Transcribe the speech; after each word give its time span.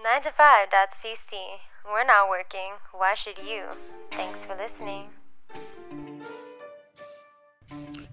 9to5.cc. 0.00 1.32
We're 1.84 2.04
not 2.04 2.30
working. 2.30 2.72
Why 2.92 3.14
should 3.14 3.38
you? 3.38 3.64
Thanks 4.10 4.44
for 4.44 4.56
listening. 4.56 5.10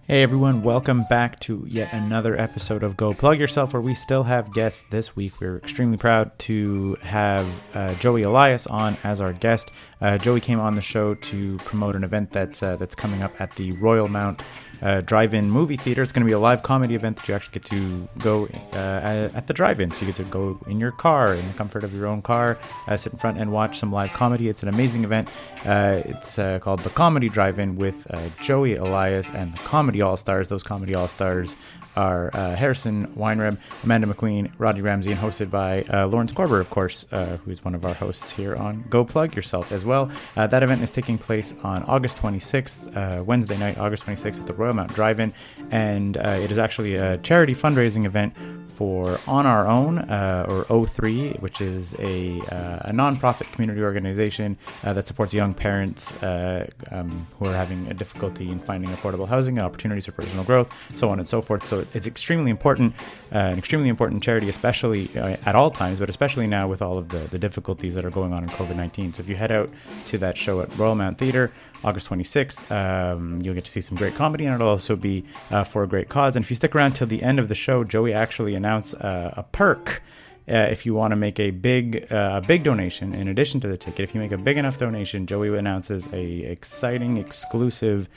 Hey 0.06 0.24
everyone, 0.24 0.64
welcome 0.64 1.02
back 1.10 1.40
to 1.42 1.66
yet 1.70 1.94
another 1.94 2.40
episode 2.40 2.84
of 2.84 2.98
Go 2.98 3.14
Plug 3.14 3.40
Yourself, 3.40 3.74
where 3.74 3.82
we 3.82 3.94
still 3.94 4.24
have 4.24 4.52
guests 4.54 4.84
this 4.90 5.16
week. 5.16 5.32
We're 5.40 5.58
extremely 5.58 5.98
proud 5.98 6.38
to 6.40 6.98
have 7.02 7.48
uh, 7.74 7.94
Joey 7.96 8.24
Elias 8.24 8.66
on 8.68 8.98
as 9.04 9.22
our 9.22 9.34
guest. 9.34 9.72
Uh, 10.02 10.18
Joey 10.18 10.40
came 10.40 10.60
on 10.60 10.76
the 10.76 10.82
show 10.82 11.16
to 11.16 11.58
promote 11.58 11.96
an 11.96 12.04
event 12.04 12.32
that's 12.32 12.64
uh, 12.64 12.76
that's 12.78 12.96
coming 12.96 13.22
up 13.22 13.40
at 13.42 13.56
the 13.56 13.72
Royal 13.74 14.08
Mount 14.08 14.42
uh, 14.82 15.02
drive-in 15.02 15.52
movie 15.52 15.76
theater. 15.76 16.02
It's 16.02 16.14
going 16.14 16.24
to 16.24 16.26
be 16.26 16.32
a 16.32 16.40
live 16.40 16.64
comedy 16.64 16.96
event 16.96 17.18
that 17.18 17.28
you 17.28 17.36
actually 17.36 17.60
get 17.60 17.66
to 17.66 18.08
go 18.20 18.48
uh, 18.72 19.30
at 19.34 19.48
the 19.48 19.54
drive-in. 19.54 19.92
So 19.92 20.06
you 20.06 20.14
get 20.14 20.24
to 20.24 20.32
go 20.32 20.58
in 20.68 20.80
your 20.80 20.94
car, 20.94 21.34
in 21.34 21.46
the 21.46 21.54
comfort 21.56 21.84
of 21.84 21.94
your 21.94 22.08
own 22.08 22.22
car, 22.22 22.58
uh, 22.88 22.96
sit 22.96 23.12
in 23.12 23.20
front 23.20 23.40
and 23.40 23.52
watch 23.52 23.78
some 23.78 23.92
live 23.92 24.14
comedy. 24.14 24.48
It's 24.48 24.64
an 24.64 24.70
amazing 24.70 25.04
event. 25.04 25.28
Uh, 25.66 26.02
it's 26.06 26.36
called 26.64 26.80
the 26.80 26.92
Comedy 26.92 27.28
Drive-In 27.28 27.76
with 27.76 28.08
Joey 28.40 28.76
Elias 28.78 29.32
and 29.32 29.54
the 29.54 29.60
Comedy 29.60 30.02
All 30.02 30.16
Stars. 30.16 30.48
Those 30.48 30.64
Comedy 30.64 30.96
All 30.96 31.10
Stars 31.10 31.58
are 31.98 32.30
uh, 32.34 32.56
Harrison 32.56 33.08
Weinreb, 33.18 33.58
Amanda 33.84 34.08
McQueen, 34.08 34.50
Rodney 34.58 34.82
Ramsey, 34.82 35.12
and 35.12 35.20
hosted 35.20 35.52
by 35.52 35.82
Lawrence 36.06 36.32
Corber, 36.32 36.62
of 36.62 36.70
course, 36.70 37.06
who's 37.44 37.66
one 37.66 37.76
of 37.76 37.84
our 37.84 37.96
hosts 37.96 38.32
here 38.32 38.56
on 38.56 38.86
Go 38.90 39.04
Plug 39.04 39.36
Yourself 39.36 39.74
as 39.74 39.84
well. 39.84 39.89
Uh, 39.92 40.48
that 40.48 40.64
event 40.64 40.82
is 40.82 40.90
taking 40.90 41.18
place 41.18 41.54
on 41.64 41.84
August 41.84 42.18
26th, 42.18 42.96
uh, 42.96 43.24
Wednesday 43.24 43.58
night, 43.58 43.78
August 43.78 44.06
26th 44.06 44.40
at 44.40 44.48
the 44.48 44.54
Royal 44.54 44.74
Mount 44.74 44.94
Drive-In, 44.94 45.34
and 45.72 46.18
uh, 46.18 46.30
it 46.42 46.52
is 46.52 46.58
actually 46.58 46.96
a 46.96 47.18
charity 47.18 47.56
fundraising 47.56 48.06
event 48.06 48.34
for 48.68 49.20
On 49.28 49.46
Our 49.46 49.68
Own, 49.68 49.98
uh, 49.98 50.46
or 50.48 50.64
O3, 50.66 51.42
which 51.42 51.60
is 51.60 51.96
a, 52.00 52.40
uh, 52.50 52.90
a 52.90 52.92
nonprofit 52.94 53.52
community 53.52 53.82
organization 53.82 54.58
that 54.84 55.06
supports 55.06 55.34
young 55.34 55.54
parents 55.54 56.14
um, 56.24 57.28
who 57.38 57.46
are 57.46 57.54
having 57.54 57.88
a 57.88 57.94
difficulty 57.94 58.50
in 58.50 58.58
finding 58.60 58.90
affordable 58.92 59.28
housing 59.28 59.58
and 59.58 59.66
opportunities 59.66 60.06
for 60.06 60.14
personal 60.14 60.46
growth, 60.46 60.74
so 60.96 61.10
on 61.10 61.20
and 61.20 61.28
so 61.28 61.42
forth. 61.42 61.68
So 61.68 61.86
it's 61.94 62.08
extremely 62.08 62.52
important, 62.52 62.94
an 63.32 63.58
extremely 63.58 63.90
important 63.90 64.24
charity, 64.24 64.48
especially 64.48 65.10
at 65.18 65.56
all 65.56 65.72
times, 65.72 66.00
but 66.00 66.10
especially 66.10 66.48
now 66.48 66.70
with 66.70 66.82
all 66.82 66.98
of 66.98 67.10
the, 67.10 67.20
the 67.32 67.40
difficulties 67.40 67.96
that 67.96 68.06
are 68.06 68.12
going 68.12 68.32
on 68.32 68.44
in 68.44 68.50
COVID 68.50 68.78
19. 68.78 69.14
So 69.14 69.22
if 69.22 69.30
you 69.30 69.36
head 69.36 69.52
out 69.52 69.70
to 70.08 70.18
that 70.20 70.38
show 70.38 70.62
at 70.62 70.76
Royal 70.78 70.96
Mount 70.96 71.18
Theatre, 71.18 71.52
August 71.84 72.10
26th. 72.10 72.72
Um, 72.72 73.42
you'll 73.42 73.54
get 73.54 73.66
to 73.66 73.72
see 73.72 73.82
some 73.82 73.98
great 73.98 74.16
comedy, 74.16 74.46
and 74.46 74.56
it'll 74.56 74.70
also 74.70 74.96
be 74.96 75.26
uh, 75.52 75.64
for 75.64 75.84
a 75.84 75.88
great 75.88 76.10
cause. 76.10 76.36
And 76.36 76.44
if 76.44 76.50
you 76.50 76.56
stick 76.56 76.76
around 76.76 76.94
till 76.94 77.08
the 77.08 77.24
end 77.24 77.40
of 77.40 77.48
the 77.48 77.56
show, 77.56 77.84
Joey 77.84 78.14
actually 78.14 78.56
announced 78.56 78.96
uh, 79.02 79.32
a 79.36 79.44
perk. 79.44 80.02
Uh, 80.48 80.68
if 80.72 80.84
you 80.84 80.96
want 80.96 81.12
to 81.12 81.16
make 81.16 81.40
a 81.40 81.52
big 81.52 82.12
uh, 82.12 82.42
a 82.42 82.46
big 82.46 82.64
donation 82.64 83.14
in 83.14 83.28
addition 83.28 83.60
to 83.60 83.68
the 83.68 83.78
ticket, 83.78 84.00
if 84.00 84.16
you 84.16 84.20
make 84.20 84.32
a 84.32 84.38
big 84.38 84.58
enough 84.58 84.80
donation, 84.80 85.28
Joey 85.28 85.56
announces 85.56 86.12
a 86.12 86.40
exciting 86.40 87.18
exclusive 87.18 88.10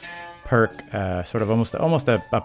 perk, 0.45 0.73
uh, 0.95 1.23
sort 1.25 1.43
of 1.43 1.51
almost 1.51 1.75
almost 1.75 2.09
a, 2.09 2.23
a 2.33 2.43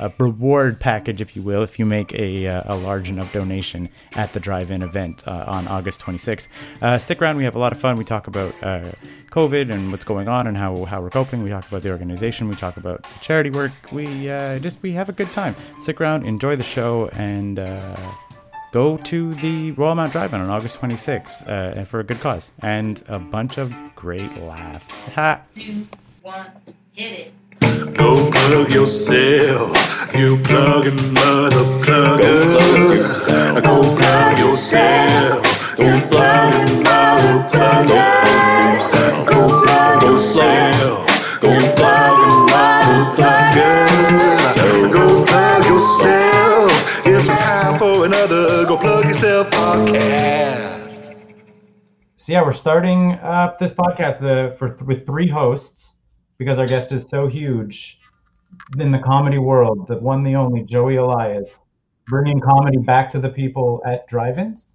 a 0.00 0.12
reward 0.18 0.80
package, 0.80 1.20
if 1.20 1.36
you 1.36 1.42
will, 1.42 1.62
if 1.62 1.78
you 1.78 1.86
make 1.86 2.12
a, 2.14 2.46
uh, 2.46 2.74
a 2.74 2.76
large 2.76 3.08
enough 3.08 3.32
donation 3.32 3.88
at 4.12 4.32
the 4.32 4.40
drive-in 4.40 4.82
event 4.82 5.26
uh, 5.26 5.44
on 5.46 5.66
August 5.68 6.00
26th. 6.00 6.48
Uh, 6.80 6.98
stick 6.98 7.20
around; 7.20 7.36
we 7.36 7.44
have 7.44 7.56
a 7.56 7.58
lot 7.58 7.72
of 7.72 7.80
fun. 7.80 7.96
We 7.96 8.04
talk 8.04 8.26
about 8.26 8.54
uh, 8.62 8.92
COVID 9.30 9.72
and 9.72 9.90
what's 9.90 10.04
going 10.04 10.28
on 10.28 10.46
and 10.46 10.56
how 10.56 10.84
how 10.84 11.00
we're 11.00 11.10
coping. 11.10 11.42
We 11.42 11.50
talk 11.50 11.66
about 11.68 11.82
the 11.82 11.90
organization. 11.90 12.48
We 12.48 12.54
talk 12.54 12.76
about 12.76 13.02
the 13.02 13.18
charity 13.20 13.50
work. 13.50 13.72
We 13.92 14.30
uh, 14.30 14.58
just 14.58 14.82
we 14.82 14.92
have 14.92 15.08
a 15.08 15.12
good 15.12 15.30
time. 15.32 15.56
Stick 15.80 16.00
around, 16.00 16.24
enjoy 16.24 16.56
the 16.56 16.64
show, 16.64 17.08
and. 17.12 17.58
Uh, 17.58 17.96
go 18.70 18.98
to 18.98 19.32
the 19.36 19.70
Royal 19.72 19.94
Mount 19.94 20.12
Drive-In 20.12 20.42
on 20.42 20.50
August 20.50 20.78
26th 20.78 21.86
for 21.86 22.00
a 22.00 22.04
good 22.04 22.20
cause 22.20 22.52
and 22.60 23.02
a 23.08 23.18
bunch 23.18 23.56
of 23.56 23.72
great 23.94 24.36
laughs. 24.42 25.04
Ha! 25.04 25.40
Two, 25.54 25.88
one, 26.20 26.48
hit 26.92 27.12
it. 27.12 27.32
Go 27.60 28.30
plug 28.30 28.72
yourself. 28.72 29.76
You 30.14 30.38
plugging 30.42 31.12
mother 31.12 31.64
plugger. 31.82 33.62
Go 33.62 33.96
plug 33.96 34.38
yourself. 34.38 35.78
You 35.78 36.00
plugging 36.06 36.82
mother 36.82 37.44
plugger. 37.50 39.26
Go 39.26 39.48
plug 39.62 40.02
yourself. 40.02 41.06
You 41.42 41.60
plugging 41.76 42.46
mother 42.46 43.00
plugger. 43.16 44.92
Go 44.92 45.24
plug 45.26 45.64
yourself. 45.66 47.06
It's 47.06 47.28
time 47.28 47.78
for 47.78 48.06
another 48.06 48.64
Go 48.66 48.76
Plug 48.78 49.04
Yourself 49.04 49.50
podcast. 49.50 51.14
So 52.16 52.32
yeah, 52.32 52.42
we're 52.42 52.52
starting 52.52 53.12
up 53.22 53.58
this 53.58 53.72
podcast 53.72 54.22
uh, 54.22 54.54
for 54.56 54.76
with 54.84 55.06
three 55.06 55.28
hosts 55.28 55.87
because 56.38 56.58
our 56.58 56.66
guest 56.66 56.92
is 56.92 57.02
so 57.08 57.26
huge 57.26 58.00
in 58.78 58.92
the 58.92 58.98
comedy 58.98 59.38
world, 59.38 59.86
the 59.88 59.98
one, 59.98 60.22
the 60.22 60.34
only 60.34 60.62
Joey 60.62 60.96
Elias, 60.96 61.60
bringing 62.06 62.40
comedy 62.40 62.78
back 62.78 63.10
to 63.10 63.18
the 63.18 63.28
people 63.28 63.82
at 63.84 64.06
drive-ins. 64.08 64.68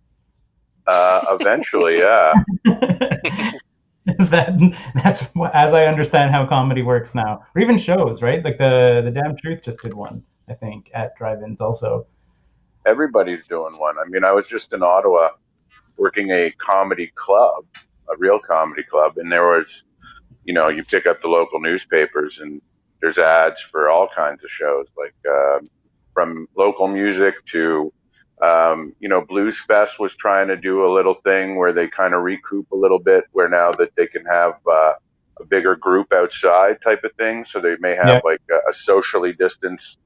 Uh, 0.87 1.37
eventually, 1.39 1.99
yeah. 1.99 2.33
is 4.19 4.29
that 4.29 4.49
that's 4.95 5.23
as 5.53 5.73
I 5.73 5.85
understand 5.85 6.31
how 6.31 6.45
comedy 6.45 6.81
works 6.81 7.15
now, 7.15 7.45
or 7.55 7.61
even 7.61 7.77
shows, 7.77 8.21
right? 8.21 8.43
Like 8.43 8.57
the 8.57 9.01
the 9.03 9.11
Damn 9.11 9.35
Truth 9.37 9.61
just 9.63 9.81
did 9.81 9.93
one, 9.93 10.23
I 10.49 10.53
think, 10.53 10.91
at 10.93 11.15
drive-ins 11.15 11.61
also. 11.61 12.05
Everybody's 12.85 13.47
doing 13.47 13.73
one. 13.77 13.97
I 13.97 14.03
mean, 14.09 14.25
I 14.25 14.33
was 14.33 14.47
just 14.47 14.73
in 14.73 14.83
Ottawa 14.83 15.29
working 15.97 16.31
a 16.31 16.51
comedy 16.57 17.11
club, 17.15 17.65
a 18.09 18.17
real 18.17 18.39
comedy 18.39 18.83
club, 18.83 19.17
and 19.17 19.31
there 19.31 19.45
was, 19.47 19.85
you 20.45 20.53
know, 20.53 20.69
you 20.69 20.83
pick 20.83 21.05
up 21.05 21.21
the 21.21 21.27
local 21.27 21.59
newspapers 21.59 22.39
and 22.39 22.61
there's 23.01 23.17
ads 23.19 23.61
for 23.61 23.89
all 23.89 24.07
kinds 24.07 24.43
of 24.43 24.49
shows, 24.49 24.87
like 24.97 25.15
uh, 25.29 25.59
from 26.13 26.47
local 26.57 26.87
music 26.87 27.35
to, 27.45 27.91
um, 28.41 28.93
you 28.99 29.09
know, 29.09 29.21
Blues 29.21 29.59
Fest 29.59 29.99
was 29.99 30.15
trying 30.15 30.47
to 30.49 30.57
do 30.57 30.85
a 30.85 30.91
little 30.91 31.15
thing 31.25 31.57
where 31.57 31.73
they 31.73 31.87
kind 31.87 32.13
of 32.13 32.23
recoup 32.23 32.71
a 32.71 32.75
little 32.75 32.99
bit, 32.99 33.25
where 33.31 33.49
now 33.49 33.71
that 33.73 33.89
they 33.95 34.07
can 34.07 34.25
have 34.25 34.53
uh, 34.71 34.93
a 35.39 35.45
bigger 35.45 35.75
group 35.75 36.13
outside 36.13 36.81
type 36.81 37.03
of 37.03 37.11
thing. 37.17 37.45
So 37.45 37.59
they 37.59 37.75
may 37.79 37.95
have 37.95 38.07
Yeah. 38.07 38.21
like 38.23 38.41
a, 38.51 38.69
a 38.69 38.73
socially 38.73 39.33
distanced 39.33 39.99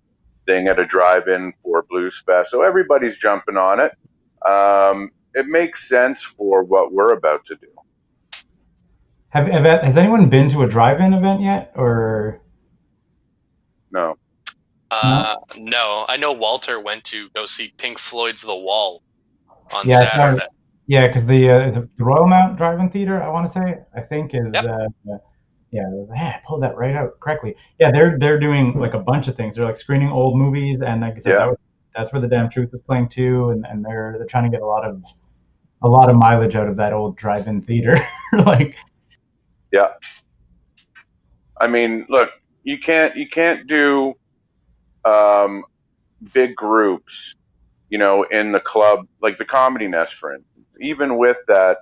thing 0.46 0.68
at 0.68 0.80
a 0.80 0.86
drive-in 0.86 1.54
for 1.64 1.84
Blues 1.90 2.24
Fest. 2.26 2.52
So 2.52 2.64
everybody's 2.64 3.18
jumping 3.18 3.58
on 3.58 3.80
it. 3.80 3.92
Um, 4.50 5.12
it 5.34 5.48
makes 5.48 5.88
sense 5.90 6.24
for 6.24 6.64
what 6.64 6.94
we're 6.94 7.14
about 7.14 7.46
to 7.48 7.56
do. 7.56 7.68
Have, 9.38 9.48
have 9.66 9.82
has 9.84 9.98
anyone 9.98 10.30
been 10.30 10.50
to 10.50 10.64
a 10.64 10.68
drive-in 10.68 11.14
event 11.14 11.42
yet, 11.42 11.72
or 11.76 12.42
No, 13.92 14.16
Uh, 14.92 15.36
no, 15.58 16.06
I 16.08 16.18
know 16.18 16.32
Walter 16.32 16.80
went 16.80 17.04
to 17.06 17.30
go 17.36 17.46
see 17.46 17.74
Pink 17.78 18.00
Floyd's 18.00 18.42
The 18.42 18.56
Wall 18.56 19.02
on 19.72 19.88
Yeah, 19.88 20.00
I 20.00 20.04
saw 20.06 20.12
Saturday. 20.12 20.46
yeah, 20.88 21.08
because 21.08 21.26
the 21.26 21.50
uh, 21.50 21.60
is 21.68 21.78
it 21.78 21.90
the 21.98 22.04
Royal 22.06 22.28
Mount 22.28 22.58
Drive-in 22.58 22.90
Theater? 22.90 23.22
I 23.22 23.30
want 23.30 23.46
to 23.48 23.52
say 23.54 23.80
I 23.96 24.02
think 24.02 24.34
is 24.34 24.52
Yep. 24.54 24.64
uh, 24.66 24.88
yeah, 25.72 25.82
it 25.82 25.92
was, 25.92 26.10
yeah, 26.16 26.28
I 26.38 26.42
pulled 26.48 26.64
that 26.64 26.78
right 26.78 26.96
out 26.96 27.20
correctly. 27.20 27.56
Yeah, 27.80 27.92
they're 27.92 28.18
they're 28.18 28.40
doing 28.40 28.80
like 28.80 28.94
a 28.94 29.00
bunch 29.00 29.28
of 29.28 29.36
things. 29.36 29.56
They're 29.56 29.66
like 29.66 29.78
screening 29.78 30.10
old 30.10 30.38
movies, 30.38 30.82
and 30.82 31.02
like 31.02 31.16
I 31.16 31.20
said, 31.20 31.32
Yeah. 31.34 31.40
that 31.40 31.48
was, 31.50 31.58
that's 31.96 32.14
where 32.14 32.22
the 32.22 32.28
Damn 32.30 32.50
Truth 32.50 32.70
is 32.74 32.82
playing 32.84 33.10
too, 33.10 33.50
and, 33.50 33.66
and 33.68 33.84
they're 33.84 34.16
they're 34.18 34.28
trying 34.28 34.46
to 34.46 34.50
get 34.50 34.62
a 34.62 34.66
lot 34.66 34.86
of 34.86 35.04
a 35.84 35.88
lot 35.88 36.10
of 36.10 36.16
mileage 36.16 36.56
out 36.56 36.68
of 36.68 36.78
that 36.78 36.94
old 36.94 37.18
drive-in 37.18 37.62
theater. 37.62 37.96
like 38.46 38.76
yeah. 39.78 39.90
I 41.60 41.68
mean, 41.68 42.06
look, 42.10 42.30
you 42.64 42.80
can't 42.80 43.16
you 43.16 43.28
can't 43.30 43.68
do 43.68 44.14
um, 45.06 45.64
big 46.34 46.56
groups, 46.56 47.36
you 47.90 48.00
know, 48.00 48.24
in 48.24 48.52
the 48.52 48.60
club 48.60 49.08
like 49.22 49.38
the 49.38 49.46
Comedy 49.46 49.88
Nest, 49.88 50.16
for 50.16 50.34
instance. 50.34 50.68
Even 50.82 51.18
with 51.18 51.38
that 51.48 51.78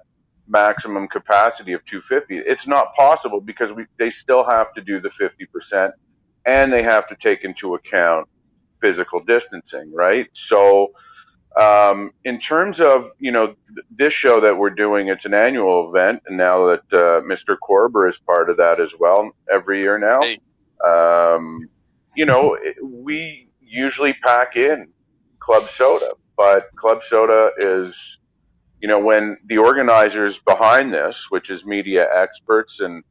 maximum 0.48 1.08
capacity 1.08 1.74
of 1.74 1.86
250, 1.86 2.38
it's 2.50 2.68
not 2.68 2.94
possible 2.96 3.42
because 3.42 3.72
we 3.74 3.86
they 3.98 4.12
still 4.12 4.44
have 4.44 4.74
to 4.74 4.82
do 4.82 5.00
the 5.00 5.10
50 5.10 5.46
percent, 5.48 5.94
and 6.46 6.74
they 6.74 6.84
have 6.84 7.08
to 7.10 7.16
take 7.16 7.44
into 7.46 7.76
account 7.76 8.28
physical 8.82 9.22
distancing, 9.24 9.92
right? 9.94 10.28
So. 10.34 10.92
Um, 11.60 12.12
in 12.26 12.40
terms 12.40 12.82
of 12.82 13.10
you 13.20 13.32
know 13.32 13.48
th- 13.48 13.86
this 13.90 14.14
show 14.14 14.42
that 14.42 14.58
we're 14.58 14.72
doing, 14.72 15.08
it's 15.08 15.26
an 15.26 15.34
annual 15.34 15.90
event, 15.90 16.22
and 16.28 16.38
now 16.38 16.66
that 16.68 16.82
uh, 16.92 17.22
Mr. 17.22 17.58
Corber 17.58 18.08
is 18.08 18.18
part 18.18 18.50
of 18.50 18.58
that 18.58 18.82
as 18.82 18.94
well, 19.00 19.32
every 19.52 19.80
year 19.80 19.98
now, 19.98 20.22
Hey. 20.22 20.40
um, 20.86 21.70
you 22.16 22.26
know 22.26 22.58
we 22.84 23.48
usually 23.62 24.14
pack 24.14 24.56
in 24.58 24.88
club 25.40 25.70
soda, 25.70 26.12
but 26.38 26.70
club 26.76 27.04
soda 27.04 27.52
is, 27.58 28.20
you 28.82 28.88
know, 28.88 29.00
when 29.00 29.38
the 29.46 29.58
organizers 29.58 30.40
behind 30.40 30.94
this, 30.94 31.28
which 31.30 31.50
is 31.50 31.66
media 31.66 32.08
experts 32.14 32.80
and 32.82 33.04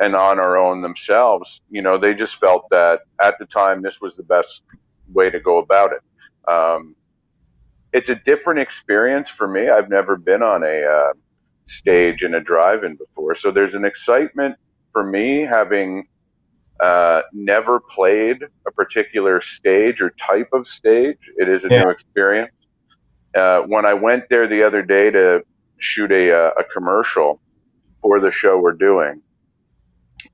and 0.00 0.16
on 0.16 0.38
our 0.40 0.56
own 0.56 0.80
themselves, 0.80 1.60
you 1.70 1.82
know, 1.82 1.98
they 1.98 2.14
just 2.14 2.36
felt 2.36 2.64
that 2.70 3.00
at 3.22 3.38
the 3.38 3.44
time 3.44 3.82
this 3.82 4.00
was 4.00 4.16
the 4.16 4.22
best 4.22 4.62
way 5.12 5.28
to 5.28 5.38
go 5.38 5.58
about 5.58 5.92
it. 5.92 6.50
Um, 6.50 6.96
it's 7.92 8.08
a 8.08 8.14
different 8.14 8.60
experience 8.60 9.28
for 9.28 9.48
me. 9.48 9.68
I've 9.68 9.88
never 9.88 10.16
been 10.16 10.42
on 10.42 10.62
a 10.62 10.84
uh, 10.84 11.12
stage 11.66 12.22
in 12.22 12.34
a 12.34 12.40
drive-in 12.40 12.96
before, 12.96 13.34
so 13.34 13.50
there's 13.50 13.74
an 13.74 13.84
excitement 13.84 14.56
for 14.92 15.04
me 15.04 15.40
having 15.40 16.04
uh, 16.80 17.22
never 17.32 17.80
played 17.80 18.42
a 18.66 18.70
particular 18.72 19.40
stage 19.40 20.00
or 20.00 20.10
type 20.10 20.48
of 20.52 20.66
stage. 20.66 21.30
It 21.36 21.48
is 21.48 21.64
a 21.64 21.68
Yeah. 21.70 21.84
new 21.84 21.90
experience. 21.90 22.52
Uh, 23.34 23.60
when 23.62 23.84
I 23.86 23.92
went 23.94 24.24
there 24.28 24.46
the 24.46 24.62
other 24.62 24.82
day 24.82 25.10
to 25.10 25.42
shoot 25.78 26.10
a, 26.10 26.32
uh, 26.32 26.50
a 26.58 26.64
commercial 26.64 27.40
for 28.02 28.18
the 28.18 28.30
show 28.30 28.58
we're 28.58 28.72
doing, 28.72 29.22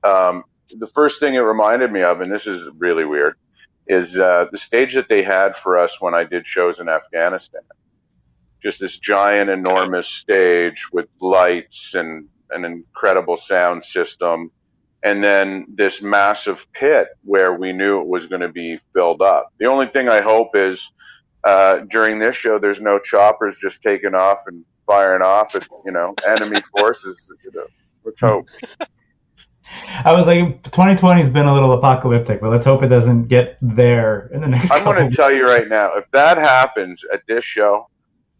um, 0.03 0.43
the 0.69 0.87
first 0.87 1.19
thing 1.19 1.35
it 1.35 1.39
reminded 1.39 1.91
me 1.91 2.01
of, 2.01 2.21
and 2.21 2.31
this 2.31 2.47
is 2.47 2.67
really 2.77 3.05
weird, 3.05 3.35
is 3.89 4.19
uh, 4.19 4.45
the 4.51 4.57
stage 4.57 4.93
that 4.95 5.09
they 5.09 5.23
had 5.23 5.55
for 5.57 5.77
us 5.77 6.01
when 6.01 6.13
I 6.13 6.23
did 6.23 6.45
shows 6.47 6.79
in 6.79 6.89
Afghanistan. 6.89 7.61
Just 8.61 8.79
this 8.79 8.97
giant, 8.97 9.49
enormous 9.49 10.07
stage 10.07 10.87
with 10.91 11.07
lights 11.21 11.93
and 11.93 12.27
an 12.51 12.65
incredible 12.65 13.37
sound 13.37 13.85
system, 13.85 14.51
and 15.03 15.23
then 15.23 15.65
this 15.69 16.01
massive 16.01 16.65
pit 16.73 17.09
where 17.23 17.53
we 17.53 17.71
knew 17.73 18.01
it 18.01 18.07
was 18.07 18.25
going 18.25 18.41
to 18.41 18.49
be 18.49 18.79
filled 18.93 19.21
up. 19.21 19.53
The 19.59 19.67
only 19.67 19.87
thing 19.87 20.09
I 20.09 20.21
hope 20.21 20.49
is 20.55 20.89
uh, 21.43 21.79
during 21.89 22.19
this 22.19 22.35
show, 22.35 22.59
there's 22.59 22.81
no 22.81 22.99
choppers 22.99 23.57
just 23.57 23.81
taking 23.81 24.15
off 24.15 24.39
and 24.47 24.65
firing 24.85 25.21
off 25.21 25.55
at 25.55 25.67
you 25.85 25.91
know 25.91 26.15
enemy 26.27 26.61
forces. 26.77 27.31
You 27.43 27.51
know, 27.53 27.67
let's 28.03 28.19
hope. 28.19 28.47
I 30.03 30.13
was 30.13 30.27
like, 30.27 30.63
2020 30.63 31.21
has 31.21 31.29
been 31.29 31.45
a 31.45 31.53
little 31.53 31.73
apocalyptic, 31.73 32.41
but 32.41 32.49
let's 32.49 32.65
hope 32.65 32.83
it 32.83 32.87
doesn't 32.87 33.27
get 33.27 33.57
there 33.61 34.29
in 34.33 34.41
the 34.41 34.47
next. 34.47 34.71
I'm 34.71 34.83
going 34.83 35.09
to 35.09 35.15
tell 35.15 35.31
you 35.31 35.47
right 35.47 35.67
now, 35.67 35.93
if 35.95 36.05
that 36.11 36.37
happens 36.37 37.03
at 37.11 37.21
this 37.27 37.43
show, 37.43 37.89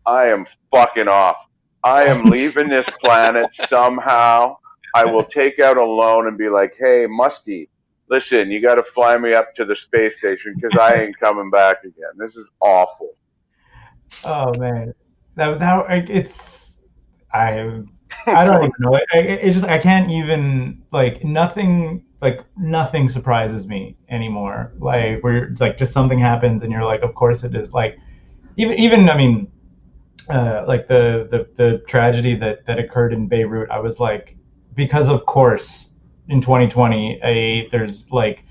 I 0.05 0.27
am 0.27 0.45
fucking 0.71 1.07
off. 1.07 1.37
I 1.83 2.03
am 2.05 2.25
leaving 2.29 2.69
this 2.69 2.89
planet 2.89 3.53
somehow. 3.53 4.57
I 4.95 5.05
will 5.05 5.23
take 5.23 5.59
out 5.59 5.77
a 5.77 5.83
loan 5.83 6.27
and 6.27 6.37
be 6.37 6.49
like, 6.49 6.75
"Hey, 6.77 7.05
Muskie, 7.07 7.67
listen, 8.09 8.49
you 8.49 8.61
got 8.61 8.75
to 8.75 8.83
fly 8.83 9.17
me 9.17 9.33
up 9.33 9.53
to 9.55 9.65
the 9.65 9.75
space 9.75 10.17
station 10.17 10.55
because 10.55 10.77
I 10.77 10.95
ain't 11.03 11.17
coming 11.19 11.49
back 11.49 11.83
again. 11.83 12.11
This 12.17 12.35
is 12.35 12.49
awful." 12.61 13.11
Oh 14.23 14.53
man, 14.57 14.93
that 15.35 15.59
that 15.59 16.09
it's 16.09 16.81
I 17.33 17.83
I 18.25 18.45
don't 18.45 18.57
even 18.57 18.71
know. 18.79 18.95
It, 18.95 19.05
it, 19.13 19.39
it 19.43 19.53
just 19.53 19.65
I 19.65 19.77
can't 19.77 20.09
even 20.09 20.83
like 20.91 21.23
nothing 21.23 22.05
like 22.21 22.45
nothing 22.57 23.09
surprises 23.09 23.67
me 23.67 23.95
anymore. 24.09 24.73
Like 24.79 25.23
where 25.23 25.45
it's 25.45 25.61
like 25.61 25.77
just 25.77 25.93
something 25.93 26.19
happens 26.19 26.63
and 26.63 26.71
you're 26.71 26.85
like, 26.85 27.01
of 27.01 27.15
course 27.15 27.43
it 27.43 27.55
is. 27.55 27.73
Like 27.73 27.97
even 28.57 28.77
even 28.77 29.09
I 29.09 29.17
mean, 29.17 29.51
uh, 30.29 30.65
like 30.67 30.87
the 30.87 31.27
the 31.29 31.47
the 31.55 31.79
tragedy 31.87 32.35
that 32.35 32.65
that 32.65 32.79
occurred 32.79 33.13
in 33.13 33.27
Beirut. 33.27 33.69
I 33.69 33.79
was 33.79 33.99
like, 33.99 34.35
because 34.73 35.09
of 35.09 35.25
course 35.25 35.93
in 36.29 36.41
2020 36.41 37.19
a 37.23 37.69
there's 37.69 38.11
like 38.11 38.43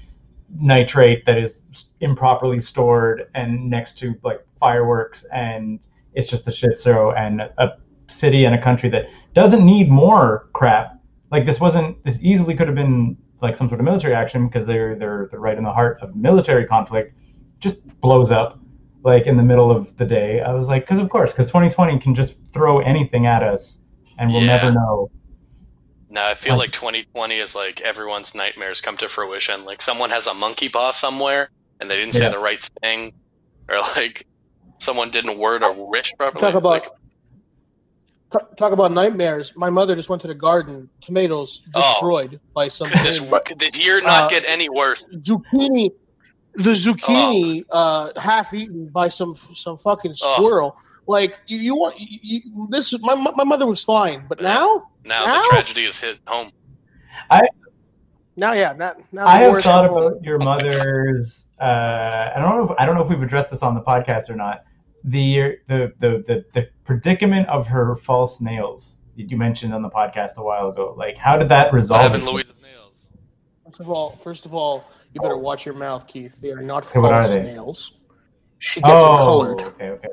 nitrate 0.59 1.25
that 1.27 1.37
is 1.37 1.91
improperly 2.01 2.61
stored 2.61 3.29
and 3.35 3.69
next 3.69 3.99
to 3.99 4.15
like 4.23 4.47
fireworks 4.59 5.25
and 5.33 5.87
it's 6.15 6.29
just 6.29 6.47
a 6.49 6.53
shit 6.53 6.81
show 6.81 7.13
and 7.13 7.43
a 7.43 7.73
city 8.07 8.45
and 8.45 8.55
a 8.55 8.63
country 8.63 8.89
that 8.89 9.07
doesn't 9.35 9.65
need 9.65 9.89
more 9.91 10.49
crap 10.53 10.99
like 11.31 11.45
this 11.45 11.61
wasn't 11.61 12.03
this 12.05 12.19
easily 12.23 12.55
could 12.55 12.67
have 12.69 12.77
been 12.77 13.17
like 13.43 13.57
some 13.57 13.69
sort 13.69 13.81
of 13.81 13.85
military 13.85 14.15
action 14.15 14.47
because 14.47 14.65
they're 14.67 14.95
they're 14.97 15.29
they're 15.31 15.41
right 15.41 15.59
in 15.59 15.65
the 15.65 15.73
heart 15.73 15.99
of 16.01 16.15
military 16.17 16.65
conflict 16.67 17.15
just 17.59 17.77
blows 18.01 18.31
up 18.31 18.59
like 19.03 19.27
in 19.27 19.37
the 19.37 19.43
middle 19.43 19.71
of 19.71 19.95
the 19.97 20.05
day 20.05 20.41
i 20.41 20.53
was 20.53 20.69
like 20.69 20.83
because 20.85 20.99
of 20.99 21.09
course 21.09 21.33
because 21.33 21.47
2020 21.47 21.99
can 21.99 22.15
just 22.15 22.35
throw 22.53 22.79
anything 22.81 23.27
at 23.27 23.43
us 23.43 23.79
and 24.19 24.31
we'll 24.33 24.41
Yeah. 24.43 24.57
never 24.57 24.73
know 24.73 25.11
No, 26.09 26.23
I 26.25 26.35
feel 26.35 26.57
like 26.57 26.71
2020 26.73 27.41
is 27.41 27.55
like 27.55 27.81
everyone's 27.83 28.35
nightmares 28.35 28.81
come 28.81 28.97
to 28.99 29.09
fruition. 29.09 29.65
Like 29.67 29.83
someone 29.83 30.09
has 30.11 30.27
a 30.29 30.33
monkey 30.33 30.69
paw 30.71 30.93
somewhere 30.93 31.51
and 31.81 31.91
they 31.91 31.97
didn't 31.97 32.15
say 32.15 32.31
the 32.31 32.39
right 32.39 32.61
thing, 32.81 33.13
or 33.69 33.81
like 33.81 34.25
someone 34.79 35.11
didn't 35.11 35.37
word 35.37 35.63
a 35.63 35.73
wish 35.73 36.13
properly. 36.17 36.41
Talk 36.41 36.55
about 36.55 36.71
Like, 36.71 36.85
ta- 36.85 36.91
talk 38.57 38.73
about 38.73 38.93
nightmares. 38.93 39.53
My 39.57 39.71
mother 39.71 39.95
just 39.95 40.09
went 40.09 40.23
to 40.23 40.29
the 40.29 40.35
garden. 40.35 40.89
Tomatoes 41.01 41.63
Oh. 41.75 41.81
destroyed 41.81 42.41
by 42.55 42.69
some 42.77 42.89
could 42.89 43.01
this 43.01 43.21
could 43.45 43.59
this 43.59 43.77
year 43.79 44.01
not 44.01 44.25
Uh, 44.25 44.29
get 44.29 44.45
any 44.47 44.69
worse? 44.69 45.05
zucchini. 45.17 45.91
The 46.55 46.71
zucchini 46.71 47.65
Oh. 47.71 47.79
uh, 48.15 48.21
half 48.21 48.55
eaten 48.55 48.89
by 48.89 49.09
some 49.09 49.35
some 49.55 49.77
fucking 49.79 50.15
squirrel. 50.15 50.77
Like 51.07 51.37
you, 51.47 51.59
you 51.59 51.77
want 51.77 52.01
you, 52.01 52.19
you, 52.23 52.67
this? 52.71 52.93
My 53.01 53.15
my 53.15 53.45
mother 53.45 53.67
was 53.67 53.85
fine, 53.85 54.25
but 54.29 54.41
now 54.41 54.89
Now 55.05 55.25
now? 55.25 55.43
the 55.43 55.49
tragedy 55.51 55.85
has 55.85 55.99
hit 56.01 56.19
home. 56.27 56.51
I 57.31 57.43
now 58.37 58.53
yeah 58.55 58.73
now, 58.77 58.95
now 59.13 59.27
I 59.27 59.39
have 59.39 59.63
thought 59.63 59.85
about 59.87 60.23
your 60.25 60.39
mother's. 60.39 61.47
Uh, 61.61 62.33
I 62.35 62.39
don't 62.41 62.57
know. 62.57 62.65
If, 62.75 62.79
I 62.79 62.85
don't 62.85 62.97
know 62.97 63.03
if 63.03 63.09
we've 63.09 63.23
addressed 63.23 63.51
this 63.51 63.63
on 63.63 63.75
the 63.75 63.81
podcast 63.81 64.29
or 64.29 64.37
not. 64.37 64.65
The 65.07 65.59
the 65.69 65.93
the 66.01 66.11
the, 66.27 66.45
the 66.53 66.69
predicament 66.85 67.49
of 67.49 67.67
her 67.69 67.95
false 67.97 68.41
nails 68.41 68.99
that 69.17 69.31
you 69.31 69.37
mentioned 69.37 69.73
on 69.73 69.83
the 69.83 69.89
podcast 69.91 70.37
a 70.37 70.43
while 70.43 70.69
ago. 70.69 70.95
Like, 70.97 71.17
how 71.17 71.39
did 71.39 71.49
that 71.49 71.67
What 71.67 71.75
resolve? 71.75 72.03
happened, 72.03 72.23
itself? 72.23 72.35
Louise's 72.37 72.63
nails? 72.63 73.09
First 73.65 73.81
of 73.81 73.89
all, 73.91 74.11
first 74.17 74.47
of 74.47 74.55
all, 74.55 74.85
you 75.13 75.21
better 75.21 75.37
watch 75.39 75.65
your 75.65 75.75
mouth, 75.75 76.07
Keith. 76.07 76.41
They 76.41 76.51
are 76.51 76.61
not 76.61 76.85
Okay, 76.87 76.99
what 76.99 77.13
are 77.13 77.27
they? 77.27 77.43
nails. 77.43 77.93
She 78.59 78.81
gets 78.81 79.01
them 79.03 79.11
Oh, 79.13 79.17
colored. 79.17 79.61
okay, 79.63 79.89
okay. 79.91 80.09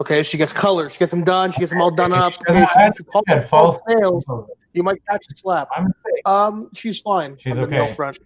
Okay, 0.00 0.22
she 0.22 0.38
gets 0.38 0.52
colored. 0.52 0.90
She 0.90 0.98
gets 0.98 1.10
them 1.10 1.24
done. 1.24 1.52
She 1.52 1.60
gets 1.60 1.70
them 1.70 1.82
all 1.82 1.90
done 1.90 2.12
up. 2.12 2.32
She 2.32 2.40
Okay, 2.48 2.66
she 2.72 2.78
had 2.78 2.94
them 2.94 3.04
false 3.12 3.48
false 3.50 3.78
nails. 3.88 4.24
nails. 4.26 4.48
You 4.72 4.82
might 4.82 5.04
catch 5.08 5.26
a 5.30 5.36
slap. 5.36 5.68
I'm. 5.76 5.92
Um, 6.24 6.70
she's 6.74 7.00
fine. 7.00 7.36
She's 7.38 7.58
on 7.58 7.68
the 7.68 7.76
okay. 7.76 7.94
front. 7.94 8.18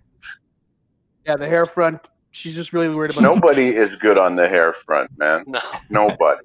Yeah, 1.26 1.34
the 1.36 1.46
hair 1.48 1.66
front. 1.66 2.00
She's 2.34 2.56
just 2.56 2.72
really 2.72 2.92
worried 2.92 3.12
about. 3.12 3.22
Nobody 3.22 3.76
is 3.76 3.94
good 3.94 4.18
on 4.18 4.34
the 4.34 4.48
hair 4.48 4.72
front, 4.84 5.08
man. 5.18 5.44
No. 5.46 5.60
Nobody. 5.88 6.40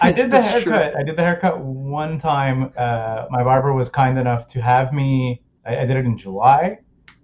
I 0.00 0.10
did 0.12 0.26
the 0.30 0.30
That's 0.40 0.62
true. 0.64 0.72
haircut. 0.72 0.96
I 0.98 1.02
did 1.04 1.16
the 1.16 1.22
haircut 1.22 1.60
one 1.60 2.18
time. 2.18 2.72
Uh, 2.76 3.26
my 3.30 3.44
barber 3.44 3.72
was 3.72 3.88
kind 3.88 4.18
enough 4.18 4.46
to 4.48 4.60
have 4.60 4.92
me. 4.92 5.42
I, 5.64 5.78
I 5.78 5.84
did 5.86 5.96
it 5.96 6.04
in 6.06 6.16
July, 6.16 6.78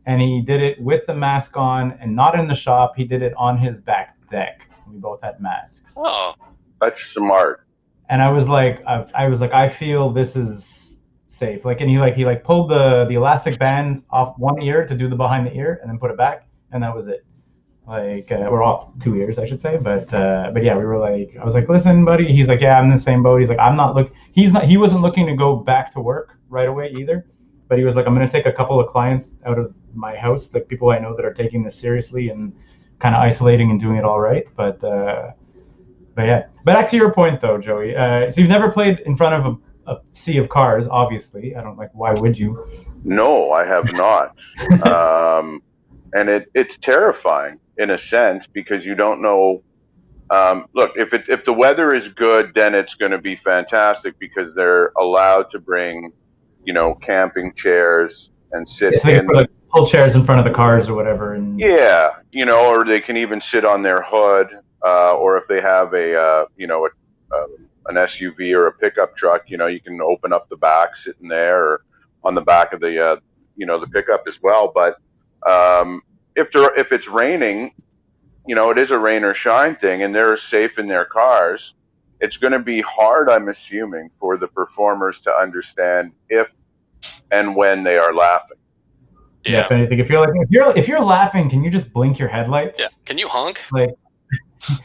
and 0.07 0.21
he 0.21 0.41
did 0.41 0.63
it 0.63 0.81
with 0.81 1.07
the 1.07 1.15
mask 1.15 1.57
on 1.57 1.93
and 2.01 2.15
not 2.15 2.39
in 2.39 2.47
the 2.47 2.55
shop. 2.55 2.95
He 2.97 3.05
did 3.05 3.23
it 3.23 3.33
on 3.37 3.57
his 3.59 3.81
back 3.81 4.17
deck. 4.31 4.69
We 4.89 4.99
both 4.99 5.21
had 5.23 5.41
masks, 5.41 5.95
Oh, 5.99 6.35
That's 6.81 7.03
smart. 7.03 7.67
and 8.11 8.23
I 8.23 8.31
was 8.31 8.49
like, 8.49 8.85
I, 8.87 9.07
I 9.15 9.29
was 9.29 9.41
like, 9.41 9.53
I 9.53 9.69
feel 9.69 10.11
this 10.13 10.37
is 10.37 10.88
safe. 11.29 11.65
Like, 11.65 11.81
and 11.81 11.89
he 11.89 11.99
like 11.99 12.15
he 12.15 12.25
like 12.25 12.43
pulled 12.43 12.71
the 12.71 13.05
the 13.05 13.15
elastic 13.15 13.59
band 13.59 14.05
off 14.11 14.37
one 14.39 14.61
ear 14.61 14.85
to 14.85 14.95
do 14.95 15.09
the 15.09 15.15
behind 15.17 15.47
the 15.47 15.55
ear, 15.55 15.79
and 15.81 15.89
then 15.89 15.99
put 15.99 16.11
it 16.11 16.17
back, 16.17 16.49
and 16.73 16.83
that 16.83 16.95
was 16.95 17.07
it. 17.07 17.25
Like, 17.87 18.31
uh, 18.31 18.49
we're 18.51 18.63
off 18.63 18.91
two 19.01 19.17
ears, 19.17 19.39
I 19.39 19.47
should 19.47 19.63
say, 19.63 19.79
but 19.79 20.13
uh, 20.13 20.51
but 20.53 20.63
yeah, 20.63 20.77
we 20.77 20.85
were 20.85 20.99
like, 20.99 21.35
I 21.41 21.45
was 21.45 21.55
like, 21.55 21.69
listen, 21.69 22.05
buddy. 22.05 22.31
He's 22.31 22.49
like, 22.49 22.61
yeah, 22.61 22.79
I'm 22.79 22.85
in 22.87 22.91
the 22.91 22.99
same 22.99 23.23
boat. 23.23 23.39
He's 23.39 23.49
like, 23.49 23.59
I'm 23.59 23.77
not 23.77 23.95
look. 23.95 24.13
He's 24.33 24.53
not. 24.53 24.65
He 24.65 24.77
wasn't 24.77 25.03
looking 25.03 25.27
to 25.27 25.35
go 25.35 25.57
back 25.57 25.93
to 25.93 26.01
work 26.01 26.39
right 26.49 26.69
away 26.69 26.93
either. 26.99 27.27
But 27.69 27.79
he 27.79 27.85
was 27.85 27.97
like, 27.97 28.07
I'm 28.07 28.15
gonna 28.15 28.29
take 28.29 28.47
a 28.47 28.53
couple 28.53 28.81
of 28.81 28.89
clients 28.89 29.31
out 29.47 29.59
of 29.59 29.75
my 29.95 30.17
house, 30.17 30.53
like 30.53 30.69
people 30.69 30.91
I 30.91 30.99
know 30.99 31.15
that 31.17 31.25
are 31.25 31.33
taking 31.33 31.63
this 31.63 31.77
seriously 31.77 32.29
and 32.31 32.53
kind 32.99 33.15
of 33.15 33.23
isolating 33.23 33.71
and 33.71 33.79
doing 33.81 33.97
it 33.97 34.05
all 34.05 34.21
right. 34.21 34.49
But 34.57 34.83
uh, 34.85 35.33
but 36.15 36.27
yeah, 36.27 36.47
back 36.65 36.89
to 36.89 36.97
your 36.97 37.13
point 37.13 37.41
though, 37.41 37.59
Joey. 37.59 37.97
Uh, 37.97 38.31
so 38.31 38.41
you've 38.41 38.51
never 38.51 38.71
played 38.71 39.01
in 39.01 39.17
front 39.17 39.35
of 39.35 39.55
a, 39.55 39.57
a 39.89 40.01
sea 40.13 40.39
of 40.39 40.49
cars, 40.49 40.87
obviously. 40.89 41.57
I 41.57 41.63
don't 41.63 41.77
like. 41.77 41.91
Why 41.93 42.13
would 42.13 42.39
you? 42.39 42.67
No, 43.05 43.53
I 43.53 43.65
have 43.65 43.93
not. 43.93 44.37
um, 44.87 45.63
and 46.13 46.29
it, 46.29 46.51
it's 46.55 46.77
terrifying 46.79 47.59
in 47.79 47.91
a 47.91 47.99
sense 47.99 48.47
because 48.47 48.85
you 48.85 48.95
don't 48.95 49.21
know. 49.21 49.63
Um, 50.31 50.67
look, 50.75 50.93
if 50.97 51.15
it, 51.15 51.29
if 51.29 51.45
the 51.47 51.55
weather 51.55 51.95
is 51.95 52.09
good, 52.09 52.53
then 52.55 52.75
it's 52.75 52.95
going 52.95 53.13
to 53.13 53.19
be 53.19 53.35
fantastic 53.35 54.19
because 54.19 54.55
they're 54.55 54.93
allowed 54.99 55.51
to 55.51 55.59
bring, 55.59 56.13
you 56.65 56.75
know, 56.75 56.95
camping 56.95 57.55
chairs 57.55 58.31
and 58.53 58.69
sit 58.69 59.03
in. 59.07 59.27
like 59.29 59.51
pull 59.71 59.87
chairs 59.87 60.17
in 60.17 60.25
front 60.25 60.39
of 60.39 60.45
the 60.45 60.55
cars 60.55 60.89
or 60.89 60.95
whatever, 60.95 61.35
and 61.35 61.59
Yeah, 61.59 62.11
you 62.33 62.45
know, 62.45 62.75
or 62.75 62.85
they 62.85 63.01
can 63.01 63.17
even 63.17 63.41
sit 63.41 63.65
on 63.65 63.83
their 63.83 64.03
hood, 64.07 64.49
uh, 64.87 65.15
or 65.17 65.37
if 65.37 65.47
they 65.47 65.61
have 65.61 65.95
a, 65.95 66.19
uh, 66.19 66.45
you 66.57 66.67
know, 66.67 66.87
a, 66.87 66.89
uh, 67.35 67.47
an 67.89 67.97
SUV 67.97 68.55
or 68.55 68.67
a 68.67 68.73
pickup 68.73 69.17
truck, 69.17 69.51
you 69.51 69.57
know, 69.57 69.67
you 69.67 69.81
can 69.81 70.01
open 70.01 70.33
up 70.33 70.49
the 70.49 70.57
back, 70.57 70.97
sitting 70.97 71.29
there, 71.29 71.65
or 71.65 71.85
on 72.25 72.35
the 72.35 72.41
back 72.41 72.73
of 72.73 72.81
the, 72.81 73.13
uh, 73.13 73.17
you 73.57 73.67
know, 73.67 73.79
the 73.81 73.87
pickup 73.87 74.25
as 74.29 74.43
well. 74.43 74.71
But 74.75 74.99
um, 75.49 76.03
if 76.37 76.53
there, 76.53 76.75
if 76.79 76.93
it's 76.93 77.09
raining, 77.09 77.73
you 78.47 78.55
know, 78.55 78.71
it 78.71 78.79
is 78.79 78.91
a 78.91 78.99
rain 78.99 79.25
or 79.25 79.35
shine 79.35 79.77
thing, 79.77 80.03
and 80.03 80.15
they're 80.15 80.37
safe 80.37 80.79
in 80.79 80.87
their 80.89 81.05
cars. 81.05 81.75
It's 82.21 82.37
going 82.37 82.53
to 82.53 82.59
be 82.59 82.81
hard, 82.81 83.31
I'm 83.31 83.49
assuming, 83.49 84.11
for 84.19 84.37
the 84.37 84.49
performers 84.49 85.21
to 85.21 85.33
understand 85.33 86.13
if 86.29 86.51
and 87.31 87.55
when 87.55 87.85
they 87.85 87.97
are 87.97 88.13
laughing. 88.13 88.57
yeah. 89.45 89.53
yeah. 89.53 89.65
If 89.65 89.71
anything, 89.71 89.99
if 90.01 90.09
you're 90.09 90.21
like 90.21 90.31
if 90.35 90.51
you're 90.51 90.77
if 90.77 90.89
you're 90.89 91.01
laughing, 91.01 91.49
can 91.49 91.63
you 91.63 91.71
just 91.71 91.93
blink 91.93 92.19
your 92.19 92.29
headlights? 92.29 92.81
Yeah. 92.81 92.89
Can 93.05 93.19
you 93.19 93.29
honk? 93.29 93.61
Like 93.71 93.91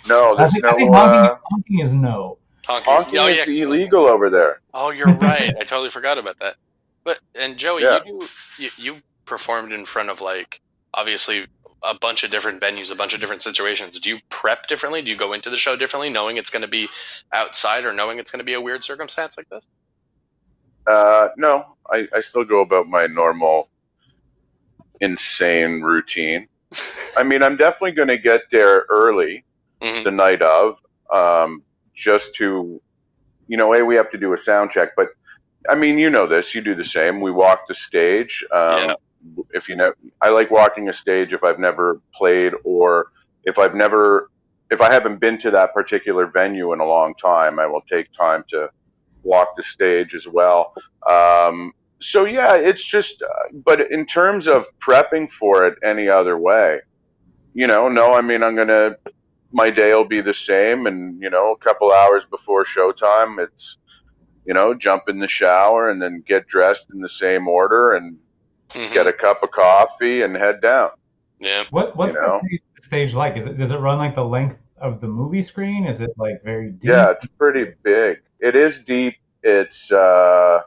No, 0.07 0.33
I 0.33 0.37
there's 0.37 0.53
think, 0.53 0.63
no. 0.63 0.69
I 0.69 0.75
think 0.75 0.93
honking, 0.93 1.31
uh, 1.31 1.37
honking 1.49 1.79
is 1.79 1.93
no. 1.93 2.37
Honking. 2.65 2.93
honking 2.93 3.19
oh, 3.19 3.27
is 3.27 3.47
yeah. 3.47 3.63
illegal 3.65 4.05
over 4.07 4.29
there. 4.29 4.61
Oh, 4.73 4.91
you're 4.91 5.13
right. 5.15 5.53
I 5.59 5.63
totally 5.63 5.89
forgot 5.89 6.17
about 6.17 6.39
that. 6.39 6.55
But 7.03 7.19
and 7.35 7.57
Joey, 7.57 7.83
Yeah. 7.83 7.99
you, 8.05 8.27
you 8.57 8.69
you 8.77 8.95
performed 9.25 9.71
in 9.73 9.85
front 9.85 10.09
of 10.09 10.21
like 10.21 10.61
obviously 10.93 11.45
a 11.83 11.93
bunch 11.93 12.23
of 12.23 12.31
different 12.31 12.61
venues, 12.61 12.91
a 12.91 12.95
bunch 12.95 13.13
of 13.13 13.19
different 13.19 13.41
situations. 13.41 13.99
Do 13.99 14.09
you 14.09 14.19
prep 14.29 14.67
differently? 14.67 15.01
Do 15.01 15.11
you 15.11 15.17
go 15.17 15.33
into 15.33 15.49
the 15.49 15.57
show 15.57 15.75
differently, 15.75 16.09
knowing 16.09 16.37
it's 16.37 16.49
going 16.49 16.61
to 16.61 16.67
be 16.69 16.87
outside 17.33 17.83
or 17.83 17.93
knowing 17.93 18.19
it's 18.19 18.31
going 18.31 18.39
to 18.39 18.45
be 18.45 18.53
a 18.53 18.61
weird 18.61 18.83
circumstance 18.85 19.35
like 19.35 19.49
this? 19.49 19.67
Uh, 20.87 21.29
no, 21.35 21.75
I, 21.89 22.07
I 22.15 22.21
still 22.21 22.45
go 22.45 22.61
about 22.61 22.87
my 22.87 23.07
normal 23.07 23.67
insane 25.01 25.81
routine. 25.81 26.47
I 27.17 27.23
mean, 27.23 27.43
I'm 27.43 27.57
definitely 27.57 27.91
going 27.91 28.07
to 28.09 28.17
get 28.17 28.41
there 28.51 28.85
early 28.89 29.43
Mhm. 29.81 30.03
the 30.05 30.11
night 30.11 30.41
of, 30.41 30.77
um, 31.13 31.63
just 31.95 32.35
to, 32.35 32.81
you 33.47 33.57
know, 33.57 33.73
hey, 33.73 33.81
we 33.81 33.95
have 33.95 34.09
to 34.11 34.17
do 34.17 34.33
a 34.33 34.37
sound 34.37 34.71
check. 34.71 34.89
But 34.95 35.09
I 35.69 35.75
mean, 35.75 35.97
you 35.97 36.09
know 36.09 36.27
this. 36.27 36.53
You 36.53 36.61
do 36.61 36.75
the 36.75 36.85
same. 36.85 37.21
We 37.21 37.31
walk 37.31 37.67
the 37.67 37.75
stage. 37.75 38.43
Um, 38.51 38.77
Yeah. 38.77 38.95
If 39.51 39.69
you 39.69 39.77
know, 39.77 39.93
I 40.21 40.29
like 40.29 40.51
walking 40.51 40.89
a 40.89 40.93
stage 40.93 41.31
if 41.33 41.45
I've 41.45 41.59
never 41.59 42.01
played 42.13 42.51
or 42.65 43.07
if 43.45 43.57
I've 43.57 43.73
never, 43.73 44.29
if 44.69 44.81
I 44.81 44.91
haven't 44.91 45.21
been 45.21 45.37
to 45.39 45.51
that 45.51 45.73
particular 45.73 46.25
venue 46.25 46.73
in 46.73 46.81
a 46.81 46.85
long 46.85 47.15
time. 47.15 47.57
I 47.57 47.65
will 47.67 47.83
take 47.89 48.11
time 48.11 48.43
to 48.49 48.69
walk 49.23 49.55
the 49.55 49.63
stage 49.63 50.13
as 50.13 50.27
well. 50.27 50.73
Um, 51.09 51.71
so 51.99 52.25
yeah, 52.25 52.55
it's 52.55 52.83
just. 52.83 53.21
Uh, 53.21 53.27
but 53.53 53.91
in 53.91 54.05
terms 54.05 54.47
of 54.47 54.65
prepping 54.85 55.31
for 55.31 55.65
it 55.65 55.77
any 55.83 56.09
other 56.09 56.37
way, 56.37 56.81
you 57.53 57.67
know, 57.67 57.87
no. 57.87 58.13
I 58.13 58.21
mean, 58.21 58.43
I'm 58.43 58.55
gonna. 58.57 58.97
My 59.55 59.69
day 59.69 59.93
will 59.93 60.03
be 60.03 60.19
the 60.21 60.33
same, 60.33 60.87
and 60.87 61.21
you 61.21 61.29
know, 61.29 61.51
a 61.51 61.57
couple 61.57 61.91
hours 61.93 62.25
before 62.25 62.65
showtime, 62.65 63.39
it's 63.41 63.77
you 64.45 64.53
know, 64.53 64.73
jump 64.73 65.03
in 65.07 65.19
the 65.19 65.27
shower 65.27 65.89
and 65.89 66.01
then 66.01 66.21
get 66.27 66.47
dressed 66.47 66.87
in 66.93 66.99
the 66.99 67.07
same 67.07 67.47
order 67.47 67.93
and 67.93 68.17
Mhm. 68.71 68.91
get 68.91 69.07
a 69.07 69.13
cup 69.13 69.41
of 69.43 69.51
coffee 69.51 70.21
and 70.23 70.35
head 70.35 70.59
down. 70.59 70.89
Yeah. 71.39 71.63
What 71.69 71.95
what's 71.95 72.15
You 72.15 72.21
know? 72.21 72.41
the 72.43 72.59
stage 72.81 73.13
like? 73.13 73.37
Is 73.37 73.45
it 73.45 73.57
does 73.57 73.71
it 73.71 73.77
run 73.77 73.99
like 73.99 74.15
the 74.15 74.25
length 74.25 74.57
of 74.77 74.99
the 74.99 75.07
movie 75.07 75.41
screen? 75.43 75.85
Is 75.85 76.01
it 76.01 76.09
like 76.17 76.43
very 76.43 76.71
deep? 76.71 76.89
Yeah, 76.91 77.11
it's 77.11 77.25
pretty 77.37 77.73
big. 77.83 78.21
It 78.39 78.55
is 78.55 78.79
deep. 78.79 79.15
It's 79.43 79.91
uh 79.91 80.61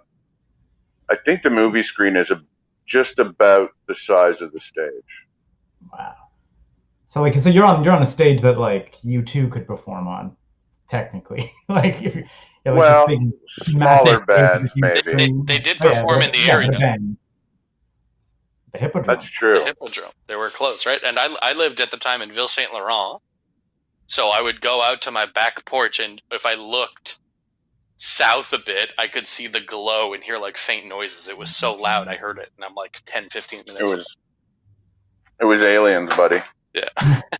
I 1.10 1.16
think 1.24 1.42
the 1.42 1.50
movie 1.50 1.82
screen 1.82 2.16
is 2.16 2.30
a, 2.30 2.40
just 2.86 3.18
about 3.18 3.70
the 3.88 3.94
size 3.94 4.40
of 4.40 4.52
the 4.52 4.60
stage. 4.60 5.26
Wow. 5.92 6.14
So 7.16 7.22
like 7.22 7.34
so 7.40 7.48
you're 7.48 7.64
on 7.64 7.82
you're 7.82 7.94
on 7.94 8.02
a 8.02 8.06
stage 8.06 8.42
that 8.42 8.58
like 8.58 8.98
you 9.02 9.22
too 9.22 9.48
could 9.48 9.66
perform 9.66 10.06
on, 10.06 10.36
technically. 10.90 11.50
like 11.68 12.02
if 12.02 12.14
you 12.14 12.26
yeah, 12.66 12.72
like 12.72 12.80
Well, 12.80 13.06
this 13.06 13.16
big, 13.18 13.32
Smaller 13.70 14.18
massive 14.18 14.26
bands, 14.26 14.72
maybe. 14.76 15.26
two- 15.26 15.44
They 15.46 15.58
did 15.58 15.78
Oh, 15.80 15.86
yeah, 15.86 15.92
perform 15.92 16.20
in 16.20 16.32
the 16.32 16.38
yeah, 16.40 16.52
area. 16.52 16.72
The, 16.72 17.16
the 18.72 18.78
hippodrome. 18.78 19.06
That's 19.06 19.30
true. 19.30 19.60
The 19.60 19.64
Hippodrome. 19.64 20.12
They 20.28 20.36
were 20.36 20.50
close, 20.50 20.84
right? 20.84 21.02
And 21.02 21.18
I, 21.18 21.28
I 21.40 21.52
lived 21.54 21.80
at 21.80 21.90
the 21.90 21.96
time 21.96 22.20
in 22.20 22.32
Ville 22.32 22.48
Saint 22.48 22.70
Laurent, 22.74 23.22
so 24.08 24.28
I 24.28 24.42
would 24.42 24.60
go 24.60 24.82
out 24.82 25.00
to 25.02 25.10
my 25.10 25.24
back 25.24 25.64
porch, 25.64 26.00
and 26.00 26.20
if 26.30 26.44
I 26.44 26.52
looked 26.56 27.18
south 27.96 28.52
a 28.52 28.58
bit, 28.58 28.90
I 28.98 29.06
could 29.06 29.26
see 29.26 29.46
the 29.46 29.62
glow 29.62 30.12
and 30.12 30.22
hear 30.22 30.36
like 30.36 30.58
faint 30.58 30.86
noises. 30.86 31.28
It 31.28 31.38
was 31.38 31.56
so 31.56 31.76
loud, 31.76 32.08
I 32.08 32.16
heard 32.16 32.36
it, 32.36 32.50
and 32.58 32.64
I'm 32.66 32.74
like 32.74 33.00
10, 33.06 33.30
15 33.30 33.62
minutes. 33.66 33.80
It 33.80 33.84
was 33.88 34.16
it 35.40 35.44
was 35.46 35.62
aliens, 35.62 36.14
buddy. 36.14 36.42
Yeah. 36.76 37.20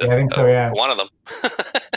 Yeah, 0.00 0.10
I 0.10 0.16
think 0.16 0.32
so, 0.32 0.46
yeah. 0.46 0.72
One 0.72 0.90
of 0.90 0.96
them. 0.96 1.08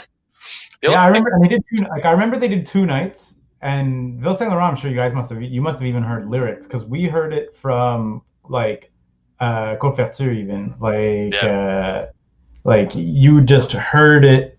The 0.82 0.90
yeah, 0.90 1.02
I 1.02 1.06
remember 1.06 1.30
and 1.30 1.42
they 1.42 1.48
did 1.48 1.62
two 1.74 1.84
like 1.84 2.04
I 2.04 2.12
remember 2.12 2.38
they 2.38 2.48
did 2.48 2.66
two 2.66 2.84
nights 2.84 3.34
and 3.62 4.20
Ville 4.20 4.34
Saint 4.34 4.50
Laurent, 4.50 4.70
I'm 4.70 4.76
sure 4.76 4.90
you 4.90 4.96
guys 4.96 5.14
must 5.14 5.30
have 5.30 5.42
you 5.42 5.62
must 5.62 5.78
have 5.78 5.88
even 5.88 6.02
heard 6.02 6.28
lyrics 6.28 6.66
because 6.66 6.84
we 6.84 7.04
heard 7.04 7.32
it 7.32 7.56
from 7.56 8.22
like 8.44 8.92
uh 9.40 9.76
Côte 9.76 10.20
even 10.20 10.74
like 10.78 11.34
uh 11.42 12.06
like 12.64 12.94
you 12.94 13.40
just 13.40 13.72
heard 13.72 14.24
it 14.24 14.58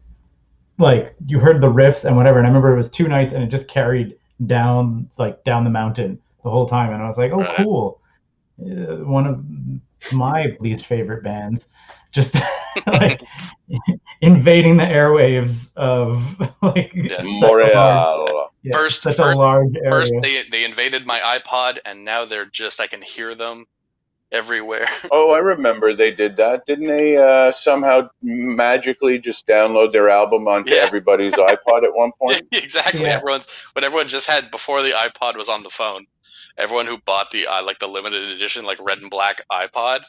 like 0.79 1.15
you 1.27 1.39
heard 1.39 1.62
the 1.62 1.72
riffs 1.72 2.05
and 2.05 2.17
whatever 2.17 2.39
and 2.39 2.48
I 2.48 2.50
remember 2.50 2.74
it 2.74 2.77
was 2.77 2.89
two 2.89 3.07
nights 3.07 3.34
and 3.34 3.43
it 3.43 3.48
just 3.48 3.67
carried 3.67 4.17
down 4.46 5.10
like 5.17 5.43
down 5.43 5.63
the 5.63 5.69
mountain 5.69 6.19
the 6.43 6.50
whole 6.50 6.67
time 6.67 6.93
and 6.93 7.01
I 7.01 7.07
was 7.07 7.17
like 7.17 7.31
oh 7.31 7.41
Right. 7.41 7.57
cool 7.57 8.01
uh, 8.62 9.05
one 9.05 9.27
of 9.27 9.43
my 10.12 10.56
least 10.60 10.86
favorite 10.86 11.24
bands 11.24 11.68
just 12.12 12.36
like 12.88 13.22
invading 14.22 14.78
the 14.78 14.84
airwaves 14.86 15.76
of 15.76 16.24
like 16.62 16.92
Yes. 16.96 17.24
such 17.24 17.42
Montreal. 17.42 18.52
yeah, 18.64 18.72
First- 18.78 19.02
such 19.02 19.18
first- 19.18 19.40
a 19.40 19.44
large 19.44 19.76
area. 19.78 19.92
First, 19.92 20.14
they 20.22 20.44
they 20.50 20.64
invaded 20.66 21.06
my 21.06 21.20
iPod, 21.20 21.78
and 21.86 22.06
now 22.06 22.26
they're 22.26 22.46
just 22.46 22.80
I 22.80 22.88
can 22.88 23.02
hear 23.02 23.36
them 23.36 23.66
everywhere. 24.32 24.88
Oh, 25.12 25.32
I 25.32 25.40
remember 25.40 25.94
they 25.96 26.12
did 26.12 26.36
that. 26.38 26.66
Didn't 26.66 26.88
they 26.88 27.16
uh, 27.18 27.52
somehow 27.54 28.10
magically 28.22 29.20
just 29.20 29.48
download 29.48 29.92
their 29.94 30.10
album 30.10 30.48
onto 30.48 30.74
Yeah. 30.74 30.82
everybody's 30.82 31.34
iPod 31.34 31.84
at 31.84 31.94
one 31.94 32.12
point? 32.22 32.44
exactly. 32.52 33.02
Yeah. 33.02 33.16
Everyone's 33.18 33.48
what 33.74 33.84
everyone 33.86 34.08
just 34.10 34.28
had 34.28 34.52
before 34.52 34.82
the 34.82 34.92
iPod 34.92 35.38
was 35.38 35.48
on 35.50 35.64
the 35.64 35.70
phone. 35.70 36.08
Everyone 36.58 36.88
who 36.88 36.98
bought 36.98 37.32
the 37.32 37.48
uh, 37.48 37.64
like 37.64 37.80
the 37.80 37.88
limited 37.88 38.30
edition 38.30 38.66
like 38.66 38.84
red 38.84 39.00
and 39.00 39.12
black 39.12 39.44
iPod, 39.52 40.02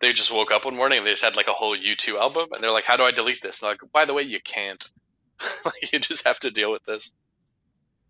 they 0.00 0.12
just 0.12 0.32
woke 0.32 0.50
up 0.50 0.64
one 0.64 0.76
morning 0.76 0.98
and 0.98 1.06
they 1.06 1.12
just 1.12 1.22
had 1.22 1.36
like 1.36 1.48
a 1.48 1.52
whole 1.52 1.76
U2 1.76 2.18
album, 2.18 2.48
and 2.52 2.62
they're 2.62 2.72
like, 2.72 2.84
"How 2.84 2.96
do 2.96 3.04
I 3.04 3.12
delete 3.12 3.40
this?" 3.40 3.62
And 3.62 3.70
like, 3.70 3.80
by 3.92 4.04
the 4.04 4.12
way, 4.12 4.22
you 4.22 4.40
can't. 4.42 4.84
like, 5.64 5.92
you 5.92 5.98
just 6.00 6.26
have 6.26 6.38
to 6.40 6.50
deal 6.50 6.72
with 6.72 6.84
this. 6.84 7.14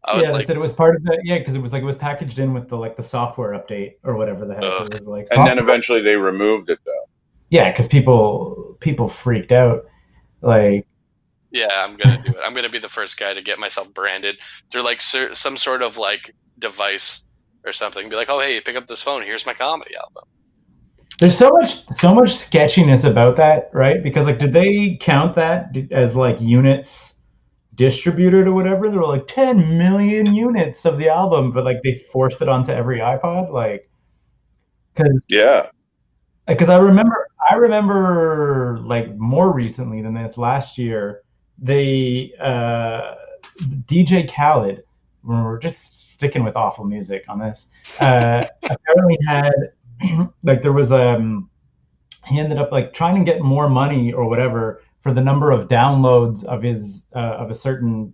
I 0.05 0.17
was 0.17 0.25
yeah, 0.25 0.33
like, 0.33 0.43
they 0.43 0.47
said 0.47 0.57
it 0.57 0.61
was 0.61 0.73
part 0.73 0.97
of 0.97 1.05
the 1.05 1.21
yeah 1.23 1.39
because 1.39 1.55
it 1.55 1.61
was 1.61 1.73
like 1.73 1.83
it 1.83 1.87
was 1.87 1.97
packaged 1.97 2.39
in 2.39 2.53
with 2.53 2.69
the 2.69 2.77
like 2.77 2.97
the 2.97 3.03
software 3.03 3.51
update 3.53 3.95
or 4.03 4.17
whatever 4.17 4.47
the 4.47 4.55
heck 4.55 4.65
Ugh. 4.65 4.87
it 4.87 4.95
was 4.95 5.07
like. 5.07 5.29
And 5.31 5.47
then 5.47 5.59
eventually 5.59 6.03
they 6.03 6.17
removed 6.17 6.71
it, 6.71 6.81
though. 6.85 7.05
yeah, 7.51 7.71
because 7.71 7.87
people 7.87 8.77
people 8.81 9.09
freaked 9.09 9.53
out. 9.53 9.85
Like 10.41 10.87
Yeah, 11.53 11.69
I'm 11.73 11.97
gonna 11.97 12.21
do 12.25 12.33
it. 12.33 12.39
I'm 12.43 12.55
gonna 12.55 12.69
be 12.69 12.81
the 12.81 12.89
first 12.89 13.17
guy 13.17 13.33
to 13.33 13.43
get 13.43 13.61
myself 13.61 13.93
branded 13.95 14.37
through 14.73 14.83
like 14.83 15.01
cer- 15.01 15.35
some 15.37 15.57
sort 15.57 15.83
of 15.83 15.99
like 15.99 16.35
device 16.59 17.25
or 17.64 17.73
something. 17.73 18.09
Be 18.09 18.16
like, 18.16 18.28
oh 18.31 18.40
hey, 18.40 18.61
pick 18.61 18.76
up 18.76 18.87
this 18.87 19.02
phone. 19.02 19.23
Here's 19.23 19.47
my 19.47 19.54
comedy 19.54 19.95
album. 19.97 20.25
there's 21.21 21.38
so 21.38 21.50
much 21.50 21.87
so 21.88 22.14
much 22.14 22.35
sketchiness 22.37 23.04
about 23.04 23.37
that, 23.37 23.71
right? 23.73 24.02
Because 24.02 24.26
like, 24.26 24.38
did 24.38 24.52
they 24.52 24.97
count 25.00 25.35
that 25.37 25.75
as 25.90 26.16
like 26.16 26.40
units 26.40 27.16
distributed 27.75 28.47
or 28.47 28.52
whatever? 28.52 28.88
There 28.90 28.99
were 29.00 29.07
like 29.07 29.26
10 29.28 29.78
million 29.78 30.35
units 30.35 30.85
of 30.85 30.99
the 30.99 31.09
album, 31.09 31.52
but 31.52 31.64
like 31.64 31.78
they 31.85 31.95
forced 32.12 32.42
it 32.42 32.49
onto 32.49 32.73
every 32.73 32.99
iPod, 32.99 33.52
like 33.52 33.88
because 34.95 35.23
Yeah. 35.28 35.69
because 36.47 36.69
I 36.69 36.78
remember 36.78 37.28
I 37.50 37.54
remember 37.57 38.78
like 38.83 39.14
more 39.16 39.52
recently 39.54 40.02
than 40.02 40.14
this 40.14 40.37
last 40.38 40.76
year 40.78 41.23
they 41.59 42.33
uh 42.40 43.14
DJ 43.87 44.31
Khaled 44.31 44.83
we're 45.25 45.59
just 45.59 46.12
sticking 46.12 46.45
with 46.45 46.57
awful 46.57 46.85
music 46.85 47.25
on 47.29 47.38
this 47.38 47.67
uh 48.00 48.45
apparently 48.62 49.19
had 49.26 49.52
like 50.43 50.62
there 50.62 50.73
was 50.73 50.93
um 50.93 51.49
he 52.26 52.38
ended 52.38 52.59
up 52.59 52.71
like 52.71 52.93
trying 52.93 53.17
to 53.17 53.25
get 53.25 53.41
more 53.43 53.69
money 53.69 54.12
or 54.12 54.29
whatever 54.29 54.83
for 55.00 55.12
the 55.12 55.21
number 55.21 55.50
of 55.50 55.67
downloads 55.67 56.45
of 56.45 56.62
his 56.62 57.07
uh, 57.14 57.19
of 57.19 57.50
a 57.50 57.55
certain 57.55 58.12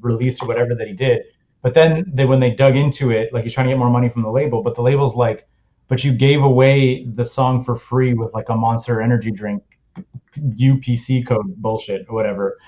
release 0.00 0.40
or 0.40 0.48
whatever 0.48 0.74
that 0.74 0.86
he 0.86 0.94
did 0.94 1.22
but 1.60 1.74
then 1.74 2.04
they 2.12 2.24
when 2.24 2.40
they 2.40 2.50
dug 2.50 2.76
into 2.76 3.10
it 3.10 3.32
like 3.32 3.44
he's 3.44 3.52
trying 3.52 3.66
to 3.66 3.72
get 3.72 3.78
more 3.78 3.90
money 3.90 4.08
from 4.08 4.22
the 4.22 4.30
label 4.30 4.62
but 4.62 4.74
the 4.74 4.82
label's 4.82 5.14
like 5.14 5.46
but 5.88 6.04
you 6.04 6.12
gave 6.12 6.42
away 6.42 7.04
the 7.04 7.24
song 7.24 7.62
for 7.62 7.76
free 7.76 8.14
with 8.14 8.32
like 8.32 8.48
a 8.48 8.54
monster 8.54 9.02
energy 9.02 9.30
drink 9.30 9.62
UPC 10.36 11.26
code 11.26 11.56
bullshit 11.56 12.06
or 12.08 12.14
whatever. 12.14 12.58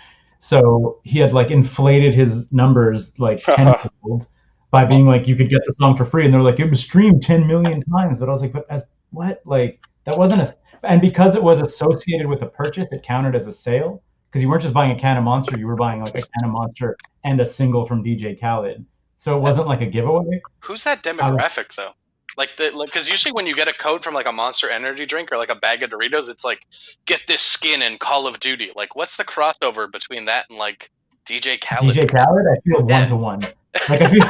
So 0.44 1.00
he 1.04 1.20
had 1.20 1.32
like 1.32 1.50
inflated 1.50 2.12
his 2.12 2.52
numbers 2.52 3.18
like 3.18 3.42
tenfold 3.44 4.26
by 4.70 4.84
being 4.84 5.06
like 5.06 5.26
you 5.26 5.36
could 5.36 5.48
get 5.48 5.62
the 5.64 5.72
song 5.80 5.96
for 5.96 6.04
free, 6.04 6.26
and 6.26 6.34
they're 6.34 6.42
like 6.42 6.60
it 6.60 6.68
was 6.68 6.80
streamed 6.80 7.22
ten 7.22 7.46
million 7.46 7.82
times. 7.84 8.20
But 8.20 8.28
I 8.28 8.32
was 8.32 8.42
like, 8.42 8.52
but 8.52 8.66
as 8.68 8.84
what? 9.08 9.40
Like 9.46 9.80
that 10.04 10.18
wasn't 10.18 10.42
a 10.42 10.54
and 10.82 11.00
because 11.00 11.34
it 11.34 11.42
was 11.42 11.60
associated 11.60 12.26
with 12.26 12.42
a 12.42 12.46
purchase, 12.46 12.92
it 12.92 13.02
counted 13.02 13.34
as 13.34 13.46
a 13.46 13.52
sale 13.52 14.02
because 14.28 14.42
you 14.42 14.50
weren't 14.50 14.60
just 14.60 14.74
buying 14.74 14.90
a 14.90 15.00
can 15.00 15.16
of 15.16 15.24
Monster, 15.24 15.58
you 15.58 15.66
were 15.66 15.76
buying 15.76 16.04
like 16.04 16.14
a 16.14 16.20
can 16.20 16.44
of 16.44 16.50
Monster 16.50 16.98
and 17.24 17.40
a 17.40 17.46
single 17.46 17.86
from 17.86 18.04
DJ 18.04 18.38
Khaled. 18.38 18.84
So 19.16 19.38
it 19.38 19.40
wasn't 19.40 19.66
like 19.66 19.80
a 19.80 19.86
giveaway. 19.86 20.42
Who's 20.60 20.84
that 20.84 21.02
demographic 21.02 21.74
though? 21.74 21.92
Like 22.36 22.50
the 22.56 22.72
because 22.84 23.08
usually 23.08 23.32
when 23.32 23.46
you 23.46 23.54
get 23.54 23.68
a 23.68 23.72
code 23.72 24.02
from 24.02 24.14
like 24.14 24.26
a 24.26 24.32
Monster 24.32 24.68
Energy 24.70 25.06
drink 25.06 25.30
or 25.32 25.36
like 25.36 25.50
a 25.50 25.54
bag 25.54 25.82
of 25.82 25.90
Doritos, 25.90 26.28
it's 26.28 26.44
like 26.44 26.60
get 27.06 27.20
this 27.28 27.40
skin 27.42 27.82
in 27.82 27.98
Call 27.98 28.26
of 28.26 28.40
Duty. 28.40 28.70
Like 28.74 28.96
what's 28.96 29.16
the 29.16 29.24
crossover 29.24 29.90
between 29.90 30.24
that 30.26 30.46
and 30.50 30.58
like 30.58 30.90
DJ 31.26 31.60
Khaled? 31.60 31.94
DJ 31.94 32.08
Khaled, 32.10 32.46
I 32.50 32.60
feel 32.68 32.88
Yeah. 32.88 33.00
one 33.00 33.08
to 33.08 33.16
one. 33.16 33.40
Like 33.88 34.02
I 34.02 34.10
feel 34.10 34.28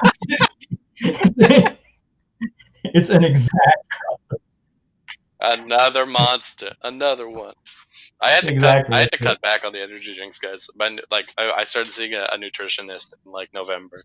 it's 2.84 3.08
an 3.10 3.24
exact. 3.24 3.84
Another 5.40 6.06
monster, 6.06 6.72
another 6.82 7.28
one. 7.28 7.52
I 8.20 8.30
had 8.30 8.44
to 8.44 8.52
Exactly. 8.52 8.92
cut. 8.92 8.96
I 8.96 9.00
had 9.00 9.12
to 9.12 9.18
cut 9.18 9.40
back 9.42 9.64
on 9.64 9.72
the 9.72 9.82
energy 9.82 10.14
drinks, 10.14 10.38
guys. 10.38 10.66
But 10.76 10.92
like, 11.10 11.32
I, 11.36 11.50
I 11.52 11.64
started 11.64 11.92
seeing 11.92 12.14
a, 12.14 12.22
a 12.32 12.38
nutritionist 12.38 13.12
in 13.26 13.32
like 13.32 13.50
November, 13.52 14.04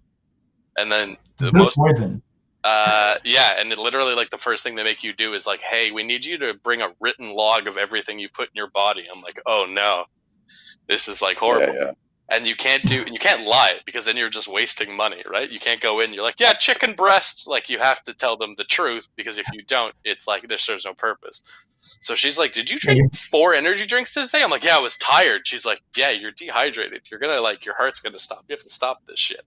and 0.77 0.91
then 0.91 1.15
the 1.38 1.51
most 1.53 1.77
poison. 1.77 2.22
Uh, 2.63 3.16
yeah, 3.24 3.54
and 3.58 3.72
it 3.72 3.78
literally 3.78 4.16
like 4.16 4.30
the 4.32 4.38
first 4.38 4.63
thing 4.63 4.75
they 4.75 4.84
make 4.84 5.04
you 5.04 5.13
do 5.13 5.34
is 5.34 5.46
like, 5.46 5.62
"Hey, 5.62 5.92
we 5.92 6.04
need 6.04 6.25
you 6.25 6.38
to 6.39 6.54
bring 6.54 6.82
a 6.82 6.89
written 7.00 7.32
log 7.32 7.68
of 7.68 7.78
everything 7.78 8.20
you 8.20 8.28
put 8.30 8.50
in 8.50 8.56
your 8.56 8.70
body." 8.70 9.06
I'm 9.13 9.22
like, 9.22 9.39
"Oh 9.46 9.66
no, 9.70 10.06
this 10.88 11.08
is 11.08 11.22
like 11.22 11.38
horrible." 11.38 11.74
Yeah, 11.74 11.86
yeah. 11.86 11.92
And 12.32 12.46
you 12.46 12.56
can't 12.56 12.86
do, 12.86 13.00
and 13.01 13.13
you 13.13 13.20
can't 13.20 13.48
lie 13.48 13.80
because 13.86 14.06
then 14.06 14.16
you're 14.16 14.30
just 14.30 14.48
wasting 14.48 14.96
money, 14.96 15.24
right? 15.28 15.50
You 15.50 15.60
can't 15.60 15.82
go 15.82 16.01
in. 16.01 16.13
You're 16.13 16.24
like, 16.24 16.39
"Yeah, 16.39 16.54
chicken 16.54 16.94
breasts." 16.94 17.48
Like 17.48 17.70
you 17.70 17.80
have 17.80 18.04
to 18.04 18.13
tell 18.13 18.36
them 18.36 18.56
the 18.58 18.66
truth 18.66 19.08
because 19.16 19.38
if 19.38 19.46
you 19.54 19.63
don't, 19.63 19.96
it's 20.04 20.28
like 20.28 20.48
there 20.48 20.58
serves 20.58 20.86
no 20.86 20.94
purpose. 20.94 21.42
So 22.01 22.13
she's 22.13 22.38
like, 22.38 22.51
"Did 22.51 22.70
you 22.70 22.78
drink 22.78 23.16
four 23.16 23.54
energy 23.54 23.86
drinks 23.86 24.13
today?" 24.13 24.44
I'm 24.44 24.51
like, 24.51 24.66
"Yeah, 24.66 24.78
I 24.78 24.82
was 24.82 24.98
tired." 24.98 25.48
She's 25.48 25.66
like, 25.66 25.82
"Yeah, 25.96 26.10
you're 26.10 26.32
dehydrated. 26.32 27.04
You're 27.10 27.22
gonna 27.22 27.39
like 27.39 27.66
your 27.66 27.75
heart's 27.75 28.01
gonna 28.01 28.20
stop. 28.20 28.44
You 28.50 28.56
have 28.58 28.63
to 28.63 28.70
stop 28.70 29.06
this 29.08 29.20
shit." 29.20 29.46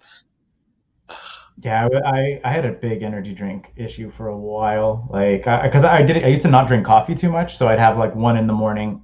Yeah, 1.62 1.88
I, 2.04 2.09
I 2.09 2.40
I 2.45 2.50
had 2.50 2.64
a 2.64 2.73
big 2.73 3.02
energy 3.02 3.35
drink 3.35 3.73
issue 3.76 4.11
for 4.16 4.28
a 4.28 4.37
while. 4.37 5.07
Like, 5.11 5.45
because 5.45 5.85
I, 5.85 6.02
did, 6.02 6.25
I 6.25 6.28
used 6.28 6.42
to 6.42 6.49
not 6.50 6.66
drink 6.66 6.87
coffee 6.87 7.14
too 7.14 7.31
much, 7.31 7.57
so 7.57 7.69
I'd 7.69 7.78
have 7.78 7.99
like 7.99 8.14
one 8.14 8.37
in 8.37 8.47
the 8.47 8.52
morning, 8.52 9.02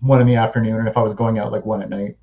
one 0.00 0.20
in 0.20 0.26
the 0.26 0.36
afternoon, 0.36 0.80
and 0.80 0.88
if 0.88 0.96
I 0.96 1.02
was 1.02 1.14
going 1.14 1.38
out, 1.38 1.52
like 1.52 1.64
one 1.64 1.82
at 1.82 1.88
night. 1.88 2.16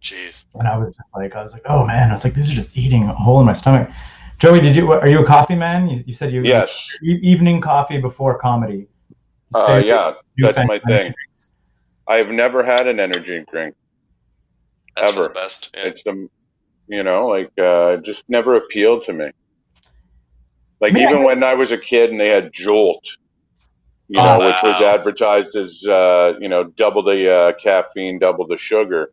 Jeez. 0.00 0.44
And 0.54 0.68
I 0.68 0.78
was 0.78 0.94
just 0.94 1.08
like, 1.16 1.34
I 1.34 1.42
was 1.42 1.52
like, 1.52 1.62
oh 1.66 1.84
man, 1.84 2.10
I 2.10 2.12
was 2.12 2.22
like, 2.22 2.34
this 2.34 2.46
is 2.48 2.54
just 2.54 2.76
eating 2.76 3.04
a 3.04 3.14
hole 3.14 3.40
in 3.40 3.46
my 3.46 3.52
stomach. 3.52 3.90
Joey, 4.38 4.60
did 4.60 4.76
you? 4.76 4.92
Are 4.92 5.08
you 5.08 5.20
a 5.20 5.26
coffee 5.26 5.56
man? 5.56 5.88
You, 5.88 6.04
you 6.06 6.14
said 6.14 6.32
you 6.32 6.42
Yes. 6.44 6.70
e- 7.02 7.18
evening 7.22 7.60
coffee 7.60 7.98
before 7.98 8.38
comedy. 8.38 8.86
Uh, 9.52 9.82
yeah, 9.84 10.12
that's 10.36 10.58
my 10.68 10.78
thing. 10.86 11.12
I've 12.06 12.30
never 12.30 12.62
had 12.62 12.86
an 12.86 13.00
energy 13.00 13.44
drink. 13.50 13.74
That's 14.96 15.10
Ever. 15.12 15.24
the 15.24 15.28
best. 15.30 15.70
Yeah. 15.74 15.86
It's 15.86 16.04
the, 16.04 16.28
you 16.88 17.02
know, 17.04 17.28
like 17.28 17.50
uh, 17.58 17.98
just 17.98 18.24
never 18.28 18.56
appealed 18.56 19.04
to 19.04 19.12
me. 19.12 19.30
Like 20.80 20.96
Yeah. 20.96 21.10
even 21.10 21.24
when 21.24 21.42
I 21.42 21.54
was 21.54 21.72
a 21.72 21.78
kid 21.78 22.10
and 22.10 22.20
they 22.20 22.28
had 22.28 22.52
Jolt, 22.52 23.04
you 24.08 24.20
Oh, 24.20 24.22
know, 24.22 24.40
which 24.40 24.62
was 24.62 24.80
advertised 24.82 25.56
as 25.56 25.82
uh, 25.88 26.34
you 26.40 26.48
know 26.48 26.64
double 26.64 27.02
the 27.02 27.32
uh, 27.32 27.52
caffeine, 27.62 28.18
double 28.18 28.46
the 28.46 28.56
sugar. 28.58 29.10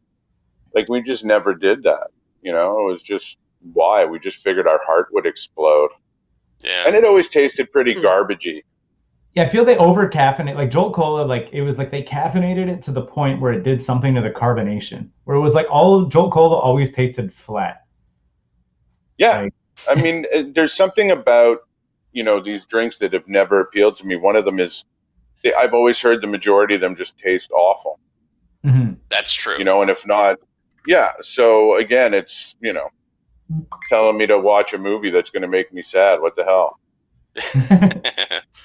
Like 0.75 0.89
we 0.89 1.01
just 1.03 1.25
never 1.25 1.53
did 1.55 1.83
that. 1.83 2.07
You 2.41 2.53
know, 2.53 2.79
it 2.87 2.91
was 2.91 3.03
just 3.03 3.37
why 3.73 4.05
we 4.05 4.19
just 4.19 4.37
figured 4.43 4.67
our 4.67 4.81
heart 4.85 5.07
would 5.13 5.25
explode, 5.25 5.89
Yeah. 6.63 6.85
and 6.85 6.95
it 6.95 7.05
always 7.05 7.29
tasted 7.29 7.71
pretty 7.71 7.95
Hmm. 7.95 8.01
garbagey. 8.01 8.61
Yeah, 9.35 9.43
I 9.43 9.49
feel 9.49 9.65
they 9.65 9.77
over 9.77 10.09
caffeinate. 10.09 10.55
Like 10.55 10.71
Jolt 10.71 10.93
Cola, 10.93 11.23
like 11.25 11.49
it 11.51 11.61
was 11.61 11.77
like 11.77 11.91
they 11.91 12.01
caffeinated 12.01 12.69
it 12.69 12.81
to 12.83 12.91
the 12.91 13.01
point 13.01 13.41
where 13.41 13.51
it 13.51 13.63
did 13.63 13.81
something 13.81 14.15
to 14.15 14.21
the 14.21 14.31
carbonation, 14.31 15.09
where 15.25 15.35
it 15.35 15.41
was 15.41 15.53
like 15.53 15.67
all 15.69 16.05
Jolt 16.05 16.31
Cola 16.31 16.55
always 16.55 16.91
tasted 16.91 17.33
flat. 17.33 17.83
Yeah, 19.17 19.41
Like- 19.41 19.53
I 19.89 19.95
mean, 20.01 20.25
uh, 20.33 20.43
there's 20.53 20.71
something 20.73 21.11
about 21.11 21.59
you 22.13 22.23
know 22.23 22.39
these 22.39 22.65
drinks 22.65 22.97
that 22.99 23.11
have 23.11 23.27
never 23.27 23.59
appealed 23.59 23.97
to 23.97 24.05
me. 24.07 24.15
One 24.15 24.37
of 24.37 24.45
them 24.45 24.59
is 24.59 24.85
they, 25.43 25.53
I've 25.53 25.73
always 25.73 25.99
heard 25.99 26.21
the 26.21 26.27
majority 26.27 26.75
of 26.75 26.81
them 26.81 26.95
just 26.95 27.17
taste 27.19 27.51
awful. 27.51 27.99
hmm 28.63 28.93
That's 29.11 29.33
true. 29.33 29.57
You 29.57 29.65
know, 29.65 29.81
and 29.81 29.91
if 29.91 30.07
not, 30.07 30.37
yeah. 30.87 31.11
So 31.21 31.75
again, 31.75 32.13
it's 32.13 32.55
you 32.61 32.71
know 32.71 32.87
telling 33.89 34.17
me 34.17 34.27
to 34.27 34.39
watch 34.39 34.73
a 34.73 34.77
movie 34.77 35.09
that's 35.09 35.29
going 35.29 35.41
to 35.41 35.47
make 35.49 35.73
me 35.73 35.81
sad. 35.81 36.21
What 36.21 36.35
the 36.37 36.45
hell? 36.45 36.79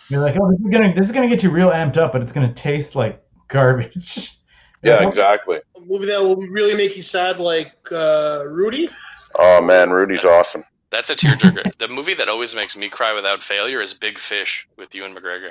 You're 0.08 0.20
like, 0.20 0.36
oh, 0.40 0.50
this 0.50 0.60
is 0.60 0.70
gonna 0.70 0.94
this 0.94 1.06
is 1.06 1.12
gonna 1.12 1.28
get 1.28 1.42
you 1.42 1.50
real 1.50 1.70
amped 1.70 1.96
up, 1.96 2.12
but 2.12 2.22
it's 2.22 2.32
gonna 2.32 2.52
taste 2.52 2.94
like 2.94 3.22
garbage. 3.48 4.36
Yeah, 4.82 4.94
Like, 4.96 5.08
exactly. 5.08 5.58
A 5.76 5.80
movie 5.80 6.06
that 6.06 6.22
will 6.22 6.36
really 6.38 6.74
make 6.74 6.96
you 6.96 7.02
sad, 7.02 7.38
like 7.38 7.74
uh, 7.92 8.44
Rudy. 8.48 8.88
Oh 9.38 9.60
man, 9.60 9.90
Rudy's 9.90 10.24
awesome. 10.24 10.64
That's 10.90 11.10
a 11.10 11.14
tearjerker. 11.14 11.76
the 11.76 11.86
movie 11.88 12.14
that 12.14 12.30
always 12.30 12.54
makes 12.54 12.74
me 12.78 12.88
cry 12.88 13.12
without 13.12 13.42
failure 13.42 13.82
is 13.82 13.92
Big 13.92 14.18
Fish 14.18 14.66
with 14.78 14.94
Ewan 14.94 15.14
McGregor. 15.14 15.50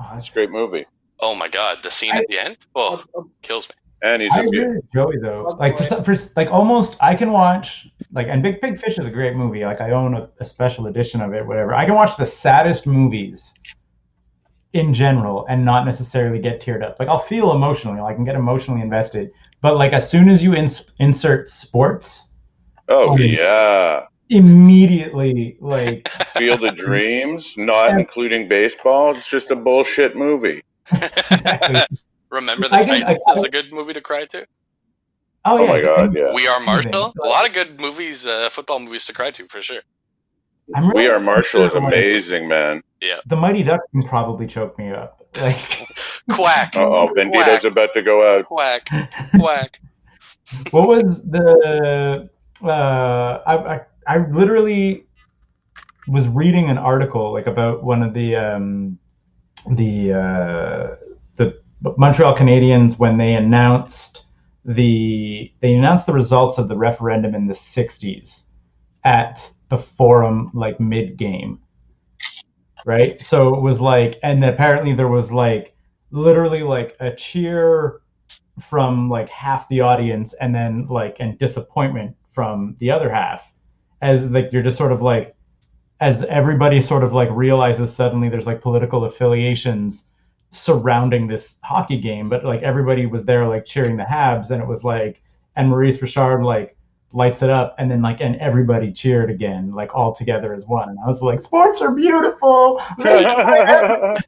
Oh, 0.00 0.06
that's 0.14 0.28
It's 0.28 0.30
a 0.30 0.32
great 0.32 0.50
movie, 0.50 0.86
Oh 1.20 1.34
my 1.34 1.48
god, 1.48 1.80
the 1.82 1.90
scene 1.90 2.14
at 2.16 2.24
the 2.30 2.38
end, 2.38 2.56
oh, 2.74 3.04
kills 3.42 3.68
me. 3.68 3.74
and 4.02 4.22
he's 4.22 4.32
I 4.32 4.36
a 4.38 4.46
agree 4.46 4.60
beauty. 4.60 4.74
with 4.76 4.92
Joey 4.94 5.18
though. 5.20 5.54
Like 5.60 5.76
for, 5.76 5.84
some- 5.84 6.02
for 6.02 6.14
like 6.36 6.50
almost, 6.50 6.96
I 7.02 7.14
can 7.16 7.32
watch 7.32 7.86
like 8.16 8.26
and 8.28 8.42
Big 8.42 8.60
Big 8.60 8.80
Fish 8.80 8.98
is 8.98 9.06
a 9.06 9.10
great 9.10 9.36
movie. 9.36 9.64
Like 9.64 9.80
I 9.80 9.92
own 9.92 10.14
a, 10.14 10.28
a 10.40 10.44
special 10.44 10.88
edition 10.88 11.20
of 11.20 11.32
it, 11.34 11.46
whatever. 11.46 11.74
I 11.74 11.84
can 11.84 11.94
watch 11.94 12.16
the 12.16 12.26
saddest 12.26 12.86
movies 12.86 13.54
in 14.72 14.92
general 14.92 15.46
and 15.48 15.64
not 15.64 15.84
necessarily 15.84 16.38
get 16.40 16.60
teared 16.60 16.82
up. 16.82 16.96
Like 16.98 17.08
I'll 17.08 17.18
feel 17.20 17.52
emotionally, 17.52 18.00
like 18.00 18.14
I 18.14 18.16
can 18.16 18.24
get 18.24 18.34
emotionally 18.34 18.80
invested. 18.80 19.30
But 19.62 19.76
like 19.76 19.92
as 19.92 20.10
soon 20.10 20.28
as 20.28 20.42
you 20.42 20.54
ins- 20.54 20.90
insert 20.98 21.48
sports, 21.48 22.32
Oh 22.88 23.10
Oh. 23.10 23.16
yeah, 23.16 24.04
immediately 24.30 25.56
like 25.60 26.08
Field 26.36 26.64
of 26.64 26.76
Dreams, 26.76 27.54
not 27.56 27.90
Yeah. 27.90 27.98
including 27.98 28.48
baseball. 28.48 29.14
It's 29.16 29.28
just 29.28 29.50
a 29.50 29.56
bullshit 29.56 30.16
movie. 30.16 30.62
exactly. 30.92 31.82
Remember 32.30 32.68
the 32.68 32.76
I 32.76 32.84
can- 32.84 33.00
Titans 33.00 33.20
I- 33.28 33.32
is 33.32 33.44
a 33.44 33.48
good 33.50 33.72
movie 33.72 33.92
to 33.92 34.00
cry 34.00 34.24
to. 34.26 34.46
Oh, 35.48 35.58
Oh 35.58 35.62
yeah, 35.64 35.72
my 35.72 35.80
god, 35.80 36.14
yeah. 36.14 36.32
We 36.34 36.46
Are 36.48 36.60
Amazing. 36.60 36.90
Marshall. 36.90 37.14
A 37.22 37.26
lot 37.26 37.46
of 37.46 37.54
good 37.54 37.80
movies, 37.80 38.26
uh, 38.26 38.48
football 38.50 38.80
movies 38.80 39.06
to 39.06 39.12
cry 39.12 39.30
to 39.30 39.46
for 39.46 39.62
sure. 39.62 39.80
Really 40.68 40.92
We 40.94 41.06
Are 41.08 41.20
Marshall 41.20 41.64
is 41.64 41.74
amazing, 41.74 42.48
man. 42.48 42.82
Yeah. 43.00 43.18
The 43.26 43.36
Mighty 43.36 43.62
Ducks 43.62 43.84
can 43.92 44.02
probably 44.02 44.46
choke 44.46 44.78
me 44.78 44.90
up. 44.92 45.22
Like, 45.36 45.86
Quack, 46.32 46.74
Uh 46.76 46.80
oh, 46.88 47.08
Bandito's 47.14 47.60
Quack. 47.60 47.64
about 47.64 47.94
to 47.94 48.02
go 48.02 48.36
out. 48.36 48.46
quack, 48.46 48.88
quack. 49.38 49.78
what 50.70 50.88
was 50.88 51.22
the? 51.24 52.28
Uh, 52.64 53.42
I, 53.46 53.74
I 53.74 53.80
I 54.06 54.26
literally 54.30 55.04
was 56.08 56.26
reading 56.28 56.70
an 56.70 56.78
article 56.78 57.32
like 57.34 57.46
about 57.46 57.84
one 57.84 58.02
of 58.02 58.14
the 58.14 58.34
um, 58.34 58.98
the 59.72 60.12
uh, 60.14 60.96
the 61.34 61.60
Montreal 61.98 62.34
Canadiens 62.34 62.98
when 62.98 63.18
they 63.18 63.34
announced 63.34 64.25
the 64.66 65.52
they 65.60 65.74
announced 65.74 66.06
the 66.06 66.12
results 66.12 66.58
of 66.58 66.68
the 66.68 66.76
referendum 66.76 67.34
in 67.34 67.46
the 67.46 67.54
60s 67.54 68.42
at 69.04 69.50
the 69.68 69.78
forum 69.78 70.50
like 70.54 70.80
mid 70.80 71.16
game 71.16 71.60
right? 72.86 73.20
So 73.20 73.54
it 73.54 73.60
was 73.60 73.80
like 73.80 74.18
and 74.22 74.42
apparently 74.44 74.94
there 74.94 75.08
was 75.08 75.30
like 75.30 75.74
literally 76.12 76.62
like 76.62 76.96
a 77.00 77.14
cheer 77.14 78.00
from 78.60 79.10
like 79.10 79.28
half 79.28 79.68
the 79.68 79.80
audience 79.82 80.32
and 80.34 80.54
then 80.54 80.86
like 80.88 81.16
and 81.20 81.38
disappointment 81.38 82.16
from 82.32 82.76
the 82.78 82.90
other 82.90 83.10
half 83.10 83.44
as 84.00 84.30
like 84.30 84.50
you're 84.52 84.62
just 84.62 84.78
sort 84.78 84.92
of 84.92 85.02
like 85.02 85.34
as 86.00 86.22
everybody 86.24 86.80
sort 86.80 87.02
of 87.02 87.12
like 87.12 87.28
realizes 87.32 87.94
suddenly 87.94 88.28
there's 88.28 88.46
like 88.46 88.60
political 88.62 89.04
affiliations 89.04 90.04
surrounding 90.56 91.26
this 91.26 91.58
hockey 91.62 91.98
game 91.98 92.28
but 92.28 92.44
like 92.44 92.62
everybody 92.62 93.06
was 93.06 93.24
there 93.24 93.46
like 93.46 93.64
cheering 93.64 93.96
the 93.96 94.04
habs 94.04 94.50
and 94.50 94.62
it 94.62 94.66
was 94.66 94.84
like 94.84 95.22
and 95.56 95.68
maurice 95.68 96.00
richard 96.02 96.42
like 96.42 96.76
lights 97.12 97.42
it 97.42 97.50
up 97.50 97.74
and 97.78 97.90
then 97.90 98.02
like 98.02 98.20
and 98.20 98.36
everybody 98.36 98.92
cheered 98.92 99.30
again 99.30 99.72
like 99.72 99.94
all 99.94 100.12
together 100.12 100.52
as 100.52 100.66
one 100.66 100.88
and 100.88 100.98
i 101.02 101.06
was 101.06 101.22
like 101.22 101.40
sports 101.40 101.80
are 101.80 101.92
beautiful 101.92 102.78
i 102.98 104.18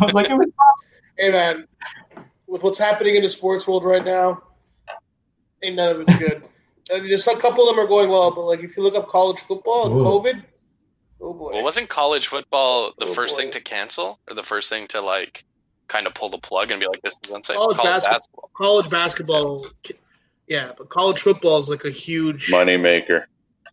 was 0.00 0.14
like 0.14 0.28
it 0.28 0.34
was 0.34 0.48
Hey 1.18 1.32
man, 1.32 1.66
with 2.46 2.62
what's 2.62 2.78
happening 2.78 3.16
in 3.16 3.24
the 3.24 3.28
sports 3.28 3.66
world 3.66 3.84
right 3.84 4.04
now, 4.04 4.40
ain't 5.64 5.74
none 5.74 5.96
of 5.96 6.00
it's 6.02 6.16
good. 6.16 6.44
I 6.92 6.94
mean, 6.98 7.06
uh, 7.06 7.08
there's 7.08 7.26
a 7.26 7.36
couple 7.36 7.68
of 7.68 7.74
them 7.74 7.84
are 7.84 7.88
going 7.88 8.08
well, 8.08 8.30
but 8.30 8.42
like 8.42 8.60
if 8.60 8.76
you 8.76 8.84
look 8.84 8.94
up 8.94 9.08
college 9.08 9.40
football 9.40 9.86
and 9.86 9.96
Ooh. 9.96 10.04
COVID, 10.04 10.44
oh 11.20 11.34
boy. 11.34 11.50
Well, 11.52 11.62
wasn't 11.64 11.88
college 11.88 12.26
football 12.28 12.92
the 12.98 13.06
Oh, 13.06 13.14
first 13.14 13.36
boy. 13.36 13.42
thing 13.42 13.50
to 13.52 13.60
cancel, 13.60 14.18
or 14.28 14.34
the 14.34 14.42
first 14.42 14.68
thing 14.68 14.86
to 14.88 15.00
like 15.00 15.44
kind 15.88 16.06
of 16.06 16.14
pull 16.14 16.28
the 16.30 16.38
plug 16.38 16.70
and 16.70 16.80
be 16.80 16.86
like, 16.86 17.00
"This 17.02 17.18
is 17.24 17.30
unsafe"? 17.30 17.56
College 17.56 17.76
College 17.76 17.92
basketball. 18.04 18.14
basketball. 18.18 18.50
college 18.56 18.90
basketball, 18.90 19.66
yeah, 20.46 20.72
but 20.76 20.88
college 20.88 21.20
football 21.20 21.58
is 21.58 21.68
like 21.68 21.84
a 21.84 21.90
huge 21.90 22.50
Money 22.50 22.76
maker. 22.76 23.26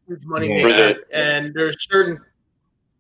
huge 0.08 0.26
money 0.26 0.48
Yeah. 0.50 0.66
Maker, 0.66 0.78
the- 0.94 1.18
and 1.18 1.54
there's 1.54 1.76
certain 1.90 2.20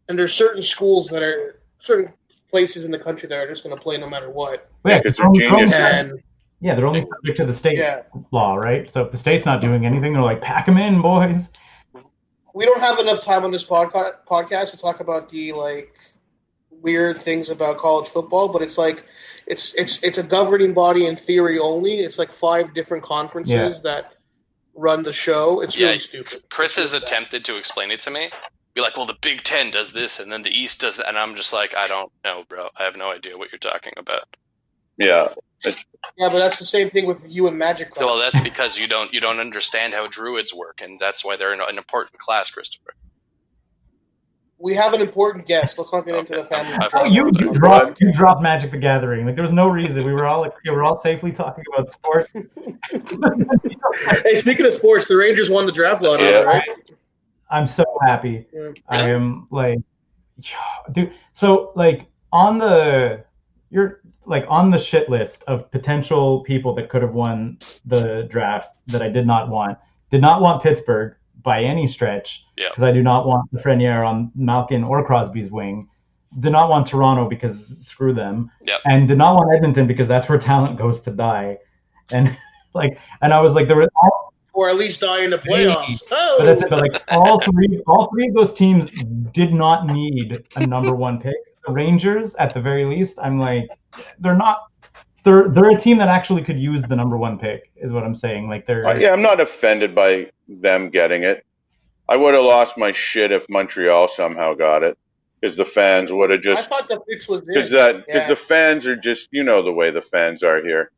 and 0.10 0.18
there's 0.20 0.34
certain 0.34 0.62
schools 0.62 1.08
that 1.10 1.24
are 1.24 1.60
certain 1.80 2.12
places 2.52 2.86
in 2.86 2.92
the 2.92 3.00
country 3.00 3.28
that 3.30 3.36
are 3.38 3.48
just 3.48 3.64
going 3.64 3.76
to 3.76 3.82
play 3.82 3.98
no 3.98 4.08
matter 4.10 4.30
what. 4.30 4.70
yeah, 4.86 4.98
because 5.00 5.18
they're 5.18 5.28
they're 5.34 5.50
only- 5.50 5.66
geniuses. 5.66 5.76
And 5.76 6.24
yeah 6.62 6.74
they're 6.74 6.88
only 6.88 7.02
subject 7.02 7.38
to 7.38 7.46
the 7.46 7.54
state 7.54 7.78
yeah, 7.78 8.04
law 8.32 8.56
right 8.56 8.90
so 8.90 9.04
if 9.04 9.12
the 9.12 9.18
state's 9.18 9.46
not 9.46 9.60
doing 9.62 9.86
anything 9.86 10.14
they're 10.14 10.22
like 10.22 10.42
pack 10.42 10.66
them 10.66 10.78
in 10.78 11.02
boys 11.02 11.50
we 12.56 12.64
don't 12.66 12.80
have 12.80 13.00
enough 13.00 13.22
time 13.22 13.44
on 13.44 13.52
this 13.52 13.66
podca- 13.66 14.16
podcast 14.28 14.72
to 14.72 14.78
talk 14.78 15.02
about 15.02 15.30
the 15.30 15.52
like 15.52 15.94
weird 16.72 17.22
things 17.22 17.50
about 17.50 17.78
college 17.78 18.08
football, 18.10 18.48
but 18.48 18.62
it's 18.62 18.78
like 18.78 19.04
it's 19.46 19.76
it's 19.76 20.02
it's 20.04 20.18
a 20.18 20.24
governing 20.24 20.74
body 20.74 21.06
in 21.06 21.18
theory 21.18 21.60
only. 21.60 22.00
It's 22.00 22.18
like 22.18 22.32
five 22.34 22.74
different 22.74 23.04
conferences 23.04 23.76
Yeah. 23.76 23.82
that 23.84 24.14
run 24.74 25.04
the 25.04 25.12
show. 25.14 25.60
It's 25.62 25.78
really 25.78 26.00
stupid. 26.00 26.44
Chris 26.50 26.76
has 26.78 26.94
It's 26.94 27.04
attempted 27.04 27.44
to 27.46 27.58
explain 27.58 27.92
it 27.92 28.00
to 28.02 28.10
me, 28.10 28.30
be 28.74 28.82
like, 28.82 28.96
well, 28.96 29.06
the 29.06 29.18
Big 29.22 29.44
Ten 29.44 29.70
does 29.72 29.92
this, 29.92 30.20
and 30.22 30.32
then 30.32 30.42
the 30.42 30.50
East 30.50 30.80
does 30.80 30.96
that, 30.98 31.10
and 31.10 31.18
I'm 31.18 31.36
just 31.36 31.52
like, 31.52 31.76
I 31.76 31.88
don't 31.88 32.12
know, 32.24 32.44
bro. 32.48 32.70
I 32.78 32.84
have 32.84 32.96
no 32.96 33.12
idea 33.12 33.38
what 33.38 33.52
you're 33.52 33.60
talking 33.60 33.94
about. 33.98 34.24
Yeah, 34.98 35.28
Yeah, 36.18 36.30
but 36.30 36.40
that's 36.40 36.60
the 36.60 36.66
same 36.66 36.90
thing 36.90 37.06
with 37.06 37.26
you 37.28 37.48
and 37.48 37.58
Magic. 37.58 37.92
Club. 37.92 38.06
Well, 38.06 38.18
that's 38.20 38.40
because 38.42 38.78
you 38.78 38.88
don't 38.88 39.14
you 39.14 39.20
don't 39.20 39.40
understand 39.40 39.94
how 39.94 40.08
druids 40.08 40.54
work, 40.54 40.82
and 40.82 41.00
that's 41.00 41.24
why 41.26 41.36
they're 41.36 41.54
an, 41.54 41.62
an 41.62 41.78
important 41.78 42.20
class, 42.20 42.50
Christopher. 42.52 42.94
we 44.58 44.74
have 44.74 44.94
an 44.94 45.02
important 45.02 45.46
guest. 45.46 45.78
Let's 45.78 45.92
not 45.92 46.06
get 46.06 46.16
into 46.16 46.36
the 46.36 46.46
family. 46.46 46.78
Oh, 46.94 47.04
you, 47.04 47.30
you 47.38 47.48
What? 47.50 47.54
dropped 47.56 48.02
you 48.02 48.12
dropped 48.14 48.42
Magic 48.42 48.72
the 48.72 48.78
Gathering. 48.78 49.26
Like 49.26 49.36
there 49.36 49.44
was 49.44 49.52
no 49.54 49.68
reason. 49.68 50.06
We 50.06 50.14
were 50.14 50.26
all 50.26 50.40
like, 50.42 50.54
we 50.64 50.72
were 50.72 50.84
all 50.84 50.98
safely 50.98 51.32
talking 51.34 51.64
about 51.74 51.90
sports. 51.90 52.32
hey, 54.24 54.36
speaking 54.36 54.66
of 54.66 54.74
sports, 54.74 55.08
the 55.08 55.16
Rangers 55.18 55.50
won 55.50 55.66
the 55.66 55.72
draft 55.72 56.02
lottery, 56.02 56.30
Yeah. 56.30 56.42
right? 56.42 56.64
I'm 57.50 57.68
so 57.68 57.84
happy. 58.06 58.46
Yeah. 58.54 58.72
I 58.90 59.10
am 59.10 59.48
like, 59.52 59.80
dude. 60.92 61.12
So 61.34 61.72
like 61.76 62.06
on 62.32 62.58
the 62.58 63.24
you're 63.70 64.02
like 64.26 64.46
on 64.48 64.70
the 64.72 64.80
shit 64.80 65.10
list 65.10 65.44
of 65.48 65.70
potential 65.72 66.42
people 66.42 66.74
that 66.76 66.90
could 66.90 67.02
have 67.02 67.14
won 67.14 67.58
the 67.86 68.24
draft 68.30 68.78
that 68.88 69.02
I 69.02 69.10
did 69.10 69.26
not 69.28 69.50
want. 69.50 69.78
Did 70.10 70.22
not 70.22 70.42
want 70.42 70.64
Pittsburgh 70.64 71.16
by 71.44 71.62
any 71.62 71.88
stretch 71.88 72.46
Yeah. 72.58 72.70
because 72.70 72.84
I 72.84 72.92
do 72.92 73.04
not 73.04 73.28
want 73.28 73.54
Lafreniere 73.54 74.06
on 74.08 74.32
Malkin 74.36 74.84
or 74.84 75.06
Crosby's 75.06 75.52
wing. 75.52 75.88
Did 76.40 76.52
not 76.52 76.70
want 76.70 76.88
Toronto 76.88 77.30
because 77.30 77.86
screw 77.86 78.14
them. 78.14 78.50
Yep. 78.66 78.82
And 78.86 79.08
did 79.08 79.18
not 79.18 79.36
want 79.36 79.56
Edmonton 79.56 79.88
because 79.88 80.08
that's 80.08 80.28
where 80.28 80.38
talent 80.38 80.78
goes 80.78 81.02
to 81.02 81.12
die. 81.12 81.58
And 82.12 82.36
like, 82.74 82.98
and 83.22 83.34
I 83.34 83.40
was 83.42 83.54
like, 83.54 83.68
there 83.68 83.78
were 83.78 83.90
all 84.04 84.34
Or 84.54 84.70
at 84.70 84.76
least 84.76 85.02
die 85.02 85.24
in 85.24 85.30
the 85.30 85.38
playoffs. 85.38 86.02
Oh, 86.12 86.36
but 86.40 86.46
that's 86.46 86.64
it. 86.64 86.70
But 86.70 86.80
like 86.80 87.02
all 87.10 87.40
three, 87.42 87.82
all 87.88 88.10
three 88.12 88.28
of 88.28 88.34
those 88.34 88.54
teams 88.54 88.90
did 89.34 89.54
not 89.54 89.86
need 89.88 90.44
a 90.56 90.66
number 90.66 90.94
one 90.96 91.22
pick. 91.22 91.36
The 91.66 91.74
Rangers, 91.74 92.36
at 92.36 92.54
the 92.54 92.62
very 92.62 92.86
least, 92.86 93.18
I'm 93.22 93.40
like, 93.40 93.68
they're 94.20 94.36
not. 94.36 94.60
They're 95.24 95.50
they're 95.50 95.72
a 95.72 95.78
team 95.80 95.98
that 95.98 96.08
actually 96.08 96.44
could 96.44 96.60
use 96.60 96.84
the 96.84 96.96
number 96.96 97.18
one 97.18 97.40
pick, 97.40 97.72
is 97.78 97.92
what 97.92 98.04
I'm 98.04 98.14
saying. 98.14 98.48
Like 98.48 98.68
they're 98.68 98.86
Uh, 98.86 98.94
yeah, 98.94 99.12
I'm 99.12 99.24
not 99.24 99.40
offended 99.42 99.96
by 99.96 100.30
them 100.48 100.90
getting 100.92 101.24
it. 101.24 101.44
I 102.08 102.16
would 102.16 102.36
have 102.36 102.44
lost 102.44 102.78
my 102.78 102.92
shit 102.92 103.32
if 103.32 103.44
Montreal 103.50 104.08
somehow 104.08 104.54
got 104.54 104.84
it, 104.84 104.96
because 105.42 105.58
the 105.58 105.66
fans 105.66 106.12
would 106.12 106.30
have 106.30 106.42
just. 106.42 106.62
I 106.62 106.66
thought 106.68 106.88
the 106.88 107.02
fix 107.10 107.28
was 107.28 107.42
because 107.42 107.72
that 107.72 108.06
because 108.06 108.22
Yeah. 108.24 108.28
the 108.28 108.36
fans 108.36 108.86
are 108.86 108.96
just 108.96 109.30
you 109.32 109.44
know 109.44 109.64
the 109.64 109.72
way 109.74 109.90
the 109.90 110.04
fans 110.04 110.44
are 110.44 110.62
here. 110.64 110.92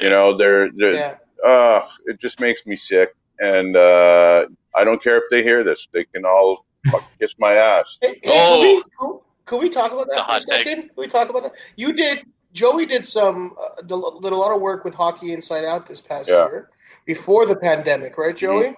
You 0.00 0.10
know 0.10 0.36
they're 0.36 0.68
they're 0.76 0.94
Yeah. 0.94 1.14
uh, 1.44 1.88
it 2.06 2.20
just 2.20 2.38
makes 2.38 2.64
me 2.66 2.76
sick, 2.76 3.10
and 3.40 3.76
uh, 3.76 4.46
I 4.76 4.84
don't 4.84 5.02
care 5.02 5.16
if 5.16 5.24
they 5.28 5.42
hear 5.42 5.64
this. 5.64 5.88
They 5.92 6.04
can 6.04 6.24
all 6.24 6.64
fuck 6.92 7.02
kiss 7.18 7.34
my 7.40 7.54
ass. 7.54 7.98
Hey, 8.00 8.20
hey, 8.22 8.80
Oh. 9.00 9.24
Can, 9.46 9.60
we, 9.60 9.68
can, 9.68 9.72
can 9.72 9.84
we 9.84 9.90
talk 9.90 9.92
about 9.92 10.08
that 10.08 10.26
for 10.26 10.36
a 10.36 10.40
second? 10.40 10.82
Can 10.82 10.90
we 10.96 11.08
talk 11.08 11.28
about 11.28 11.42
that? 11.44 11.52
You 11.76 11.92
did. 11.92 12.24
Joey 12.52 12.84
did 12.86 13.06
some 13.06 13.54
uh, 13.58 13.82
did 13.82 13.92
a 14.32 14.36
lot 14.36 14.54
of 14.54 14.60
work 14.60 14.84
with 14.84 14.94
Hockey 14.94 15.32
Inside 15.32 15.64
Out 15.64 15.86
this 15.86 16.00
past 16.00 16.28
Yeah. 16.28 16.46
year, 16.46 16.70
before 17.06 17.46
the 17.46 17.56
pandemic, 17.56 18.18
right, 18.18 18.36
Joey? 18.36 18.74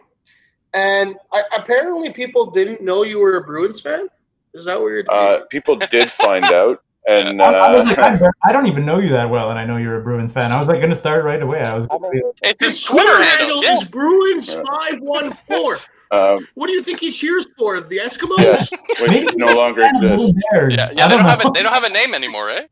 And 0.73 1.17
I, 1.33 1.43
apparently, 1.57 2.11
people 2.13 2.51
didn't 2.51 2.83
know 2.83 3.03
you 3.05 3.19
were 3.21 3.37
a 3.37 3.43
Bruins 3.43 3.81
fan. 3.81 4.09
Is 4.55 4.65
that 4.67 4.81
what 4.81 4.89
you're? 4.89 5.05
Uh, 5.09 5.41
people 5.51 5.77
did 5.77 6.11
find 6.25 6.45
out, 6.47 6.83
and 7.09 7.43
I, 7.43 7.53
I 7.53 7.77
was 7.77 7.85
like, 7.87 7.99
uh, 7.99 8.31
I, 8.45 8.51
I 8.51 8.53
don't 8.53 8.67
even 8.67 8.85
know 8.85 8.99
you 8.99 9.11
that 9.11 9.29
well, 9.29 9.51
and 9.51 9.59
I 9.59 9.65
know 9.65 9.77
you're 9.77 10.01
a 10.01 10.03
Bruins 10.03 10.33
fan. 10.33 10.53
I 10.53 10.59
was 10.59 10.69
like, 10.69 10.81
gonna 10.81 10.95
start 10.95 11.25
right 11.25 11.43
away. 11.43 11.61
I 11.61 11.75
was. 11.75 11.87
going 11.87 12.23
It's 12.43 12.65
His 12.65 12.75
his 12.75 12.83
Twitter 12.85 13.23
handle 13.23 13.63
yeah. 13.63 13.75
is 13.75 13.85
Bruins 13.85 14.53
five 14.55 15.01
one 15.01 15.37
four. 15.49 15.79
Um, 16.15 16.47
What 16.55 16.67
do 16.69 16.73
you 16.73 16.83
think 16.83 17.01
he 17.01 17.11
cheers 17.11 17.47
for? 17.59 17.81
The 17.81 17.99
Eskimos? 17.99 18.39
yeah, 18.73 19.03
which 19.25 19.35
no 19.37 19.55
longer 19.57 19.83
Fan 19.83 19.97
exists. 19.97 20.33
Bears. 20.53 20.75
Yeah, 20.77 20.85
I 20.87 20.93
yeah. 20.97 21.09
They 21.09 21.17
don't 21.17 21.25
have 21.27 21.45
a 21.45 21.51
they 21.55 21.63
don't 21.63 21.73
have 21.73 21.85
a 21.85 21.89
name 21.91 22.15
anymore, 22.15 22.51
eh? 22.51 22.67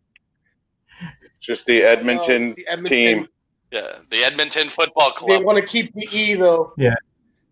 Just 1.41 1.67
the 1.67 1.83
Edmonton 1.83 2.43
it's 2.49 2.57
the 2.57 2.67
Edmonton- 2.69 2.89
team. 3.19 3.29
Yeah, 3.73 3.99
the 4.11 4.23
Edmonton 4.23 4.69
Football 4.69 5.13
Club. 5.13 5.31
They 5.31 5.43
want 5.43 5.57
to 5.59 5.65
keep 5.65 5.95
the 5.95 6.07
E 6.13 6.35
though. 6.35 6.75
Yeah. 6.77 6.95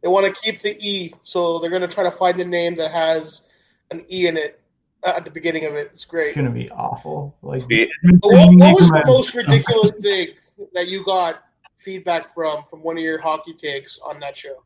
They 0.03 0.09
want 0.09 0.27
to 0.35 0.41
keep 0.43 0.61
the 0.61 0.77
E, 0.87 1.15
so 1.23 1.59
they're 1.59 1.71
going 1.71 1.81
to 1.83 1.89
try 1.89 2.05
to 2.05 2.11
find 2.11 2.39
the 2.39 2.45
name 2.45 2.75
that 2.77 2.91
has 2.91 3.43
an 3.91 4.05
E 4.11 4.27
in 4.27 4.37
it 4.37 4.61
uh, 5.03 5.15
at 5.17 5.25
the 5.25 5.31
beginning 5.31 5.65
of 5.67 5.75
it. 5.75 5.91
It's 5.93 6.05
great. 6.05 6.29
It's 6.29 6.37
gonna 6.37 6.51
be 6.51 6.71
awful. 6.71 7.37
Like 7.43 7.67
The- 7.69 7.89
But 8.21 8.33
what, 8.33 8.55
what 8.57 8.79
was 8.81 8.91
the 8.91 9.03
most 9.07 9.35
ridiculous 9.35 9.93
thing 10.01 10.29
that 10.75 10.89
you 10.89 11.03
got 11.05 11.43
feedback 11.79 12.35
from 12.35 12.65
from 12.65 12.83
one 12.83 12.99
of 12.99 13.03
your 13.03 13.19
hockey 13.21 13.55
takes 13.55 13.99
on 14.01 14.21
that 14.21 14.37
show? 14.37 14.63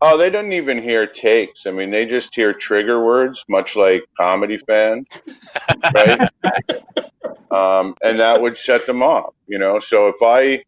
Oh, 0.00 0.16
they 0.16 0.30
don't 0.30 0.52
even 0.52 0.80
hear 0.80 1.06
takes. 1.06 1.66
I 1.66 1.72
mean, 1.72 1.90
they 1.90 2.06
just 2.06 2.34
hear 2.34 2.52
trigger 2.52 3.04
words, 3.04 3.44
much 3.48 3.74
like 3.74 4.04
comedy 4.16 4.58
fans, 4.58 5.06
right? 5.92 6.30
um, 7.50 7.96
and 8.02 8.20
that 8.20 8.40
would 8.40 8.56
set 8.56 8.86
them 8.86 9.02
off, 9.02 9.34
you 9.48 9.58
know. 9.58 9.80
So 9.80 10.06
if 10.06 10.16
I, 10.22 10.62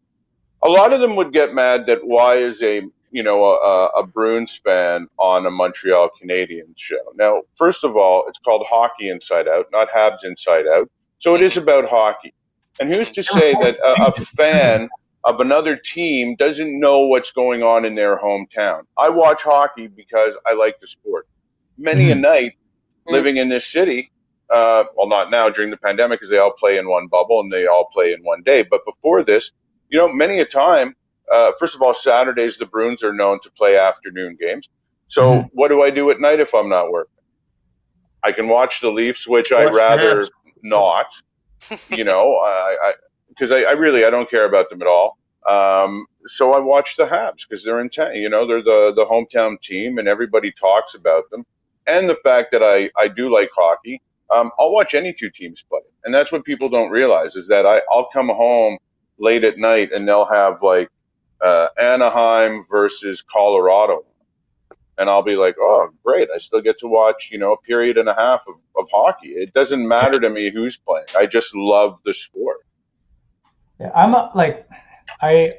a 0.61 0.69
lot 0.69 0.91
of 0.91 0.99
them 0.99 1.15
would 1.15 1.31
get 1.31 1.53
mad 1.53 1.85
that 1.85 1.99
why 2.03 2.35
is 2.37 2.61
a 2.61 2.81
you 3.11 3.23
know 3.23 3.45
a, 3.45 3.85
a 3.99 4.05
Bruins 4.05 4.59
fan 4.65 5.07
on 5.17 5.45
a 5.45 5.51
Montreal 5.51 6.09
Canadiens 6.21 6.77
show? 6.77 7.13
Now, 7.15 7.43
first 7.55 7.85
of 7.85 7.95
all, 7.95 8.25
it's 8.27 8.39
called 8.39 8.65
Hockey 8.69 9.09
Inside 9.09 9.47
Out, 9.47 9.67
not 9.71 9.89
Habs 9.89 10.25
Inside 10.25 10.67
Out. 10.67 10.89
So 11.19 11.35
it 11.35 11.41
is 11.41 11.55
about 11.55 11.87
hockey. 11.87 12.33
And 12.81 12.89
who's 12.89 13.09
to 13.11 13.23
say 13.23 13.53
that 13.53 13.77
a, 13.85 14.07
a 14.07 14.11
fan 14.11 14.89
of 15.23 15.39
another 15.39 15.75
team 15.75 16.35
doesn't 16.35 16.79
know 16.79 17.01
what's 17.05 17.31
going 17.31 17.63
on 17.63 17.85
in 17.85 17.95
their 17.95 18.17
hometown. 18.17 18.81
I 18.97 19.09
watch 19.09 19.43
hockey 19.43 19.87
because 19.87 20.35
I 20.45 20.53
like 20.53 20.79
the 20.79 20.87
sport. 20.87 21.27
Many 21.77 22.11
a 22.11 22.15
night, 22.15 22.53
living 23.07 23.37
in 23.37 23.49
this 23.49 23.65
city, 23.67 24.11
uh, 24.49 24.83
well, 24.95 25.07
not 25.07 25.31
now 25.31 25.49
during 25.49 25.71
the 25.71 25.77
pandemic 25.77 26.19
because 26.19 26.29
they 26.29 26.37
all 26.37 26.53
play 26.53 26.77
in 26.77 26.87
one 26.89 27.07
bubble 27.07 27.39
and 27.39 27.51
they 27.51 27.65
all 27.67 27.89
play 27.93 28.13
in 28.13 28.23
one 28.23 28.41
day. 28.43 28.63
But 28.63 28.81
before 28.85 29.23
this, 29.23 29.51
you 29.89 29.97
know, 29.97 30.11
many 30.11 30.39
a 30.39 30.45
time, 30.45 30.95
uh, 31.31 31.51
first 31.57 31.75
of 31.75 31.81
all, 31.81 31.93
Saturdays 31.93 32.57
the 32.57 32.65
Bruins 32.65 33.03
are 33.03 33.13
known 33.13 33.39
to 33.43 33.51
play 33.51 33.77
afternoon 33.77 34.37
games. 34.39 34.69
So 35.07 35.35
Mhm. 35.35 35.49
what 35.53 35.67
do 35.69 35.81
I 35.83 35.89
do 35.89 36.09
at 36.11 36.19
night 36.19 36.39
if 36.39 36.53
I'm 36.53 36.69
not 36.69 36.91
working? 36.91 37.11
I 38.23 38.31
can 38.31 38.47
watch 38.47 38.81
the 38.81 38.91
Leafs, 38.91 39.27
which 39.27 39.51
I'd 39.51 39.71
rather 39.73 40.27
not. 40.63 41.07
You 41.89 42.03
know, 42.03 42.35
I, 42.37 42.77
I 42.81 42.93
because 43.31 43.51
I, 43.51 43.61
I 43.61 43.71
really 43.71 44.05
I 44.05 44.09
don't 44.09 44.29
care 44.29 44.45
about 44.45 44.69
them 44.69 44.81
at 44.81 44.87
all. 44.87 45.17
Um, 45.49 46.05
so 46.25 46.53
I 46.53 46.59
watch 46.59 46.97
the 46.97 47.05
Habs 47.05 47.47
because 47.47 47.63
they're 47.63 47.79
in 47.79 47.85
intense. 47.87 48.15
You 48.15 48.29
know, 48.29 48.47
they're 48.47 48.63
the 48.63 48.93
the 48.95 49.05
hometown 49.05 49.59
team, 49.61 49.97
and 49.97 50.07
everybody 50.07 50.51
talks 50.51 50.95
about 50.95 51.29
them. 51.31 51.45
And 51.87 52.09
the 52.09 52.15
fact 52.23 52.51
that 52.51 52.63
I 52.63 52.91
I 52.97 53.07
do 53.07 53.33
like 53.33 53.49
hockey, 53.55 54.01
um, 54.29 54.51
I'll 54.59 54.71
watch 54.71 54.93
any 54.93 55.13
two 55.13 55.29
teams 55.31 55.63
play, 55.63 55.81
and 56.05 56.13
that's 56.13 56.31
what 56.31 56.45
people 56.45 56.69
don't 56.69 56.91
realize 56.91 57.35
is 57.35 57.47
that 57.47 57.65
I 57.65 57.81
I'll 57.91 58.09
come 58.13 58.29
home 58.29 58.77
late 59.17 59.43
at 59.43 59.57
night 59.57 59.91
and 59.93 60.07
they'll 60.07 60.25
have 60.25 60.61
like 60.61 60.89
uh, 61.43 61.67
Anaheim 61.79 62.63
versus 62.69 63.21
Colorado. 63.21 64.05
And 64.97 65.09
I'll 65.09 65.23
be 65.23 65.35
like, 65.35 65.55
oh, 65.59 65.89
great. 66.05 66.29
I 66.33 66.37
still 66.37 66.61
get 66.61 66.77
to 66.79 66.87
watch, 66.87 67.29
you 67.31 67.39
know, 67.39 67.53
a 67.53 67.61
period 67.61 67.97
and 67.97 68.09
a 68.09 68.13
half 68.13 68.43
of, 68.47 68.55
of 68.77 68.87
hockey. 68.93 69.29
It 69.29 69.53
doesn't 69.53 69.87
matter 69.87 70.19
to 70.19 70.29
me 70.29 70.51
who's 70.51 70.77
playing. 70.77 71.07
I 71.17 71.25
just 71.25 71.55
love 71.55 71.99
the 72.05 72.13
sport. 72.13 72.57
Yeah, 73.81 73.91
I'm 73.95 74.13
a, 74.13 74.31
like, 74.35 74.69
I 75.21 75.53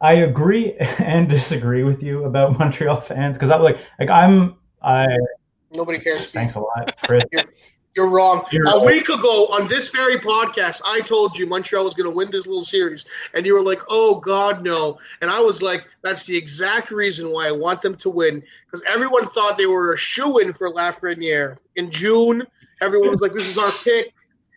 I 0.00 0.14
agree 0.14 0.74
and 0.98 1.28
disagree 1.28 1.84
with 1.84 2.02
you 2.02 2.24
about 2.24 2.58
Montreal 2.58 3.00
fans 3.00 3.36
because 3.36 3.50
I'm 3.50 3.62
like, 3.62 3.78
like 3.98 4.10
I'm 4.10 4.56
I. 4.82 5.06
Nobody 5.72 5.98
cares. 5.98 6.26
Thanks 6.26 6.54
a 6.56 6.60
lot, 6.60 6.96
Chris. 7.02 7.24
You're 7.96 8.08
wrong. 8.08 8.44
You're 8.50 8.64
a 8.64 8.72
wrong. 8.72 8.86
week 8.86 9.08
ago 9.08 9.46
on 9.46 9.68
this 9.68 9.90
very 9.90 10.16
podcast, 10.18 10.82
I 10.84 11.00
told 11.00 11.38
you 11.38 11.46
Montreal 11.46 11.84
was 11.84 11.94
going 11.94 12.10
to 12.10 12.14
win 12.14 12.28
this 12.30 12.44
little 12.44 12.64
series, 12.64 13.04
and 13.34 13.46
you 13.46 13.54
were 13.54 13.62
like, 13.62 13.80
"Oh 13.88 14.18
God, 14.18 14.64
no!" 14.64 14.98
And 15.20 15.30
I 15.30 15.40
was 15.40 15.62
like, 15.62 15.84
"That's 16.02 16.26
the 16.26 16.36
exact 16.36 16.90
reason 16.90 17.30
why 17.30 17.46
I 17.46 17.52
want 17.52 17.82
them 17.82 17.96
to 17.98 18.10
win 18.10 18.42
because 18.66 18.84
everyone 18.88 19.28
thought 19.28 19.56
they 19.56 19.66
were 19.66 19.92
a 19.92 19.96
shoe 19.96 20.38
in 20.38 20.52
for 20.52 20.70
Lafreniere 20.70 21.56
in 21.76 21.90
June. 21.90 22.42
Everyone 22.80 23.10
was 23.10 23.20
like, 23.20 23.32
"This 23.32 23.48
is 23.48 23.58
our 23.58 23.70
pick. 23.84 24.12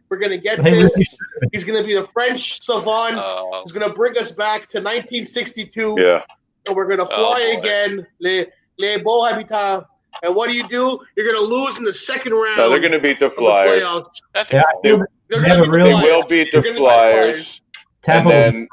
We're 0.09 0.17
going 0.19 0.31
to 0.31 0.37
get 0.37 0.63
this. 0.63 1.17
He's 1.51 1.63
going 1.63 1.81
to 1.81 1.85
be 1.87 1.93
the 1.93 2.03
French 2.03 2.61
savant. 2.61 3.17
Uh, 3.17 3.43
He's 3.63 3.71
going 3.73 3.87
to 3.89 3.93
bring 3.95 4.17
us 4.17 4.31
back 4.31 4.61
to 4.69 4.77
1962, 4.77 5.95
Yeah. 5.97 6.23
and 6.65 6.75
we're 6.75 6.85
going 6.87 6.99
to 6.99 7.05
fly 7.05 7.53
boy. 7.55 7.59
again. 7.59 8.07
Les, 8.19 8.47
les 8.79 8.97
beaux 9.01 9.25
habitants." 9.25 9.87
And 10.23 10.33
what 10.33 10.49
do 10.49 10.55
you 10.55 10.67
do? 10.67 10.99
You're 11.15 11.31
going 11.31 11.37
to 11.37 11.43
lose 11.55 11.77
in 11.77 11.83
the 11.83 11.93
second 11.93 12.33
round. 12.33 12.57
No, 12.57 12.69
they're 12.69 12.79
going 12.79 12.91
to 12.93 12.99
beat 12.99 13.19
the 13.19 13.25
of 13.27 13.31
the 13.31 13.37
Flyers. 13.37 13.83
playoffs. 13.83 14.21
I 14.33 14.43
think 14.45 14.51
Yeah, 14.53 14.63
They, 14.83 14.89
They're 15.29 15.41
gonna 15.45 15.61
beat 15.63 15.69
really- 15.69 15.89
they 15.89 16.11
will 16.11 16.23
beat 16.25 16.51
the 16.51 16.61
gonna 16.61 16.77
Flyers. 16.77 17.61
And 18.07 18.27
then, 18.29 18.67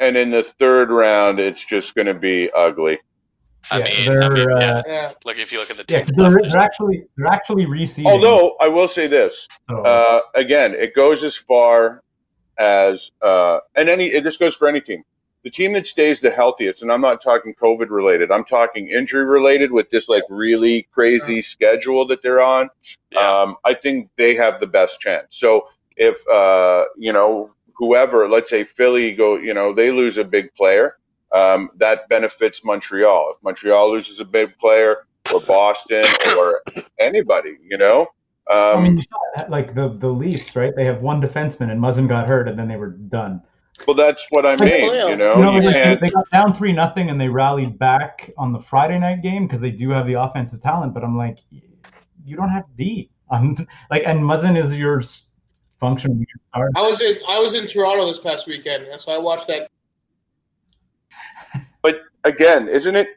and 0.00 0.16
in 0.16 0.30
the 0.30 0.42
third 0.42 0.90
round, 0.90 1.38
it's 1.38 1.62
just 1.64 1.94
going 1.94 2.06
to 2.06 2.14
be 2.14 2.50
ugly. 2.50 2.98
I 3.70 3.78
Yeah, 3.78 3.84
mean, 3.84 4.08
I 4.22 4.28
they're, 4.28 4.30
mean, 4.30 4.48
yeah. 4.60 4.78
uh, 4.78 4.82
Yeah. 4.86 5.12
Look, 5.24 5.38
if 5.38 5.52
you 5.52 5.58
look 5.58 5.70
at 5.70 5.76
the 5.76 5.84
team, 5.84 6.06
yeah, 6.16 6.28
they're, 6.30 6.38
they're 6.50 6.58
actually 6.60 7.06
they're 7.16 7.26
actually 7.32 7.66
reseeding. 7.66 8.06
Although 8.06 8.56
I 8.60 8.68
will 8.68 8.88
say 8.88 9.06
this, 9.06 9.48
so, 9.70 9.82
uh, 9.84 10.20
again, 10.34 10.74
it 10.74 10.94
goes 10.94 11.22
as 11.24 11.36
far 11.36 12.02
as, 12.58 13.10
uh, 13.22 13.60
and 13.74 13.88
any, 13.88 14.18
this 14.20 14.36
goes 14.36 14.54
for 14.54 14.68
any 14.68 14.80
team. 14.80 15.02
the 15.44 15.50
team 15.50 15.74
that 15.74 15.86
stays 15.86 16.20
the 16.20 16.30
healthiest, 16.30 16.82
and 16.82 16.90
I'm 16.90 17.02
not 17.02 17.22
talking 17.22 17.54
COVID 17.54 17.90
related, 17.90 18.30
I'm 18.32 18.44
talking 18.44 18.88
injury 18.88 19.24
related 19.24 19.70
with 19.72 19.90
this 19.90 20.08
like 20.08 20.24
really 20.30 20.88
crazy 20.90 21.42
schedule 21.42 22.06
that 22.08 22.22
they're 22.22 22.40
on. 22.40 22.70
Yeah. 23.12 23.42
Um, 23.42 23.56
I 23.64 23.74
think 23.74 24.08
they 24.16 24.34
have 24.36 24.58
the 24.58 24.66
best 24.66 25.00
chance. 25.00 25.26
So 25.36 25.68
if 25.96 26.16
uh, 26.28 26.84
you 26.96 27.12
know 27.12 27.52
whoever, 27.76 28.28
let's 28.28 28.50
say 28.50 28.64
Philly, 28.64 29.12
go, 29.12 29.36
you 29.36 29.52
know, 29.52 29.74
they 29.74 29.90
lose 29.90 30.16
a 30.16 30.24
big 30.24 30.54
player, 30.54 30.96
um, 31.34 31.70
that 31.76 32.08
benefits 32.08 32.64
Montreal. 32.64 33.32
If 33.34 33.42
Montreal 33.42 33.92
loses 33.92 34.20
a 34.20 34.24
big 34.24 34.56
player, 34.58 35.06
or 35.32 35.40
Boston, 35.40 36.04
or 36.36 36.62
anybody, 36.98 37.56
you 37.68 37.78
know. 37.78 38.06
I 38.50 38.76
mean, 38.76 38.92
Um, 38.92 38.96
you 38.96 39.02
saw 39.02 39.18
that, 39.36 39.50
like 39.50 39.74
the 39.74 39.88
the 39.88 40.08
Leafs, 40.08 40.54
right? 40.54 40.72
They 40.76 40.84
have 40.84 41.00
one 41.00 41.20
defenseman, 41.20 41.70
and 41.70 41.80
Muzzin 41.80 42.08
got 42.08 42.26
hurt, 42.26 42.48
and 42.48 42.58
then 42.58 42.68
they 42.68 42.76
were 42.76 42.90
done. 42.90 43.42
well, 43.86 43.96
that's 43.96 44.26
what 44.30 44.46
I 44.46 44.56
mean. 44.56 44.84
You 44.84 45.16
know, 45.16 45.36
you 45.36 45.42
know, 45.42 45.52
you 45.52 45.62
like, 45.62 45.74
can't. 45.74 46.00
they 46.00 46.10
got 46.10 46.30
down 46.30 46.54
three 46.54 46.72
nothing, 46.72 47.10
and 47.10 47.20
they 47.20 47.28
rallied 47.28 47.78
back 47.78 48.30
on 48.36 48.52
the 48.52 48.60
Friday 48.60 48.98
night 48.98 49.22
game 49.22 49.46
because 49.46 49.60
they 49.60 49.70
do 49.70 49.90
have 49.90 50.06
the 50.06 50.14
offensive 50.14 50.62
talent. 50.62 50.94
But 50.94 51.04
I'm 51.04 51.16
like, 51.16 51.38
you 52.24 52.36
don't 52.36 52.50
have 52.50 52.64
D. 52.76 53.10
Um, 53.30 53.66
like, 53.90 54.02
and 54.06 54.20
Muzzin 54.20 54.56
is 54.58 54.76
your 54.76 55.00
s- 55.00 55.26
functional. 55.80 56.18
I 56.54 56.82
was 56.82 57.00
in 57.00 57.18
I 57.28 57.40
was 57.40 57.54
in 57.54 57.66
Toronto 57.66 58.06
this 58.06 58.20
past 58.20 58.46
weekend, 58.46 58.84
and 58.84 59.00
so 59.00 59.12
I 59.12 59.18
watched 59.18 59.48
that. 59.48 59.70
But 61.84 62.00
again, 62.24 62.68
isn't 62.68 62.96
it 62.96 63.10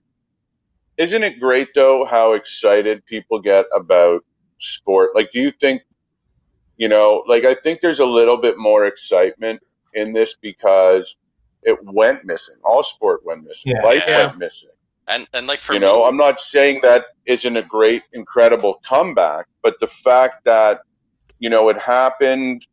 isn't 0.97 1.23
it 1.23 1.39
great 1.39 1.69
though 1.75 2.05
how 2.05 2.33
excited 2.33 3.05
people 3.07 3.41
get 3.41 3.65
about 3.75 4.25
sport? 4.59 5.15
Like 5.15 5.31
do 5.33 5.41
you 5.41 5.53
think 5.61 5.83
you 6.77 6.89
know, 6.89 7.23
like 7.27 7.45
I 7.45 7.55
think 7.55 7.81
there's 7.81 7.99
a 7.99 8.05
little 8.05 8.37
bit 8.37 8.57
more 8.59 8.87
excitement 8.87 9.61
in 9.95 10.13
this 10.13 10.35
because 10.41 11.15
it 11.63 11.77
went 11.83 12.25
missing. 12.25 12.55
All 12.63 12.83
sport 12.83 13.21
went 13.25 13.43
missing. 13.45 13.73
Yeah. 13.73 13.83
Life 13.83 14.03
Yeah. 14.07 14.27
went 14.27 14.39
missing. 14.39 14.69
And 15.07 15.27
and 15.33 15.47
like 15.47 15.61
for 15.61 15.73
you 15.73 15.79
me, 15.79 15.85
know, 15.87 16.03
I'm 16.05 16.17
not 16.17 16.39
saying 16.39 16.81
that 16.83 17.05
isn't 17.25 17.57
a 17.57 17.63
great, 17.63 18.03
incredible 18.13 18.75
comeback, 18.85 19.47
but 19.63 19.79
the 19.79 19.87
fact 19.87 20.45
that, 20.45 20.81
you 21.39 21.49
know, 21.49 21.69
it 21.69 21.77
happened 21.79 22.67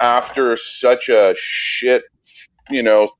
after 0.00 0.56
such 0.56 1.08
a 1.10 1.34
shit, 1.36 2.04
you 2.70 2.82
know, 2.82 3.10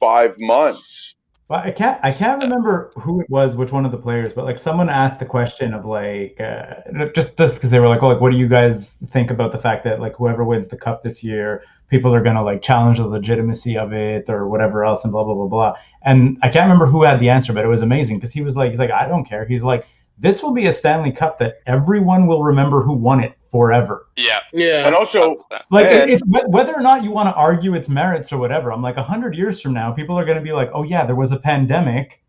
five 0.00 0.38
months. 0.40 1.16
Well, 1.50 1.58
I 1.64 1.72
can't 1.72 1.98
I 2.04 2.12
can't 2.12 2.40
remember 2.40 2.92
who 2.94 3.20
it 3.20 3.28
was, 3.28 3.56
which 3.56 3.72
one 3.72 3.84
of 3.84 3.90
the 3.90 3.98
players, 3.98 4.32
but 4.32 4.44
like 4.44 4.56
someone 4.56 4.88
asked 4.88 5.18
the 5.18 5.26
question 5.26 5.74
of 5.74 5.84
like 5.84 6.40
uh, 6.40 6.74
just 7.12 7.36
this 7.36 7.54
because 7.54 7.70
they 7.70 7.80
were 7.80 7.88
like, 7.88 8.04
oh, 8.04 8.08
like 8.08 8.20
what 8.20 8.30
do 8.30 8.38
you 8.38 8.46
guys 8.46 8.92
think 9.10 9.32
about 9.32 9.50
the 9.50 9.58
fact 9.58 9.82
that 9.82 9.98
like 9.98 10.14
whoever 10.14 10.44
wins 10.44 10.68
the 10.68 10.76
cup 10.76 11.02
this 11.02 11.24
year, 11.24 11.64
people 11.88 12.14
are 12.14 12.22
gonna 12.22 12.44
like 12.44 12.62
challenge 12.62 12.98
the 12.98 13.04
legitimacy 13.04 13.76
of 13.76 13.92
it 13.92 14.30
or 14.30 14.46
whatever 14.46 14.84
else 14.84 15.02
and 15.02 15.12
blah 15.12 15.24
blah 15.24 15.34
blah 15.34 15.48
blah. 15.48 15.74
And 16.02 16.38
I 16.40 16.50
can't 16.50 16.66
remember 16.66 16.86
who 16.86 17.02
had 17.02 17.18
the 17.18 17.30
answer, 17.30 17.52
but 17.52 17.64
it 17.64 17.68
was 17.68 17.82
amazing 17.82 18.18
because 18.18 18.30
he 18.32 18.42
was 18.42 18.56
like, 18.56 18.70
he's 18.70 18.78
like, 18.78 18.92
I 18.92 19.08
don't 19.08 19.24
care. 19.24 19.44
He's 19.44 19.64
like, 19.64 19.88
this 20.18 20.44
will 20.44 20.52
be 20.52 20.68
a 20.68 20.72
Stanley 20.72 21.10
Cup 21.10 21.40
that 21.40 21.62
everyone 21.66 22.28
will 22.28 22.44
remember 22.44 22.80
who 22.80 22.92
won 22.92 23.24
it 23.24 23.36
forever. 23.50 24.06
yeah, 24.16 24.38
Yeah, 24.52 24.86
And 24.86 24.94
also, 24.94 25.44
Like 25.70 25.86
And- 25.86 26.10
it's 26.10 26.22
whether 26.26 26.72
or 26.74 26.80
not 26.82 27.02
you 27.04 27.10
want 27.10 27.28
to 27.28 27.34
argue 27.34 27.74
its 27.74 27.88
merits 27.88 28.32
or 28.32 28.38
whatever. 28.38 28.72
I'm 28.72 28.82
like 28.82 28.96
a 28.96 29.02
hundred 29.02 29.34
years 29.34 29.60
from 29.60 29.72
now, 29.72 29.92
people 29.92 30.18
are 30.18 30.24
going 30.24 30.38
to 30.38 30.42
be 30.44 30.52
like, 30.52 30.70
"Oh 30.72 30.82
yeah, 30.84 31.04
there 31.04 31.16
was 31.16 31.32
a 31.32 31.38
pandemic, 31.38 32.22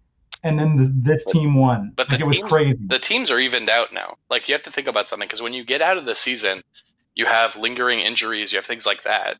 and 0.43 0.57
then 0.60 0.77
th- 0.77 0.89
this 0.93 1.25
team 1.25 1.55
won." 1.55 1.91
But 1.95 2.10
like 2.10 2.19
the 2.19 2.25
it 2.25 2.27
was 2.27 2.38
teams- 2.38 2.49
crazy. 2.49 2.77
the 2.88 2.99
teams 2.99 3.29
are 3.31 3.39
evened 3.39 3.69
out 3.69 3.93
now. 3.93 4.15
Like 4.29 4.47
you 4.49 4.53
have 4.53 4.62
to 4.63 4.71
think 4.71 4.88
about 4.88 5.07
something 5.07 5.27
because 5.27 5.41
when 5.41 5.53
you 5.53 5.63
get 5.63 5.81
out 5.81 5.97
of 5.97 6.05
the 6.05 6.15
season, 6.15 6.63
you 7.15 7.25
have 7.25 7.55
lingering 7.55 7.99
injuries, 7.99 8.51
you 8.51 8.57
have 8.57 8.65
things 8.65 8.86
like 8.86 9.03
that. 9.03 9.38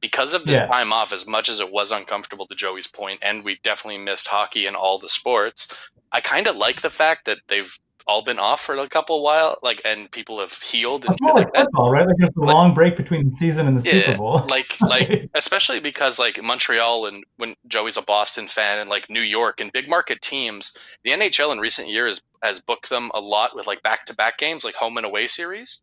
Because 0.00 0.34
of 0.34 0.44
this 0.44 0.58
Yeah. 0.60 0.66
time 0.66 0.92
off, 0.92 1.12
as 1.12 1.26
much 1.26 1.48
as 1.48 1.60
it 1.60 1.72
was 1.72 1.90
uncomfortable 1.90 2.46
to 2.48 2.54
Joey's 2.54 2.86
point, 2.86 3.20
and 3.22 3.42
we 3.42 3.58
definitely 3.62 3.98
missed 3.98 4.28
hockey 4.28 4.66
and 4.66 4.76
all 4.76 4.98
the 4.98 5.08
sports, 5.08 5.68
I 6.12 6.20
kind 6.20 6.46
of 6.46 6.56
like 6.56 6.82
the 6.82 6.90
fact 6.90 7.24
that 7.24 7.38
they've 7.48 7.72
all 8.06 8.22
been 8.22 8.38
off 8.38 8.60
for 8.60 8.74
a 8.76 8.88
couple 8.88 9.22
while, 9.22 9.58
like, 9.62 9.80
and 9.84 10.10
people 10.10 10.38
have 10.40 10.52
healed 10.52 11.04
and 11.04 11.12
It's 11.14 11.20
more 11.22 11.34
like 11.34 11.44
like 11.46 11.52
that. 11.54 11.64
football, 11.64 11.90
right? 11.90 12.06
Like 12.06 12.16
there's 12.18 12.36
a 12.36 12.40
Like- 12.40 12.52
long 12.54 12.74
break 12.74 12.96
between 12.96 13.30
the 13.30 13.36
season 13.36 13.66
and 13.66 13.78
the 13.78 13.82
Yeah, 13.90 14.04
Super 14.06 14.18
Bowl. 14.18 14.46
like 14.50 14.76
like 14.80 15.30
especially 15.34 15.80
because 15.80 16.18
like 16.18 16.42
Montreal 16.42 17.06
and 17.06 17.24
when 17.36 17.54
Joey's 17.66 17.96
a 17.96 18.02
Boston 18.02 18.46
fan 18.46 18.78
and 18.78 18.90
like 18.90 19.08
New 19.08 19.22
York 19.22 19.60
and 19.60 19.72
big 19.72 19.88
market 19.88 20.20
teams, 20.20 20.72
the 21.02 21.12
NHL 21.12 21.52
in 21.52 21.58
recent 21.60 21.88
years 21.88 22.20
has 22.42 22.60
booked 22.60 22.90
them 22.90 23.10
a 23.14 23.20
lot 23.20 23.56
with 23.56 23.66
like 23.66 23.82
back 23.82 24.04
to 24.06 24.14
back 24.14 24.36
games, 24.38 24.64
like 24.64 24.74
home 24.74 24.96
and 24.98 25.06
away 25.06 25.26
series. 25.26 25.80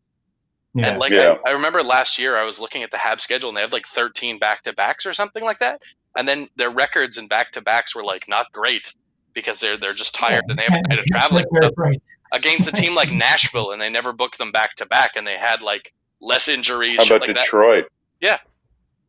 yeah. 0.74 0.90
And 0.90 1.00
like 1.00 1.12
Yeah. 1.12 1.34
I, 1.44 1.50
I 1.50 1.52
remember 1.54 1.82
last 1.82 2.18
year 2.18 2.36
I 2.36 2.44
was 2.44 2.60
looking 2.60 2.84
at 2.84 2.90
the 2.92 2.98
Hab 2.98 3.20
schedule 3.20 3.48
and 3.48 3.56
they 3.56 3.62
had 3.62 3.72
like 3.72 3.86
13 3.86 4.38
back 4.38 4.62
to 4.62 4.72
backs 4.72 5.06
or 5.06 5.12
something 5.12 5.42
like 5.42 5.58
that. 5.58 5.82
And 6.16 6.28
then 6.28 6.48
their 6.56 6.70
records 6.70 7.18
in 7.18 7.26
back 7.26 7.52
to 7.52 7.60
backs 7.62 7.94
were 7.96 8.04
like 8.04 8.28
not 8.28 8.52
great 8.52 8.94
because 9.34 9.60
they're 9.60 9.76
they're 9.78 9.94
just 9.94 10.14
tired 10.14 10.44
and 10.48 10.58
they 10.58 10.62
have 10.62 10.74
a 10.74 10.88
night 10.88 10.98
of 10.98 11.04
traveling 11.06 11.44
Right, 11.52 11.72
right. 11.76 12.02
against 12.32 12.68
a 12.68 12.72
team 12.72 12.94
like 12.94 13.10
Nashville 13.10 13.72
and 13.72 13.80
they 13.80 13.90
never 13.90 14.12
booked 14.12 14.38
them 14.38 14.52
back 14.52 14.74
to 14.76 14.86
back 14.86 15.12
and 15.16 15.26
they 15.26 15.36
had 15.36 15.62
like 15.62 15.92
less 16.20 16.48
injuries 16.48 16.98
how 16.98 17.04
about 17.06 17.20
like 17.28 17.36
that. 17.36 17.44
Detroit? 17.44 17.84
Yeah. 18.20 18.38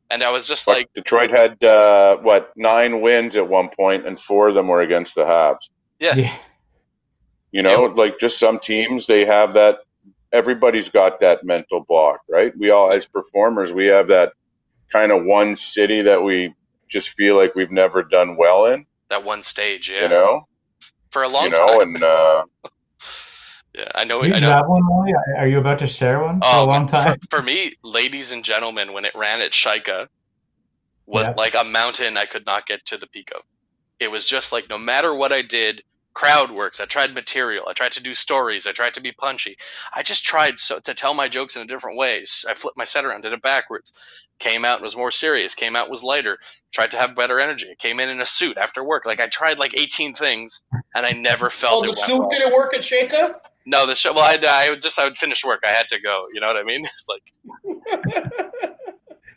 And 0.09 0.21
I 0.21 0.29
was 0.31 0.47
just 0.47 0.65
Fuck, 0.65 0.75
like 0.75 0.93
Detroit 0.93 1.31
had 1.31 1.63
uh, 1.63 2.17
what 2.17 2.51
nine 2.55 3.01
wins 3.01 3.35
at 3.35 3.47
one 3.47 3.69
point, 3.69 4.05
and 4.05 4.19
four 4.19 4.49
of 4.49 4.53
them 4.55 4.67
were 4.67 4.81
against 4.81 5.15
the 5.15 5.23
Habs. 5.23 5.69
Yeah. 5.99 6.15
Yeah. 6.15 6.35
You 7.51 7.61
know, 7.63 7.83
like 7.83 8.19
just 8.19 8.39
some 8.39 8.59
teams 8.59 9.07
they 9.07 9.25
have 9.25 9.53
that. 9.53 9.79
Everybody's 10.31 10.89
got 10.89 11.19
that 11.19 11.43
mental 11.43 11.85
block, 11.87 12.21
right? 12.27 12.51
We 12.57 12.71
all, 12.71 12.91
as 12.91 13.05
performers, 13.05 13.71
we 13.71 13.85
have 13.87 14.07
that 14.07 14.33
kind 14.91 15.11
of 15.11 15.23
one 15.23 15.55
city 15.55 16.01
that 16.01 16.21
we 16.21 16.53
just 16.87 17.09
feel 17.11 17.35
like 17.37 17.53
we've 17.55 17.71
never 17.71 18.01
done 18.03 18.35
well 18.35 18.65
in. 18.67 18.85
That 19.13 19.25
one 19.25 19.43
stage, 19.43 19.89
yeah. 19.89 20.03
You 20.03 20.09
know, 20.09 20.41
For 21.11 21.23
a 21.23 21.29
long 21.29 21.45
you 21.45 21.49
know, 21.51 21.79
time. 21.79 21.79
and 21.81 22.03
uh, 22.03 22.43
yeah, 23.75 23.91
I 23.95 24.05
know 24.05 24.23
You 24.23 24.33
I 24.33 24.39
know 24.39 24.55
have 24.55 24.67
one, 24.67 24.83
Molly? 24.85 25.13
Are 25.37 25.47
you 25.47 25.59
about 25.59 25.79
to 25.79 25.87
share 25.87 26.21
one 26.23 26.43
for 26.43 26.55
Oh, 26.55 26.59
a 26.59 26.65
long 26.65 26.87
time? 26.87 27.17
For, 27.31 27.39
for 27.39 27.43
me, 27.43 27.73
ladies 27.83 28.31
and 28.31 28.45
gentlemen, 28.45 28.93
when 28.93 29.05
it 29.05 29.15
ran 29.15 29.41
at 29.41 29.51
Shika, 29.51 30.07
was 31.07 31.29
Yeah. 31.29 31.35
like 31.37 31.55
a 31.55 31.65
mountain 31.65 32.17
I 32.17 32.25
could 32.25 32.45
not 32.45 32.67
get 32.67 32.85
to 32.87 32.97
the 32.97 33.07
peak 33.07 33.29
of. 33.35 33.43
It 33.99 34.09
was 34.09 34.25
just 34.25 34.51
like 34.51 34.69
no 34.69 34.77
matter 34.79 35.13
what 35.13 35.33
I 35.33 35.41
did, 35.43 35.83
crowd 36.13 36.51
works. 36.51 36.79
I 36.79 36.85
tried 36.85 37.13
material. 37.13 37.65
I 37.67 37.73
tried 37.73 37.93
to 37.93 38.01
do 38.03 38.13
stories. 38.13 38.67
I 38.67 38.71
tried 38.71 38.93
to 38.95 39.01
be 39.01 39.11
punchy. 39.11 39.57
I 39.93 40.03
just 40.03 40.23
tried 40.23 40.59
so 40.59 40.79
to 40.79 40.93
tell 40.93 41.13
my 41.13 41.27
jokes 41.27 41.55
in 41.55 41.61
a 41.61 41.65
different 41.65 41.97
ways. 41.97 42.45
I 42.47 42.53
flipped 42.53 42.77
my 42.77 42.85
set 42.85 43.05
around, 43.05 43.21
did 43.21 43.33
it 43.33 43.41
backwards. 43.41 43.93
Came 44.39 44.65
out 44.65 44.75
and 44.77 44.83
was 44.83 44.95
more 44.97 45.11
serious. 45.11 45.55
Came 45.55 45.75
out 45.75 45.89
was 45.89 46.03
lighter. 46.03 46.37
Tried 46.71 46.91
to 46.91 46.97
have 46.97 47.15
better 47.15 47.39
energy. 47.39 47.73
Came 47.79 47.99
in 47.99 48.09
in 48.09 48.19
a 48.21 48.25
suit 48.25 48.57
after 48.57 48.83
work. 48.83 49.05
Like 49.05 49.21
I 49.21 49.27
tried 49.27 49.59
like 49.59 49.73
18 49.79 50.15
things, 50.15 50.63
and 50.95 51.05
I 51.05 51.11
never 51.11 51.49
felt 51.49 51.83
Oh, 51.83 51.87
the 51.91 51.93
suit 51.95 52.19
well. 52.19 52.29
didn't 52.29 52.53
work 52.53 52.73
at 52.75 52.83
Shaka. 52.83 53.35
No, 53.65 53.85
the 53.85 53.95
show. 53.95 54.11
Well, 54.13 54.23
I, 54.23 54.37
I 54.47 54.69
would 54.71 54.81
just 54.81 54.99
I 54.99 55.05
would 55.05 55.17
finish 55.17 55.45
work. 55.45 55.61
I 55.65 55.69
had 55.69 55.87
to 55.89 56.01
go. 56.01 56.23
You 56.33 56.41
know 56.41 56.47
what 56.47 56.57
I 56.57 56.63
mean? 56.63 56.85
It's 56.95 57.07
like 57.07 57.23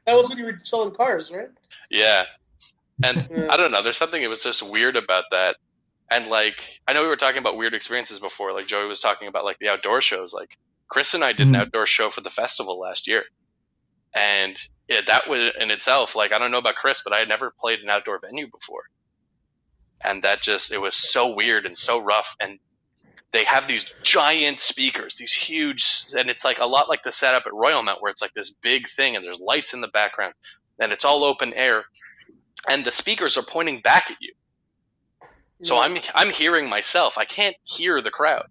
that 0.06 0.14
was 0.16 0.28
when 0.28 0.38
you 0.38 0.44
were 0.46 0.58
selling 0.62 0.94
cars, 0.94 1.30
right? 1.30 1.48
yeah, 1.90 2.24
and. 3.02 3.28
I 3.50 3.56
don't 3.56 3.70
know. 3.70 3.82
There's 3.82 3.96
something 3.98 4.22
it 4.22 4.28
was 4.28 4.42
just 4.42 4.62
weird 4.62 4.96
about 4.96 5.24
that. 5.30 5.56
And 6.10 6.28
like 6.28 6.62
I 6.86 6.92
know 6.92 7.02
we 7.02 7.08
were 7.08 7.16
talking 7.16 7.38
about 7.38 7.56
weird 7.56 7.74
experiences 7.74 8.18
before. 8.20 8.52
Like 8.52 8.66
Joey 8.66 8.86
was 8.86 9.00
talking 9.00 9.28
about 9.28 9.44
like 9.44 9.58
the 9.58 9.68
outdoor 9.68 10.00
shows. 10.00 10.32
Like 10.32 10.56
Chris 10.88 11.14
and 11.14 11.24
I 11.24 11.32
did 11.32 11.48
an 11.48 11.54
Mhm. 11.54 11.60
outdoor 11.62 11.86
show 11.86 12.10
for 12.10 12.20
the 12.20 12.30
festival 12.30 12.78
last 12.78 13.08
year, 13.08 13.24
and 14.14 14.56
yeah, 14.88 15.00
that 15.06 15.28
was 15.28 15.52
in 15.58 15.70
itself 15.72 16.14
like 16.14 16.32
I 16.32 16.38
don't 16.38 16.52
know 16.52 16.58
about 16.58 16.76
Chris, 16.76 17.02
but 17.02 17.12
I 17.12 17.18
had 17.18 17.28
never 17.28 17.52
played 17.58 17.80
an 17.80 17.90
outdoor 17.90 18.20
venue 18.20 18.46
before, 18.48 18.84
and 20.00 20.22
that 20.22 20.42
just 20.42 20.70
it 20.72 20.78
was 20.78 20.94
so 20.94 21.34
weird 21.34 21.66
and 21.66 21.76
so 21.76 21.98
rough. 21.98 22.36
And 22.40 22.60
they 23.32 23.42
have 23.44 23.66
these 23.66 23.92
giant 24.04 24.60
speakers, 24.60 25.16
these 25.16 25.32
huge, 25.32 26.04
and 26.16 26.30
it's 26.30 26.44
like 26.44 26.60
a 26.60 26.66
lot 26.66 26.88
like 26.88 27.02
the 27.02 27.12
setup 27.12 27.46
at 27.46 27.52
Royal 27.52 27.82
Mount, 27.82 28.00
where 28.00 28.12
it's 28.12 28.22
like 28.22 28.32
this 28.34 28.50
big 28.62 28.88
thing, 28.88 29.16
and 29.16 29.24
there's 29.24 29.40
lights 29.40 29.74
in 29.74 29.80
the 29.80 29.88
background, 29.88 30.34
and 30.78 30.92
it's 30.92 31.04
all 31.04 31.24
open 31.24 31.52
air, 31.54 31.84
and 32.68 32.84
the 32.84 32.92
speakers 32.92 33.36
are 33.36 33.42
pointing 33.42 33.80
back 33.80 34.08
at 34.08 34.18
you. 34.20 34.32
So 35.62 35.78
I'm 35.78 35.98
I'm 36.14 36.30
hearing 36.30 36.68
myself. 36.68 37.16
I 37.16 37.24
can't 37.24 37.56
hear 37.64 38.00
the 38.02 38.10
crowd, 38.10 38.46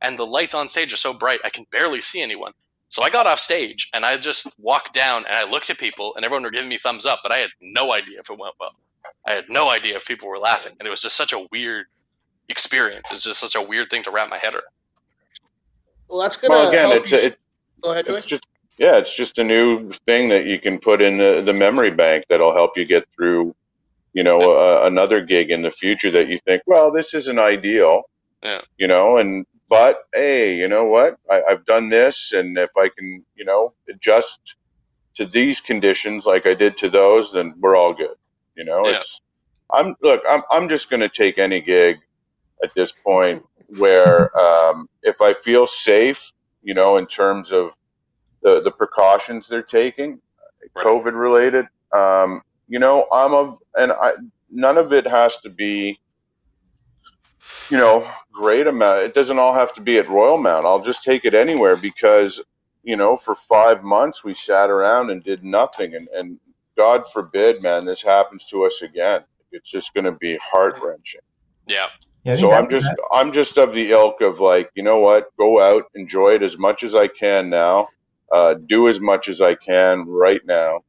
and 0.00 0.18
the 0.18 0.26
lights 0.26 0.54
on 0.54 0.68
stage 0.68 0.92
are 0.92 0.98
so 0.98 1.12
bright 1.12 1.40
I 1.44 1.50
can 1.50 1.66
barely 1.70 2.00
see 2.00 2.22
anyone. 2.22 2.52
So 2.88 3.02
I 3.02 3.10
got 3.10 3.26
off 3.26 3.40
stage 3.40 3.90
and 3.92 4.06
I 4.06 4.16
just 4.16 4.46
walked 4.58 4.94
down 4.94 5.24
and 5.26 5.36
I 5.36 5.44
looked 5.44 5.70
at 5.70 5.78
people 5.78 6.14
and 6.14 6.24
everyone 6.24 6.44
were 6.44 6.50
giving 6.50 6.68
me 6.68 6.78
thumbs 6.78 7.04
up, 7.04 7.18
but 7.22 7.32
I 7.32 7.38
had 7.38 7.50
no 7.60 7.92
idea 7.92 8.20
if 8.20 8.30
it 8.30 8.38
went 8.38 8.54
well. 8.60 8.76
I 9.26 9.32
had 9.32 9.44
no 9.48 9.68
idea 9.68 9.96
if 9.96 10.06
people 10.06 10.28
were 10.28 10.38
laughing, 10.38 10.72
and 10.78 10.86
it 10.86 10.90
was 10.90 11.02
just 11.02 11.16
such 11.16 11.32
a 11.32 11.46
weird 11.50 11.86
experience. 12.48 13.08
It's 13.12 13.24
just 13.24 13.40
such 13.40 13.56
a 13.56 13.62
weird 13.62 13.90
thing 13.90 14.04
to 14.04 14.10
wrap 14.10 14.30
my 14.30 14.38
head 14.38 14.54
around. 14.54 14.62
Well, 16.08 16.20
that's 16.20 16.36
gonna 16.36 16.54
well, 16.54 16.68
again, 16.68 16.90
help 16.90 17.02
it's 17.02 17.10
you. 17.10 17.18
it, 17.18 17.38
Go 17.82 17.90
ahead, 17.90 18.08
it's 18.08 18.26
just 18.26 18.46
yeah, 18.78 18.98
it's 18.98 19.14
just 19.14 19.38
a 19.38 19.44
new 19.44 19.92
thing 20.04 20.28
that 20.28 20.44
you 20.44 20.58
can 20.60 20.78
put 20.78 21.00
in 21.00 21.16
the, 21.16 21.42
the 21.44 21.52
memory 21.52 21.90
bank 21.90 22.24
that'll 22.28 22.52
help 22.52 22.76
you 22.76 22.84
get 22.84 23.06
through, 23.14 23.54
you 24.16 24.24
know, 24.24 24.40
uh, 24.56 24.84
another 24.86 25.20
gig 25.20 25.50
in 25.50 25.60
the 25.60 25.70
future 25.70 26.10
that 26.10 26.26
you 26.28 26.40
think, 26.46 26.62
well, 26.66 26.90
this 26.90 27.12
isn't 27.12 27.38
ideal, 27.38 28.04
Yeah. 28.42 28.62
you 28.78 28.88
know, 28.88 29.18
and 29.18 29.44
but 29.68 30.04
hey, 30.14 30.56
you 30.56 30.68
know 30.68 30.84
what? 30.86 31.18
I, 31.30 31.42
I've 31.42 31.66
done 31.66 31.90
this, 31.90 32.32
and 32.32 32.56
if 32.56 32.70
I 32.78 32.88
can, 32.96 33.24
you 33.34 33.44
know, 33.44 33.74
adjust 33.90 34.40
to 35.16 35.26
these 35.26 35.60
conditions 35.60 36.24
like 36.24 36.46
I 36.46 36.54
did 36.54 36.78
to 36.78 36.88
those, 36.88 37.32
then 37.32 37.54
we're 37.60 37.76
all 37.76 37.92
good. 37.92 38.16
You 38.56 38.64
know, 38.64 38.88
Yeah. 38.88 38.98
it's 39.00 39.20
I'm 39.70 39.94
look. 40.02 40.22
I'm 40.28 40.42
I'm 40.50 40.68
just 40.68 40.88
going 40.88 41.00
to 41.00 41.10
take 41.10 41.36
any 41.38 41.60
gig 41.60 41.96
at 42.64 42.70
this 42.74 42.92
point 42.92 43.44
where 43.76 44.34
um, 44.38 44.88
if 45.02 45.20
I 45.20 45.34
feel 45.34 45.66
safe, 45.66 46.32
you 46.62 46.72
know, 46.72 46.96
in 46.96 47.06
terms 47.06 47.52
of 47.52 47.70
the 48.42 48.62
the 48.62 48.70
precautions 48.70 49.46
they're 49.48 49.62
taking, 49.80 50.20
Right. 50.74 50.86
COVID 50.86 51.14
related. 51.14 51.66
Um, 51.94 52.42
you 52.68 52.78
know, 52.78 53.06
I'm 53.12 53.32
a 53.32 53.56
and 53.76 53.92
I 53.92 54.14
none 54.50 54.78
of 54.78 54.92
it 54.92 55.06
has 55.06 55.38
to 55.38 55.50
be, 55.50 55.98
you 57.68 57.76
know, 57.78 58.08
great 58.32 58.66
amount. 58.66 59.02
It 59.02 59.14
doesn't 59.14 59.38
all 59.38 59.54
have 59.54 59.72
to 59.74 59.80
be 59.80 59.98
at 59.98 60.08
Royal 60.08 60.38
Mount. 60.38 60.66
I'll 60.66 60.82
just 60.82 61.02
take 61.02 61.24
it 61.24 61.34
anywhere 61.34 61.76
because, 61.76 62.42
you 62.82 62.96
know, 62.96 63.16
for 63.16 63.34
five 63.34 63.82
months 63.84 64.24
we 64.24 64.34
sat 64.34 64.70
around 64.70 65.10
and 65.10 65.22
did 65.24 65.44
nothing, 65.44 65.94
and 65.94 66.08
and 66.08 66.38
God 66.76 67.04
forbid, 67.12 67.62
man, 67.62 67.84
this 67.86 68.02
happens 68.02 68.46
to 68.50 68.64
us 68.64 68.82
again. 68.82 69.22
It's 69.52 69.70
just 69.70 69.94
going 69.94 70.04
to 70.04 70.12
be 70.12 70.38
heart 70.52 70.76
wrenching. 70.82 71.22
Yeah. 71.66 71.86
Yeah, 72.24 72.34
So 72.36 72.52
I'm 72.52 72.68
just 72.68 72.86
that- 72.88 73.08
I'm 73.12 73.32
just 73.32 73.56
of 73.56 73.72
the 73.72 73.92
ilk 73.92 74.20
of 74.20 74.40
like, 74.40 74.70
you 74.74 74.82
know 74.82 74.98
what, 74.98 75.28
go 75.38 75.60
out, 75.60 75.84
enjoy 75.94 76.34
it 76.34 76.42
as 76.42 76.58
much 76.58 76.82
as 76.82 76.94
I 76.94 77.08
can 77.08 77.48
now, 77.48 77.88
uh, 78.32 78.54
do 78.66 78.88
as 78.88 79.00
much 79.00 79.28
as 79.28 79.40
I 79.40 79.54
can 79.54 80.04
right 80.06 80.40
now, 80.44 80.80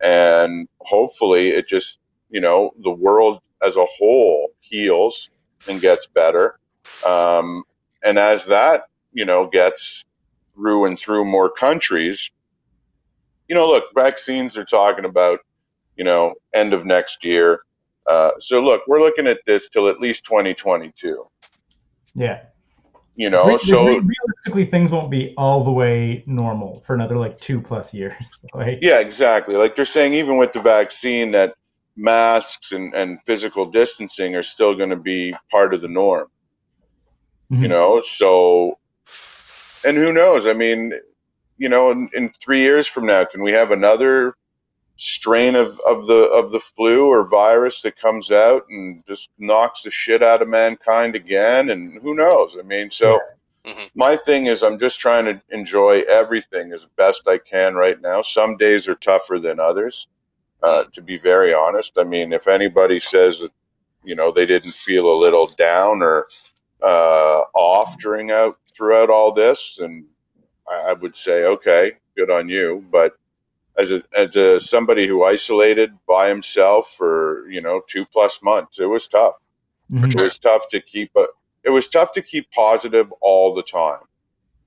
and 0.00 0.68
hopefully 0.80 1.50
it 1.50 1.68
just 1.68 1.98
you 2.30 2.40
know 2.40 2.72
the 2.82 2.90
world 2.90 3.40
as 3.62 3.76
a 3.76 3.84
whole 3.86 4.50
heals 4.60 5.30
and 5.66 5.80
gets 5.80 6.06
better, 6.06 6.58
um, 7.06 7.64
and 8.04 8.18
as 8.18 8.44
that 8.46 8.84
you 9.12 9.24
know 9.24 9.46
gets 9.46 10.04
through 10.54 10.86
and 10.86 10.98
through 10.98 11.24
more 11.24 11.50
countries, 11.50 12.30
you 13.48 13.54
know, 13.54 13.68
look, 13.68 13.84
vaccines 13.94 14.56
are 14.56 14.64
talking 14.64 15.04
about 15.04 15.40
you 15.96 16.04
know 16.04 16.34
end 16.54 16.72
of 16.72 16.86
next 16.86 17.24
year. 17.24 17.60
Uh, 18.08 18.30
so 18.38 18.60
look, 18.60 18.82
we're 18.86 19.00
looking 19.00 19.26
at 19.26 19.38
this 19.46 19.68
till 19.68 19.88
at 19.88 20.00
least 20.00 20.24
2022. 20.24 21.26
yeah. 22.14 22.40
You 23.18 23.30
know, 23.30 23.48
Re- 23.48 23.58
so 23.58 23.74
realistically, 23.74 24.66
things 24.66 24.92
won't 24.92 25.10
be 25.10 25.34
all 25.36 25.64
the 25.64 25.72
way 25.72 26.22
normal 26.28 26.82
for 26.86 26.94
another 26.94 27.16
like 27.16 27.40
two 27.40 27.60
plus 27.60 27.92
years. 27.92 28.14
Like, 28.54 28.78
yeah, 28.80 29.00
exactly. 29.00 29.56
Like 29.56 29.74
they're 29.74 29.84
saying, 29.84 30.14
even 30.14 30.36
with 30.36 30.52
the 30.52 30.60
vaccine, 30.60 31.32
that 31.32 31.54
masks 31.96 32.70
and, 32.70 32.94
and 32.94 33.18
physical 33.26 33.66
distancing 33.66 34.36
are 34.36 34.44
still 34.44 34.76
going 34.76 34.90
to 34.90 34.96
be 34.96 35.34
part 35.50 35.74
of 35.74 35.82
the 35.82 35.88
norm. 35.88 36.28
You 37.50 37.66
Mhm. 37.66 37.70
know, 37.70 38.00
so 38.00 38.78
and 39.84 39.96
who 39.96 40.12
knows? 40.12 40.46
I 40.46 40.52
mean, 40.52 40.92
you 41.56 41.68
know, 41.68 41.90
in, 41.90 42.08
in 42.14 42.32
three 42.40 42.60
years 42.60 42.86
from 42.86 43.06
now, 43.06 43.24
can 43.24 43.42
we 43.42 43.50
have 43.52 43.72
another 43.72 44.34
strain 44.98 45.54
of, 45.56 45.80
of 45.86 46.06
the 46.06 46.24
of 46.30 46.52
the 46.52 46.60
flu 46.60 47.06
or 47.06 47.24
virus 47.26 47.80
that 47.82 47.96
comes 47.96 48.30
out 48.30 48.66
and 48.68 49.02
just 49.06 49.30
knocks 49.38 49.82
the 49.82 49.90
shit 49.90 50.22
out 50.22 50.42
of 50.42 50.48
mankind 50.48 51.14
again? 51.16 51.70
And 51.70 52.00
who 52.02 52.14
knows? 52.14 52.56
I 52.58 52.62
mean, 52.62 52.90
so 52.90 53.18
Mhm. 53.66 53.90
my 53.94 54.16
thing 54.16 54.46
is, 54.46 54.62
I'm 54.62 54.78
just 54.78 55.00
trying 55.00 55.24
to 55.26 55.40
enjoy 55.50 56.00
everything 56.02 56.72
as 56.72 56.84
best 56.96 57.28
I 57.28 57.38
can 57.38 57.74
right 57.74 58.00
now. 58.00 58.22
Some 58.22 58.56
days 58.56 58.88
are 58.88 58.94
tougher 58.94 59.38
than 59.38 59.60
others. 59.60 60.06
Uh, 60.62 60.84
to 60.92 61.00
be 61.02 61.18
very 61.18 61.54
honest, 61.54 61.92
I 61.98 62.04
mean, 62.04 62.32
if 62.32 62.48
anybody 62.48 62.98
says 62.98 63.40
that 63.40 63.52
you 64.04 64.14
know 64.14 64.32
they 64.32 64.46
didn't 64.46 64.72
feel 64.72 65.12
a 65.12 65.20
little 65.22 65.46
down 65.46 66.02
or 66.02 66.26
uh, 66.82 67.42
off 67.54 67.98
during 67.98 68.30
out 68.30 68.56
throughout 68.76 69.10
all 69.10 69.32
this, 69.32 69.78
and 69.80 70.04
I, 70.68 70.90
I 70.90 70.92
would 70.94 71.14
say, 71.16 71.44
okay, 71.44 71.92
good 72.16 72.30
on 72.30 72.48
you. 72.48 72.84
But 72.90 73.16
as 73.78 73.92
a 73.92 74.02
as 74.16 74.36
a 74.36 74.60
somebody 74.60 75.06
who 75.06 75.24
isolated 75.24 75.92
by 76.06 76.28
himself 76.28 76.94
for 76.96 77.48
you 77.48 77.60
know 77.60 77.80
two 77.88 78.04
plus 78.06 78.42
months, 78.42 78.80
it 78.80 78.86
was 78.86 79.06
tough. 79.06 79.34
Mhm. 79.90 80.14
It 80.14 80.20
was 80.20 80.36
tough 80.38 80.68
to 80.70 80.80
keep 80.80 81.10
a, 81.16 81.26
it 81.64 81.70
was 81.70 81.88
tough 81.88 82.12
to 82.12 82.22
keep 82.22 82.50
positive 82.50 83.12
all 83.20 83.54
the 83.54 83.62
time. 83.62 84.00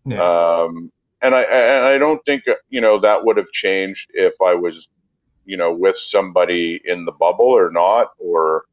Yeah. 0.06 0.22
Um, 0.24 0.92
and 1.22 1.36
I 1.36 1.42
and 1.44 1.86
I 1.86 1.98
don't 1.98 2.24
think 2.26 2.44
you 2.70 2.82
know 2.82 3.00
that 3.00 3.24
would 3.24 3.38
have 3.38 3.52
changed 3.52 4.12
if 4.14 4.34
I 4.42 4.56
was 4.56 4.88
you 5.46 5.58
know 5.58 5.74
with 5.74 5.98
somebody 5.98 6.82
in 6.86 7.06
the 7.06 7.12
bubble 7.12 7.46
or 7.46 7.72
not 7.72 8.12
or 8.18 8.66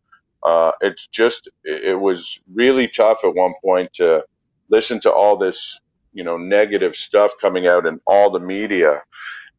uh, 0.45 0.73
it's 0.81 1.09
just 1.09 1.49
it 1.65 1.85
it 1.85 1.95
was 1.95 2.41
really 2.55 2.89
tough 2.89 3.25
at 3.25 3.35
one 3.35 3.55
point 3.63 3.93
to 3.95 4.25
listen 4.71 5.01
to 5.01 5.13
all 5.13 5.37
this 5.37 5.81
you 6.13 6.25
know 6.25 6.37
negative 6.37 6.97
stuff 6.97 7.33
coming 7.41 7.67
out 7.67 7.87
in 7.87 8.01
all 8.07 8.31
the 8.31 8.41
media 8.41 9.03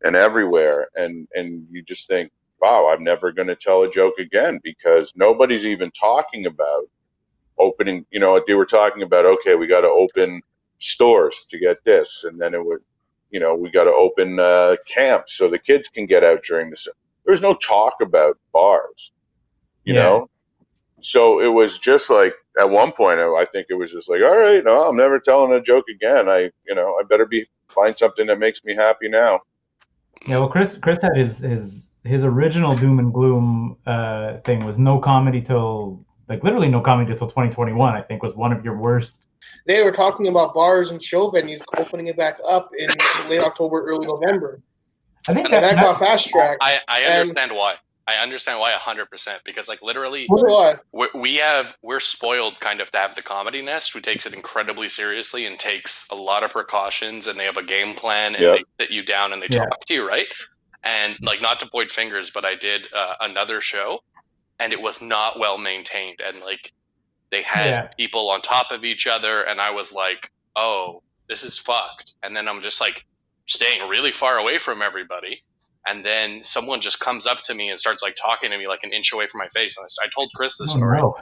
and 0.03 0.15
everywhere 0.15 0.87
and 0.95 1.27
and 1.35 1.65
you 1.71 1.81
just 1.83 2.07
think 2.07 2.31
wow 2.61 2.89
i'm 2.91 3.03
never 3.03 3.31
going 3.31 3.47
to 3.47 3.55
tell 3.55 3.83
a 3.83 3.89
joke 3.91 4.15
again 4.19 4.59
because 4.63 5.11
nobody's 5.15 5.65
even 5.65 5.91
talking 5.91 6.45
about 6.47 6.83
opening 7.59 8.05
you 8.11 8.19
know 8.19 8.41
they 8.47 8.53
were 8.53 8.65
talking 8.65 9.03
about 9.03 9.25
okay 9.25 9.55
we 9.55 9.67
got 9.67 9.81
to 9.81 9.89
open 9.89 10.41
stores 10.79 11.45
to 11.49 11.59
get 11.59 11.77
this 11.85 12.23
and 12.25 12.39
then 12.39 12.53
it 12.53 12.65
would 12.65 12.79
you 13.31 13.39
know 13.39 13.55
we 13.55 13.69
got 13.71 13.85
to 13.85 13.93
open 13.93 14.39
uh, 14.39 14.75
camps 14.87 15.35
so 15.37 15.49
the 15.49 15.59
kids 15.59 15.87
can 15.89 16.05
get 16.05 16.23
out 16.23 16.41
during 16.43 16.69
the 16.69 16.77
there's 17.25 17.41
no 17.41 17.53
talk 17.55 17.95
about 18.01 18.37
bars 18.53 19.11
you 19.85 19.93
Yeah. 19.93 19.93
know? 19.93 20.27
So 21.01 21.41
it 21.41 21.47
was 21.47 21.79
just 21.79 22.09
like 22.09 22.33
at 22.59 22.69
one 22.69 22.91
point 22.91 23.19
I 23.19 23.45
think 23.51 23.67
it 23.69 23.75
was 23.75 23.91
just 23.91 24.09
like 24.09 24.21
all 24.21 24.37
right 24.37 24.63
no 24.63 24.87
I'm 24.89 24.97
never 24.97 25.19
telling 25.19 25.53
a 25.53 25.61
joke 25.61 25.85
again. 25.89 26.29
I 26.29 26.51
you 26.67 26.75
know 26.75 26.95
I 26.99 27.03
better 27.03 27.25
be 27.25 27.45
find 27.73 27.97
something 27.97 28.27
that 28.27 28.39
makes 28.39 28.63
me 28.63 28.75
happy 28.75 29.09
now 29.09 29.41
Yeah, 30.27 30.37
well, 30.37 30.49
Chris 30.49 30.77
Chris 30.77 30.99
had 31.01 31.15
his 31.15 31.39
his 31.39 31.89
his 32.03 32.23
original 32.23 32.75
doom 32.75 32.99
and 32.99 33.13
gloom 33.13 33.77
uh, 33.85 34.37
thing 34.45 34.65
was 34.65 34.77
no 34.77 34.99
comedy 34.99 35.41
till 35.41 36.05
like 36.27 36.43
literally 36.43 36.69
no 36.69 36.81
comedy 36.81 37.15
till 37.15 37.27
2021. 37.27 37.95
I 37.95 38.01
think 38.01 38.21
was 38.23 38.35
one 38.35 38.51
of 38.51 38.63
your 38.63 38.77
worst. 38.77 39.27
They 39.65 39.83
were 39.83 39.91
talking 39.91 40.27
about 40.27 40.53
bars 40.53 40.91
and 40.91 41.01
show 41.01 41.31
venues 41.31 41.61
opening 41.77 42.07
it 42.07 42.17
back 42.17 42.37
up 42.47 42.69
in 42.77 42.89
late 43.29 43.41
October, 43.41 43.83
early 43.85 44.05
November. 44.07 44.61
I 45.27 45.33
think 45.33 45.45
And 45.45 45.53
that, 45.53 45.61
that 45.61 45.75
that- 45.75 45.83
got 45.83 45.99
fast 45.99 46.29
tracked. 46.29 46.59
I, 46.61 46.79
I 46.87 47.01
And- 47.01 47.13
understand 47.21 47.51
why. 47.53 47.75
I 48.09 48.21
understand 48.23 48.59
why 48.59 48.71
100% 48.71 49.05
because 49.45 49.67
like 49.67 49.81
literally 49.81 50.27
So 50.27 50.37
do 50.37 50.53
I. 50.55 50.75
we 50.93 51.07
we 51.15 51.35
have 51.37 51.75
we're 51.81 51.99
spoiled 51.99 52.59
kind 52.59 52.81
of 52.81 52.89
to 52.91 52.97
have 52.97 53.15
the 53.15 53.21
comedy 53.21 53.61
nest 53.61 53.93
who 53.93 54.01
takes 54.01 54.25
it 54.25 54.33
incredibly 54.33 54.89
seriously 54.89 55.45
and 55.45 55.59
takes 55.59 56.07
a 56.11 56.15
lot 56.15 56.43
of 56.43 56.51
precautions 56.51 57.27
and 57.27 57.39
they 57.39 57.45
have 57.45 57.57
a 57.57 57.63
game 57.63 57.93
plan 57.95 58.35
and 58.35 58.43
Yep. 58.43 58.55
they 58.55 58.63
sit 58.85 58.91
you 58.91 59.03
down 59.03 59.33
and 59.33 59.41
they 59.41 59.47
Yeah. 59.49 59.59
talk 59.69 59.85
to 59.87 59.93
you 59.93 60.07
right 60.07 60.27
and 60.83 61.17
like 61.23 61.41
not 61.41 61.59
to 61.59 61.67
point 61.69 61.91
fingers 61.91 62.31
but 62.31 62.45
i 62.45 62.55
did 62.55 62.87
uh, 62.93 63.13
another 63.21 63.61
show 63.61 63.99
and 64.59 64.73
it 64.73 64.81
was 64.81 65.01
not 65.01 65.39
well 65.39 65.57
maintained 65.57 66.19
and 66.25 66.39
like 66.41 66.71
they 67.31 67.43
had 67.43 67.67
Yeah. 67.69 67.87
people 67.97 68.29
on 68.29 68.41
top 68.41 68.71
of 68.71 68.83
each 68.83 69.07
other 69.07 69.43
and 69.43 69.61
i 69.61 69.71
was 69.71 69.91
like 69.91 70.29
oh 70.55 71.01
this 71.27 71.43
is 71.43 71.59
fucked 71.59 72.15
and 72.23 72.35
then 72.35 72.47
i'm 72.47 72.61
just 72.61 72.81
like 72.81 73.05
staying 73.47 73.87
really 73.89 74.11
far 74.11 74.37
away 74.37 74.57
from 74.57 74.81
everybody 74.81 75.43
and 75.87 76.05
then 76.05 76.43
someone 76.43 76.81
just 76.81 76.99
comes 76.99 77.25
up 77.25 77.41
to 77.43 77.53
me 77.53 77.69
and 77.69 77.79
starts 77.79 78.03
like 78.03 78.15
talking 78.15 78.51
to 78.51 78.57
me 78.57 78.67
like 78.67 78.83
an 78.83 78.93
inch 78.93 79.11
away 79.13 79.27
from 79.27 79.39
my 79.39 79.47
face 79.49 79.77
and 79.77 79.85
i, 79.85 80.05
I 80.05 80.09
told 80.13 80.29
chris 80.35 80.57
this 80.57 80.71
oh, 80.73 80.77
story 80.77 80.99
no. 80.99 81.15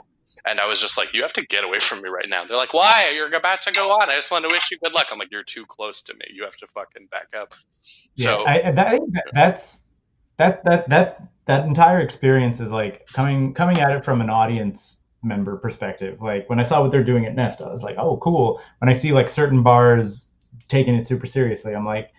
and 0.46 0.60
I 0.60 0.66
was 0.66 0.78
just 0.78 0.98
like, 0.98 1.14
"You 1.14 1.22
have 1.22 1.32
to 1.34 1.46
get 1.46 1.64
away 1.64 1.78
from 1.78 2.02
me 2.02 2.10
right 2.10 2.28
now." 2.28 2.44
They're 2.44 2.58
like, 2.58 2.74
"Why? 2.74 3.10
You're 3.14 3.34
about 3.34 3.62
to 3.62 3.72
go 3.72 3.92
on. 3.92 4.10
I 4.10 4.14
just 4.14 4.30
wanted 4.30 4.50
to 4.50 4.54
wish 4.54 4.70
you 4.70 4.78
good 4.78 4.92
luck." 4.92 5.06
I'm 5.10 5.18
like, 5.18 5.30
"You're 5.30 5.42
too 5.42 5.64
close 5.64 6.02
to 6.02 6.14
me. 6.14 6.26
You 6.34 6.44
have 6.44 6.56
to 6.56 6.66
fucking 6.66 7.08
back 7.10 7.28
up." 7.34 7.54
So 7.80 8.42
yeah, 8.42 8.50
I, 8.50 8.68
I 8.68 8.72
that, 8.72 9.00
that's 9.32 9.82
that 10.36 10.64
that 10.64 10.88
that 10.90 11.22
that 11.46 11.64
entire 11.66 12.00
experience 12.00 12.60
is 12.60 12.70
like 12.70 13.06
coming 13.06 13.54
coming 13.54 13.80
at 13.80 13.90
it 13.90 14.04
from 14.04 14.20
an 14.20 14.28
audience 14.28 14.98
member 15.22 15.56
perspective. 15.56 16.20
Like 16.20 16.48
when 16.48 16.60
I 16.60 16.62
saw 16.62 16.82
what 16.82 16.90
they're 16.90 17.04
doing 17.04 17.26
at 17.26 17.34
Nest, 17.34 17.60
I 17.60 17.68
was 17.68 17.82
like, 17.82 17.96
oh, 17.98 18.18
cool. 18.18 18.60
When 18.78 18.88
I 18.88 18.92
see 18.92 19.12
like 19.12 19.28
certain 19.28 19.62
bars 19.62 20.28
taking 20.68 20.94
it 20.94 21.06
super 21.06 21.26
seriously, 21.26 21.74
I'm 21.74 21.84
like, 21.84 22.10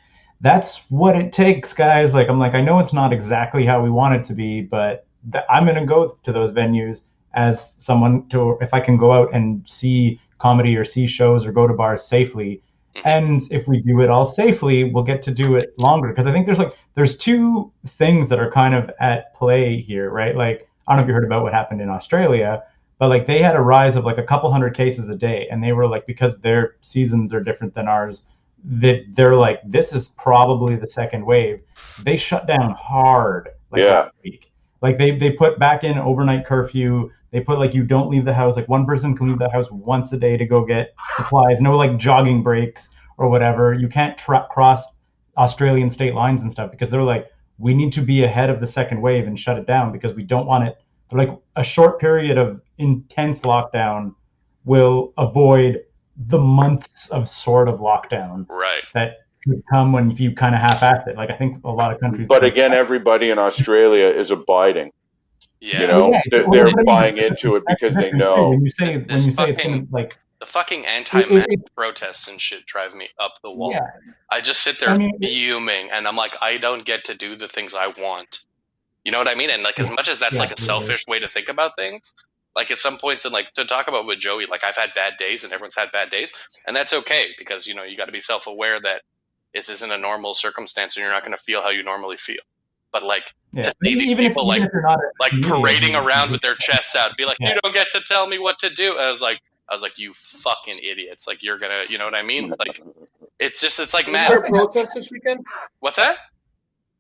that's 0.42 0.90
what 0.90 1.18
it 1.18 1.34
takes, 1.34 1.74
guys. 1.74 2.14
Like 2.14 2.30
I'm 2.30 2.40
like, 2.40 2.54
I 2.54 2.62
know 2.62 2.80
it's 2.80 2.94
not 2.94 3.12
exactly 3.12 3.66
how 3.66 3.82
we 3.82 3.90
want 3.90 4.16
it 4.16 4.26
to 4.26 4.34
be, 4.34 4.62
but 4.62 5.06
th- 5.32 5.44
I'm 5.50 5.66
gonna 5.66 5.86
go 5.86 6.18
to 6.24 6.32
those 6.32 6.52
venues 6.52 7.04
as 7.34 7.76
someone 7.80 8.28
to 8.30 8.58
if 8.62 8.74
I 8.74 8.80
can 8.80 8.98
go 8.98 9.12
out 9.12 9.34
and 9.34 9.68
see 9.68 10.20
comedy 10.40 10.76
or 10.76 10.86
see 10.86 11.08
shows 11.08 11.46
or 11.46 11.52
go 11.52 11.68
to 11.68 11.74
bars 11.74 12.04
safely. 12.04 12.62
And 13.06 13.42
if 13.52 13.68
we 13.68 13.82
do 13.82 14.02
it 14.02 14.10
all 14.10 14.26
safely 14.26 14.84
we'll 14.84 15.04
get 15.04 15.22
to 15.24 15.32
do 15.32 15.56
it 15.56 15.78
longer. 15.78 16.10
Because 16.10 16.26
i 16.26 16.32
think 16.32 16.46
there's 16.46 16.60
like 16.60 16.74
there's 16.96 17.18
two 17.18 17.72
things 17.86 18.30
that 18.30 18.40
are 18.40 18.52
kind 18.52 18.74
of 18.74 18.90
at 19.00 19.34
play 19.36 19.80
here 19.80 20.10
right? 20.10 20.36
Like 20.36 20.68
i 20.88 20.94
don't 20.94 20.98
know 20.98 21.04
if 21.04 21.08
you 21.08 21.14
heard 21.14 21.24
about 21.24 21.44
what 21.44 21.54
happened 21.54 21.82
in 21.82 21.90
australia 21.90 22.64
but 22.98 23.10
like 23.10 23.28
they 23.28 23.42
had 23.42 23.56
a 23.56 23.62
rise 23.62 23.96
of 23.96 24.04
like 24.06 24.18
a 24.18 24.24
couple 24.24 24.52
hundred 24.52 24.76
cases 24.76 25.10
a 25.10 25.16
day. 25.16 25.48
And 25.50 25.64
they 25.64 25.72
were 25.72 25.88
like 25.88 26.06
because 26.06 26.40
their 26.40 26.76
seasons 26.82 27.34
are 27.34 27.42
different 27.42 27.74
than 27.74 27.88
ours 27.88 28.24
that 28.64 29.04
they're 29.14 29.36
like 29.36 29.62
this 29.66 29.94
is 29.94 30.10
probably 30.10 30.76
the 30.76 30.88
second 30.88 31.26
wave. 31.26 31.62
They 32.04 32.18
shut 32.18 32.48
down 32.48 32.72
hard 32.80 33.50
like 33.72 33.82
Yeah. 33.82 34.10
week. 34.24 34.52
Like 34.82 34.98
they 34.98 35.12
they 35.12 35.32
put 35.32 35.60
back 35.60 35.84
in 35.84 35.98
overnight 35.98 36.46
curfew. 36.46 37.10
They 37.32 37.42
put 37.42 37.60
like 37.60 37.74
you 37.74 37.84
don't 37.84 38.10
leave 38.10 38.26
the 38.26 38.34
house. 38.34 38.56
Like 38.56 38.68
one 38.68 38.86
person 38.86 39.16
can 39.16 39.28
leave 39.30 39.40
the 39.40 39.50
house 39.50 39.72
once 39.72 40.12
a 40.14 40.18
day 40.18 40.38
to 40.38 40.46
go 40.46 40.66
get 40.66 40.94
supplies. 41.16 41.62
No 41.62 41.78
like 41.78 41.98
jogging 41.98 42.44
breaks 42.44 42.90
or 43.18 43.30
whatever. 43.30 43.74
You 43.74 43.88
can't 43.88 44.18
tra- 44.18 44.48
cross 44.50 44.84
australian 45.38 45.90
state 45.90 46.14
lines 46.14 46.42
and 46.42 46.52
stuff 46.52 46.70
because 46.70 46.90
they're 46.90 47.02
like 47.04 47.32
we 47.60 47.74
need 47.74 47.94
to 47.94 48.02
be 48.02 48.24
ahead 48.24 48.50
of 48.50 48.60
the 48.60 48.68
second 48.68 49.02
wave 49.02 49.28
and 49.28 49.40
shut 49.40 49.58
it 49.58 49.68
down 49.68 49.92
because 49.92 50.14
we 50.14 50.24
don't 50.24 50.46
want 50.46 50.68
it. 50.68 50.78
They're 51.10 51.20
like 51.20 51.38
a 51.56 51.64
short 51.64 52.00
period 52.00 52.38
of 52.38 52.62
intense 52.78 53.42
lockdown 53.42 54.16
will 54.66 55.14
avoid 55.18 55.80
the 56.28 56.38
months 56.38 57.10
of 57.10 57.30
sort 57.30 57.68
of 57.70 57.80
lockdown 57.80 58.46
Right. 58.50 58.84
that 58.94 59.20
could 59.48 59.64
come 59.70 59.94
when 59.94 60.12
you 60.12 60.34
kind 60.36 60.54
of 60.54 60.62
half-ass 60.62 61.08
it. 61.08 61.16
Like 61.16 61.30
I 61.32 61.36
think 61.36 61.64
a 61.64 61.72
lot 61.72 61.94
of 61.94 62.00
countries. 62.02 62.28
But 62.28 62.44
again, 62.44 62.74
everybody 62.74 63.30
in 63.30 63.40
Australia 63.40 64.06
is 64.08 64.32
abiding. 64.32 64.92
Yeah. 65.62 65.82
You 65.82 65.88
know, 65.88 66.12
Yeah, 66.12 66.22
they're, 66.30 66.46
they're 66.52 66.84
buying 66.86 67.18
into 67.18 67.56
it 67.56 67.64
because 67.68 67.96
they 67.96 68.12
know. 68.12 68.50
When 68.50 68.64
you 68.66 68.70
say 68.72 68.98
when 68.98 69.08
This 69.08 69.26
you 69.26 69.32
say 69.32 69.50
it's 69.50 69.58
fucking- 69.60 69.72
gonna, 69.72 69.88
like 69.92 70.18
The 70.40 70.46
fucking 70.46 70.86
anti-mask 70.86 71.48
it- 71.50 71.76
protests 71.76 72.28
and 72.28 72.40
shit 72.40 72.66
drive 72.66 72.94
me 72.96 73.08
up 73.20 73.36
the 73.44 73.52
wall. 73.52 73.72
yeah, 73.72 73.80
I 74.30 74.42
just 74.42 74.62
sit 74.62 74.80
there 74.80 74.90
I 74.90 74.98
mean, 74.98 75.18
fuming, 75.22 75.90
and 75.92 76.08
I'm 76.08 76.16
like, 76.18 76.36
I 76.42 76.58
don't 76.58 76.84
get 76.86 77.06
to 77.06 77.14
do 77.16 77.36
the 77.36 77.48
things 77.48 77.74
I 77.74 77.88
want. 77.88 78.40
You 79.06 79.12
know 79.14 79.18
what 79.20 79.28
I 79.30 79.36
mean? 79.36 79.50
And 79.50 79.64
like, 79.64 79.80
as 79.80 79.90
much 79.90 80.08
as 80.10 80.20
that's 80.20 80.34
Yeah, 80.36 80.40
like 80.42 80.52
a 80.52 80.62
yeah, 80.62 80.66
selfish 80.66 81.04
way 81.08 81.20
to 81.20 81.30
think 81.30 81.48
about 81.50 81.72
things, 81.78 82.14
like 82.56 82.72
at 82.72 82.80
some 82.80 82.98
points, 82.98 83.26
and 83.26 83.34
like 83.34 83.54
to 83.54 83.66
talk 83.66 83.88
about 83.88 84.06
with 84.06 84.20
Joey, 84.20 84.46
like 84.46 84.64
I've 84.64 84.76
had 84.76 84.90
bad 84.96 85.14
days, 85.18 85.44
and 85.44 85.54
everyone's 85.54 85.76
had 85.76 85.92
bad 85.92 86.10
days, 86.10 86.32
and 86.68 86.76
that's 86.76 86.94
okay 86.94 87.28
because 87.38 87.68
you 87.68 87.74
know 87.74 87.84
you 87.84 87.96
got 87.98 88.06
to 88.06 88.12
be 88.12 88.20
self-aware 88.20 88.82
that 88.82 89.02
this 89.54 89.70
isn't 89.70 89.92
a 89.92 89.98
normal 89.98 90.34
circumstance, 90.34 90.96
and 90.96 91.04
you're 91.04 91.12
not 91.12 91.24
going 91.24 91.36
to 91.36 91.42
feel 91.42 91.62
how 91.62 91.70
you 91.70 91.84
normally 91.84 92.18
feel. 92.18 92.42
But 92.92 93.04
like 93.04 93.24
yeah. 93.54 93.64
to 93.64 93.74
see 93.84 93.94
these 93.96 94.04
even 94.10 94.26
if, 94.26 94.30
people, 94.32 94.54
even 94.54 94.64
like- 94.64 94.72
if 94.74 94.82
not 94.84 95.00
like 95.20 95.32
parading 95.44 95.96
around 95.96 96.32
with 96.32 96.42
their 96.42 96.56
chests 96.56 96.96
out, 96.96 97.16
be 97.18 97.26
like, 97.26 97.38
Yeah. 97.40 97.50
you 97.50 97.60
don't 97.64 97.74
get 97.74 97.88
to 97.92 98.02
tell 98.02 98.28
me 98.28 98.40
what 98.40 98.58
to 98.60 98.70
do. 98.70 98.98
I 98.98 99.08
was 99.10 99.22
like, 99.22 99.40
I 99.70 99.74
was 99.74 99.84
like, 99.84 100.00
you 100.00 100.14
fucking 100.14 100.80
idiots! 100.80 101.28
Like 101.28 101.44
you're 101.44 101.60
gonna, 101.60 101.84
you 101.88 102.00
know 102.00 102.06
what 102.06 102.16
I 102.16 102.24
mean? 102.24 102.46
It's 102.50 102.58
like, 102.58 102.82
it's 103.38 103.62
just, 103.62 103.80
it's 103.80 103.94
like 103.94 104.08
Was 104.08 104.16
there 104.16 104.40
a 104.40 104.42
mad. 104.42 104.50
protest 104.50 104.96
this 104.96 105.12
weekend? 105.12 105.46
What's 105.82 105.98
that? 105.98 106.18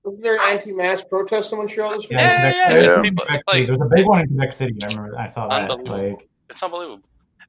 Was 0.04 0.18
there 0.22 0.36
an 0.36 0.41
anti-mask 0.56 1.10
protest 1.10 1.52
in 1.52 1.58
Montreal 1.60 1.91
this 1.93 2.04
weekend? 2.10 2.22
Yeah, 2.22 2.39
Quebec 2.39 2.56
yeah, 2.56 2.80
yeah. 2.80 2.93
Quebec 2.93 3.04
People- 3.04 3.26
like- 3.47 3.66
There's 3.68 3.82
a 3.82 3.86
big 3.95 4.06
one 4.06 4.22
in 4.22 4.28
Quebec 4.30 4.54
City. 4.54 4.78
I 4.84 4.88
remember 4.88 5.18
I 5.20 5.28
saw 5.28 5.47
that. 5.47 5.70
Unbelievable. 5.70 6.10
Like, 6.18 6.30
It's 6.50 6.64
unbelievable, 6.64 7.04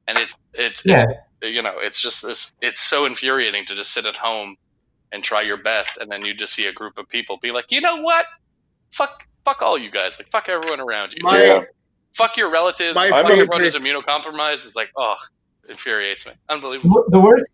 and 0.07 0.17
it's, 0.17 0.35
it's, 0.53 0.85
yeah, 0.85 1.01
it's 1.41 1.55
you 1.55 1.61
know, 1.61 1.75
it's 1.79 2.01
just, 2.01 2.23
it's, 2.23 2.51
it's 2.61 2.79
so 2.81 3.05
infuriating 3.05 3.65
to 3.65 3.75
just 3.75 3.91
sit 3.93 4.05
at 4.05 4.15
home 4.15 4.57
and 5.11 5.23
try 5.23 5.41
your 5.41 5.57
best, 5.57 5.97
and 5.97 6.11
then 6.11 6.23
you 6.25 6.33
just 6.33 6.53
see 6.53 6.67
a 6.67 6.73
group 6.73 6.97
of 6.99 7.07
people 7.09 7.37
be 7.41 7.51
like, 7.51 7.71
you 7.71 7.81
know 7.81 8.01
what? 8.01 8.25
Fuck, 8.91 9.25
fuck 9.45 9.61
all 9.61 9.77
you 9.77 9.89
guys. 9.89 10.19
Like, 10.19 10.29
fuck 10.29 10.47
everyone 10.49 10.79
around 10.81 11.13
you. 11.13 11.19
My, 11.23 11.41
Yeah. 11.43 11.63
fuck 12.13 12.37
your 12.37 12.51
relatives. 12.51 12.95
My 12.95 13.09
fuck 13.09 13.29
everyone 13.31 13.61
who's 13.61 13.73
favorite- 13.73 14.05
immunocompromised. 14.05 14.65
It's 14.67 14.75
like, 14.75 14.91
oh, 14.97 15.15
it 15.63 15.71
infuriates 15.71 16.25
me. 16.27 16.33
Unbelievable. 16.49 17.05
the 17.09 17.19
worst. 17.19 17.45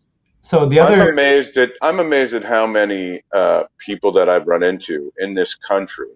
So 0.48 0.66
the 0.68 0.80
I'm 0.80 0.88
other 0.96 1.02
amazed 1.02 1.58
at 1.58 1.72
I'm 1.82 2.00
amazed 2.00 2.36
at 2.36 2.46
how 2.46 2.68
many 2.68 3.22
uh, 3.36 3.66
people 3.86 4.12
that 4.14 4.30
I've 4.30 4.48
run 4.48 4.64
into 4.64 5.12
in 5.20 5.34
this 5.36 5.56
country 5.56 6.10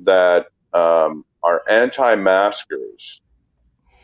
that 0.00 0.46
um, 0.74 1.24
are 1.42 1.62
anti-maskers 1.70 3.22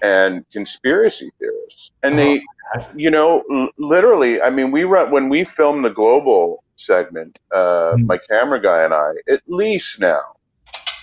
and 0.03 0.45
conspiracy 0.53 1.31
theorists, 1.41 1.91
and 2.03 2.19
they, 2.19 2.41
God. 2.75 2.85
you 2.93 3.11
know, 3.11 3.45
l- 3.53 3.71
literally. 3.79 4.43
I 4.43 4.51
mean, 4.51 4.71
we 4.73 4.85
run 4.85 5.11
when 5.13 5.29
we 5.29 5.45
film 5.45 5.83
the 5.83 5.91
global 5.91 6.65
segment. 6.77 7.39
Uh, 7.55 7.97
Hmm. 7.97 8.07
My 8.07 8.19
camera 8.31 8.61
guy 8.63 8.85
and 8.85 8.95
I, 8.95 9.13
at 9.31 9.43
least 9.49 10.01
now, 10.01 10.23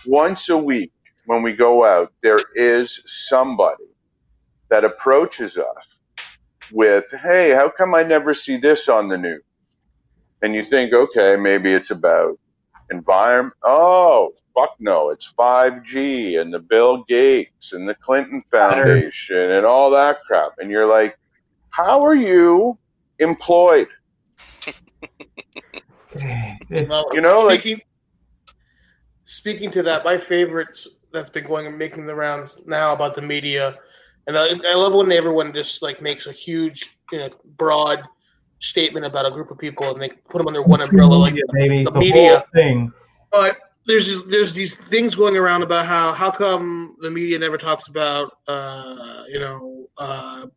once 0.06 0.50
a 0.50 0.58
week 0.58 0.92
when 1.26 1.44
we 1.44 1.54
go 1.54 1.86
out, 1.86 2.14
there 2.24 2.46
is 2.56 3.02
somebody 3.08 3.86
that 4.70 4.86
approaches 4.86 5.58
us 5.58 5.93
with, 6.72 7.06
"Hey, 7.12 7.52
how 7.52 7.70
come 7.70 7.94
I 7.96 8.04
never 8.04 8.34
see 8.34 8.58
this 8.58 8.88
on 8.90 9.08
the 9.08 9.18
news?" 9.18 9.44
And 10.42 10.54
you 10.54 10.64
think, 10.66 10.94
okay, 10.94 11.36
maybe 11.38 11.74
it's 11.74 11.92
about 11.92 12.38
environment. 12.92 13.56
Oh, 13.64 14.34
fuck 14.54 14.76
no, 14.80 15.10
it's 15.10 15.34
5G 15.38 16.40
and 16.40 16.54
the 16.54 16.60
Bill 16.60 17.04
Gates 17.08 17.72
and 17.74 17.88
the 17.88 17.96
Clinton 17.96 18.44
Foundation 18.52 19.52
and 19.52 19.66
all 19.66 19.90
that 19.92 20.20
crap. 20.28 20.52
And 20.60 20.70
you're 20.70 20.86
like, 20.86 21.18
how 21.70 22.04
are 22.04 22.16
you 22.16 22.78
employed? 23.20 23.88
Well, 26.16 27.06
You 27.14 27.22
know, 27.22 27.44
like- 27.46 27.62
speaking, 27.62 27.82
speaking 29.24 29.72
to 29.72 29.84
that, 29.84 30.04
my 30.06 30.18
favorite 30.18 30.78
that's 31.12 31.30
been 31.30 31.46
going 31.46 31.66
and 31.68 31.78
making 31.78 32.06
the 32.06 32.14
rounds 32.16 32.62
now 32.68 32.94
about 32.94 33.16
the 33.16 33.22
media, 33.22 33.76
and 34.28 34.38
I, 34.38 34.48
I 34.48 34.76
love 34.76 34.94
when 34.94 35.12
everyone 35.12 35.54
just 35.54 35.82
like 35.82 36.02
makes 36.02 36.28
a 36.28 36.32
huge, 36.32 36.98
you 37.12 37.20
know, 37.20 37.30
broad 37.58 38.02
statement 38.60 39.06
about 39.06 39.26
a 39.26 39.32
group 39.32 39.52
of 39.52 39.58
people 39.58 39.92
and 39.92 40.02
they 40.02 40.10
put 40.10 40.38
them 40.38 40.48
under 40.48 40.62
one 40.62 40.82
umbrella. 40.82 41.16
Like, 41.16 41.36
baby, 41.54 41.84
the 41.84 41.92
the, 41.92 42.00
media. 42.00 42.30
whole 42.30 42.48
thing. 42.54 42.92
but 43.32 43.58
there's 43.86 44.08
this, 44.08 44.24
there's 44.24 44.54
these 44.54 44.78
things 44.90 45.16
going 45.16 45.36
around 45.36 45.64
about 45.64 45.86
how 45.86 46.14
how 46.14 46.32
come 46.32 46.96
the 47.02 47.12
media 47.12 47.38
never 47.38 47.58
talks 47.58 47.88
about, 47.88 48.38
uh, 48.48 49.24
you 49.28 49.40
know. 49.40 49.88
Uh, 49.98 50.48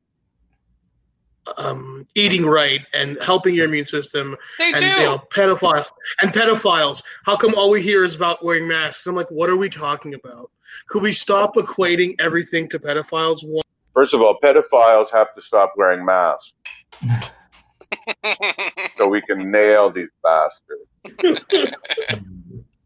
um, 1.57 2.07
eating 2.15 2.45
right 2.47 2.81
and 2.95 3.19
helping 3.23 3.55
your 3.55 3.67
immune 3.67 3.87
system 3.87 4.37
They 4.59 4.73
and 4.73 4.81
do. 4.81 4.87
you 4.87 4.97
know 4.97 5.23
pedophiles 5.31 5.87
and 6.23 6.33
pedophiles. 6.33 7.03
How 7.25 7.37
come 7.37 7.55
all 7.55 7.71
we 7.71 7.83
hear 7.83 8.05
is 8.05 8.15
about 8.15 8.45
wearing 8.45 8.67
masks? 8.69 9.07
I'm 9.07 9.15
like, 9.15 9.31
what 9.31 9.49
are 9.51 9.57
we 9.57 9.69
talking 9.69 10.15
about? 10.15 10.51
Could 10.89 11.03
we 11.03 11.13
stop 11.13 11.55
equating 11.57 12.15
everything 12.21 12.69
to 12.71 12.79
pedophiles? 12.79 13.47
One, 13.47 13.63
First 13.95 14.13
of 14.15 14.21
all, 14.21 14.39
pedophiles 14.43 15.11
have 15.11 15.35
to 15.35 15.41
stop 15.41 15.73
wearing 15.77 16.05
masks 16.05 16.55
so 18.99 19.09
we 19.09 19.23
can 19.23 19.51
nail 19.51 19.91
these 19.91 20.11
bastards. 20.23 21.43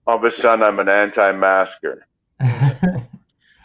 All 0.07 0.17
of 0.17 0.25
a 0.25 0.31
sudden, 0.31 0.65
I'm 0.65 0.79
an 0.79 0.89
anti-masker. 0.89 2.07
well, 2.41 2.53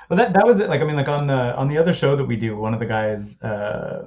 that 0.10 0.34
that 0.34 0.46
was 0.46 0.60
it. 0.60 0.70
Like, 0.70 0.82
I 0.82 0.86
mean, 0.86 0.96
like 0.96 1.08
on 1.08 1.28
the 1.28 1.56
on 1.56 1.68
the 1.68 1.78
other 1.78 1.94
show 1.94 2.16
that 2.16 2.26
we 2.26 2.36
do, 2.36 2.58
one 2.58 2.74
of 2.74 2.80
the 2.80 2.86
guys 2.86 3.40
uh, 3.42 4.04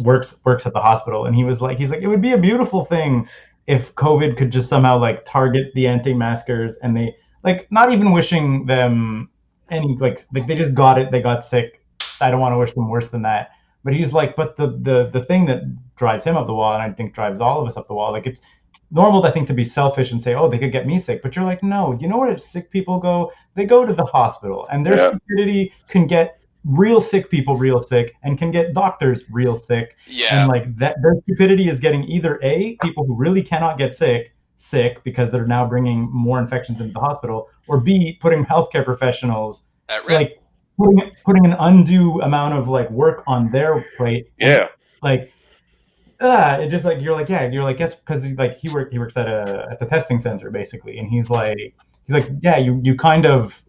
works 0.00 0.36
works 0.44 0.66
at 0.66 0.72
the 0.72 0.80
hospital, 0.80 1.26
and 1.26 1.34
he 1.34 1.44
was 1.44 1.60
like, 1.60 1.78
he's 1.78 1.90
like, 1.90 2.02
it 2.02 2.06
would 2.08 2.22
be 2.22 2.32
a 2.32 2.38
beautiful 2.38 2.84
thing 2.84 3.28
if 3.66 3.94
COVID 3.94 4.36
could 4.36 4.50
just 4.50 4.68
somehow 4.68 4.98
like 4.98 5.24
target 5.24 5.72
the 5.74 5.86
anti-maskers, 5.86 6.76
and 6.82 6.96
they 6.96 7.14
like 7.44 7.70
not 7.70 7.92
even 7.92 8.12
wishing 8.12 8.66
them 8.66 9.28
any 9.70 9.96
like 9.98 10.20
like 10.32 10.46
they 10.46 10.54
just 10.54 10.74
got 10.74 10.98
it, 10.98 11.10
they 11.10 11.20
got 11.20 11.44
sick. 11.44 11.82
I 12.20 12.30
don't 12.30 12.40
want 12.40 12.52
to 12.54 12.58
wish 12.58 12.72
them 12.72 12.88
worse 12.88 13.08
than 13.08 13.22
that. 13.22 13.50
But 13.84 13.94
he's 13.94 14.12
like, 14.12 14.36
but 14.36 14.56
the 14.56 14.68
the 14.68 15.10
the 15.12 15.24
thing 15.24 15.46
that 15.46 15.62
drives 15.96 16.24
him 16.24 16.36
up 16.36 16.46
the 16.46 16.54
wall, 16.54 16.74
and 16.74 16.82
I 16.82 16.90
think 16.90 17.14
drives 17.14 17.40
all 17.40 17.60
of 17.60 17.66
us 17.66 17.76
up 17.76 17.86
the 17.86 17.94
wall, 17.94 18.12
like 18.12 18.26
it's 18.26 18.40
normal, 18.90 19.24
I 19.24 19.30
think, 19.30 19.46
to 19.48 19.54
be 19.54 19.64
selfish 19.64 20.12
and 20.12 20.22
say, 20.22 20.34
oh, 20.34 20.48
they 20.48 20.58
could 20.58 20.72
get 20.72 20.86
me 20.86 20.98
sick. 20.98 21.22
But 21.22 21.36
you're 21.36 21.44
like, 21.44 21.62
no, 21.62 21.96
you 22.00 22.08
know 22.08 22.18
where 22.18 22.38
sick 22.38 22.70
people 22.70 22.98
go? 22.98 23.30
They 23.54 23.64
go 23.66 23.84
to 23.84 23.92
the 23.94 24.04
hospital, 24.04 24.66
and 24.70 24.84
their 24.84 24.96
Yeah. 24.96 25.08
stupidity 25.10 25.72
can 25.88 26.06
get 26.06 26.37
real 26.64 27.00
sick 27.00 27.30
people 27.30 27.56
real 27.56 27.78
sick, 27.78 28.14
and 28.22 28.38
can 28.38 28.50
get 28.50 28.74
doctors 28.74 29.24
real 29.30 29.54
sick. 29.54 29.96
yeah. 30.06 30.40
And 30.40 30.48
like 30.48 30.76
that, 30.76 30.96
their 31.02 31.14
stupidity 31.22 31.68
is 31.68 31.80
getting 31.80 32.04
either 32.04 32.38
a 32.42 32.76
people 32.82 33.04
who 33.06 33.14
really 33.14 33.42
cannot 33.42 33.78
get 33.78 33.94
sick 33.94 34.32
sick 34.56 35.02
because 35.04 35.30
they're 35.30 35.46
now 35.46 35.64
bringing 35.64 36.10
more 36.10 36.40
infections 36.40 36.80
into 36.80 36.92
the 36.92 37.00
hospital, 37.00 37.48
or 37.68 37.80
b 37.80 38.18
putting 38.20 38.44
healthcare 38.44 38.84
professionals 38.84 39.62
At 39.88 40.04
risk. 40.04 40.20
like 40.20 40.42
putting 40.76 41.10
putting 41.24 41.46
an 41.46 41.56
undue 41.60 42.20
amount 42.22 42.54
of 42.54 42.68
like 42.68 42.90
work 42.90 43.22
on 43.26 43.50
their 43.50 43.84
plate. 43.96 44.30
Yeah. 44.38 44.68
like 45.02 45.32
ah, 46.20 46.56
it 46.56 46.68
just 46.70 46.84
like 46.84 47.00
you're 47.00 47.14
like 47.14 47.28
yeah 47.28 47.48
you're 47.50 47.62
like 47.64 47.78
yes 47.78 47.94
because 47.94 48.26
like 48.32 48.56
he 48.56 48.68
work 48.68 48.90
he 48.90 48.98
works 48.98 49.16
at 49.16 49.28
a 49.28 49.68
at 49.70 49.78
the 49.78 49.86
testing 49.86 50.18
center 50.18 50.50
basically 50.50 50.98
and 50.98 51.08
he's 51.08 51.30
like 51.30 51.56
he's 52.06 52.14
like 52.14 52.28
yeah 52.42 52.56
you 52.56 52.80
you 52.82 52.96
kind 52.96 53.26
of 53.26 53.62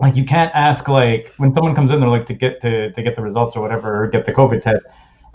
like 0.00 0.16
you 0.16 0.24
can't 0.24 0.50
ask 0.54 0.88
like 0.88 1.32
when 1.36 1.54
someone 1.54 1.74
comes 1.74 1.90
in 1.90 2.00
they're 2.00 2.08
like 2.08 2.26
to 2.26 2.34
get 2.34 2.60
to 2.60 2.90
to 2.92 3.02
get 3.02 3.14
the 3.16 3.22
results 3.22 3.56
or 3.56 3.62
whatever 3.62 4.04
or 4.04 4.08
get 4.08 4.24
the 4.24 4.32
covid 4.32 4.62
test 4.62 4.84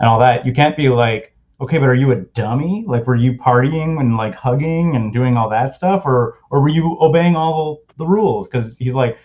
and 0.00 0.08
all 0.08 0.18
that 0.18 0.44
you 0.44 0.52
can't 0.52 0.76
be 0.76 0.88
like 0.88 1.34
okay 1.60 1.78
but 1.78 1.88
are 1.88 1.94
you 1.94 2.10
a 2.12 2.16
dummy 2.16 2.84
like 2.86 3.06
were 3.06 3.14
you 3.14 3.32
partying 3.34 3.98
and 4.00 4.16
like 4.16 4.34
hugging 4.34 4.94
and 4.96 5.12
doing 5.12 5.36
all 5.36 5.48
that 5.48 5.72
stuff 5.72 6.02
or 6.04 6.38
or 6.50 6.60
were 6.60 6.68
you 6.68 6.96
obeying 7.00 7.36
all 7.36 7.80
the 7.96 8.06
rules 8.06 8.46
because 8.48 8.76
he's 8.78 8.94
like 8.94 9.16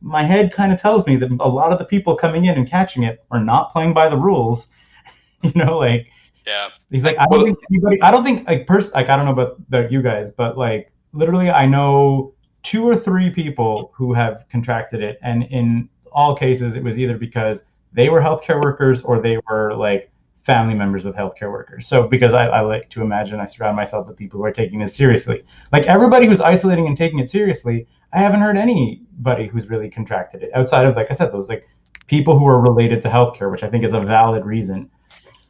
my 0.00 0.22
head 0.22 0.52
kind 0.52 0.72
of 0.72 0.80
tells 0.80 1.06
me 1.06 1.16
that 1.16 1.30
a 1.40 1.48
lot 1.48 1.72
of 1.72 1.78
the 1.78 1.84
people 1.84 2.14
coming 2.14 2.44
in 2.44 2.56
and 2.56 2.68
catching 2.68 3.02
it 3.02 3.24
are 3.30 3.40
not 3.42 3.70
playing 3.72 3.92
by 3.94 4.08
the 4.08 4.16
rules 4.16 4.68
you 5.42 5.52
know 5.54 5.78
like 5.78 6.06
yeah. 6.46 6.70
He's 6.90 7.04
like, 7.04 7.18
I 7.18 7.26
don't 7.26 7.30
Well- 7.36 7.44
think 7.44 7.58
anybody. 7.70 8.00
I 8.00 8.10
don't 8.10 8.24
think 8.24 8.48
like 8.48 8.66
pers- 8.66 8.90
like 8.94 9.10
I 9.10 9.16
don't 9.16 9.26
know 9.26 9.32
about, 9.32 9.58
about 9.68 9.92
you 9.92 10.00
guys, 10.00 10.30
but 10.30 10.56
like 10.56 10.90
literally, 11.12 11.50
I 11.50 11.66
know 11.66 12.32
two 12.68 12.86
or 12.86 12.94
three 12.94 13.30
people 13.30 13.90
who 13.94 14.12
have 14.12 14.44
contracted 14.50 15.02
it, 15.02 15.18
and 15.22 15.44
in 15.44 15.88
all 16.12 16.36
cases, 16.36 16.76
it 16.76 16.82
was 16.82 16.98
either 16.98 17.16
because 17.16 17.64
they 17.94 18.10
were 18.10 18.20
healthcare 18.20 18.62
workers 18.62 19.00
or 19.02 19.22
they 19.22 19.38
were 19.48 19.74
like 19.74 20.12
family 20.44 20.74
members 20.74 21.02
with 21.02 21.16
healthcare 21.16 21.50
workers. 21.50 21.86
So 21.86 22.06
because 22.06 22.34
I, 22.34 22.46
I 22.48 22.60
like 22.60 22.90
to 22.90 23.00
imagine 23.00 23.40
I 23.40 23.46
surround 23.46 23.74
myself 23.74 24.06
with 24.06 24.18
people 24.18 24.38
who 24.38 24.44
are 24.44 24.52
taking 24.52 24.80
this 24.80 24.94
seriously. 24.94 25.44
Like 25.72 25.84
everybody 25.84 26.26
who's 26.26 26.42
isolating 26.42 26.86
and 26.86 26.94
taking 26.94 27.20
it 27.20 27.30
seriously, 27.30 27.86
I 28.12 28.18
haven't 28.18 28.40
heard 28.40 28.58
anybody 28.58 29.46
who's 29.46 29.70
really 29.70 29.88
contracted 29.88 30.42
it 30.42 30.50
outside 30.54 30.84
of 30.84 30.94
like 30.94 31.06
I 31.08 31.14
said, 31.14 31.32
those 31.32 31.48
like 31.48 31.66
people 32.06 32.38
who 32.38 32.46
are 32.46 32.60
related 32.60 33.00
to 33.02 33.08
healthcare, 33.08 33.50
which 33.50 33.62
I 33.62 33.70
think 33.70 33.82
is 33.82 33.94
a 33.94 34.00
valid 34.00 34.44
reason. 34.44 34.90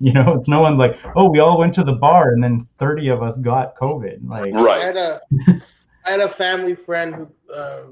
You 0.00 0.12
know, 0.12 0.34
it's 0.34 0.46
no 0.46 0.60
one 0.60 0.78
like, 0.78 0.96
oh, 1.16 1.28
we 1.28 1.40
all 1.40 1.58
went 1.58 1.74
to 1.74 1.82
the 1.82 1.90
bar 1.90 2.28
and 2.28 2.40
then 2.40 2.68
30 2.78 3.08
of 3.08 3.20
us 3.20 3.36
got 3.38 3.74
COVID. 3.74 4.18
Like, 4.22 4.54
I 4.54 4.62
Right. 4.62 4.80
had 4.80 4.96
a 4.96 5.20
I 6.08 6.12
had 6.12 6.20
a 6.20 6.28
family 6.28 6.74
friend 6.74 7.14
who 7.14 7.54
uh, 7.54 7.82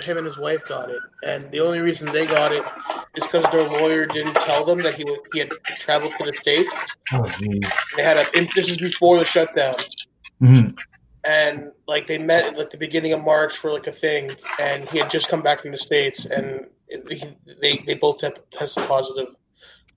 him 0.00 0.16
and 0.16 0.26
his 0.26 0.38
wife 0.40 0.64
got 0.66 0.90
it, 0.90 0.98
and 1.24 1.48
the 1.52 1.60
only 1.60 1.78
reason 1.78 2.10
they 2.10 2.26
got 2.26 2.50
it 2.50 2.64
is 3.14 3.22
because 3.24 3.44
their 3.52 3.62
lawyer 3.62 4.06
didn't 4.06 4.34
tell 4.34 4.64
them 4.64 4.82
that 4.82 4.94
he 4.94 5.04
wa- 5.04 5.18
he 5.32 5.38
had 5.38 5.50
traveled 5.78 6.12
to 6.18 6.24
the 6.24 6.32
states. 6.32 6.72
Oh. 7.12 7.22
They 7.96 8.02
had 8.02 8.16
a. 8.16 8.24
This 8.56 8.68
is 8.68 8.76
before 8.76 9.18
the 9.20 9.24
shutdown, 9.24 9.76
Mhm. 10.42 10.76
and 11.24 11.70
like 11.86 12.08
they 12.08 12.18
met 12.18 12.44
at 12.44 12.58
like 12.58 12.70
the 12.70 12.76
beginning 12.76 13.12
of 13.12 13.22
March 13.22 13.56
for 13.56 13.72
like 13.72 13.86
a 13.86 13.92
thing, 13.92 14.32
and 14.58 14.88
he 14.90 14.98
had 14.98 15.08
just 15.08 15.28
come 15.28 15.42
back 15.42 15.60
from 15.62 15.70
the 15.70 15.78
states, 15.78 16.26
and 16.26 16.66
it, 16.88 17.08
he, 17.12 17.24
they 17.62 17.84
they 17.86 17.94
both 17.94 18.18
tested 18.50 18.88
positive 18.88 19.28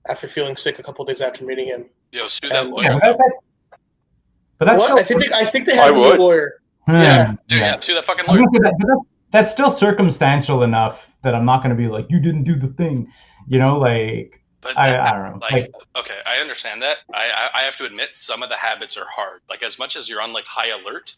after 0.08 0.28
feeling 0.28 0.56
sick 0.56 0.78
a 0.78 0.82
couple 0.84 1.04
days 1.06 1.20
after 1.20 1.44
meeting 1.44 1.66
him. 1.66 1.86
Yo, 2.12 2.28
sue 2.28 2.48
that 2.50 2.68
lawyer. 2.68 2.84
Yeah, 2.84 2.98
but 3.00 3.16
that's, 3.18 3.36
but 4.58 4.64
that's 4.66 4.78
what? 4.78 4.86
still, 4.86 4.98
I 5.00 5.02
think 5.02 5.20
they, 5.24 5.32
I 5.32 5.44
think 5.44 5.66
they 5.66 5.72
I 5.76 5.86
have 5.86 5.94
a 5.94 5.98
new 5.98 6.04
would. 6.04 6.20
lawyer. 6.20 6.60
Yeah. 6.88 7.34
Dude, 7.48 7.60
yeah. 7.60 7.72
yeah, 7.72 7.78
sue 7.78 7.94
that 7.94 8.04
fucking 8.04 8.24
I 8.28 8.32
lawyer. 8.32 8.42
that, 8.52 8.74
that's, 8.78 9.00
that's 9.30 9.52
still 9.52 9.70
circumstantial 9.70 10.62
enough 10.62 11.06
that 11.22 11.34
I'm 11.34 11.44
not 11.44 11.62
going 11.62 11.70
to 11.70 11.80
be 11.80 11.88
like, 11.88 12.06
you 12.08 12.18
didn't 12.20 12.44
do 12.44 12.54
the 12.54 12.68
thing. 12.68 13.10
You 13.46 13.58
know, 13.58 13.78
like, 13.78 14.40
But 14.60 14.78
I, 14.78 14.90
that- 14.90 15.00
I 15.00 15.12
don't 15.12 15.32
know. 15.32 15.38
like, 15.40 15.52
Like, 15.52 15.72
okay, 15.96 16.18
I 16.26 16.40
understand 16.40 16.82
that. 16.82 16.98
I, 17.12 17.26
I 17.30 17.60
I 17.60 17.62
have 17.64 17.76
to 17.76 17.84
admit, 17.84 18.10
some 18.14 18.42
of 18.42 18.48
the 18.48 18.56
habits 18.56 18.96
are 18.96 19.06
hard. 19.06 19.40
Like 19.50 19.62
as 19.62 19.78
much 19.78 19.96
as 19.96 20.08
you're 20.08 20.20
on 20.22 20.32
like 20.32 20.44
high 20.46 20.68
alert, 20.68 21.14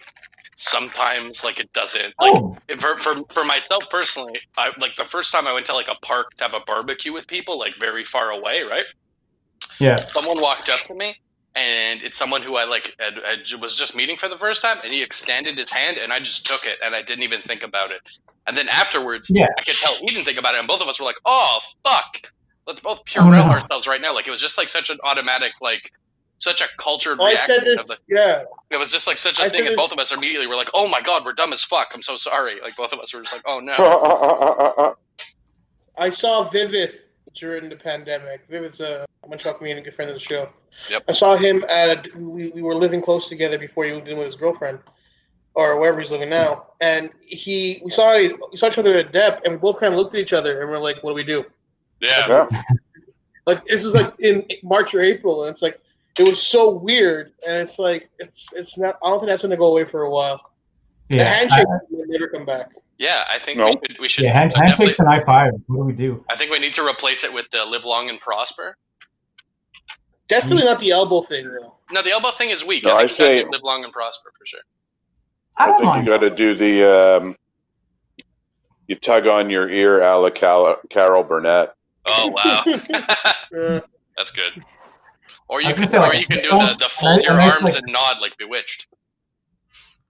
sometimes 0.56 1.42
like 1.44 1.58
it 1.60 1.72
doesn't. 1.72 2.14
Like 2.20 2.32
oh, 2.34 2.56
for 2.78 2.96
for 2.98 3.14
for 3.30 3.44
myself 3.44 3.88
personally, 3.90 4.40
I 4.58 4.70
like 4.78 4.96
the 4.96 5.04
first 5.04 5.32
time 5.32 5.46
I 5.46 5.52
went 5.52 5.66
to 5.66 5.74
like 5.74 5.88
a 5.88 5.94
park 6.02 6.34
to 6.36 6.44
have 6.44 6.54
a 6.54 6.60
barbecue 6.66 7.12
with 7.12 7.26
people, 7.26 7.58
like 7.58 7.76
very 7.76 8.04
far 8.04 8.30
away, 8.30 8.62
right? 8.62 8.84
yeah. 9.78 9.96
Someone 10.10 10.40
walked 10.40 10.68
up 10.68 10.80
to 10.80 10.94
me, 10.94 11.16
and 11.54 12.00
it's 12.02 12.16
someone 12.16 12.42
who 12.42 12.56
I 12.56 12.64
like 12.64 12.94
had, 13.00 13.14
had, 13.14 13.60
was 13.60 13.74
just 13.74 13.94
meeting 13.96 14.16
for 14.16 14.28
the 14.28 14.38
first 14.38 14.62
time, 14.62 14.78
and 14.82 14.92
he 14.92 15.02
extended 15.02 15.56
his 15.56 15.70
hand, 15.70 15.96
and 15.98 16.12
I 16.12 16.18
just 16.20 16.46
took 16.46 16.64
it, 16.64 16.78
and 16.84 16.94
I 16.94 17.02
didn't 17.02 17.24
even 17.24 17.40
think 17.42 17.62
about 17.62 17.90
it. 17.90 18.00
And 18.46 18.56
then 18.56 18.68
afterwards, 18.68 19.28
Yeah. 19.30 19.46
I 19.58 19.62
could 19.62 19.74
tell 19.76 19.94
he 19.96 20.06
didn't 20.06 20.24
think 20.24 20.38
about 20.38 20.54
it, 20.54 20.58
and 20.58 20.68
both 20.68 20.80
of 20.80 20.88
us 20.88 20.98
were 21.00 21.06
like, 21.06 21.18
"Oh 21.24 21.58
fuck, 21.84 22.22
let's 22.66 22.80
both 22.80 23.00
Oh, 23.00 23.02
Purell 23.04 23.30
no. 23.32 23.42
ourselves 23.42 23.86
right 23.86 24.00
now." 24.00 24.14
Like 24.14 24.26
it 24.26 24.30
was 24.30 24.40
just 24.40 24.56
like 24.58 24.68
such 24.68 24.90
an 24.90 24.98
automatic, 25.04 25.52
like 25.60 25.92
such 26.38 26.60
a 26.62 26.66
cultured 26.78 27.18
Oh, 27.20 27.24
I 27.24 27.30
reaction. 27.30 27.56
said 27.58 27.68
of 27.68 27.86
this. 27.86 27.88
the, 27.88 28.14
Yeah, 28.14 28.44
it 28.70 28.76
was 28.78 28.90
just 28.90 29.06
like 29.06 29.18
such 29.18 29.38
a 29.40 29.44
I 29.44 29.48
thing, 29.50 29.60
and 29.60 29.68
this- 29.70 29.76
both 29.76 29.92
of 29.92 29.98
us 29.98 30.10
immediately 30.12 30.46
were 30.46 30.56
like, 30.56 30.70
"Oh 30.72 30.88
my 30.88 31.00
god, 31.00 31.24
we're 31.24 31.32
dumb 31.34 31.52
as 31.52 31.62
fuck. 31.62 31.88
I'm 31.94 32.02
so 32.02 32.16
sorry." 32.16 32.60
Like 32.62 32.76
both 32.76 32.92
of 32.92 33.00
us 33.00 33.12
were 33.12 33.20
just 33.22 33.32
like, 33.32 33.42
"Oh 33.46 33.58
no." 33.60 34.96
I 35.98 36.08
saw 36.10 36.48
Vivith 36.50 36.94
during 37.34 37.68
the 37.68 37.76
pandemic. 37.76 38.46
Vivith's 38.48 38.80
uh, 38.80 39.04
a 39.24 39.28
Montreal 39.28 39.54
comedian, 39.54 39.82
good 39.84 39.94
friend 39.94 40.10
of 40.10 40.14
the 40.14 40.20
show. 40.20 40.48
Yep. 40.90 41.04
I 41.08 41.12
saw 41.12 41.36
him 41.36 41.64
at 41.68 42.06
a, 42.06 42.18
we, 42.18 42.50
we 42.50 42.62
were 42.62 42.74
living 42.74 43.02
close 43.02 43.28
together 43.28 43.58
before 43.58 43.84
he 43.84 43.92
moved 43.92 44.08
in 44.08 44.16
with 44.16 44.26
his 44.26 44.36
girlfriend, 44.36 44.78
or 45.54 45.78
wherever 45.78 46.00
he's 46.00 46.10
living 46.10 46.30
now. 46.30 46.66
And 46.80 47.10
he 47.20 47.80
we 47.84 47.90
saw 47.90 48.16
we 48.16 48.56
saw 48.56 48.68
each 48.68 48.78
other 48.78 48.98
at 48.98 49.12
depth, 49.12 49.42
and 49.44 49.54
we 49.54 49.58
both 49.58 49.80
kind 49.80 49.92
of 49.92 49.98
looked 49.98 50.14
at 50.14 50.20
each 50.20 50.32
other, 50.32 50.60
and 50.60 50.70
we're 50.70 50.78
like, 50.78 51.02
"What 51.02 51.10
do 51.10 51.14
we 51.16 51.24
do?" 51.24 51.44
Yeah. 52.00 52.46
yeah. 52.50 52.62
Like 53.46 53.64
this 53.66 53.82
was 53.82 53.94
like 53.94 54.12
in 54.20 54.46
March 54.62 54.94
or 54.94 55.00
April, 55.00 55.42
and 55.44 55.50
it's 55.50 55.62
like 55.62 55.80
it 56.18 56.28
was 56.28 56.40
so 56.40 56.70
weird, 56.70 57.32
and 57.48 57.62
it's 57.62 57.78
like 57.78 58.08
it's 58.18 58.52
it's 58.52 58.78
not. 58.78 58.96
I 59.02 59.08
don't 59.08 59.20
think 59.20 59.30
that's 59.30 59.42
going 59.42 59.50
to 59.50 59.56
go 59.56 59.66
away 59.66 59.84
for 59.86 60.02
a 60.02 60.10
while. 60.10 60.52
The 61.08 61.16
Yeah. 61.16 61.24
handshake 61.34 61.66
I- 61.66 61.78
will 61.90 62.04
never 62.06 62.28
come 62.28 62.44
back. 62.44 62.70
Yeah, 63.00 63.24
I 63.30 63.38
think 63.38 63.56
No. 63.56 63.64
we 63.66 63.72
should. 63.72 63.98
We 63.98 64.08
should 64.08 64.24
yeah, 64.24 64.34
hand, 64.34 64.50
definitely. 64.50 64.84
handshakes 64.88 64.98
and 64.98 65.08
high 65.08 65.24
five. 65.24 65.52
What 65.68 65.76
do 65.78 65.82
we 65.84 65.92
do? 65.94 66.22
I 66.28 66.36
think 66.36 66.50
we 66.50 66.58
need 66.58 66.74
to 66.74 66.86
replace 66.86 67.24
it 67.24 67.32
with 67.32 67.50
the 67.50 67.64
live 67.64 67.86
long 67.86 68.10
and 68.10 68.20
prosper. 68.20 68.76
Definitely 70.28 70.64
not 70.66 70.78
the 70.80 70.90
elbow 70.90 71.22
thing, 71.22 71.48
though. 71.48 71.76
No, 71.90 72.02
the 72.02 72.10
elbow 72.10 72.30
thing 72.30 72.50
is 72.50 72.62
weak. 72.64 72.84
No, 72.84 72.90
I 72.94 73.04
I 73.04 73.06
think 73.06 73.18
you 73.18 73.24
gotta 73.24 73.36
say- 73.38 73.44
do 73.44 73.50
live 73.50 73.62
long 73.64 73.84
and 73.84 73.92
prosper 73.92 74.30
for 74.38 74.44
sure. 74.46 74.60
I 75.56 75.64
I 75.64 75.66
don't 75.66 75.76
think 75.78 75.86
mind. 75.86 76.06
you 76.06 76.12
got 76.12 76.18
to 76.20 76.30
do 76.30 76.54
the 76.54 76.84
um, 77.22 77.36
you 78.86 78.96
tug 78.96 79.26
on 79.26 79.48
your 79.48 79.68
ear, 79.70 80.02
a 80.02 80.16
la 80.18 80.28
Cal- 80.30 80.78
Carol 80.90 81.24
Burnett. 81.24 81.72
Oh 82.06 82.28
wow, 82.28 82.62
that's 84.16 84.30
good. 84.30 84.52
Or 85.48 85.60
you 85.62 85.74
can, 85.74 85.88
say, 85.88 85.96
or 85.96 86.02
like, 86.02 86.20
you 86.20 86.26
can 86.26 86.42
do 86.44 86.50
the, 86.50 86.76
the 86.78 86.88
fold 86.88 87.22
your 87.24 87.40
arms 87.40 87.62
like- 87.62 87.76
and 87.82 87.92
nod 87.92 88.20
like 88.20 88.36
Bewitched. 88.38 88.86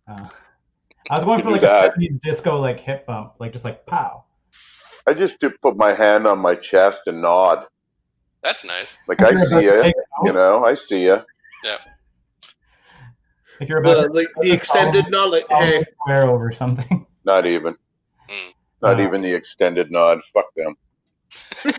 Uh, 0.08 0.28
I 1.08 1.14
was 1.14 1.24
going 1.24 1.42
for 1.42 1.50
like 1.50 1.62
do 1.62 2.06
a 2.06 2.08
disco 2.22 2.60
like 2.60 2.80
hip 2.80 3.06
bump, 3.06 3.34
like 3.38 3.52
just 3.52 3.64
like 3.64 3.86
pow. 3.86 4.24
I 5.06 5.14
just 5.14 5.40
do 5.40 5.50
put 5.62 5.76
my 5.76 5.94
hand 5.94 6.26
on 6.26 6.38
my 6.38 6.54
chest 6.54 7.02
and 7.06 7.22
nod, 7.22 7.64
That's 8.42 8.64
nice. 8.64 8.96
like 9.08 9.22
I 9.22 9.34
see 9.34 9.62
you. 9.62 9.80
take 9.82 9.94
it 9.96 10.04
out, 10.18 10.26
You 10.26 10.32
know, 10.34 10.64
I 10.64 10.74
see 10.74 11.04
you. 11.04 11.18
Yeah. 11.64 11.78
Like 13.58 13.68
you're 13.68 13.78
about 13.78 14.02
the, 14.02 14.08
to 14.08 14.12
like 14.14 14.28
the 14.40 14.52
extended 14.52 15.06
nod, 15.10 15.30
like 15.30 15.46
hey, 15.50 15.84
swear 16.04 16.28
over 16.28 16.52
something. 16.52 17.06
Not 17.24 17.46
even. 17.46 17.76
Hmm. 18.28 18.50
Not 18.82 19.00
Uh, 19.00 19.04
even 19.04 19.20
the 19.22 19.32
extended 19.34 19.90
nod. 19.90 20.20
Fuck 20.32 20.46
them. 20.54 20.76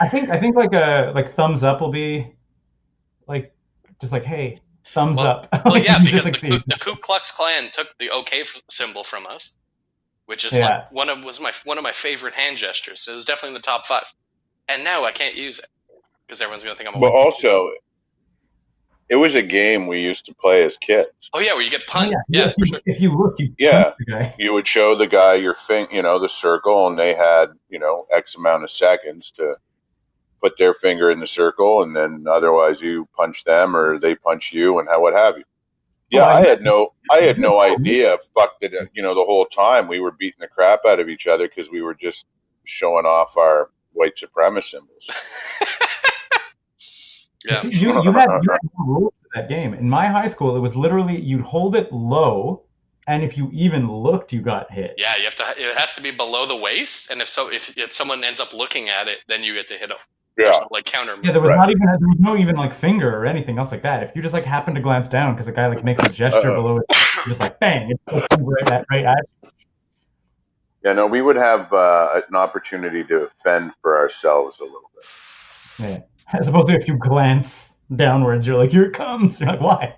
I 0.00 0.08
think 0.08 0.28
I 0.30 0.40
think 0.40 0.56
like 0.56 0.72
a 0.72 1.12
like 1.14 1.34
thumbs 1.36 1.62
up 1.62 1.80
will 1.80 1.92
be 1.92 2.34
like 3.28 3.54
just 4.00 4.12
like 4.12 4.24
hey 4.24 4.60
thumbs 4.86 5.16
Well- 5.18 5.26
up. 5.26 5.48
Well, 5.64 5.78
yeah, 5.78 5.98
because 6.02 6.24
the. 6.24 6.32
Ku- 6.32 6.62
the 6.66 6.76
Ku 6.78 6.94
Klux 6.96 7.30
Klan 7.30 7.70
took 7.72 7.88
the 7.98 8.10
OK 8.10 8.44
symbol 8.70 9.04
from 9.04 9.26
us, 9.26 9.56
which 10.26 10.44
is 10.44 10.52
Yeah. 10.52 10.68
like 10.68 10.92
one 10.92 11.08
of 11.08 11.22
was 11.22 11.40
my 11.40 11.52
one 11.64 11.78
of 11.78 11.84
my 11.84 11.92
favorite 11.92 12.34
hand 12.34 12.56
gestures. 12.58 13.00
So 13.00 13.12
it 13.12 13.16
was 13.16 13.24
definitely 13.24 13.50
in 13.50 13.54
the 13.54 13.60
top 13.60 13.86
five. 13.86 14.04
And 14.68 14.84
now 14.84 15.04
I 15.04 15.12
can't 15.12 15.34
use 15.34 15.58
it 15.58 15.66
because 16.26 16.40
everyone's 16.40 16.64
gonna 16.64 16.76
think 16.76 16.88
I'm 16.88 16.94
a. 16.96 16.98
But 17.00 17.12
white- 17.12 17.22
also, 17.24 17.70
it 19.10 19.16
was 19.16 19.34
a 19.34 19.42
game 19.42 19.86
we 19.86 20.00
used 20.00 20.24
to 20.26 20.34
play 20.34 20.64
as 20.64 20.76
kids. 20.78 21.10
oh 21.34 21.38
yeah, 21.38 21.52
where 21.52 21.62
you 21.62 21.70
get 21.70 21.82
Oh, 21.88 21.92
punched. 21.92 22.16
yeah, 22.28 22.46
yeah, 22.46 22.52
if, 22.56 22.70
you, 22.70 22.78
if 22.86 23.00
you 23.00 23.16
look, 23.16 23.34
you 23.38 23.54
Yeah. 23.58 23.92
the. 24.06 24.32
You 24.38 24.52
would 24.54 24.66
show 24.66 24.94
the 24.94 25.06
guy 25.06 25.34
your 25.34 25.54
thing, 25.54 25.86
you 25.92 26.02
know, 26.02 26.18
the 26.18 26.28
circle, 26.28 26.86
and 26.88 26.98
they 26.98 27.12
had, 27.14 27.46
you 27.68 27.78
know, 27.78 28.06
X 28.14 28.34
amount 28.36 28.64
of 28.64 28.70
seconds 28.70 29.30
to 29.32 29.56
put 30.44 30.58
their 30.58 30.74
finger 30.74 31.10
in 31.10 31.20
the 31.20 31.26
circle, 31.26 31.82
and 31.82 31.96
then 31.96 32.26
otherwise 32.28 32.82
you 32.82 33.08
punch 33.16 33.44
them 33.44 33.74
or 33.74 33.98
they 33.98 34.14
punch 34.14 34.52
you, 34.52 34.78
and 34.78 34.86
how 34.86 35.00
what 35.00 35.14
have 35.14 35.38
you. 35.38 35.44
Yeah, 36.10 36.26
I- 36.26 36.40
I 36.40 36.46
had 36.46 36.60
no, 36.60 36.92
I 37.10 37.22
had 37.22 37.38
no 37.38 37.60
idea. 37.72 38.18
Fuck 38.34 38.60
that, 38.60 38.90
you 38.92 39.02
know, 39.02 39.14
the 39.14 39.24
whole 39.24 39.46
time 39.46 39.88
we 39.88 40.00
were 40.00 40.10
beating 40.10 40.40
the 40.40 40.48
crap 40.48 40.80
out 40.86 41.00
of 41.00 41.08
each 41.08 41.26
other 41.26 41.48
because 41.48 41.70
we 41.70 41.80
were 41.80 41.94
just 41.94 42.26
showing 42.64 43.06
off 43.06 43.38
our 43.38 43.70
white 43.94 44.16
supremacist 44.16 44.64
symbols. 44.64 45.08
yeah. 47.46 47.60
See, 47.60 47.70
you, 47.70 48.02
you 48.02 48.12
had 48.12 48.28
you 48.42 48.50
had 48.52 48.60
no 48.78 48.84
rules 48.84 49.14
to 49.22 49.28
that 49.36 49.48
game. 49.48 49.72
In 49.72 49.88
my 49.88 50.08
high 50.08 50.28
school, 50.28 50.56
it 50.56 50.60
was 50.60 50.76
literally 50.76 51.18
you'd 51.18 51.40
hold 51.40 51.74
it 51.74 51.90
low, 51.90 52.64
and 53.06 53.22
if 53.22 53.38
you 53.38 53.48
even 53.54 53.90
looked, 53.90 54.30
you 54.30 54.42
got 54.42 54.70
hit. 54.70 54.96
Yeah, 54.98 55.16
you 55.16 55.24
have 55.24 55.36
to. 55.36 55.44
It 55.56 55.74
has 55.78 55.94
to 55.94 56.02
be 56.02 56.10
below 56.10 56.44
the 56.46 56.56
waist, 56.56 57.10
and 57.10 57.22
if 57.22 57.30
so, 57.30 57.50
if, 57.50 57.78
if 57.78 57.94
someone 57.94 58.22
ends 58.24 58.40
up 58.40 58.52
looking 58.52 58.90
at 58.90 59.08
it, 59.08 59.20
then 59.26 59.42
you 59.42 59.54
get 59.54 59.68
to 59.68 59.74
hit 59.74 59.88
them. 59.88 59.96
Yeah, 60.36 60.50
no, 60.50 60.68
like 60.70 60.84
counter. 60.84 61.16
Yeah, 61.22 61.30
there 61.32 61.40
was 61.40 61.50
Right. 61.50 61.56
not 61.56 61.70
even 61.70 61.86
there 61.86 61.96
was 62.08 62.18
no 62.18 62.36
even 62.36 62.56
like 62.56 62.74
finger 62.74 63.16
or 63.16 63.24
anything 63.24 63.56
else 63.58 63.70
like 63.70 63.82
that. 63.82 64.02
If 64.02 64.16
you 64.16 64.22
just 64.22 64.34
like 64.34 64.44
happen 64.44 64.74
to 64.74 64.80
glance 64.80 65.06
down 65.06 65.34
because 65.34 65.46
a 65.46 65.52
guy 65.52 65.66
like 65.68 65.84
makes 65.84 66.00
a 66.04 66.08
gesture 66.08 66.50
Uh-oh. 66.50 66.56
below 66.62 66.76
it, 66.78 66.84
you're 67.16 67.26
just 67.26 67.40
like 67.40 67.60
bang, 67.60 67.90
it 67.90 68.00
right 68.10 68.70
at 68.72 68.84
right 68.90 69.04
at. 69.04 69.24
yeah. 70.82 70.92
No, 70.92 71.06
we 71.06 71.22
would 71.22 71.36
have 71.36 71.72
uh, 71.72 72.20
an 72.28 72.34
opportunity 72.34 73.04
to 73.04 73.28
fend 73.44 73.72
for 73.80 73.96
ourselves 73.96 74.58
a 74.60 74.64
little 74.64 74.90
bit. 74.96 75.04
Yeah. 75.88 75.98
As 76.38 76.48
opposed 76.48 76.66
to 76.68 76.74
if 76.74 76.88
you 76.88 76.96
glance 76.98 77.76
downwards, 77.94 78.44
you're 78.46 78.56
like, 78.58 78.70
here 78.70 78.84
it 78.84 78.92
comes. 78.92 79.38
You're 79.40 79.50
like, 79.50 79.60
why? 79.60 79.94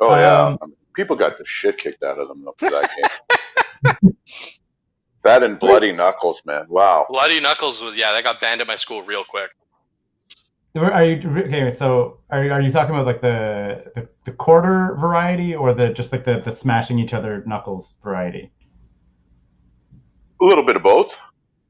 Oh 0.00 0.14
yeah, 0.14 0.42
Um, 0.46 0.58
I 0.62 0.66
mean, 0.66 0.76
people 0.94 1.16
got 1.16 1.38
the 1.38 1.44
shit 1.44 1.78
kicked 1.78 2.02
out 2.04 2.18
of 2.18 2.28
them 2.28 2.44
though 2.44 2.54
for 2.58 2.70
that 2.70 2.90
game. 4.02 4.16
That 5.24 5.42
and 5.42 5.58
bloody 5.58 5.92
knuckles, 5.92 6.42
man. 6.44 6.66
Wow. 6.68 7.06
Bloody 7.08 7.40
Knuckles 7.40 7.82
was 7.82 7.96
yeah, 7.96 8.12
that 8.12 8.24
got 8.24 8.40
banned 8.40 8.60
at 8.60 8.66
my 8.66 8.76
school 8.76 9.02
real 9.02 9.24
quick. 9.24 9.50
Are 10.76 11.04
you 11.04 11.28
okay? 11.44 11.72
So 11.72 12.18
are 12.30 12.44
you, 12.44 12.52
are 12.52 12.60
you 12.60 12.70
talking 12.70 12.94
about 12.94 13.06
like 13.06 13.20
the, 13.20 13.92
the 13.94 14.08
the 14.24 14.32
quarter 14.32 14.96
variety 14.98 15.54
or 15.54 15.72
the 15.72 15.90
just 15.90 16.12
like 16.12 16.24
the 16.24 16.40
the 16.40 16.50
smashing 16.50 16.98
each 16.98 17.14
other 17.14 17.42
knuckles 17.46 17.94
variety? 18.02 18.50
A 20.40 20.44
little 20.44 20.64
bit 20.64 20.76
of 20.76 20.82
both. 20.82 21.14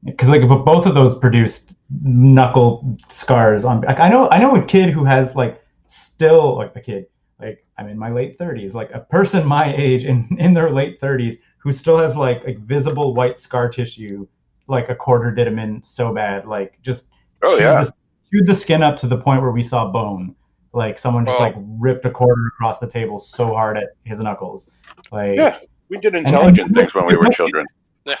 Because 0.03 0.29
like 0.29 0.47
but 0.47 0.65
both 0.65 0.85
of 0.85 0.95
those 0.95 1.17
produced 1.17 1.73
knuckle 2.01 2.97
scars 3.07 3.63
on. 3.63 3.81
Like 3.81 3.99
I 3.99 4.09
know 4.09 4.29
I 4.31 4.39
know 4.39 4.55
a 4.55 4.65
kid 4.65 4.89
who 4.89 5.05
has 5.05 5.35
like 5.35 5.63
still 5.87 6.57
like 6.57 6.75
a 6.75 6.81
kid 6.81 7.05
like 7.39 7.63
I'm 7.77 7.87
in 7.87 7.97
my 7.97 8.09
late 8.09 8.39
30s 8.39 8.73
like 8.73 8.89
a 8.91 8.99
person 8.99 9.45
my 9.45 9.75
age 9.75 10.03
in 10.03 10.35
in 10.39 10.53
their 10.53 10.71
late 10.71 10.99
30s 10.99 11.35
who 11.65 11.71
still 11.73 11.97
has 11.97 12.15
like 12.15 12.45
like 12.45 12.59
visible 12.59 13.13
white 13.15 13.39
scar 13.39 13.67
tissue 13.67 14.25
like 14.67 14.87
a 14.89 14.95
quarter 14.95 15.31
did 15.31 15.47
him 15.47 15.59
in 15.59 15.81
so 15.83 16.13
bad 16.13 16.45
like 16.45 16.79
just 16.81 17.09
Oh 17.43 17.51
chewed 17.57 17.61
yeah. 17.61 17.81
the, 17.83 17.91
chewed 18.31 18.45
the 18.47 18.55
skin 18.55 18.81
up 18.83 18.95
to 18.97 19.07
the 19.07 19.17
point 19.17 19.41
where 19.41 19.51
we 19.51 19.63
saw 19.63 19.91
bone 19.91 20.35
like 20.73 20.97
someone 20.99 21.25
just 21.25 21.39
Oh. 21.39 21.43
like 21.43 21.55
ripped 21.57 22.05
a 22.05 22.11
quarter 22.11 22.47
across 22.55 22.77
the 22.79 22.87
table 22.87 23.17
so 23.19 23.47
hard 23.47 23.77
at 23.77 23.87
his 24.05 24.19
knuckles 24.19 24.69
like 25.11 25.35
Yeah. 25.35 25.59
We 25.89 25.97
did 25.99 26.15
intelligent 26.15 26.73
things 26.73 26.95
when 26.95 27.05
we 27.05 27.15
were 27.15 27.29
children. 27.29 27.65
Yeah, 28.05 28.17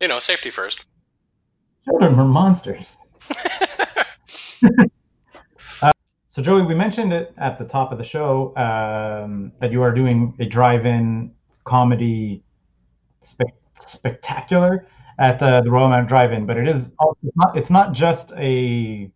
you 0.00 0.06
know, 0.08 0.18
safety 0.20 0.50
first. 0.50 0.84
children 1.84 2.16
were 2.16 2.24
monsters 2.24 2.96
So, 6.28 6.42
Joey, 6.42 6.62
we 6.62 6.74
mentioned 6.74 7.12
it 7.12 7.32
at 7.38 7.58
the 7.58 7.64
top 7.64 7.92
of 7.92 7.98
the 7.98 8.02
show 8.02 8.52
um, 8.56 9.52
that 9.60 9.70
you 9.70 9.82
are 9.82 9.92
doing 9.94 10.34
a 10.40 10.44
drive-in 10.44 11.30
comedy 11.64 12.42
spe- 13.20 13.42
spectacular 13.74 14.86
at 15.18 15.42
uh, 15.42 15.60
the 15.60 15.70
Royal 15.70 15.88
Mount 15.88 16.08
Drive-In, 16.08 16.46
but 16.46 16.56
it 16.56 16.68
is 16.68 16.92
it's 17.22 17.36
not 17.36 17.56
it's 17.56 17.70
not 17.70 17.92
just 17.92 18.32
a 18.32 19.10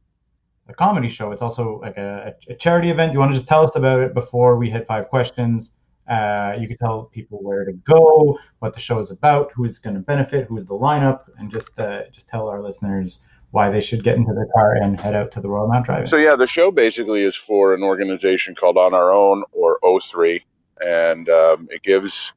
a 0.68 0.74
comedy 0.74 1.08
show. 1.08 1.32
It's 1.32 1.42
also 1.42 1.80
like 1.80 1.96
a, 1.96 2.34
a 2.48 2.54
charity 2.54 2.90
event. 2.90 3.12
You 3.12 3.18
want 3.18 3.32
to 3.32 3.38
just 3.38 3.48
tell 3.48 3.64
us 3.64 3.74
about 3.74 4.00
it 4.00 4.14
before 4.14 4.56
we 4.56 4.70
hit 4.70 4.86
five 4.86 5.08
questions? 5.08 5.72
Uh, 6.08 6.54
you 6.58 6.66
can 6.66 6.76
tell 6.78 7.04
people 7.04 7.38
where 7.42 7.64
to 7.64 7.72
go, 7.72 8.38
what 8.60 8.72
the 8.72 8.80
show 8.80 8.98
is 8.98 9.10
about, 9.10 9.50
who 9.54 9.64
is 9.64 9.78
going 9.78 9.94
to 9.94 10.00
benefit, 10.00 10.46
who 10.46 10.56
is 10.56 10.64
the 10.64 10.74
lineup, 10.74 11.24
and 11.38 11.50
just 11.50 11.78
uh, 11.78 12.02
just 12.12 12.28
tell 12.28 12.48
our 12.48 12.62
listeners 12.62 13.20
why 13.50 13.70
they 13.70 13.80
should 13.80 14.04
get 14.04 14.16
into 14.16 14.32
their 14.34 14.48
car 14.54 14.74
and 14.74 15.00
head 15.00 15.14
out 15.14 15.30
to 15.32 15.40
the 15.40 15.48
Royal 15.48 15.68
Mount 15.68 15.86
Drive-In. 15.86 16.06
So 16.06 16.16
yeah, 16.16 16.36
the 16.36 16.46
show 16.46 16.70
basically 16.70 17.24
is 17.24 17.34
for 17.34 17.74
an 17.74 17.82
organization 17.82 18.54
called 18.54 18.76
On 18.76 18.92
Our 18.92 19.12
Own 19.12 19.42
or 19.52 19.78
O3, 19.82 20.42
and 20.84 21.28
um, 21.28 21.68
it 21.70 21.82
gives 21.82 22.32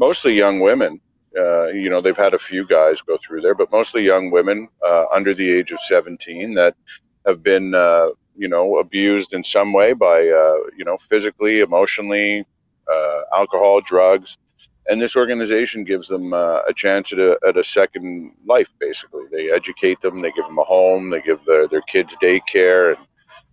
mostly 0.00 0.34
young 0.34 0.60
women. 0.60 1.00
Uh, 1.38 1.66
you 1.68 1.88
know, 1.90 2.00
they've 2.00 2.16
had 2.16 2.34
a 2.34 2.38
few 2.38 2.66
guys 2.66 3.00
go 3.02 3.16
through 3.18 3.40
there, 3.40 3.54
but 3.54 3.70
mostly 3.70 4.02
young 4.02 4.30
women 4.30 4.68
uh, 4.84 5.04
under 5.12 5.32
the 5.32 5.48
age 5.48 5.70
of 5.70 5.78
17 5.80 6.54
that 6.54 6.74
have 7.26 7.42
been, 7.42 7.74
uh, 7.74 8.08
you 8.36 8.48
know, 8.48 8.78
abused 8.78 9.32
in 9.32 9.44
some 9.44 9.72
way 9.72 9.92
by, 9.92 10.26
uh, 10.26 10.56
you 10.76 10.84
know, 10.84 10.96
physically, 10.96 11.60
emotionally, 11.60 12.44
uh, 12.90 13.20
alcohol, 13.34 13.80
drugs. 13.80 14.38
And 14.88 15.00
this 15.00 15.14
organization 15.14 15.84
gives 15.84 16.08
them 16.08 16.32
uh, 16.32 16.62
a 16.68 16.72
chance 16.74 17.12
at 17.12 17.20
a, 17.20 17.38
at 17.46 17.56
a 17.56 17.62
second 17.62 18.32
life, 18.44 18.70
basically. 18.80 19.24
They 19.30 19.52
educate 19.52 20.00
them, 20.00 20.20
they 20.20 20.32
give 20.32 20.46
them 20.46 20.58
a 20.58 20.64
home, 20.64 21.10
they 21.10 21.20
give 21.20 21.44
their, 21.44 21.68
their 21.68 21.82
kids 21.82 22.16
daycare. 22.20 22.96
And 22.96 23.06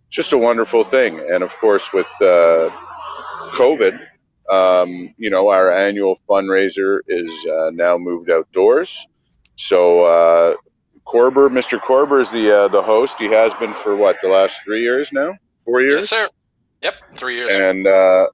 it's 0.07 0.15
just 0.15 0.33
a 0.33 0.37
wonderful 0.37 0.83
thing. 0.83 1.19
And 1.19 1.43
of 1.43 1.53
course, 1.57 1.93
with 1.93 2.07
COVID, 2.19 4.06
um, 4.49 5.13
you 5.17 5.29
know, 5.29 5.49
our 5.49 5.71
annual 5.71 6.19
fundraiser 6.29 6.99
is 7.07 7.29
uh, 7.45 7.71
now 7.73 7.97
moved 7.97 8.29
outdoors. 8.29 9.05
So 9.55 10.03
uh, 10.03 10.55
Corber, 11.05 11.49
Mr. 11.49 11.81
Corber 11.81 12.19
is 12.19 12.29
the 12.29 12.51
uh, 12.51 12.67
the 12.67 12.81
host. 12.81 13.17
He 13.17 13.25
has 13.25 13.53
been 13.55 13.73
for 13.73 13.95
what 13.95 14.17
the 14.21 14.29
last 14.29 14.61
three 14.63 14.81
years 14.81 15.11
now, 15.11 15.35
four 15.63 15.81
years. 15.81 16.09
Yes, 16.11 16.21
sir. 16.21 16.29
Yep, 16.81 16.93
three 17.15 17.35
years. 17.35 17.53
And 17.53 17.87
uh, 17.87 18.27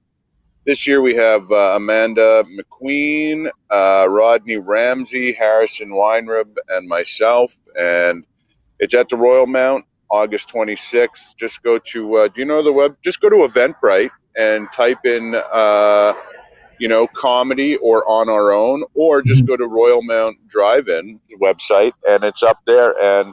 this 0.66 0.86
year 0.86 1.00
we 1.02 1.14
have 1.14 1.50
uh, 1.50 1.74
Amanda 1.76 2.44
McQueen, 2.44 3.48
uh, 3.70 4.06
Rodney 4.08 4.56
Ramsey, 4.56 5.32
Harrison 5.32 5.90
Weinrib, 5.90 6.56
and 6.68 6.88
myself. 6.88 7.56
And 7.78 8.24
it's 8.78 8.94
at 8.94 9.08
the 9.08 9.16
Royal 9.16 9.46
Mount, 9.46 9.84
August 10.10 10.48
26th. 10.48 11.36
Just 11.36 11.62
go 11.62 11.78
to, 11.78 12.16
uh, 12.16 12.28
do 12.28 12.40
you 12.40 12.44
know 12.44 12.62
the 12.62 12.72
web? 12.72 12.96
Just 13.02 13.20
go 13.20 13.28
to 13.30 13.36
Eventbrite 13.36 14.10
and 14.36 14.68
type 14.72 15.04
in, 15.04 15.34
uh, 15.34 16.14
you 16.78 16.88
know, 16.88 17.06
comedy 17.06 17.76
or 17.76 18.06
on 18.08 18.28
our 18.28 18.52
own, 18.52 18.84
or 18.94 19.22
just 19.22 19.46
go 19.46 19.56
to 19.56 19.66
Royal 19.66 20.02
Mount 20.02 20.36
Drive-In 20.48 21.20
website, 21.40 21.92
and 22.08 22.24
it's 22.24 22.42
up 22.42 22.60
there. 22.66 22.94
And 23.00 23.32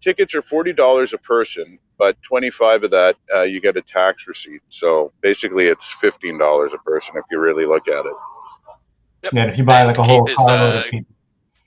tickets 0.00 0.34
are 0.34 0.42
forty 0.42 0.72
dollars 0.72 1.12
a 1.12 1.18
person, 1.18 1.78
but 1.98 2.16
twenty-five 2.22 2.84
of 2.84 2.90
that 2.92 3.16
uh, 3.34 3.42
you 3.42 3.60
get 3.60 3.76
a 3.76 3.82
tax 3.82 4.26
receipt. 4.26 4.62
So 4.68 5.12
basically, 5.20 5.66
it's 5.66 5.92
fifteen 5.92 6.38
dollars 6.38 6.72
a 6.72 6.78
person 6.78 7.14
if 7.16 7.24
you 7.30 7.38
really 7.38 7.66
look 7.66 7.88
at 7.88 8.06
it. 8.06 8.14
Yep. 9.24 9.32
Yeah, 9.32 9.42
and 9.42 9.50
if 9.50 9.58
you 9.58 9.64
buy 9.64 9.82
like 9.82 9.98
a 9.98 10.02
Keith 10.02 10.10
whole 10.10 10.30
is, 10.30 10.38
uh, 10.38 10.84
of 10.86 11.04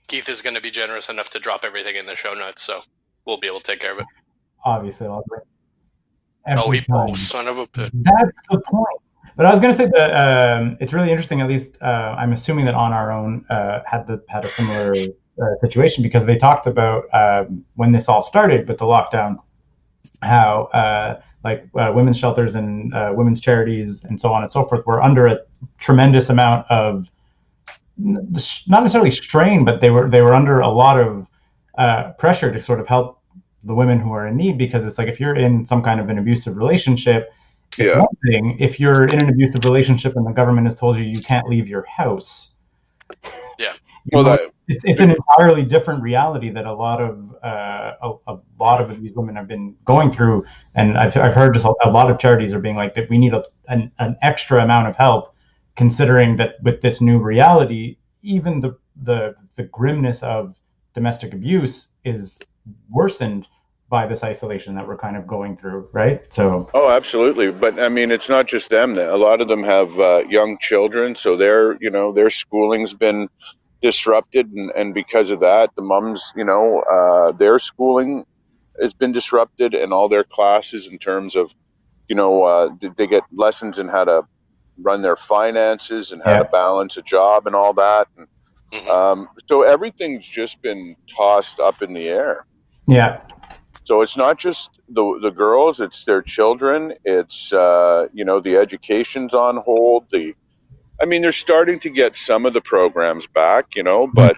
Keith 0.08 0.30
is 0.30 0.42
going 0.42 0.56
to 0.56 0.62
be 0.62 0.72
generous 0.72 1.10
enough 1.10 1.30
to 1.32 1.40
drop 1.40 1.64
everything 1.64 1.98
in 1.98 2.06
the 2.06 2.16
show 2.16 2.34
notes, 2.34 2.64
so 2.64 2.80
we'll 3.26 3.40
be 3.40 3.48
able 3.48 3.60
to 3.60 3.66
take 3.66 3.80
care 3.80 3.94
of 3.94 4.00
it. 4.00 4.06
obviously, 4.64 5.08
I'll 5.08 5.24
bring 5.28 5.42
Oh, 6.48 6.72
he, 6.72 6.86
oh, 6.92 7.14
son 7.16 7.48
of 7.48 7.58
a 7.58 7.68
bitch. 7.68 7.92
That's 7.94 8.38
the 8.50 8.60
point. 8.60 9.02
But 9.38 9.46
I 9.46 9.52
was 9.52 9.60
going 9.60 9.72
to 9.72 9.78
say 9.78 9.90
that 9.96 10.12
um, 10.14 10.78
it's 10.80 10.94
really 10.94 11.10
interesting. 11.10 11.42
At 11.42 11.48
least 11.48 11.78
uh, 11.82 12.16
I'm 12.18 12.34
assuming 12.34 12.66
that 12.66 12.76
on 12.76 12.92
our 12.94 13.12
own 13.12 13.46
uh, 13.50 13.82
had 13.86 14.06
the 14.08 14.22
had 14.28 14.46
a 14.46 14.50
similar 14.50 14.94
uh, 14.94 15.46
situation 15.62 16.04
because 16.04 16.26
they 16.26 16.38
talked 16.38 16.68
about 16.68 17.06
um, 17.14 17.64
when 17.76 17.92
this 17.92 18.10
all 18.10 18.22
started 18.22 18.68
with 18.68 18.78
the 18.78 18.86
lockdown, 18.86 19.38
how 20.22 20.66
uh, 20.74 21.22
like 21.44 21.68
uh, 21.80 21.92
women's 21.96 22.18
shelters 22.18 22.56
and 22.56 22.94
uh, 22.94 23.12
women's 23.16 23.40
charities 23.40 24.04
and 24.04 24.20
so 24.20 24.34
on 24.34 24.44
and 24.44 24.52
so 24.52 24.64
forth 24.64 24.86
were 24.86 25.02
under 25.02 25.28
a 25.28 25.40
tremendous 25.80 26.30
amount 26.30 26.70
of 26.70 27.10
not 27.98 28.84
necessarily 28.84 29.12
strain, 29.12 29.64
but 29.64 29.80
they 29.82 29.90
were 29.90 30.10
they 30.10 30.22
were 30.22 30.34
under 30.34 30.60
a 30.60 30.70
lot 30.70 31.00
of 31.00 31.28
uh, 31.78 32.12
pressure 32.14 32.52
to 32.52 32.62
sort 32.62 32.80
of 32.80 32.88
help 32.88 33.21
the 33.64 33.74
women 33.74 34.00
who 34.00 34.12
are 34.12 34.28
in 34.28 34.36
need 34.36 34.58
because 34.58 34.86
it's 34.86 34.98
like 34.98 35.08
if 35.08 35.20
you're 35.20 35.36
in 35.36 35.66
some 35.66 35.84
kind 35.84 36.00
of 36.00 36.10
an 36.10 36.18
abusive 36.18 36.58
relationship 36.58 37.32
it's 37.78 37.92
Yeah. 37.92 38.00
one 38.00 38.16
thing 38.26 38.58
if 38.60 38.80
you're 38.80 39.06
in 39.06 39.22
an 39.22 39.30
abusive 39.30 39.64
relationship 39.64 40.16
and 40.16 40.26
the 40.26 40.32
government 40.32 40.68
has 40.68 40.76
told 40.76 40.98
you 40.98 41.04
you 41.06 41.22
can't 41.22 41.48
leave 41.48 41.68
your 41.68 41.86
house. 41.86 42.54
Yeah. 43.58 43.74
Well, 44.12 44.24
know, 44.24 44.32
that, 44.32 44.52
it's 44.68 44.84
it's 44.86 45.02
an 45.02 45.12
entirely 45.12 45.64
different 45.64 46.02
reality 46.02 46.50
that 46.50 46.66
a 46.66 46.74
lot 46.74 47.02
of 47.02 47.36
uh, 47.44 47.94
a, 48.02 48.14
a 48.28 48.40
lot 48.60 48.82
of 48.82 49.02
these 49.02 49.14
women 49.16 49.36
have 49.36 49.48
been 49.48 49.76
going 49.86 50.12
through, 50.12 50.46
and 50.76 50.98
I've 50.98 51.16
I've 51.18 51.34
heard 51.34 51.54
just 51.54 51.66
a, 51.66 51.74
a 51.86 51.90
lot 51.90 52.10
of 52.10 52.18
charities 52.18 52.54
are 52.54 52.60
being 52.60 52.76
like 52.76 52.96
that 52.96 53.10
we 53.10 53.18
need 53.18 53.34
a, 53.34 53.44
an 53.68 53.92
an 54.00 54.18
extra 54.22 54.64
amount 54.64 54.88
of 54.88 54.96
help, 54.96 55.36
considering 55.76 56.38
that 56.38 56.56
with 56.64 56.82
this 56.82 57.00
new 57.00 57.20
reality, 57.20 57.98
even 58.22 58.60
the 58.60 58.78
the 59.04 59.36
the 59.56 59.64
grimness 59.64 60.24
of 60.24 60.56
domestic 60.94 61.34
abuse 61.34 61.90
is 62.04 62.42
worsened 62.90 63.48
by 63.90 64.08
this 64.08 64.24
isolation 64.24 64.76
that 64.76 64.88
we're 64.88 64.98
kind 64.98 65.18
of 65.18 65.28
going 65.28 65.58
through, 65.58 65.90
right? 65.92 66.32
So 66.34 66.70
Oh, 66.74 66.90
absolutely. 66.90 67.52
But 67.52 67.80
I 67.80 67.90
mean, 67.90 68.12
it's 68.12 68.30
not 68.30 68.48
just 68.48 68.70
them. 68.70 68.98
A 68.98 69.18
lot 69.18 69.42
of 69.42 69.48
them 69.48 69.64
have 69.64 70.00
uh, 70.00 70.24
young 70.30 70.58
children, 70.60 71.16
so 71.16 71.36
their 71.36 71.78
you 71.82 71.90
know 71.92 72.12
their 72.14 72.30
schooling's 72.30 72.94
been 72.94 73.28
disrupted, 73.82 74.48
and, 74.52 74.72
and 74.76 74.94
because 74.94 75.32
of 75.32 75.42
that, 75.42 75.72
the 75.76 75.82
mums, 75.82 76.24
you 76.36 76.46
know, 76.46 76.82
uh, 76.82 77.32
their 77.34 77.60
schooling 77.60 78.24
has 78.82 78.94
been 78.94 79.12
disrupted, 79.12 79.74
and 79.74 79.92
all 79.92 80.08
their 80.08 80.24
classes 80.24 80.88
in 80.88 81.00
terms 81.00 81.36
of, 81.36 81.52
you 82.08 82.16
know, 82.16 82.44
uh, 82.44 82.70
they- 82.80 82.92
they 82.98 83.08
get 83.08 83.24
lessons 83.32 83.80
in 83.80 83.88
how 83.88 84.04
to 84.06 84.24
run 84.80 85.02
their 85.02 85.16
finances 85.16 86.12
and 86.12 86.22
how 86.22 86.32
Yeah. 86.32 86.38
to 86.38 86.46
balance 86.46 86.96
a 86.98 87.02
job 87.02 87.48
and 87.48 87.56
all 87.56 87.74
that. 87.74 88.08
And, 88.18 88.28
Mhm. 88.74 88.90
um, 88.90 89.30
so 89.50 89.64
everything's 89.64 90.28
just 90.28 90.62
been 90.62 90.96
tossed 91.18 91.60
up 91.60 91.82
in 91.82 91.94
the 91.94 92.08
air. 92.08 92.46
Yeah, 92.88 93.22
So 93.84 94.02
it's 94.02 94.18
not 94.18 94.38
just 94.38 94.80
the 94.90 95.20
the 95.22 95.32
girls; 95.32 95.82
it's 95.82 96.06
their 96.06 96.22
children. 96.22 96.94
It's 97.04 97.52
uh, 97.54 98.08
you 98.14 98.26
know 98.26 98.40
the 98.40 98.58
education's 98.58 99.34
on 99.34 99.58
hold. 99.58 100.06
The, 100.12 100.36
I 101.02 101.06
mean, 101.06 101.22
they're 101.22 101.32
starting 101.32 101.80
to 101.80 101.90
get 101.90 102.16
some 102.16 102.46
of 102.46 102.54
the 102.54 102.62
programs 102.62 103.26
back, 103.28 103.76
you 103.76 103.84
know, 103.84 104.08
but 104.08 104.38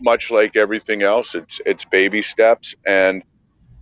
much 0.00 0.30
like 0.30 0.56
everything 0.56 1.02
else, 1.02 1.34
it's 1.34 1.60
it's 1.66 1.84
baby 1.84 2.22
steps. 2.22 2.74
And 2.86 3.22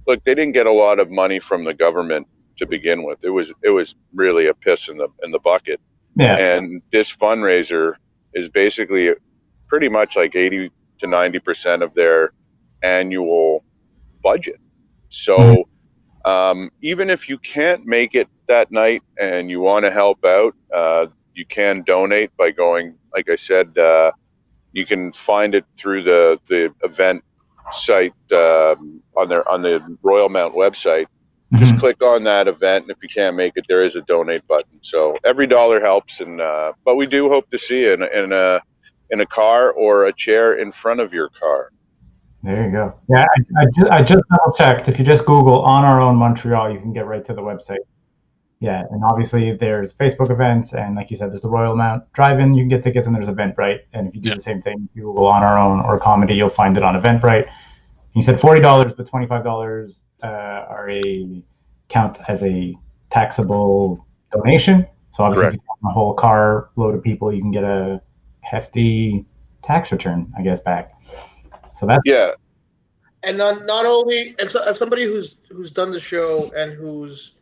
look, 0.06 0.24
they 0.24 0.34
didn't 0.34 0.52
get 0.52 0.66
a 0.66 0.72
lot 0.72 0.98
of 0.98 1.10
money 1.10 1.38
from 1.38 1.64
the 1.64 1.74
government 1.74 2.26
to 2.56 2.66
begin 2.66 3.04
with. 3.04 3.22
It 3.22 3.30
was 3.30 3.52
it 3.62 3.70
was 3.70 3.94
really 4.14 4.48
a 4.48 4.54
piss 4.54 4.88
in 4.88 4.98
the 4.98 5.08
in 5.22 5.30
the 5.30 5.38
bucket. 5.38 5.80
yeah, 6.16 6.36
And 6.36 6.82
this 6.90 7.14
fundraiser 7.14 7.94
is 8.34 8.48
basically 8.48 9.12
pretty 9.68 9.88
much 9.88 10.16
like 10.16 10.34
80 10.34 10.70
to 11.00 11.06
90% 11.06 11.82
of 11.82 11.94
their 11.94 12.32
annual 12.82 13.64
budget. 14.22 14.60
So 15.10 15.64
um, 16.24 16.70
even 16.82 17.10
if 17.10 17.28
you 17.28 17.38
can't 17.38 17.86
make 17.86 18.14
it 18.14 18.28
that 18.48 18.70
night 18.72 19.02
and 19.20 19.50
you 19.50 19.60
want 19.60 19.84
to 19.86 19.90
help 19.90 20.24
out, 20.24 20.54
uh, 20.74 21.06
you 21.34 21.46
can 21.46 21.84
donate 21.84 22.30
by 22.38 22.50
going, 22.50 22.98
like 23.14 23.28
I 23.30 23.36
said, 23.36 23.76
uh, 23.78 24.12
you 24.72 24.86
can 24.86 25.12
find 25.12 25.54
it 25.54 25.66
through 25.78 26.04
the, 26.04 26.38
the 26.48 26.72
event 26.84 27.24
site 27.70 28.14
um, 28.32 29.02
on 29.16 29.28
their 29.28 29.48
on 29.48 29.62
the 29.62 29.98
Royal 30.02 30.28
Mount 30.30 30.54
website 30.54 31.06
just 31.56 31.74
Mhm. 31.74 31.78
click 31.78 32.02
on 32.02 32.24
that 32.24 32.48
event 32.48 32.84
and 32.84 32.90
if 32.92 32.98
you 33.02 33.08
can't 33.14 33.36
make 33.36 33.52
it 33.56 33.66
there 33.68 33.84
is 33.84 33.96
a 33.96 34.02
donate 34.02 34.46
button 34.48 34.78
so 34.82 35.16
every 35.24 35.46
dollar 35.46 35.80
helps 35.80 36.20
and 36.20 36.40
uh, 36.40 36.72
but 36.84 36.96
we 36.96 37.06
do 37.06 37.28
hope 37.28 37.48
to 37.50 37.58
see 37.58 37.82
you 37.82 37.94
in, 37.94 38.02
in 38.04 38.32
a 38.32 38.62
in 39.10 39.20
a 39.20 39.26
car 39.26 39.72
or 39.72 40.06
a 40.06 40.12
chair 40.14 40.54
in 40.54 40.72
front 40.72 41.00
of 41.00 41.12
your 41.12 41.30
car 41.30 41.70
There 42.42 42.64
you 42.64 42.70
go. 42.70 42.94
Yeah, 43.08 43.24
I, 43.24 43.62
I, 43.62 43.64
just, 43.76 43.90
I 43.90 44.02
just 44.02 44.22
double 44.30 44.56
checked. 44.56 44.88
If 44.88 44.98
you 44.98 45.04
just 45.04 45.24
Google 45.24 45.60
on 45.62 45.84
our 45.84 46.00
own 46.00 46.16
Montreal, 46.16 46.72
you 46.72 46.80
can 46.80 46.92
get 46.92 47.06
right 47.06 47.24
to 47.24 47.34
the 47.34 47.42
website. 47.42 47.78
Yeah, 48.60 48.84
and 48.90 49.02
obviously 49.04 49.52
there's 49.56 49.92
Facebook 49.92 50.30
events, 50.30 50.72
and 50.72 50.96
like 50.96 51.10
you 51.10 51.16
said, 51.16 51.30
there's 51.30 51.42
the 51.42 51.48
Royal 51.48 51.76
Mount 51.76 52.12
Drive-In. 52.12 52.54
You 52.54 52.62
can 52.62 52.68
get 52.68 52.82
tickets, 52.82 53.06
and 53.06 53.14
there's 53.14 53.28
Eventbrite. 53.28 53.80
And 53.92 54.08
if 54.08 54.14
you 54.14 54.20
do 54.20 54.28
Yeah. 54.30 54.34
the 54.34 54.40
same 54.40 54.60
thing, 54.60 54.88
you 54.94 55.02
Google 55.02 55.26
on 55.26 55.42
our 55.42 55.58
own 55.58 55.80
or 55.80 55.98
comedy, 55.98 56.34
you'll 56.34 56.48
find 56.48 56.76
it 56.76 56.82
on 56.82 57.00
Eventbrite. 57.00 57.48
You 58.14 58.22
said 58.22 58.40
forty 58.40 58.60
dollars, 58.60 58.94
but 58.94 59.06
twenty-five 59.06 59.44
dollars 59.44 60.04
uh, 60.24 60.26
are 60.26 60.90
a 60.90 61.42
count 61.88 62.18
as 62.28 62.42
a 62.42 62.76
taxable 63.10 64.04
donation. 64.32 64.86
So 65.12 65.22
obviously, 65.24 65.48
if 65.48 65.54
you 65.54 65.60
have 65.82 65.90
a 65.90 65.92
whole 65.92 66.14
car 66.14 66.70
load 66.76 66.94
of 66.94 67.02
people, 67.02 67.32
you 67.32 67.40
can 67.40 67.52
get 67.52 67.64
a 67.64 68.00
hefty 68.40 69.24
tax 69.62 69.92
return, 69.92 70.32
I 70.36 70.42
guess, 70.42 70.60
back. 70.60 70.92
So 71.78 71.86
that's 71.86 72.02
yeah. 72.04 72.32
And 73.22 73.38
not 73.38 73.64
not 73.64 73.86
only 73.86 74.34
and 74.38 74.50
so, 74.50 74.62
as 74.62 74.78
somebody 74.78 75.04
who's 75.04 75.36
who's 75.50 75.70
done 75.70 75.92
the 75.92 76.00
show 76.00 76.50
and 76.56 76.72
who's 76.72 77.34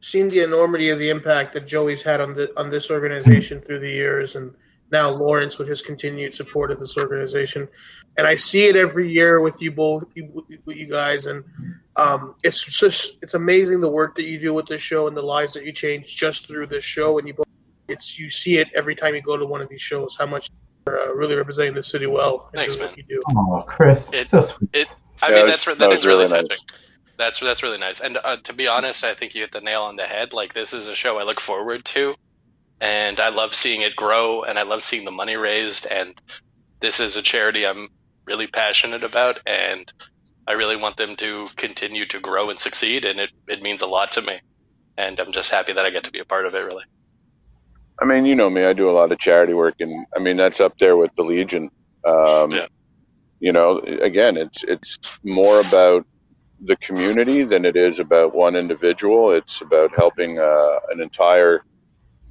seen 0.00 0.28
the 0.28 0.40
enormity 0.40 0.90
of 0.90 0.98
the 0.98 1.10
impact 1.10 1.54
that 1.54 1.66
Joey's 1.66 2.02
had 2.02 2.20
on 2.20 2.34
the 2.34 2.56
on 2.58 2.70
this 2.70 2.90
organization 2.90 3.60
through 3.60 3.80
the 3.80 3.90
years, 3.90 4.36
and 4.36 4.54
now 4.92 5.10
Lawrence 5.10 5.58
with 5.58 5.68
his 5.68 5.82
continued 5.82 6.34
support 6.34 6.70
of 6.70 6.78
this 6.78 6.96
organization, 6.96 7.68
and 8.16 8.26
I 8.26 8.36
see 8.36 8.66
it 8.66 8.76
every 8.76 9.12
year 9.12 9.40
with 9.40 9.60
you 9.60 9.72
both, 9.72 10.04
you, 10.14 10.44
with 10.64 10.76
you 10.76 10.86
guys, 10.86 11.26
and 11.26 11.44
um, 11.96 12.36
it's 12.44 12.64
just 12.64 13.18
it's 13.22 13.34
amazing 13.34 13.80
the 13.80 13.88
work 13.88 14.14
that 14.16 14.24
you 14.24 14.38
do 14.38 14.54
with 14.54 14.66
this 14.66 14.82
show 14.82 15.08
and 15.08 15.16
the 15.16 15.22
lives 15.22 15.52
that 15.54 15.64
you 15.64 15.72
change 15.72 16.16
just 16.16 16.46
through 16.46 16.68
this 16.68 16.84
show, 16.84 17.18
and 17.18 17.26
you 17.26 17.34
both, 17.34 17.46
it's 17.88 18.18
you 18.18 18.30
see 18.30 18.58
it 18.58 18.68
every 18.74 18.94
time 18.94 19.16
you 19.16 19.22
go 19.22 19.36
to 19.36 19.46
one 19.46 19.60
of 19.60 19.68
these 19.68 19.82
shows 19.82 20.16
how 20.16 20.26
much 20.26 20.48
you're 20.48 20.69
uh, 20.98 21.12
really 21.14 21.36
representing 21.36 21.74
the 21.74 21.82
city 21.82 22.06
well. 22.06 22.48
Thanks, 22.54 22.76
man. 22.78 22.92
you 22.96 23.02
do. 23.04 23.20
Oh, 23.36 23.62
Chris, 23.66 24.12
It- 24.12 24.26
so 24.28 24.40
sweet. 24.40 24.70
it- 24.72 24.94
I 25.22 25.28
Yeah, 25.28 25.34
mean, 25.34 25.40
it 25.40 25.44
was- 25.44 25.52
that's 25.52 25.64
that 25.66 25.78
that 25.78 25.88
was 25.90 26.00
is 26.00 26.06
really, 26.06 26.24
really 26.24 26.30
nice. 26.40 26.48
touching. 26.48 26.64
That's 27.18 27.38
that's 27.40 27.62
really 27.62 27.78
nice. 27.78 28.00
And 28.00 28.16
uh, 28.16 28.36
to 28.44 28.52
be 28.54 28.66
honest, 28.66 29.04
I 29.04 29.14
think 29.14 29.34
you 29.34 29.42
hit 29.42 29.52
the 29.52 29.60
nail 29.60 29.82
on 29.82 29.96
the 29.96 30.04
head. 30.06 30.32
Like 30.32 30.54
this 30.54 30.72
is 30.72 30.88
a 30.88 30.94
show 30.94 31.18
I 31.18 31.24
look 31.24 31.38
forward 31.40 31.84
to, 31.86 32.14
and 32.80 33.20
I 33.20 33.28
love 33.28 33.54
seeing 33.54 33.82
it 33.82 33.94
grow, 33.94 34.42
and 34.42 34.58
I 34.58 34.62
love 34.62 34.82
seeing 34.82 35.04
the 35.04 35.10
money 35.10 35.36
raised. 35.36 35.84
And 35.86 36.18
this 36.80 36.98
is 37.00 37.16
a 37.16 37.22
charity 37.22 37.66
I'm 37.66 37.88
really 38.24 38.46
passionate 38.46 39.04
about, 39.04 39.40
and 39.46 39.92
I 40.48 40.52
really 40.52 40.76
want 40.76 40.96
them 40.96 41.16
to 41.16 41.48
continue 41.56 42.06
to 42.06 42.20
grow 42.20 42.48
and 42.48 42.58
succeed. 42.58 43.04
And 43.04 43.20
it 43.20 43.30
it 43.46 43.60
means 43.62 43.82
a 43.82 43.86
lot 43.86 44.12
to 44.12 44.22
me, 44.22 44.40
and 44.96 45.20
I'm 45.20 45.32
just 45.32 45.50
happy 45.50 45.74
that 45.74 45.84
I 45.84 45.90
get 45.90 46.04
to 46.04 46.10
be 46.10 46.20
a 46.20 46.24
part 46.24 46.46
of 46.46 46.54
it. 46.54 46.60
Really. 46.60 46.84
I 48.00 48.04
mean, 48.06 48.24
you 48.24 48.34
know 48.34 48.50
me. 48.50 48.64
I 48.64 48.72
do 48.72 48.88
a 48.90 48.92
lot 48.92 49.12
of 49.12 49.18
charity 49.18 49.54
work, 49.54 49.76
and 49.80 50.06
I 50.16 50.20
mean 50.20 50.36
that's 50.36 50.60
up 50.60 50.78
there 50.78 50.96
with 50.96 51.14
the 51.16 51.22
Legion. 51.22 51.70
Um, 52.04 52.50
Yeah. 52.52 52.66
You 53.40 53.52
know, 53.52 53.78
again, 53.80 54.36
it's 54.36 54.64
it's 54.64 54.98
more 55.24 55.60
about 55.60 56.06
the 56.62 56.76
community 56.76 57.42
than 57.44 57.64
it 57.64 57.76
is 57.76 57.98
about 57.98 58.34
one 58.34 58.54
individual. 58.56 59.32
It's 59.32 59.62
about 59.62 59.92
helping 59.96 60.38
uh, 60.38 60.78
an 60.90 61.00
entire 61.00 61.64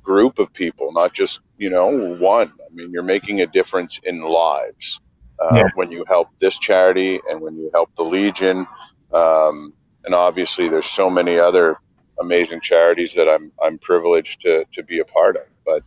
group 0.04 0.40
of 0.40 0.54
people, 0.54 0.92
not 0.94 1.14
just 1.14 1.40
you 1.58 1.70
know 1.70 1.88
one. 2.16 2.52
I 2.60 2.74
mean, 2.74 2.92
you're 2.92 3.04
making 3.04 3.42
a 3.42 3.48
difference 3.48 4.00
in 4.04 4.22
lives 4.22 5.00
uh, 5.40 5.64
Yeah. 5.64 5.70
when 5.76 5.92
you 5.92 6.06
help 6.08 6.30
this 6.40 6.60
charity 6.60 7.20
and 7.30 7.42
when 7.42 7.58
you 7.58 7.72
help 7.74 7.90
the 7.96 8.04
Legion. 8.04 8.68
Um, 9.14 9.74
and 10.06 10.14
obviously, 10.16 10.70
there's 10.70 10.86
so 10.86 11.10
many 11.10 11.40
other 11.40 11.78
amazing 12.22 12.62
charities 12.62 13.14
that 13.14 13.28
I'm 13.30 13.52
I'm 13.62 13.78
privileged 13.78 14.42
to 14.42 14.66
to 14.74 14.84
be 14.84 15.00
a 15.00 15.06
part 15.06 15.38
of. 15.38 15.44
But 15.66 15.84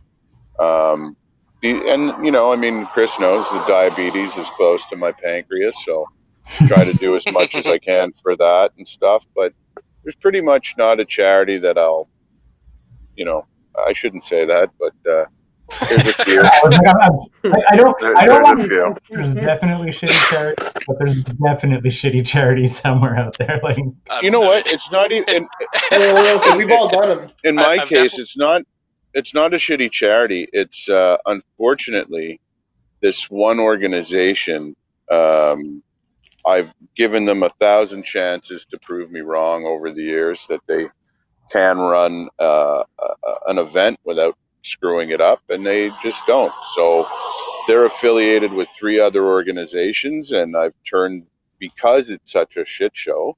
um, 0.63 1.15
the 1.61 1.89
and 1.89 2.25
you 2.25 2.31
know, 2.31 2.51
I 2.51 2.55
mean, 2.55 2.85
Chris 2.87 3.19
knows 3.19 3.45
the 3.49 3.63
diabetes 3.65 4.35
is 4.37 4.49
close 4.51 4.85
to 4.89 4.95
my 4.95 5.11
pancreas, 5.11 5.75
so 5.85 6.07
try 6.67 6.83
to 6.83 6.93
do 6.93 7.15
as 7.15 7.25
much 7.31 7.55
as 7.55 7.65
I 7.67 7.77
can 7.89 8.11
for 8.11 8.35
that 8.35 8.71
and 8.77 8.87
stuff. 8.87 9.25
But 9.35 9.53
there's 10.03 10.15
pretty 10.15 10.41
much 10.41 10.75
not 10.77 10.99
a 10.99 11.05
charity 11.05 11.57
that 11.59 11.77
I'll, 11.77 12.09
you 13.15 13.25
know, 13.25 13.45
I 13.75 13.93
shouldn't 13.93 14.25
say 14.25 14.45
that, 14.45 14.71
but 14.79 14.93
uh, 15.09 15.25
there's 15.89 16.05
a 16.05 16.13
few. 16.23 16.41
I, 16.43 16.59
like, 16.63 16.87
I'm- 16.87 17.01
I'm- 17.01 17.19
I- 17.45 17.63
I 17.71 17.75
don't. 17.75 17.99
There- 17.99 18.17
I 18.17 18.25
don't 18.25 18.43
there's 18.57 18.69
want 18.69 18.69
to 18.69 18.95
there's 19.09 19.33
definitely 19.33 19.91
shitty 19.91 20.29
charities, 20.29 20.69
but 20.87 20.95
there's 20.99 21.23
definitely 21.23 21.89
shitty 21.89 22.25
charities 22.25 22.79
somewhere 22.79 23.17
out 23.17 23.37
there. 23.37 23.59
Like, 23.63 23.77
You 24.21 24.31
know 24.31 24.39
what? 24.41 24.65
It's 24.67 24.89
not 24.91 25.11
even. 25.11 25.25
Hey, 25.27 25.43
well, 26.13 26.39
so 26.39 26.55
we've 26.57 26.71
all 26.71 26.89
done 26.89 27.09
them. 27.17 27.31
in 27.43 27.55
my 27.55 27.79
I've 27.81 27.87
case, 27.89 28.11
defi- 28.11 28.21
it's 28.21 28.37
not 28.37 28.61
it's 29.13 29.33
not 29.33 29.53
a 29.53 29.57
shitty 29.57 29.91
charity. 29.91 30.47
It's 30.53 30.87
uh, 30.89 31.17
unfortunately 31.25 32.39
this 33.01 33.29
one 33.29 33.59
organization. 33.59 34.75
Um, 35.11 35.83
I've 36.45 36.73
given 36.95 37.25
them 37.25 37.43
a 37.43 37.49
thousand 37.59 38.03
chances 38.03 38.65
to 38.71 38.77
prove 38.79 39.11
me 39.11 39.21
wrong 39.21 39.65
over 39.65 39.91
the 39.91 40.01
years 40.01 40.45
that 40.47 40.59
they 40.67 40.87
can 41.51 41.77
run 41.77 42.27
uh, 42.39 42.79
uh, 42.99 43.13
an 43.47 43.57
event 43.59 43.99
without 44.03 44.35
screwing 44.63 45.11
it 45.11 45.21
up, 45.21 45.41
and 45.49 45.65
they 45.65 45.91
just 46.01 46.25
don't. 46.25 46.53
So 46.75 47.07
they're 47.67 47.85
affiliated 47.85 48.51
with 48.51 48.67
three 48.77 48.99
other 48.99 49.25
organizations, 49.25 50.31
and 50.31 50.55
I've 50.57 50.75
turned 50.89 51.25
because 51.59 52.09
it's 52.09 52.31
such 52.31 52.57
a 52.57 52.65
shit 52.65 52.91
show 52.93 53.37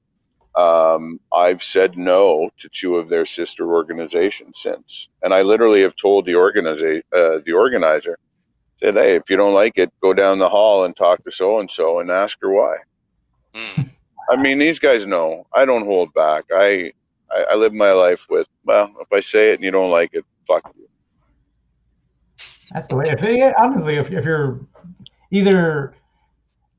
um, 0.55 1.19
I've 1.33 1.61
said 1.63 1.97
no 1.97 2.49
to 2.59 2.69
two 2.69 2.95
of 2.95 3.09
their 3.09 3.25
sister 3.25 3.73
organizations 3.73 4.59
since, 4.61 5.09
and 5.21 5.33
I 5.33 5.41
literally 5.41 5.81
have 5.81 5.95
told 5.97 6.25
the 6.25 6.33
organiza- 6.33 7.03
uh, 7.13 7.41
the 7.45 7.51
organizer, 7.51 8.17
said, 8.79 8.95
"Hey, 8.95 9.15
if 9.15 9.29
you 9.29 9.35
don't 9.35 9.53
like 9.53 9.77
it, 9.77 9.91
go 10.01 10.13
down 10.13 10.39
the 10.39 10.47
hall 10.47 10.85
and 10.85 10.95
talk 10.95 11.23
to 11.25 11.31
so 11.31 11.59
and 11.59 11.69
so 11.69 11.99
and 11.99 12.09
ask 12.09 12.37
her 12.41 12.51
why." 12.51 12.77
Mm. 13.53 13.89
I 14.29 14.37
mean, 14.37 14.57
these 14.57 14.79
guys 14.79 15.05
know 15.05 15.45
I 15.53 15.65
don't 15.65 15.85
hold 15.85 16.13
back. 16.13 16.45
I, 16.53 16.93
I 17.29 17.43
I 17.51 17.55
live 17.55 17.73
my 17.73 17.91
life 17.91 18.25
with 18.29 18.47
well, 18.63 18.93
if 19.01 19.11
I 19.11 19.19
say 19.19 19.51
it 19.51 19.55
and 19.55 19.63
you 19.63 19.71
don't 19.71 19.91
like 19.91 20.13
it, 20.13 20.25
fuck 20.47 20.71
you. 20.77 20.87
That's 22.71 22.87
the 22.87 22.95
way. 22.95 23.05
If 23.09 23.21
yeah, 23.21 23.53
honestly, 23.59 23.95
if, 23.97 24.11
if 24.11 24.25
you're 24.25 24.59
either, 25.31 25.95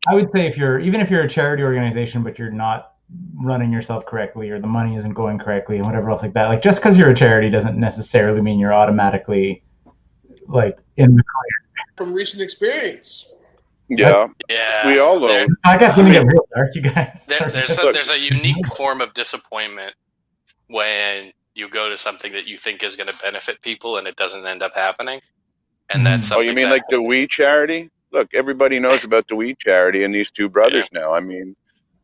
I 0.08 0.14
would 0.14 0.30
say 0.30 0.46
if 0.46 0.56
you're 0.56 0.78
even 0.80 1.00
if 1.00 1.10
you're 1.10 1.22
a 1.22 1.28
charity 1.28 1.62
organization, 1.62 2.22
but 2.22 2.38
you're 2.38 2.50
not 2.50 2.92
running 3.34 3.72
yourself 3.72 4.04
correctly 4.04 4.50
or 4.50 4.60
the 4.60 4.66
money 4.66 4.96
isn't 4.96 5.12
going 5.14 5.38
correctly 5.38 5.76
and 5.76 5.86
whatever 5.86 6.10
else 6.10 6.22
like 6.22 6.32
that, 6.34 6.46
like 6.48 6.62
just 6.62 6.78
because 6.80 6.96
you're 6.96 7.10
a 7.10 7.14
charity 7.14 7.50
doesn't 7.50 7.78
necessarily 7.78 8.40
mean 8.40 8.58
you're 8.58 8.74
automatically 8.74 9.62
like 10.48 10.78
in 10.96 11.14
the 11.16 11.22
from 11.96 12.12
recent 12.12 12.42
experience. 12.42 13.30
Yeah, 13.88 14.26
Yeah. 14.48 14.88
we 14.88 14.98
all 14.98 15.20
know. 15.20 15.28
There- 15.28 15.46
I 15.64 15.78
got 15.78 15.96
gonna 15.96 16.10
get 16.10 16.26
real 16.26 16.48
dark, 16.54 16.74
you 16.74 16.82
guys. 16.82 17.24
there, 17.28 17.50
there's 17.52 17.78
a, 17.78 17.92
there's 17.92 18.10
a 18.10 18.18
unique 18.18 18.66
form 18.76 19.00
of 19.00 19.14
disappointment 19.14 19.94
when 20.66 21.32
you 21.54 21.68
go 21.70 21.88
to 21.88 21.96
something 21.96 22.32
that 22.32 22.46
you 22.46 22.58
think 22.58 22.82
is 22.82 22.96
going 22.96 23.06
to 23.06 23.16
benefit 23.22 23.60
people 23.62 23.96
and 23.96 24.06
it 24.06 24.16
doesn't 24.16 24.44
end 24.44 24.62
up 24.62 24.74
happening. 24.74 25.20
And 25.90 26.06
that's 26.06 26.28
Mhm. 26.28 26.36
Oh, 26.36 26.40
you 26.40 26.52
mean 26.52 26.68
that- 26.68 26.72
like 26.74 26.82
the 26.90 27.00
We 27.00 27.26
charity? 27.26 27.90
Look, 28.12 28.34
everybody 28.34 28.78
knows 28.78 29.04
about 29.04 29.28
the 29.28 29.36
We 29.36 29.54
charity 29.54 30.04
and 30.04 30.14
these 30.14 30.30
two 30.30 30.48
brothers 30.48 30.90
now. 30.92 31.12
I 31.12 31.20
mean, 31.20 31.54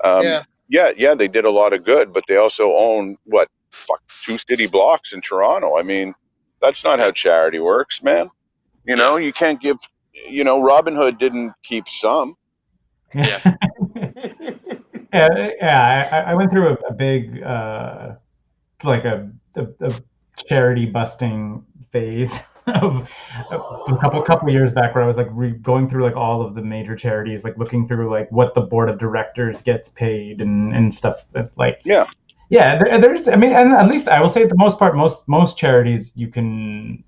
um, 0.04 0.22
yeah. 0.22 0.42
yeah, 0.68 0.92
yeah, 0.96 1.14
they 1.14 1.28
did 1.28 1.44
a 1.44 1.50
lot 1.50 1.72
of 1.72 1.84
good, 1.84 2.12
but 2.12 2.24
they 2.28 2.36
also 2.36 2.72
own 2.76 3.16
what? 3.24 3.48
Fuck, 3.70 4.02
two 4.24 4.36
city 4.36 4.66
blocks 4.66 5.14
in 5.14 5.22
Toronto. 5.22 5.78
I 5.78 5.82
mean, 5.82 6.14
that's 6.60 6.84
not 6.84 6.98
how 6.98 7.10
charity 7.10 7.58
works, 7.58 8.02
man. 8.02 8.30
You 8.84 8.96
know, 8.96 9.16
you 9.16 9.32
can't 9.32 9.60
give. 9.60 9.78
You 10.28 10.44
know, 10.44 10.60
Robin 10.62 10.94
Hood 10.94 11.16
didn't 11.18 11.54
keep 11.62 11.88
some. 11.88 12.36
Yeah. 13.14 13.40
yeah, 15.12 15.48
yeah. 15.60 16.08
I, 16.12 16.32
I 16.32 16.34
went 16.34 16.50
through 16.50 16.68
a, 16.68 16.74
a 16.88 16.92
big, 16.92 17.42
uh, 17.42 18.14
like 18.84 19.04
a, 19.04 19.30
a, 19.56 19.66
a 19.80 19.94
charity 20.46 20.86
busting 20.86 21.64
phase 21.92 22.32
of 22.66 23.08
a 23.50 23.96
couple 24.00 24.22
couple 24.22 24.48
years 24.50 24.72
back, 24.72 24.94
where 24.94 25.02
I 25.04 25.06
was 25.06 25.16
like 25.16 25.28
re- 25.30 25.50
going 25.52 25.88
through 25.88 26.04
like 26.04 26.16
all 26.16 26.42
of 26.42 26.54
the 26.54 26.62
major 26.62 26.94
charities, 26.96 27.44
like 27.44 27.56
looking 27.58 27.86
through 27.88 28.10
like 28.10 28.30
what 28.30 28.54
the 28.54 28.60
board 28.60 28.88
of 28.88 28.98
directors 28.98 29.62
gets 29.62 29.88
paid 29.88 30.40
and 30.40 30.74
and 30.74 30.92
stuff. 30.92 31.24
that, 31.32 31.50
Like, 31.56 31.80
Yeah. 31.84 32.06
yeah. 32.50 32.78
There, 32.78 32.98
there's, 32.98 33.28
I 33.28 33.36
mean, 33.36 33.52
and 33.52 33.72
at 33.72 33.88
least 33.88 34.08
I 34.08 34.20
will 34.20 34.28
say, 34.28 34.46
the 34.46 34.56
most 34.56 34.78
part, 34.78 34.96
most 34.96 35.28
most 35.28 35.56
charities 35.56 36.12
you 36.14 36.28
can 36.28 37.02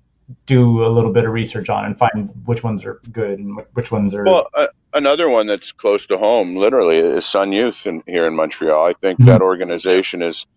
do 0.47 0.83
a 0.85 0.89
little 0.89 1.13
bit 1.13 1.23
of 1.23 1.31
research 1.31 1.69
on 1.69 1.85
and 1.85 1.97
find 1.97 2.31
which 2.45 2.63
ones 2.63 2.83
are 2.83 2.99
good 3.11 3.37
and 3.39 3.59
which 3.73 3.91
ones 3.91 4.13
are. 4.15 4.23
Well, 4.23 4.47
uh, 4.55 4.67
another 4.95 5.29
one 5.29 5.45
that's 5.45 5.71
close 5.71 6.05
to 6.07 6.17
home, 6.17 6.55
literally, 6.55 6.97
is 6.97 7.25
Sun 7.25 7.51
Youth 7.51 7.85
in, 7.85 8.01
here 8.07 8.25
in 8.25 8.33
Montreal. 8.35 8.87
I 8.87 8.93
think 8.93 9.19
Mhm. 9.19 9.27
that 9.27 9.41
organization 9.43 10.23
is, 10.23 10.47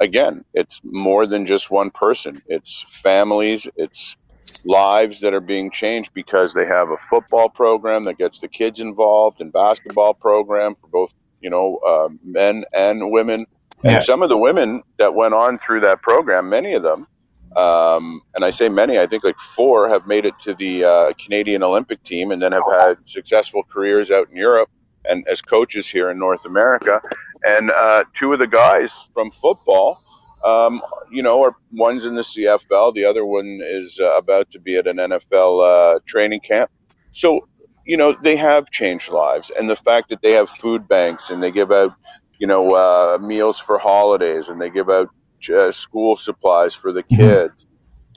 again, 0.00 0.44
it's 0.54 0.80
more 0.82 1.28
than 1.28 1.46
just 1.46 1.70
one 1.70 1.90
person. 1.90 2.42
It's 2.48 2.84
families. 2.88 3.68
It's 3.76 4.16
lives 4.64 5.20
that 5.20 5.34
are 5.34 5.40
being 5.40 5.70
changed 5.70 6.12
because 6.14 6.54
they 6.54 6.66
have 6.66 6.90
a 6.90 6.96
football 6.96 7.48
program 7.48 8.04
that 8.04 8.18
gets 8.18 8.38
the 8.38 8.48
kids 8.48 8.80
involved 8.80 9.40
and 9.40 9.52
basketball 9.52 10.14
program 10.14 10.74
for 10.74 10.88
both 10.88 11.12
you 11.40 11.50
know 11.50 11.76
uh, 11.78 12.08
men 12.24 12.64
and 12.72 13.10
women. 13.10 13.46
And 13.84 14.00
some 14.00 14.22
of 14.22 14.28
the 14.28 14.38
women 14.38 14.84
that 14.98 15.12
went 15.12 15.34
on 15.34 15.58
through 15.58 15.80
that 15.80 16.02
program 16.02 16.48
many 16.48 16.74
of 16.74 16.84
them 16.84 17.08
um, 17.56 18.22
and 18.36 18.44
i 18.44 18.50
say 18.50 18.68
many 18.68 19.00
i 19.00 19.08
think 19.08 19.24
like 19.24 19.38
four 19.40 19.88
have 19.88 20.06
made 20.06 20.24
it 20.24 20.38
to 20.38 20.54
the 20.54 20.84
uh, 20.84 21.12
canadian 21.14 21.64
olympic 21.64 22.00
team 22.04 22.30
and 22.30 22.40
then 22.40 22.52
have 22.52 22.62
had 22.70 22.96
successful 23.04 23.64
careers 23.64 24.12
out 24.12 24.30
in 24.30 24.36
europe 24.36 24.70
and 25.04 25.26
as 25.26 25.42
coaches 25.42 25.88
here 25.88 26.10
in 26.10 26.18
north 26.18 26.44
america. 26.46 27.02
And 27.44 27.70
uh, 27.70 28.04
two 28.14 28.32
of 28.32 28.38
the 28.38 28.46
guys 28.46 29.06
from 29.12 29.30
football 29.30 30.00
um, 30.44 30.82
you 31.10 31.22
know, 31.22 31.42
are 31.42 31.56
one's 31.72 32.04
in 32.04 32.14
the 32.14 32.22
CFL, 32.22 32.94
the 32.94 33.04
other 33.04 33.24
one 33.24 33.60
is 33.62 34.00
uh, 34.00 34.16
about 34.16 34.50
to 34.50 34.58
be 34.58 34.76
at 34.76 34.86
an 34.86 34.96
NFL 34.96 35.96
uh, 35.96 36.00
training 36.06 36.40
camp. 36.40 36.70
So, 37.12 37.48
you 37.86 37.96
know, 37.96 38.16
they 38.22 38.36
have 38.36 38.70
changed 38.70 39.08
lives, 39.08 39.50
and 39.56 39.68
the 39.68 39.76
fact 39.76 40.08
that 40.10 40.22
they 40.22 40.32
have 40.32 40.50
food 40.50 40.88
banks 40.88 41.30
and 41.30 41.42
they 41.42 41.50
give 41.50 41.70
out, 41.70 41.94
you 42.38 42.46
know, 42.46 42.70
uh, 42.70 43.18
meals 43.18 43.60
for 43.60 43.78
holidays 43.78 44.48
and 44.48 44.60
they 44.60 44.70
give 44.70 44.88
out 44.88 45.08
uh, 45.54 45.70
school 45.72 46.16
supplies 46.16 46.74
for 46.74 46.92
the 46.92 47.02
kids. 47.02 47.66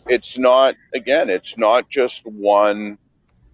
It's 0.08 0.38
not 0.38 0.76
again, 0.94 1.30
it's 1.30 1.58
not 1.58 1.90
just 1.90 2.26
one 2.26 2.98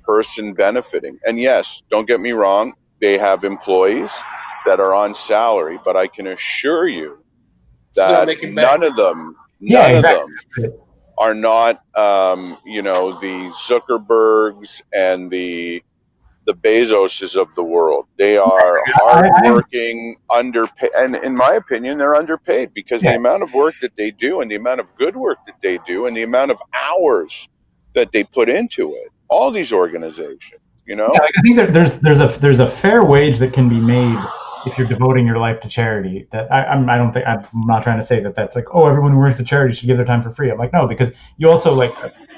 person 0.03 0.53
benefiting. 0.53 1.19
And 1.25 1.39
yes, 1.39 1.81
don't 1.89 2.07
get 2.07 2.19
me 2.19 2.31
wrong, 2.31 2.73
they 2.99 3.17
have 3.17 3.43
employees 3.43 4.11
that 4.65 4.79
are 4.79 4.93
on 4.93 5.15
salary, 5.15 5.79
but 5.83 5.95
I 5.95 6.07
can 6.07 6.27
assure 6.27 6.87
you 6.87 7.20
that 7.95 8.27
none 8.43 8.83
of 8.83 8.95
them, 8.95 9.35
Yeah, 9.59 9.87
none 9.87 9.95
exactly. 9.95 10.21
of 10.65 10.71
them 10.71 10.79
are 11.17 11.33
not, 11.35 11.81
um, 11.95 12.57
you 12.65 12.81
know, 12.81 13.19
the 13.19 13.51
Zuckerbergs 13.67 14.81
and 14.93 15.29
the 15.29 15.83
the 16.47 16.53
Bezoses 16.55 17.35
of 17.39 17.53
the 17.53 17.61
world. 17.63 18.07
They 18.17 18.35
are 18.35 18.79
I- 18.79 18.83
I- 18.87 19.29
hardworking, 19.43 20.15
underpaid, 20.31 20.89
and 20.97 21.15
in 21.17 21.35
my 21.35 21.53
opinion, 21.53 21.99
they're 21.99 22.15
underpaid 22.15 22.73
because 22.73 23.03
Yeah. 23.03 23.11
the 23.11 23.17
amount 23.17 23.43
of 23.43 23.53
work 23.53 23.75
that 23.81 23.95
they 23.95 24.09
do, 24.09 24.41
and 24.41 24.49
the 24.49 24.55
amount 24.55 24.79
of 24.79 24.87
good 24.97 25.15
work 25.15 25.37
that 25.45 25.55
they 25.61 25.77
do, 25.85 26.07
and 26.07 26.17
the 26.17 26.23
amount 26.23 26.49
of 26.49 26.59
hours 26.73 27.47
that 27.93 28.11
they 28.11 28.23
put 28.23 28.49
into 28.49 28.93
it. 28.95 29.09
All 29.29 29.51
these 29.51 29.71
organizations, 29.71 30.61
you 30.87 30.95
know, 30.95 31.11
Yeah, 31.13 31.21
like 31.21 31.31
I 31.37 31.41
think 31.43 31.55
there, 31.57 31.67
there's 31.67 31.99
there's 31.99 32.19
a 32.21 32.27
there's 32.39 32.59
a 32.59 32.67
fair 32.67 33.03
wage 33.05 33.37
that 33.37 33.53
can 33.53 33.69
be 33.69 33.79
made 33.79 34.17
if 34.65 34.77
you're 34.77 34.87
devoting 34.87 35.25
your 35.25 35.37
life 35.37 35.59
to 35.61 35.67
charity. 35.67 36.27
That 36.31 36.51
I 36.51 36.65
I'm, 36.65 36.89
I 36.89 36.97
don't 36.97 37.11
think 37.11 37.25
I'm 37.27 37.45
not 37.53 37.83
trying 37.83 37.99
to 37.99 38.05
say 38.05 38.19
that 38.21 38.35
that's 38.35 38.55
like 38.55 38.65
oh 38.73 38.87
everyone 38.87 39.11
who 39.11 39.17
works 39.17 39.39
at 39.39 39.47
charity 39.47 39.75
should 39.75 39.87
give 39.87 39.97
their 39.97 40.05
time 40.05 40.23
for 40.23 40.31
free. 40.31 40.51
I'm 40.51 40.57
like 40.57 40.73
no 40.73 40.87
because 40.87 41.11
you 41.37 41.49
also 41.49 41.73
like 41.73 41.93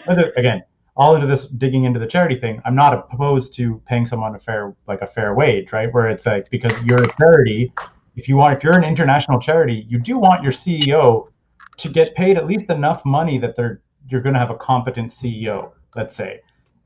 whether 0.05 0.31
again 0.37 0.63
all 0.95 1.15
into 1.15 1.27
this 1.27 1.47
digging 1.47 1.85
into 1.85 1.99
the 1.99 2.07
charity 2.07 2.39
thing. 2.39 2.61
I'm 2.65 2.75
not 2.75 2.93
opposed 3.11 3.55
to 3.55 3.81
paying 3.87 4.05
someone 4.05 4.35
a 4.35 4.39
fair 4.39 4.75
like 4.87 5.01
a 5.01 5.07
fair 5.07 5.33
wage, 5.33 5.71
right? 5.71 5.91
Where 5.91 6.07
it's 6.07 6.25
like 6.25 6.49
because 6.49 6.73
you're 6.83 7.01
a 7.01 7.11
charity, 7.17 7.73
if 8.15 8.27
you 8.27 8.37
want 8.37 8.57
if 8.57 8.63
you're 8.63 8.77
an 8.77 8.83
international 8.83 9.39
charity, 9.39 9.85
you 9.89 9.99
do 9.99 10.17
want 10.17 10.43
your 10.43 10.51
CEO 10.51 11.29
to 11.77 11.89
get 11.89 12.13
paid 12.15 12.37
at 12.37 12.45
least 12.45 12.69
enough 12.69 13.03
money 13.05 13.39
that 13.39 13.55
they're 13.55 13.81
you're 14.09 14.21
going 14.21 14.33
to 14.33 14.39
have 14.39 14.51
a 14.51 14.57
competent 14.57 15.11
CEO. 15.11 15.71
Let's 15.95 16.15
say, 16.15 16.41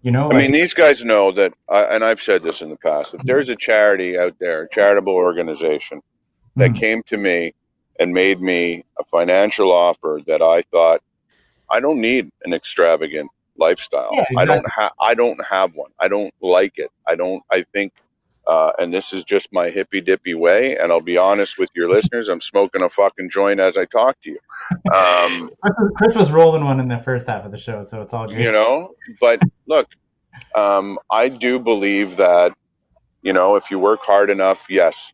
you 0.08 0.12
know. 0.14 0.32
I 0.32 0.36
like- 0.36 0.36
mean, 0.38 0.52
these 0.52 0.74
guys 0.74 1.04
know 1.04 1.34
that, 1.34 1.54
uh, 1.68 1.88
and 1.90 2.02
I've 2.02 2.22
said 2.22 2.42
this 2.42 2.62
in 2.62 2.70
the 2.70 2.78
past. 2.78 3.14
If 3.14 3.22
there's 3.24 3.50
a 3.50 3.58
charity 3.58 4.18
out 4.18 4.36
there, 4.40 4.64
a 4.64 4.70
charitable 4.70 5.14
organization 5.14 6.02
that 6.56 6.72
Mhm. 6.72 6.80
came 6.80 7.04
to 7.04 7.18
me 7.18 7.54
and 8.00 8.14
made 8.14 8.40
me 8.40 8.86
a 8.98 9.04
financial 9.04 9.70
offer 9.70 10.22
that 10.26 10.42
I 10.42 10.62
thought 10.62 11.02
I 11.70 11.82
don't 11.82 12.00
need 12.00 12.32
an 12.46 12.54
extravagant 12.54 13.30
lifestyle. 13.58 14.12
Yeah, 14.14 14.24
I 14.38 14.46
don't 14.46 14.70
have. 14.72 14.94
I 15.02 15.14
don't 15.14 15.46
have 15.46 15.76
one. 15.76 15.92
I 16.00 16.08
don't 16.08 16.34
like 16.40 16.78
it. 16.78 16.90
I 17.06 17.16
don't. 17.16 17.44
I 17.52 17.66
think. 17.74 17.92
Uh, 18.48 18.72
and 18.80 18.94
this 18.94 19.12
is 19.12 19.26
just 19.26 19.52
my 19.52 19.70
hippy 19.70 20.00
dippy 20.00 20.34
way. 20.34 20.78
And 20.78 20.92
I'll 20.92 21.02
be 21.02 21.18
honest 21.18 21.58
with 21.58 21.70
your 21.76 21.90
listeners. 21.90 22.30
I'm 22.30 22.40
smoking 22.40 22.82
a 22.82 22.90
fucking 22.90 23.30
joint 23.30 23.60
as 23.60 23.78
I 23.78 23.86
talk 23.86 24.22
to 24.22 24.30
you. 24.30 24.40
Um, 24.94 25.52
Chris 25.98 26.16
was- 26.16 26.32
rolling 26.32 26.64
one 26.64 26.80
in 26.80 26.88
the 26.88 27.00
first 27.00 27.26
half 27.28 27.46
of 27.46 27.52
the 27.52 27.58
show, 27.58 27.84
so 27.84 28.02
it's 28.02 28.14
all 28.14 28.28
good. 28.28 28.44
you 28.44 28.52
know 28.52 28.94
but 29.20 29.42
look 29.66 29.88
um, 30.56 31.00
i 31.10 31.28
do 31.28 31.60
believe 31.60 32.18
that 32.18 32.54
you 33.22 33.34
know 33.34 33.56
if 33.56 33.72
you 33.72 33.80
work 33.80 34.02
hard 34.02 34.30
enough 34.30 34.66
yes 34.70 35.12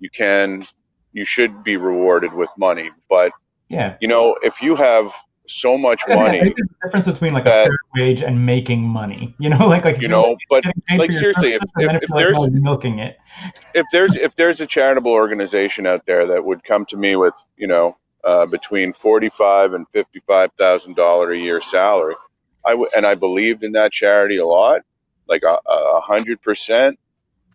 you 0.00 0.10
can 0.10 0.66
you 1.12 1.24
should 1.24 1.64
be 1.64 1.76
rewarded 1.76 2.32
with 2.32 2.50
money 2.58 2.90
but 3.08 3.32
yeah. 3.68 3.96
you 4.00 4.08
know 4.08 4.36
if 4.42 4.60
you 4.60 4.76
have 4.76 5.12
so 5.48 5.76
much 5.78 6.00
money 6.08 6.40
there's 6.40 6.54
difference 6.82 7.06
between 7.06 7.32
like 7.32 7.44
that- 7.44 7.66
a 7.66 7.70
fair 7.70 7.78
wage 7.94 8.22
and 8.22 8.44
making 8.46 8.82
money. 8.82 9.34
You 9.38 9.50
know, 9.50 9.66
like 9.68 9.84
like 9.84 10.00
you 10.00 10.08
know 10.08 10.36
but 10.50 10.64
like, 10.90 11.12
seriously, 11.12 11.54
if- 11.54 11.62
services 11.76 11.96
if- 11.96 12.02
if 12.02 12.08
you're 12.10 12.32
like, 12.32 12.34
there's- 12.34 12.36
oh, 12.38 12.46
milking 12.50 12.98
it. 12.98 13.16
if 13.74 13.86
there's 13.92 14.16
if 14.16 14.34
there's 14.36 14.60
a 14.60 14.66
charitable 14.66 15.12
organization 15.12 15.86
out 15.86 16.04
there 16.06 16.26
that 16.26 16.44
would 16.44 16.62
come 16.64 16.84
to 16.86 16.96
me 16.96 17.16
with 17.16 17.34
you 17.56 17.66
know 17.66 17.96
uh, 18.24 18.46
between 18.46 18.92
forty 18.92 19.28
five 19.28 19.74
and 19.74 19.86
fifty 19.92 20.20
five 20.26 20.50
thousand 20.58 20.96
dollar 20.96 21.32
a 21.32 21.38
year 21.38 21.60
salary, 21.60 22.14
I 22.64 22.74
would 22.74 22.90
and 22.96 23.06
I 23.06 23.14
believed 23.14 23.62
in 23.62 23.72
that 23.72 23.92
charity 23.92 24.38
a 24.38 24.46
lot, 24.46 24.82
like 25.28 25.42
a, 25.44 25.58
a 25.68 26.00
hundred 26.00 26.42
percent. 26.42 26.98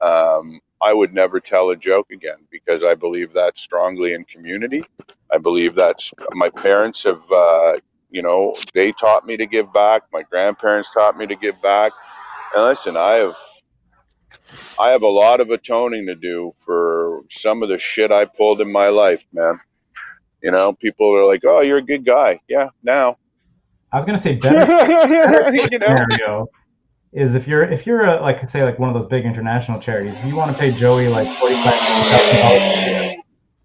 Um, 0.02 0.60
I 0.82 0.94
would 0.94 1.14
never 1.14 1.40
tell 1.40 1.70
a 1.70 1.76
joke 1.76 2.12
again 2.12 2.38
because 2.50 2.84
I 2.84 2.96
believe 2.96 3.34
that 3.34 3.60
strongly 3.60 4.14
in 4.14 4.24
community. 4.26 4.84
I 5.32 5.38
believe 5.38 5.76
that's 5.76 6.12
my 6.34 6.50
parents 6.50 7.04
have, 7.04 7.22
uh, 7.32 7.74
you 8.10 8.22
know, 8.22 8.56
they 8.74 8.92
taught 8.92 9.26
me 9.26 9.38
to 9.38 9.46
give 9.46 9.72
back. 9.72 10.04
My 10.12 10.24
grandparents 10.24 10.92
taught 10.92 11.18
me 11.18 11.28
to 11.28 11.36
give 11.36 11.62
back. 11.62 11.92
And 12.56 12.64
listen, 12.66 12.98
I 12.98 13.14
have 13.14 13.36
I 14.80 14.90
have 14.90 15.04
a 15.04 15.08
lot 15.08 15.40
of 15.40 15.52
atoning 15.52 16.08
to 16.08 16.16
do 16.16 16.54
for 16.66 17.22
some 17.30 17.62
of 17.62 17.70
the 17.70 17.78
shit 17.78 18.12
I 18.12 18.26
pulled 18.26 18.60
in 18.60 18.72
my 18.72 18.90
life, 18.90 19.26
man. 19.34 19.60
You 20.42 20.52
know, 20.52 20.74
people 20.74 21.16
are 21.16 21.26
like, 21.26 21.42
"Oh, 21.46 21.62
you're 21.62 21.78
a 21.78 21.84
good 21.84 22.04
guy." 22.04 22.40
Yeah, 22.48 22.70
now. 22.82 23.18
I 23.92 23.98
was 23.98 24.06
gonna 24.06 24.18
say 24.18 24.36
better, 24.36 24.60
you 25.52 25.68
know, 25.68 25.68
scenario 25.68 26.48
is 27.14 27.36
if 27.36 27.48
you're 27.48 27.64
if 27.64 27.86
you're 27.86 28.06
a, 28.06 28.22
like 28.22 28.48
say 28.50 28.64
like 28.64 28.80
one 28.80 28.90
of 28.90 28.96
those 28.96 29.08
big 29.08 29.26
international 29.26 29.80
charities, 29.80 30.16
if 30.16 30.26
you 30.26 30.36
want 30.36 30.52
to 30.52 30.58
pay 30.58 30.72
Joey 30.72 31.08
like 31.08 31.28
forty 31.40 31.56
five 31.56 31.74
thousand 31.80 32.40
dollars 32.40 32.62
a 32.62 32.90
year, 32.90 33.16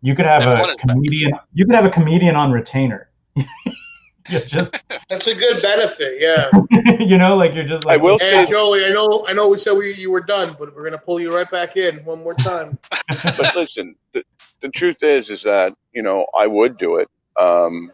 you 0.02 0.14
could 0.14 0.26
have 0.26 0.42
Everyone 0.42 0.70
a 0.70 0.72
is- 0.72 0.80
comedian. 0.80 1.32
You 1.52 1.66
could 1.66 1.74
have 1.74 1.84
a 1.84 1.90
comedian 1.90 2.34
on 2.36 2.50
retainer. 2.52 3.10
you 3.36 4.40
just 4.46 4.74
That's 5.08 5.26
a 5.28 5.34
good 5.34 5.62
benefit. 5.62 6.20
Yeah. 6.20 6.50
you 6.98 7.18
know 7.18 7.36
like 7.36 7.54
you're 7.54 7.64
just 7.64 7.84
like 7.84 8.00
I 8.00 8.02
will 8.02 8.18
Hey 8.18 8.44
say- 8.44 8.50
Joey, 8.50 8.84
I 8.84 8.88
know 8.90 9.24
I 9.28 9.32
know 9.32 9.48
we 9.48 9.58
said 9.58 9.74
we, 9.74 9.94
you 9.94 10.10
were 10.10 10.20
done, 10.22 10.56
but 10.58 10.74
we're 10.74 10.84
gonna 10.84 10.98
pull 10.98 11.20
you 11.20 11.34
right 11.34 11.50
back 11.50 11.76
in 11.76 12.04
one 12.04 12.22
more 12.24 12.34
time. 12.34 12.78
but 13.08 13.54
listen, 13.54 13.94
the, 14.12 14.24
the 14.60 14.68
truth 14.70 15.02
is, 15.02 15.30
is 15.30 15.42
that 15.44 15.72
you 15.92 16.02
know 16.02 16.26
I 16.36 16.46
would 16.48 16.78
do 16.78 16.96
it, 16.96 17.08
um, 17.38 17.92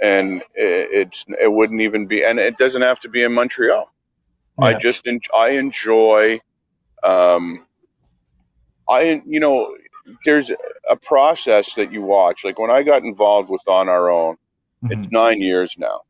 and 0.00 0.42
it, 0.54 0.90
it's 0.92 1.24
it 1.40 1.50
wouldn't 1.50 1.80
even 1.80 2.06
be, 2.06 2.24
and 2.24 2.38
it 2.38 2.58
doesn't 2.58 2.82
have 2.82 3.00
to 3.00 3.08
be 3.08 3.22
in 3.22 3.32
Montreal. 3.32 3.90
I 4.60 4.74
just 4.74 5.06
en- 5.06 5.20
I 5.36 5.50
enjoy, 5.50 6.40
um, 7.02 7.66
I 8.88 9.22
you 9.26 9.40
know, 9.40 9.76
there's 10.24 10.50
a 10.90 10.96
process 10.96 11.74
that 11.76 11.92
you 11.92 12.02
watch. 12.02 12.44
Like 12.44 12.58
when 12.58 12.70
I 12.70 12.82
got 12.82 13.04
involved 13.04 13.50
with 13.50 13.62
On 13.68 13.88
Our 13.88 14.10
Own, 14.10 14.36
it's 14.90 15.08
Mhm. 15.08 15.12
nine 15.12 15.40
years 15.42 15.76
now, 15.78 16.02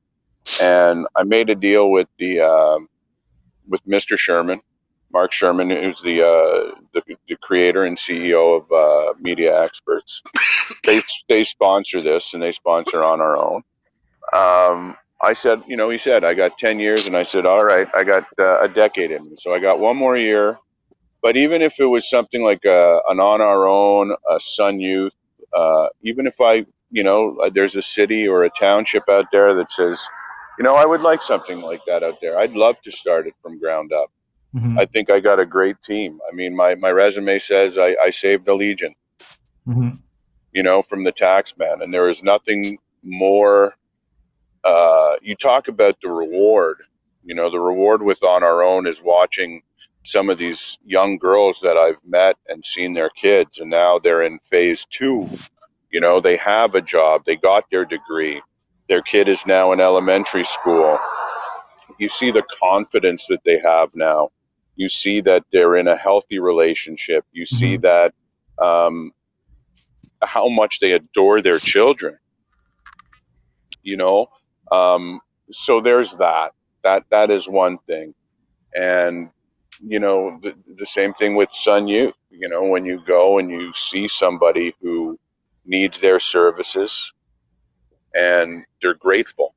and 0.62 1.06
I 1.16 1.24
made 1.24 1.50
a 1.50 1.54
deal 1.56 1.90
with 1.90 2.08
the 2.18 2.40
um, 2.42 2.88
with 3.68 3.84
Mr. 3.86 4.18
Sherman, 4.18 4.60
Mark 5.12 5.32
Sherman, 5.32 5.70
who's 5.70 6.00
the 6.02 6.22
uh, 6.22 6.74
the, 6.94 7.02
the 7.28 7.36
creator 7.42 7.84
and 7.84 7.98
CEO 7.98 8.56
of 8.62 8.72
uh, 8.72 9.14
Media 9.20 9.62
Experts. 9.64 10.22
they 10.84 11.02
they 11.28 11.44
sponsor 11.44 12.00
this, 12.02 12.34
and 12.34 12.42
they 12.42 12.52
sponsor 12.52 13.04
on 13.04 13.20
our 13.20 13.36
own. 13.36 13.62
Um, 14.32 14.96
I 15.22 15.32
said, 15.32 15.62
you 15.66 15.76
know, 15.76 15.88
he 15.88 15.98
said 15.98 16.24
I 16.24 16.34
got 16.34 16.58
ten 16.58 16.78
years, 16.78 17.06
and 17.06 17.16
I 17.16 17.22
said, 17.22 17.46
all 17.46 17.64
right, 17.64 17.88
I 17.94 18.04
got 18.04 18.24
uh, 18.38 18.60
a 18.60 18.68
decade 18.68 19.10
in 19.10 19.30
me, 19.30 19.36
so 19.38 19.54
I 19.54 19.58
got 19.58 19.80
one 19.80 19.96
more 19.96 20.16
year. 20.16 20.58
But 21.22 21.36
even 21.36 21.62
if 21.62 21.80
it 21.80 21.86
was 21.86 22.08
something 22.08 22.42
like 22.42 22.64
a, 22.64 23.00
an 23.08 23.18
on 23.18 23.40
our 23.40 23.66
own, 23.66 24.12
a 24.30 24.38
Sun 24.40 24.80
Youth, 24.80 25.14
uh, 25.54 25.88
even 26.02 26.26
if 26.26 26.40
I, 26.40 26.66
you 26.90 27.02
know, 27.02 27.36
uh, 27.42 27.50
there's 27.52 27.74
a 27.76 27.82
city 27.82 28.28
or 28.28 28.44
a 28.44 28.50
township 28.50 29.08
out 29.08 29.26
there 29.32 29.54
that 29.54 29.72
says, 29.72 30.00
you 30.58 30.64
know, 30.64 30.76
I 30.76 30.84
would 30.84 31.00
like 31.00 31.22
something 31.22 31.60
like 31.60 31.80
that 31.86 32.02
out 32.02 32.20
there. 32.20 32.38
I'd 32.38 32.52
love 32.52 32.76
to 32.82 32.90
start 32.90 33.26
it 33.26 33.34
from 33.42 33.58
ground 33.58 33.92
up. 33.92 34.10
Mhm. 34.54 34.78
I 34.78 34.86
think 34.86 35.10
I 35.10 35.20
got 35.20 35.40
a 35.40 35.46
great 35.46 35.80
team. 35.82 36.20
I 36.30 36.34
mean, 36.34 36.54
my, 36.54 36.74
my 36.76 36.90
resume 36.90 37.38
says 37.38 37.76
I, 37.78 37.96
I 38.00 38.10
saved 38.10 38.46
a 38.48 38.54
legion, 38.54 38.94
Mhm. 39.66 39.98
you 40.52 40.62
know, 40.62 40.82
from 40.82 41.04
the 41.04 41.12
tax 41.12 41.56
man. 41.58 41.82
And 41.82 41.92
there 41.92 42.08
is 42.08 42.22
nothing 42.22 42.78
more. 43.02 43.74
Uh, 44.66 45.14
you 45.22 45.36
talk 45.36 45.68
about 45.68 45.96
the 46.02 46.08
reward. 46.08 46.78
You 47.22 47.36
know, 47.36 47.50
the 47.50 47.60
reward 47.60 48.02
with 48.02 48.22
On 48.24 48.42
Our 48.42 48.64
Own 48.64 48.88
is 48.88 49.00
watching 49.00 49.62
some 50.04 50.28
of 50.28 50.38
these 50.38 50.76
young 50.84 51.18
girls 51.18 51.60
that 51.62 51.76
I've 51.76 52.04
met 52.04 52.36
and 52.48 52.64
seen 52.64 52.92
their 52.92 53.10
kids, 53.10 53.60
and 53.60 53.70
now 53.70 54.00
they're 54.00 54.22
in 54.22 54.40
phase 54.50 54.84
two. 54.90 55.28
You 55.92 56.00
know, 56.00 56.20
they 56.20 56.36
have 56.38 56.74
a 56.74 56.80
job, 56.80 57.22
they 57.24 57.36
got 57.36 57.64
their 57.70 57.84
degree, 57.84 58.42
their 58.88 59.02
kid 59.02 59.28
is 59.28 59.46
now 59.46 59.72
in 59.72 59.80
elementary 59.80 60.44
school. 60.44 60.98
You 61.98 62.08
see 62.08 62.32
the 62.32 62.44
confidence 62.60 63.26
that 63.28 63.42
they 63.44 63.58
have 63.60 63.94
now. 63.94 64.30
You 64.74 64.88
see 64.88 65.20
that 65.22 65.44
they're 65.52 65.76
in 65.76 65.88
a 65.88 65.96
healthy 65.96 66.40
relationship. 66.40 67.24
You 67.32 67.46
see 67.46 67.76
that 67.78 68.14
um, 68.58 69.12
how 70.22 70.48
much 70.48 70.80
they 70.80 70.92
adore 70.92 71.40
their 71.40 71.58
children. 71.58 72.18
You 73.82 73.96
know, 73.96 74.26
um, 74.72 75.20
so 75.52 75.80
there's 75.80 76.12
that. 76.16 76.52
That 76.84 77.04
that 77.10 77.30
is 77.30 77.48
one 77.48 77.78
thing, 77.86 78.14
and 78.74 79.30
you 79.80 80.00
know 80.00 80.38
the, 80.42 80.54
the 80.78 80.86
same 80.86 81.14
thing 81.14 81.36
with 81.36 81.52
Sun 81.52 81.88
Youth. 81.88 82.14
You 82.30 82.48
know, 82.48 82.64
when 82.64 82.84
you 82.86 83.02
go 83.06 83.38
and 83.38 83.50
you 83.50 83.72
see 83.74 84.08
somebody 84.08 84.74
who 84.82 85.18
needs 85.66 86.00
their 86.00 86.20
services, 86.20 87.12
and 88.14 88.64
they're 88.82 88.94
grateful, 88.94 89.54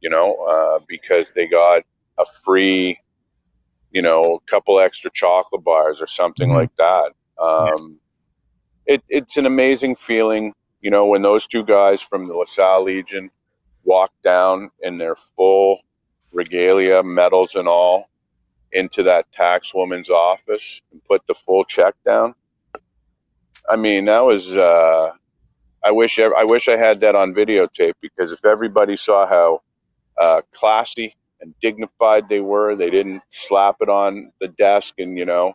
you 0.00 0.10
know, 0.10 0.34
uh, 0.46 0.80
because 0.88 1.32
they 1.34 1.46
got 1.48 1.82
a 2.18 2.24
free, 2.44 2.98
you 3.92 4.02
know, 4.02 4.36
a 4.36 4.50
couple 4.50 4.80
extra 4.80 5.10
chocolate 5.14 5.64
bars 5.64 6.00
or 6.02 6.08
something 6.08 6.50
Mhm. 6.50 6.52
like 6.52 6.70
that. 6.78 7.12
Um, 7.42 8.00
it, 8.86 9.02
it's 9.08 9.36
an 9.38 9.46
amazing 9.46 9.96
feeling, 9.96 10.54
you 10.80 10.90
know, 10.90 11.06
when 11.06 11.22
those 11.22 11.46
two 11.46 11.64
guys 11.64 12.02
from 12.02 12.28
the 12.28 12.34
LaSalle 12.34 12.84
Legion 12.84 13.30
walk 13.88 14.12
down 14.22 14.70
in 14.82 14.98
their 14.98 15.16
full 15.36 15.80
regalia, 16.30 17.02
medals 17.02 17.54
and 17.54 17.66
all, 17.66 18.10
into 18.72 19.02
that 19.02 19.32
tax 19.32 19.72
woman's 19.72 20.10
office 20.10 20.82
and 20.92 21.02
put 21.04 21.26
the 21.26 21.34
full 21.34 21.64
check 21.64 21.94
down. 22.04 22.34
I 23.68 23.76
mean, 23.76 24.04
that 24.04 24.20
was. 24.20 24.56
Uh, 24.56 25.12
I 25.82 25.90
wish 25.90 26.18
I 26.18 26.44
wish 26.44 26.68
I 26.68 26.76
had 26.76 27.00
that 27.00 27.14
on 27.14 27.32
videotape 27.34 27.94
because 28.02 28.32
if 28.32 28.44
everybody 28.44 28.96
saw 28.96 29.26
how 29.26 29.62
uh, 30.20 30.42
classy 30.52 31.14
and 31.40 31.54
dignified 31.62 32.28
they 32.28 32.40
were, 32.40 32.74
they 32.76 32.90
didn't 32.90 33.22
slap 33.30 33.76
it 33.80 33.88
on 33.88 34.32
the 34.40 34.48
desk 34.48 34.94
and 34.98 35.16
you 35.16 35.24
know 35.24 35.54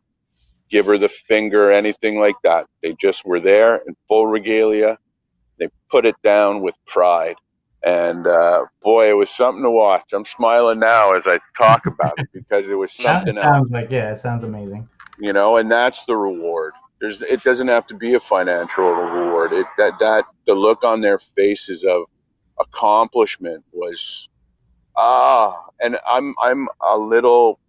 give 0.69 0.85
her 0.87 0.97
the 0.97 1.09
finger 1.09 1.69
or 1.69 1.71
anything 1.71 2.19
like 2.19 2.35
that. 2.43 2.65
They 2.81 2.95
just 2.99 3.25
were 3.25 3.39
there 3.39 3.77
in 3.87 3.95
full 4.07 4.25
regalia. 4.25 4.97
They 5.59 5.67
put 5.91 6.05
it 6.05 6.15
down 6.23 6.61
with 6.61 6.75
pride. 6.87 7.35
And 7.85 8.27
uh, 8.27 8.65
boy, 8.81 9.09
it 9.09 9.13
was 9.13 9.29
something 9.29 9.63
to 9.63 9.69
watch. 9.69 10.03
I'm 10.13 10.23
smiling 10.25 10.79
now 10.79 11.13
as 11.13 11.27
I 11.27 11.39
talk 11.57 11.85
about 11.85 12.13
it 12.17 12.29
because 12.33 12.69
it 12.69 12.75
was 12.75 12.93
Yeah, 12.99 13.19
something 13.19 13.37
else 13.37 13.45
sounds 13.45 13.71
like 13.71 13.91
yeah, 13.91 14.11
it 14.11 14.19
sounds 14.19 14.43
amazing. 14.43 14.87
you 15.19 15.33
know 15.33 15.57
and 15.57 15.71
that's 15.71 16.05
the 16.05 16.15
reward. 16.15 16.73
There's 17.01 17.21
it 17.21 17.43
doesn't 17.43 17.67
have 17.67 17.85
to 17.87 17.95
be 17.95 18.13
a 18.13 18.19
financial 18.19 18.89
reward. 18.89 19.51
It 19.51 19.67
that 19.77 19.99
that 19.99 20.25
the 20.47 20.53
look 20.53 20.83
on 20.83 21.01
their 21.01 21.19
faces 21.19 21.83
of 21.83 22.03
accomplishment 22.59 23.63
was 23.71 24.29
ah 24.95 25.65
and 25.81 25.97
i'm 26.07 26.35
i'm 26.39 26.67
a 26.81 26.95
little 26.95 27.59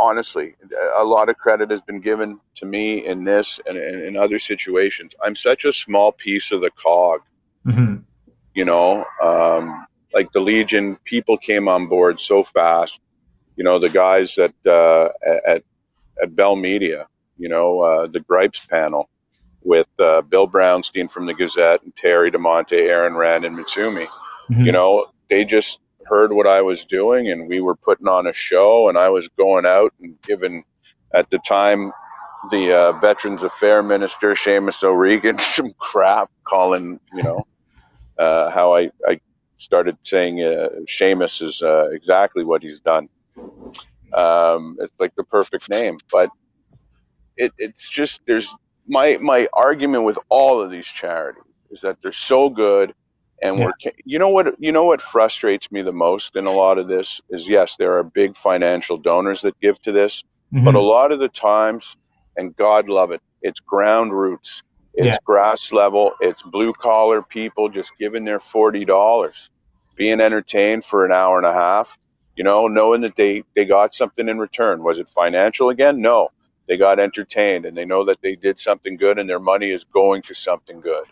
honestly 0.00 0.54
a 0.96 1.04
lot 1.04 1.28
of 1.28 1.36
credit 1.36 1.70
has 1.70 1.82
been 1.82 2.00
given 2.00 2.40
to 2.54 2.64
me 2.64 3.04
in 3.04 3.22
this 3.24 3.60
and 3.66 3.76
in, 3.76 4.16
other 4.16 4.38
situations. 4.38 5.12
I'm 5.22 5.36
such 5.36 5.64
a 5.64 5.72
small 5.72 6.12
piece 6.12 6.52
of 6.52 6.60
the 6.60 6.70
cog. 6.70 7.20
Hmm 7.64 7.96
you 8.58 8.64
know 8.64 9.04
um, 9.22 9.86
like 10.12 10.30
the 10.32 10.40
legion 10.40 10.96
people 11.04 11.38
came 11.38 11.68
on 11.68 11.86
board 11.86 12.20
so 12.20 12.42
fast 12.42 13.00
you 13.56 13.64
know 13.64 13.78
the 13.78 13.88
guys 13.88 14.36
at 14.38 14.54
uh, 14.66 15.08
at 15.46 15.62
at 16.22 16.34
bell 16.34 16.56
media 16.56 17.06
you 17.38 17.48
know 17.48 17.80
uh, 17.80 18.06
the 18.08 18.20
gripes 18.20 18.66
panel 18.66 19.08
with 19.62 19.88
uh, 20.00 20.20
bill 20.22 20.48
brownstein 20.48 21.08
from 21.08 21.24
the 21.26 21.34
gazette 21.34 21.82
and 21.84 21.94
terry 21.96 22.30
DiMonte 22.32 22.72
aaron 22.72 23.16
rand 23.16 23.44
and 23.44 23.56
mitsumi 23.56 24.08
Mm-hmm. 24.50 24.64
you 24.64 24.72
know 24.72 25.06
they 25.28 25.44
just 25.44 25.78
heard 26.06 26.32
what 26.32 26.46
i 26.46 26.62
was 26.62 26.86
doing 26.86 27.30
and 27.30 27.50
we 27.50 27.60
were 27.60 27.76
putting 27.76 28.08
on 28.08 28.26
a 28.26 28.32
show 28.32 28.88
and 28.88 28.96
i 28.96 29.10
was 29.10 29.28
going 29.36 29.66
out 29.66 29.92
and 30.00 30.16
giving 30.22 30.64
at 31.12 31.28
the 31.28 31.38
time 31.40 31.92
the 32.50 32.74
uh, 32.74 32.92
veterans 32.92 33.42
affair 33.42 33.82
minister 33.82 34.30
Seamus 34.32 34.82
o'regan 34.82 35.38
some 35.56 35.74
crap 35.78 36.30
calling 36.44 36.98
you 37.12 37.22
know 37.22 37.46
uh, 38.18 38.50
how 38.50 38.74
I, 38.74 38.90
I 39.06 39.20
started 39.56 39.96
saying 40.02 40.42
uh, 40.42 40.68
Seamus 40.86 41.42
is 41.42 41.62
uh, 41.62 41.88
exactly 41.90 42.44
what 42.44 42.62
he's 42.62 42.80
done. 42.80 43.08
Um, 44.14 44.76
it's 44.80 44.94
like 44.98 45.14
the 45.16 45.24
perfect 45.24 45.68
name, 45.68 45.98
but 46.10 46.30
it, 47.36 47.52
it's 47.58 47.88
just 47.88 48.20
there's 48.26 48.54
my 48.86 49.18
my 49.18 49.48
argument 49.52 50.04
with 50.04 50.18
all 50.28 50.60
of 50.60 50.70
these 50.70 50.86
charities 50.86 51.42
is 51.70 51.82
that 51.82 51.98
they're 52.02 52.12
so 52.12 52.48
good, 52.48 52.94
and 53.42 53.60
we're 53.60 53.72
you 54.04 54.18
know 54.18 54.30
what 54.30 54.54
you 54.58 54.72
know 54.72 54.84
what 54.84 55.02
frustrates 55.02 55.70
me 55.70 55.82
the 55.82 55.92
most 55.92 56.36
in 56.36 56.46
a 56.46 56.52
lot 56.52 56.78
of 56.78 56.88
this 56.88 57.20
is 57.30 57.48
yes 57.48 57.76
there 57.78 57.92
are 57.96 58.02
big 58.02 58.36
financial 58.36 58.96
donors 58.96 59.42
that 59.42 59.58
give 59.60 59.80
to 59.82 59.92
this, 59.92 60.24
Mm-hmm. 60.54 60.64
but 60.64 60.74
a 60.74 60.80
lot 60.80 61.12
of 61.12 61.18
the 61.18 61.28
times, 61.28 61.96
and 62.36 62.56
God 62.56 62.88
love 62.88 63.10
it, 63.10 63.20
it's 63.42 63.60
ground 63.60 64.12
roots. 64.18 64.62
It's 64.94 65.06
Yeah. 65.06 65.18
grass 65.24 65.72
level. 65.72 66.12
It's 66.20 66.42
blue 66.42 66.72
collar 66.72 67.22
people 67.22 67.68
just 67.68 67.92
giving 67.98 68.24
their 68.24 68.40
forty 68.40 68.84
dollars, 68.84 69.50
being 69.96 70.20
entertained 70.20 70.84
for 70.84 71.04
an 71.04 71.12
hour 71.12 71.36
and 71.38 71.46
a 71.46 71.52
half. 71.52 71.96
You 72.36 72.44
know, 72.44 72.68
knowing 72.68 73.00
that 73.02 73.16
they 73.16 73.42
they 73.56 73.64
got 73.64 73.94
something 73.94 74.28
in 74.28 74.38
return. 74.38 74.82
Was 74.82 74.98
it 74.98 75.08
financial 75.08 75.70
again? 75.70 76.00
No, 76.00 76.28
they 76.68 76.76
got 76.76 76.98
entertained, 77.00 77.66
and 77.66 77.76
they 77.76 77.84
know 77.84 78.04
that 78.04 78.18
they 78.22 78.36
did 78.36 78.58
something 78.60 78.96
good, 78.96 79.18
and 79.18 79.28
their 79.28 79.40
money 79.40 79.70
is 79.70 79.84
going 79.84 80.22
to 80.22 80.34
something 80.34 80.80
good. 80.80 81.04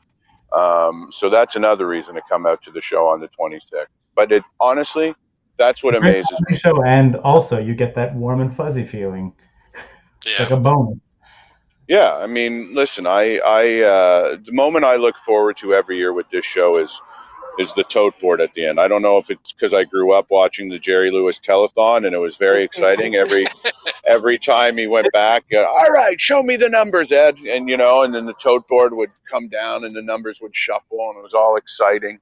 Um, 0.53 1.09
so 1.12 1.29
that's 1.29 1.57
another 1.57 1.87
reason 1.89 2.14
to 2.14 2.22
come 2.29 2.47
out 2.47 2.62
to 2.62 2.70
the 2.70 2.81
show 2.81 3.09
on 3.09 3.20
the 3.20 3.29
twenty 3.29 3.59
sixth. 3.61 3.93
But 4.14 4.33
it 4.33 4.43
honestly, 4.61 5.14
that's 5.59 5.83
what 5.83 5.95
amazes 5.97 6.39
me. 6.49 6.57
show, 6.57 6.83
and 6.85 7.16
also 7.16 7.59
you 7.59 7.74
get 7.74 7.95
that 7.97 8.14
warm 8.14 8.41
and 8.41 8.55
fuzzy 8.55 8.85
feeling, 8.87 9.33
Yeah. 10.24 10.43
like 10.43 10.51
a 10.51 10.57
bonus. 10.57 11.05
Yeah, 11.89 12.14
I 12.14 12.26
mean, 12.26 12.74
listen, 12.74 13.07
I, 13.07 13.39
I, 13.39 13.80
uh, 13.82 14.37
the 14.45 14.53
moment 14.53 14.84
I 14.84 14.97
look 14.97 15.14
forward 15.24 15.57
to 15.59 15.74
every 15.74 15.99
year 15.99 16.12
with 16.12 16.28
this 16.30 16.45
show 16.45 16.82
is, 16.82 17.01
is 17.59 17.72
the 17.74 17.84
tote 17.84 18.18
board 18.20 18.41
at 18.41 18.53
the 18.55 18.66
end. 18.66 18.80
I 18.80 18.89
don't 18.89 19.03
know 19.03 19.18
if 19.18 19.30
it's 19.30 19.53
because 19.53 19.72
I 19.72 19.84
grew 19.84 20.12
up 20.12 20.26
watching 20.28 20.68
the 20.68 20.78
Jerry 20.78 21.11
Lewis 21.11 21.39
telethon 21.39 22.05
and 22.05 22.14
it 22.14 22.18
was 22.18 22.37
very 22.37 22.64
exciting 22.64 23.14
every, 23.14 23.47
every 24.07 24.37
time 24.37 24.76
he 24.76 24.87
went 24.89 25.11
back. 25.12 25.45
Uh, 25.53 25.64
All 25.64 25.91
right, 25.93 26.20
show 26.20 26.43
me 26.43 26.57
the 26.57 26.68
numbers, 26.68 27.12
Ed, 27.12 27.39
and 27.39 27.68
you 27.68 27.76
know, 27.76 28.03
and 28.03 28.12
then 28.14 28.26
the 28.26 28.34
tote 28.34 28.66
board 28.68 28.93
would 28.93 29.11
come 29.30 29.49
down 29.49 29.84
and 29.84 29.95
the 29.95 30.03
numbers 30.03 30.41
would 30.43 30.55
shuffle 30.55 30.99
and 31.11 31.18
it 31.18 31.22
was 31.22 31.34
all 31.34 31.57
exciting. 31.57 32.18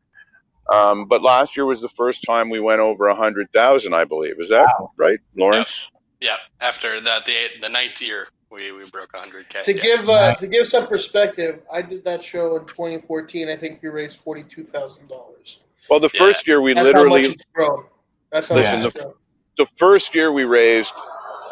Um, 0.72 1.06
but 1.08 1.22
last 1.22 1.56
year 1.56 1.66
was 1.66 1.80
the 1.80 1.88
first 1.90 2.22
time 2.22 2.48
we 2.48 2.60
went 2.60 2.80
over 2.80 3.08
a 3.08 3.14
hundred 3.14 3.50
thousand, 3.52 3.94
I 3.94 4.04
believe. 4.04 4.38
Is 4.38 4.48
that 4.48 4.66
Wow. 4.78 4.92
right, 4.96 5.18
Lawrence? 5.36 5.88
Yeah. 6.20 6.36
After 6.60 7.00
that, 7.00 7.26
the 7.26 7.48
the 7.60 7.68
ninth 7.68 8.00
year, 8.00 8.28
we, 8.54 8.72
we 8.72 8.88
broke 8.90 9.12
100k. 9.12 9.64
To 9.64 9.74
yeah. 9.74 9.82
give 9.82 10.08
uh, 10.08 10.34
to 10.36 10.46
give 10.46 10.66
some 10.66 10.86
perspective, 10.86 11.60
I 11.72 11.82
did 11.82 12.04
that 12.04 12.22
show 12.22 12.56
in 12.56 12.64
2014. 12.66 13.48
I 13.48 13.56
think 13.56 13.82
we 13.82 13.88
raised 13.88 14.18
forty 14.18 14.44
two 14.44 14.64
thousand 14.64 15.08
dollars. 15.08 15.60
Well, 15.90 16.00
the 16.00 16.10
Yeah. 16.14 16.20
first 16.20 16.46
year 16.46 16.60
we 16.60 16.72
That's 16.72 16.84
literally 16.84 17.22
how 17.22 17.28
much 17.28 17.36
it's 17.36 17.44
grown. 17.52 17.84
That's 18.30 18.48
how 18.48 18.54
Listen, 18.54 18.82
much 18.82 18.94
it's 18.94 19.04
the- 19.04 19.14
the 19.56 19.66
first 19.76 20.14
year 20.14 20.32
we 20.32 20.44
raised, 20.44 20.92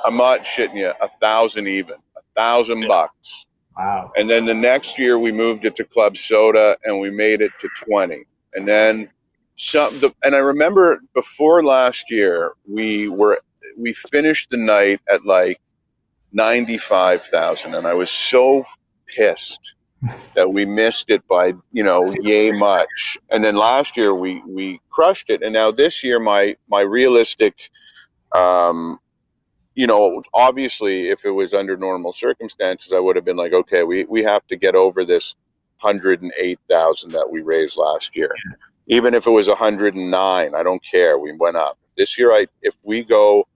I'm 0.04 0.16
not 0.16 0.40
shitting 0.40 0.76
you, 0.76 0.92
a 1.00 1.08
thousand 1.20 1.68
even, 1.68 1.96
a 2.16 2.20
thousand 2.34 2.82
Yeah. 2.82 2.88
bucks. 2.88 3.46
Wow. 3.76 4.12
And 4.16 4.28
then 4.28 4.44
the 4.44 4.54
next 4.54 4.98
year 4.98 5.18
we 5.18 5.30
moved 5.32 5.64
it 5.64 5.76
to 5.76 5.84
Club 5.84 6.16
Soda 6.16 6.76
and 6.84 6.98
we 6.98 7.10
made 7.10 7.40
it 7.40 7.52
to 7.60 7.68
20. 7.84 8.24
And 8.54 8.66
then 8.66 9.08
some, 9.56 9.98
the, 10.00 10.12
and 10.24 10.34
I 10.34 10.38
remember 10.38 11.00
before 11.14 11.64
last 11.64 12.10
year, 12.10 12.54
we 12.68 13.08
were, 13.08 13.40
we 13.78 13.94
finished 13.94 14.50
the 14.50 14.56
night 14.56 15.00
at 15.08 15.24
like 15.24 15.60
95,000. 16.32 17.74
And 17.74 17.86
I 17.86 17.94
was 17.94 18.10
so 18.10 18.64
pissed 19.06 19.60
that 20.34 20.52
we 20.52 20.64
missed 20.64 21.10
it 21.10 21.26
by, 21.28 21.54
you 21.72 21.84
know, 21.84 22.12
yay 22.20 22.50
much. 22.50 23.18
And 23.30 23.44
then 23.44 23.56
last 23.56 23.96
year 23.96 24.14
we, 24.14 24.42
we 24.48 24.80
crushed 24.90 25.30
it. 25.30 25.42
And 25.42 25.52
now 25.52 25.70
this 25.70 26.02
year, 26.02 26.18
my, 26.18 26.56
my 26.68 26.80
realistic, 26.80 27.70
um, 28.34 28.98
you 29.74 29.86
know, 29.86 30.22
obviously, 30.34 31.08
if 31.08 31.24
it 31.24 31.30
was 31.30 31.54
under 31.54 31.76
normal 31.76 32.12
circumstances, 32.12 32.92
I 32.92 32.98
would 32.98 33.16
have 33.16 33.24
been 33.24 33.36
like, 33.36 33.52
okay, 33.52 33.84
we, 33.84 34.04
we 34.04 34.22
have 34.22 34.46
to 34.48 34.56
get 34.56 34.74
over 34.74 35.04
this 35.04 35.34
108,000 35.80 37.10
that 37.12 37.28
we 37.30 37.40
raised 37.42 37.76
last 37.76 38.16
year. 38.16 38.30
Even 38.88 39.14
if 39.14 39.26
it 39.26 39.30
was 39.30 39.48
109, 39.48 40.54
I 40.54 40.62
don't 40.62 40.84
care. 40.84 41.18
We 41.18 41.32
went 41.32 41.56
up. 41.56 41.78
This 41.96 42.18
year, 42.18 42.32
I 42.32 42.46
if 42.62 42.76
we 42.82 43.04
go, 43.04 43.46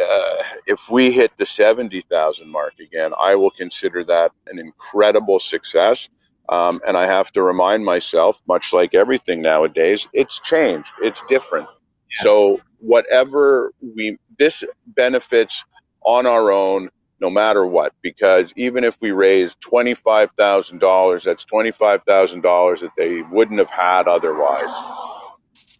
uh, 0.00 0.42
if 0.66 0.88
we 0.90 1.12
hit 1.12 1.32
the 1.38 1.46
70,000 1.46 2.48
mark 2.48 2.74
again, 2.80 3.12
I 3.18 3.34
will 3.36 3.50
consider 3.50 4.04
that 4.04 4.32
an 4.48 4.58
incredible 4.58 5.38
success. 5.40 6.08
Um, 6.48 6.80
and 6.86 6.96
I 6.96 7.06
have 7.06 7.32
to 7.32 7.42
remind 7.42 7.84
myself, 7.84 8.40
much 8.48 8.72
like 8.72 8.94
everything 8.94 9.42
nowadays, 9.42 10.08
it's 10.12 10.40
changed. 10.40 10.90
It's 11.02 11.22
different. 11.28 11.68
So 12.12 12.60
whatever 12.80 13.72
we 13.82 14.18
this 14.38 14.64
benefits 14.88 15.64
on 16.04 16.26
our 16.26 16.52
own 16.52 16.90
no 17.20 17.30
matter 17.30 17.66
what 17.66 17.92
because 18.02 18.52
even 18.56 18.84
if 18.84 18.98
we 19.00 19.10
raise 19.12 19.56
$25,000 19.56 21.24
that's 21.24 21.44
$25,000 21.46 22.80
that 22.80 22.90
they 22.98 23.22
wouldn't 23.32 23.58
have 23.58 23.70
had 23.70 24.08
otherwise. 24.08 24.70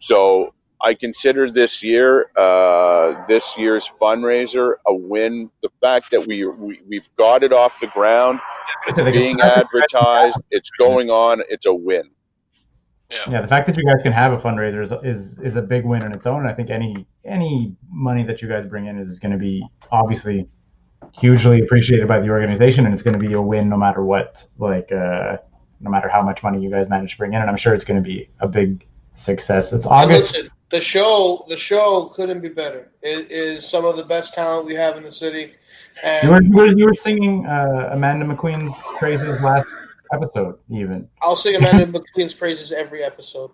So 0.01 0.53
I 0.81 0.93
consider 0.93 1.49
this 1.51 1.81
year 1.83 2.29
uh, 2.37 3.25
this 3.27 3.57
year's 3.57 3.89
fundraiser 3.99 4.75
a 4.87 4.93
win. 4.93 5.49
The 5.63 5.69
fact 5.81 6.11
that 6.11 6.25
we, 6.27 6.45
we 6.45 6.79
we've 6.87 7.09
got 7.17 7.43
it 7.43 7.51
off 7.53 7.79
the 7.79 7.87
ground, 7.87 8.39
it's 8.87 8.97
So 8.97 9.03
they 9.03 9.11
can- 9.11 9.21
being 9.21 9.41
advertised, 9.41 10.37
it's 10.51 10.69
going 10.79 11.09
on, 11.09 11.41
it's 11.49 11.65
a 11.65 11.73
win. 11.73 12.09
Yeah. 13.09 13.17
Yeah, 13.31 13.41
the 13.41 13.47
fact 13.47 13.67
that 13.67 13.77
you 13.77 13.85
guys 13.85 14.03
can 14.03 14.11
have 14.11 14.33
a 14.33 14.37
fundraiser 14.37 14.83
is 14.83 14.91
is, 15.03 15.39
is 15.39 15.55
a 15.55 15.61
big 15.61 15.85
win 15.85 16.03
on 16.03 16.11
its 16.13 16.25
own. 16.25 16.45
I 16.45 16.53
think 16.53 16.69
any 16.69 17.07
any 17.25 17.75
money 17.89 18.23
that 18.23 18.41
you 18.41 18.47
guys 18.49 18.65
bring 18.65 18.85
in 18.87 18.97
is 18.99 19.17
going 19.19 19.31
to 19.31 19.37
be 19.37 19.65
obviously 19.91 20.47
hugely 21.13 21.61
appreciated 21.61 22.07
by 22.07 22.19
the 22.19 22.29
organization, 22.29 22.85
and 22.85 22.93
it's 22.93 23.03
going 23.03 23.19
to 23.19 23.27
be 23.27 23.33
a 23.33 23.41
win 23.41 23.69
no 23.69 23.77
matter 23.77 24.03
what. 24.03 24.45
Like, 24.57 24.91
uh, 24.91 25.37
no 25.79 25.89
matter 25.89 26.09
how 26.09 26.21
much 26.21 26.43
money 26.43 26.59
you 26.61 26.69
guys 26.69 26.89
manage 26.89 27.11
to 27.13 27.17
bring 27.17 27.33
in, 27.33 27.39
and 27.41 27.49
I'm 27.49 27.55
sure 27.55 27.73
it's 27.73 27.85
going 27.85 28.01
to 28.03 28.07
be 28.07 28.29
a 28.41 28.47
big 28.47 28.85
success. 29.15 29.71
It's 29.71 29.85
And 29.85 29.93
August. 29.93 30.33
listen, 30.35 30.51
the 30.71 30.81
show 30.81 31.45
the 31.49 31.57
show 31.57 32.05
couldn't 32.15 32.41
be 32.41 32.49
better. 32.49 32.89
It 33.01 33.31
is 33.31 33.67
some 33.67 33.85
of 33.85 33.95
the 33.97 34.03
best 34.03 34.33
talent 34.33 34.65
we 34.65 34.75
have 34.75 34.97
in 34.97 35.03
the 35.03 35.11
city, 35.11 35.53
You 36.23 36.29
were, 36.29 36.37
and 36.37 36.47
you 36.49 36.55
were 36.55 36.67
you 36.67 36.85
were 36.85 36.93
singing 36.93 37.45
uh, 37.45 37.89
Amanda 37.93 38.25
McQueen's 38.25 38.75
praises 38.97 39.39
last 39.41 39.67
episode, 40.13 40.57
even. 40.69 41.07
I'll 41.21 41.35
sing 41.35 41.55
Amanda 41.55 41.85
McQueen's 41.99 42.33
praises 42.33 42.71
every 42.71 43.03
episode. 43.03 43.51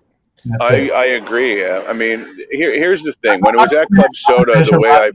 I. 0.59 0.89
I 0.89 1.05
agree. 1.05 1.63
Uh, 1.65 1.83
I 1.83 1.93
mean, 1.93 2.19
here, 2.51 2.73
here's 2.73 3.01
the 3.01 3.13
thing. 3.21 3.39
When 3.41 3.55
it 3.55 3.59
was 3.59 3.71
at 3.71 3.87
Club 3.95 4.13
Soda, 4.13 4.61
the 4.63 4.77
way 4.79 4.89
I 4.89 5.11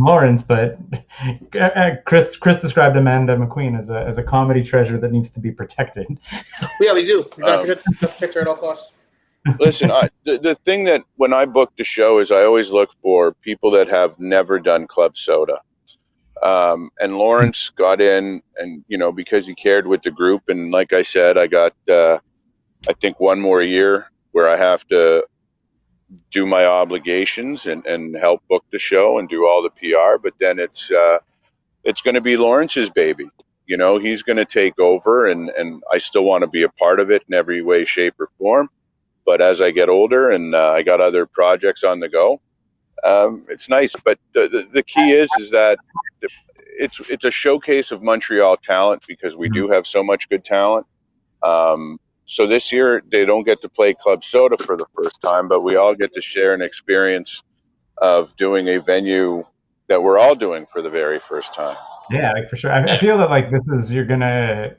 Lawrence, 0.00 0.44
but 0.44 0.78
uh, 1.60 1.90
Chris 2.06 2.36
Chris 2.36 2.60
described 2.60 2.96
Amanda 2.96 3.36
McQueen 3.36 3.76
as 3.76 3.90
a 3.90 4.04
as 4.06 4.18
a 4.18 4.22
comedy 4.22 4.62
treasure 4.62 4.96
that 4.98 5.10
needs 5.10 5.28
to 5.30 5.40
be 5.40 5.50
protected. 5.50 6.06
Yeah, 6.80 6.94
we 6.94 7.04
do. 7.04 7.28
We 7.36 7.42
gotta 7.42 7.60
Um, 7.62 7.66
protect, 7.66 7.84
protect 8.12 8.34
her 8.34 8.40
at 8.42 8.46
all 8.46 8.54
costs. 8.56 8.97
Listen, 9.58 9.90
I, 9.90 10.08
the 10.24 10.38
the 10.38 10.54
thing 10.54 10.84
that 10.84 11.04
when 11.16 11.32
I 11.32 11.44
book 11.44 11.72
the 11.78 11.84
show 11.84 12.18
is 12.18 12.30
I 12.30 12.44
always 12.44 12.70
look 12.70 12.90
for 13.02 13.32
people 13.34 13.70
that 13.72 13.88
have 13.88 14.18
never 14.18 14.58
done 14.58 14.86
club 14.86 15.16
soda. 15.16 15.58
Um, 16.42 16.90
and 17.00 17.16
Lawrence 17.16 17.70
got 17.70 18.00
in, 18.00 18.42
and 18.56 18.84
you 18.88 18.98
know 18.98 19.12
because 19.12 19.46
he 19.46 19.54
cared 19.54 19.86
with 19.86 20.02
the 20.02 20.10
group, 20.10 20.42
and 20.48 20.70
like 20.70 20.92
I 20.92 21.02
said, 21.02 21.38
I 21.38 21.46
got 21.46 21.74
uh, 21.88 22.18
I 22.88 22.92
think 23.00 23.20
one 23.20 23.40
more 23.40 23.62
year 23.62 24.10
where 24.32 24.48
I 24.48 24.56
have 24.56 24.86
to 24.88 25.26
do 26.30 26.46
my 26.46 26.64
obligations 26.64 27.66
and, 27.66 27.84
and 27.86 28.16
help 28.16 28.42
book 28.48 28.64
the 28.72 28.78
show 28.78 29.18
and 29.18 29.28
do 29.28 29.46
all 29.46 29.62
the 29.62 29.70
PR. 29.70 30.18
But 30.22 30.34
then 30.40 30.58
it's 30.58 30.90
uh, 30.90 31.18
it's 31.84 32.02
going 32.02 32.14
to 32.14 32.20
be 32.20 32.36
Lawrence's 32.36 32.90
baby. 32.90 33.28
You 33.66 33.76
know, 33.76 33.98
he's 33.98 34.22
going 34.22 34.38
to 34.38 34.46
take 34.46 34.78
over, 34.78 35.26
and 35.26 35.50
and 35.50 35.82
I 35.92 35.98
still 35.98 36.24
want 36.24 36.42
to 36.42 36.48
be 36.50 36.62
a 36.62 36.68
part 36.70 37.00
of 37.00 37.10
it 37.10 37.24
in 37.28 37.34
every 37.34 37.62
way, 37.62 37.84
shape, 37.84 38.14
or 38.20 38.28
form 38.38 38.68
but 39.28 39.42
as 39.42 39.60
I 39.60 39.72
get 39.72 39.90
older 39.90 40.30
and 40.30 40.54
uh, 40.54 40.70
I 40.70 40.82
got 40.82 41.02
other 41.02 41.26
projects 41.26 41.84
on 41.84 42.00
the 42.00 42.08
go, 42.08 42.40
um, 43.04 43.44
it's 43.50 43.68
nice. 43.68 43.94
But 44.02 44.18
the, 44.32 44.66
the, 44.72 44.82
key 44.82 45.12
is 45.12 45.28
is 45.38 45.50
that 45.50 45.78
it's 46.78 46.98
it's 47.10 47.26
a 47.26 47.30
showcase 47.30 47.92
of 47.92 48.02
Montreal 48.02 48.56
talent 48.56 49.02
because 49.06 49.36
we 49.36 49.50
do 49.50 49.68
have 49.68 49.86
so 49.86 50.02
much 50.02 50.30
good 50.30 50.46
talent. 50.46 50.86
Um, 51.42 52.00
so 52.24 52.46
this 52.46 52.72
year 52.72 53.02
they 53.12 53.26
don't 53.26 53.44
get 53.44 53.60
to 53.60 53.68
play 53.68 53.92
Club 53.92 54.24
Soda 54.24 54.56
for 54.64 54.78
the 54.78 54.86
first 54.96 55.20
time, 55.20 55.46
but 55.46 55.60
we 55.60 55.76
all 55.76 55.94
get 55.94 56.14
to 56.14 56.22
share 56.22 56.54
an 56.54 56.62
experience 56.62 57.42
of 57.98 58.34
doing 58.38 58.66
a 58.70 58.80
venue 58.80 59.44
that 59.88 60.02
we're 60.02 60.18
all 60.18 60.36
doing 60.36 60.64
for 60.64 60.80
the 60.80 60.88
very 60.88 61.18
first 61.18 61.52
time. 61.52 61.76
Yeah, 62.10 62.32
like 62.32 62.48
for 62.48 62.56
sure. 62.56 62.72
I, 62.72 62.94
I 62.94 62.98
feel 62.98 63.18
that 63.18 63.28
like 63.28 63.50
this 63.50 63.68
is 63.76 63.92
you're 63.92 64.06
gonna 64.06 64.74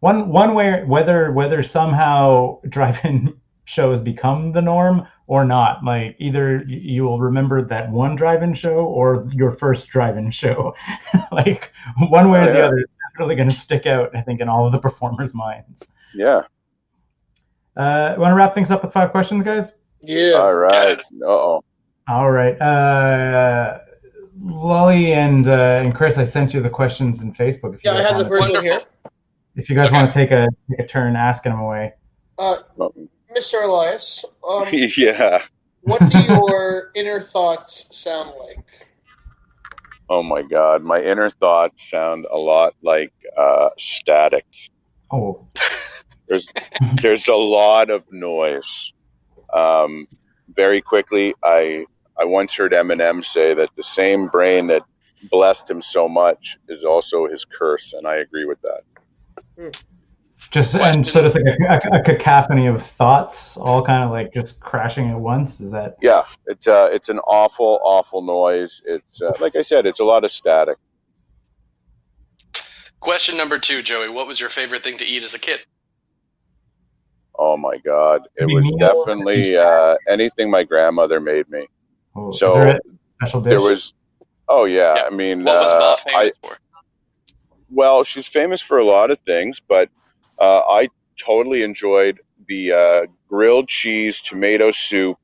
one 0.00 0.30
one 0.30 0.54
way 0.54 0.82
whether 0.82 1.30
whether 1.30 1.62
somehow 1.62 2.58
drive-in 2.68 3.38
shows 3.68 4.00
become 4.00 4.50
the 4.52 4.62
norm 4.62 5.06
or 5.26 5.44
not. 5.44 5.84
Like 5.84 6.16
either 6.18 6.64
you 6.66 7.04
will 7.04 7.20
remember 7.20 7.62
that 7.62 7.90
one 7.90 8.16
drive-in 8.16 8.54
show 8.54 8.78
or 8.86 9.28
your 9.30 9.52
first 9.52 9.88
drive-in 9.88 10.30
show. 10.30 10.74
like 11.32 11.70
one 12.08 12.30
way 12.30 12.48
or 12.48 12.52
the 12.52 12.58
yeah. 12.58 12.64
other, 12.64 12.78
it's 12.78 13.18
really 13.18 13.36
gonna 13.36 13.50
stick 13.50 13.86
out. 13.86 14.16
I 14.16 14.22
think 14.22 14.40
in 14.40 14.48
all 14.48 14.64
of 14.64 14.72
the 14.72 14.78
performers' 14.78 15.34
minds. 15.34 15.92
Yeah. 16.14 16.42
Uh, 17.76 18.14
want 18.18 18.32
to 18.32 18.34
wrap 18.34 18.54
things 18.54 18.70
up 18.70 18.82
with 18.82 18.92
five 18.92 19.10
questions, 19.10 19.44
guys? 19.44 19.72
Yeah. 20.00 20.32
All 20.32 20.54
right. 20.54 20.98
Uh 20.98 21.26
oh. 21.26 21.64
All 22.08 22.30
right. 22.30 22.58
Uh, 22.60 23.80
Lolly 24.40 25.12
and 25.12 25.46
uh, 25.46 25.82
and 25.82 25.94
Chris, 25.94 26.16
I 26.16 26.24
sent 26.24 26.54
you 26.54 26.62
the 26.62 26.70
questions 26.70 27.20
in 27.20 27.34
Facebook. 27.34 27.74
If 27.74 27.84
you 27.84 27.90
Yeah, 27.90 27.98
I 27.98 28.02
guys 28.02 28.12
have 28.12 28.18
the 28.18 28.24
wanna- 28.24 28.28
first 28.28 28.52
one 28.54 28.64
here. 28.64 28.80
If 29.56 29.68
you 29.68 29.74
guys 29.76 29.90
want 29.90 30.10
to 30.10 30.14
take 30.16 30.30
a 30.30 30.48
take 30.70 30.78
a 30.78 30.86
turn 30.86 31.16
asking 31.16 31.52
them 31.52 31.60
away. 31.60 31.92
Uh, 32.38 32.56
Mr. 33.38 33.64
Elias, 33.64 34.24
um, 34.48 34.66
yeah. 34.72 35.42
what 35.82 36.00
do 36.10 36.18
your 36.18 36.90
inner 36.96 37.20
thoughts 37.20 37.86
sound 37.90 38.32
like? 38.38 38.64
Oh 40.10 40.24
my 40.24 40.42
God. 40.42 40.82
My 40.82 41.00
inner 41.00 41.30
thoughts 41.30 41.88
sound 41.88 42.26
a 42.32 42.36
lot 42.36 42.74
like 42.82 43.12
uh, 43.36 43.68
static. 43.78 44.46
Oh, 45.12 45.46
There's 46.28 46.46
there's 47.00 47.28
a 47.28 47.34
lot 47.34 47.88
of 47.88 48.04
noise. 48.12 48.92
Um, 49.54 50.06
very 50.54 50.82
quickly, 50.82 51.34
I 51.42 51.86
I 52.18 52.26
once 52.26 52.54
heard 52.54 52.72
Eminem 52.72 53.24
say 53.24 53.54
that 53.54 53.70
the 53.76 53.82
same 53.82 54.26
brain 54.26 54.66
that 54.66 54.82
blessed 55.30 55.70
him 55.70 55.80
so 55.80 56.06
much 56.06 56.58
is 56.68 56.84
also 56.84 57.26
his 57.26 57.46
curse, 57.46 57.94
and 57.94 58.06
I 58.06 58.16
agree 58.16 58.44
with 58.44 58.58
that. 58.60 59.82
Just 60.50 60.74
and 60.74 61.06
so 61.06 61.22
just 61.22 61.36
like 61.36 61.44
a, 61.44 61.90
a, 61.96 61.98
a 62.00 62.02
cacophony 62.02 62.66
of 62.66 62.84
thoughts, 62.84 63.56
all 63.56 63.82
kind 63.82 64.04
of 64.04 64.10
like 64.10 64.32
just 64.32 64.60
crashing 64.60 65.10
at 65.10 65.18
once. 65.18 65.60
Is 65.60 65.70
that 65.72 65.96
Yeah, 66.00 66.24
it's 66.46 66.66
uh, 66.66 66.88
it's 66.90 67.08
an 67.08 67.18
awful, 67.20 67.80
awful 67.82 68.22
noise. 68.22 68.80
It's 68.86 69.20
uh, 69.20 69.32
like 69.40 69.56
I 69.56 69.62
said, 69.62 69.86
it's 69.86 70.00
a 70.00 70.04
lot 70.04 70.24
of 70.24 70.30
static. 70.30 70.78
Question 73.00 73.36
number 73.36 73.58
two, 73.58 73.82
Joey. 73.82 74.08
What 74.08 74.26
was 74.26 74.40
your 74.40 74.50
favorite 74.50 74.82
thing 74.82 74.98
to 74.98 75.04
eat 75.04 75.22
as 75.22 75.34
a 75.34 75.38
kid? 75.38 75.60
Oh 77.38 77.56
my 77.56 77.76
God, 77.84 78.22
it 78.36 78.46
was 78.46 78.64
definitely 78.80 79.56
uh, 79.56 79.94
anything 80.08 80.50
my 80.50 80.64
grandmother 80.64 81.20
made 81.20 81.48
me. 81.48 81.68
oh, 82.16 82.30
is 82.30 82.38
So 82.38 82.52
there 82.54 82.68
a 82.68 82.80
special 83.20 83.40
dish? 83.40 83.50
there 83.50 83.60
was, 83.60 83.92
oh 84.48 84.64
yeah, 84.64 84.94
Yeah. 84.96 85.04
I 85.04 85.10
mean, 85.10 85.44
What 85.44 85.60
was 85.60 85.70
uh, 85.72 85.96
I, 86.08 86.10
famous 86.22 86.34
for? 86.42 86.56
Well, 87.70 88.02
she's 88.02 88.26
famous 88.26 88.60
for 88.60 88.78
a 88.78 88.84
lot 88.84 89.12
of 89.12 89.20
things, 89.20 89.60
but 89.60 89.88
uh, 90.40 90.60
I 90.68 90.88
totally 91.18 91.62
enjoyed 91.62 92.20
the 92.46 92.72
uh, 92.72 93.06
grilled 93.28 93.68
cheese 93.68 94.20
tomato 94.20 94.70
soup 94.70 95.18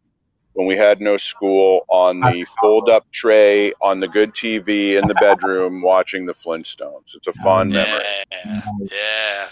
when 0.54 0.66
we 0.66 0.76
had 0.76 1.00
no 1.00 1.16
school 1.16 1.84
on 1.88 2.20
the 2.20 2.46
fold 2.60 2.88
up 2.88 3.10
tray 3.12 3.72
on 3.80 3.98
the 4.00 4.06
good 4.08 4.32
TV 4.34 5.00
in 5.00 5.08
the 5.08 5.14
bedroom 5.14 5.82
watching 5.82 6.26
the 6.26 6.32
Flintstones. 6.34 7.14
It's 7.14 7.26
a 7.26 7.32
fond 7.34 7.70
memory. 7.72 8.02
Yeah, 8.44 8.60
yeah. 8.92 9.48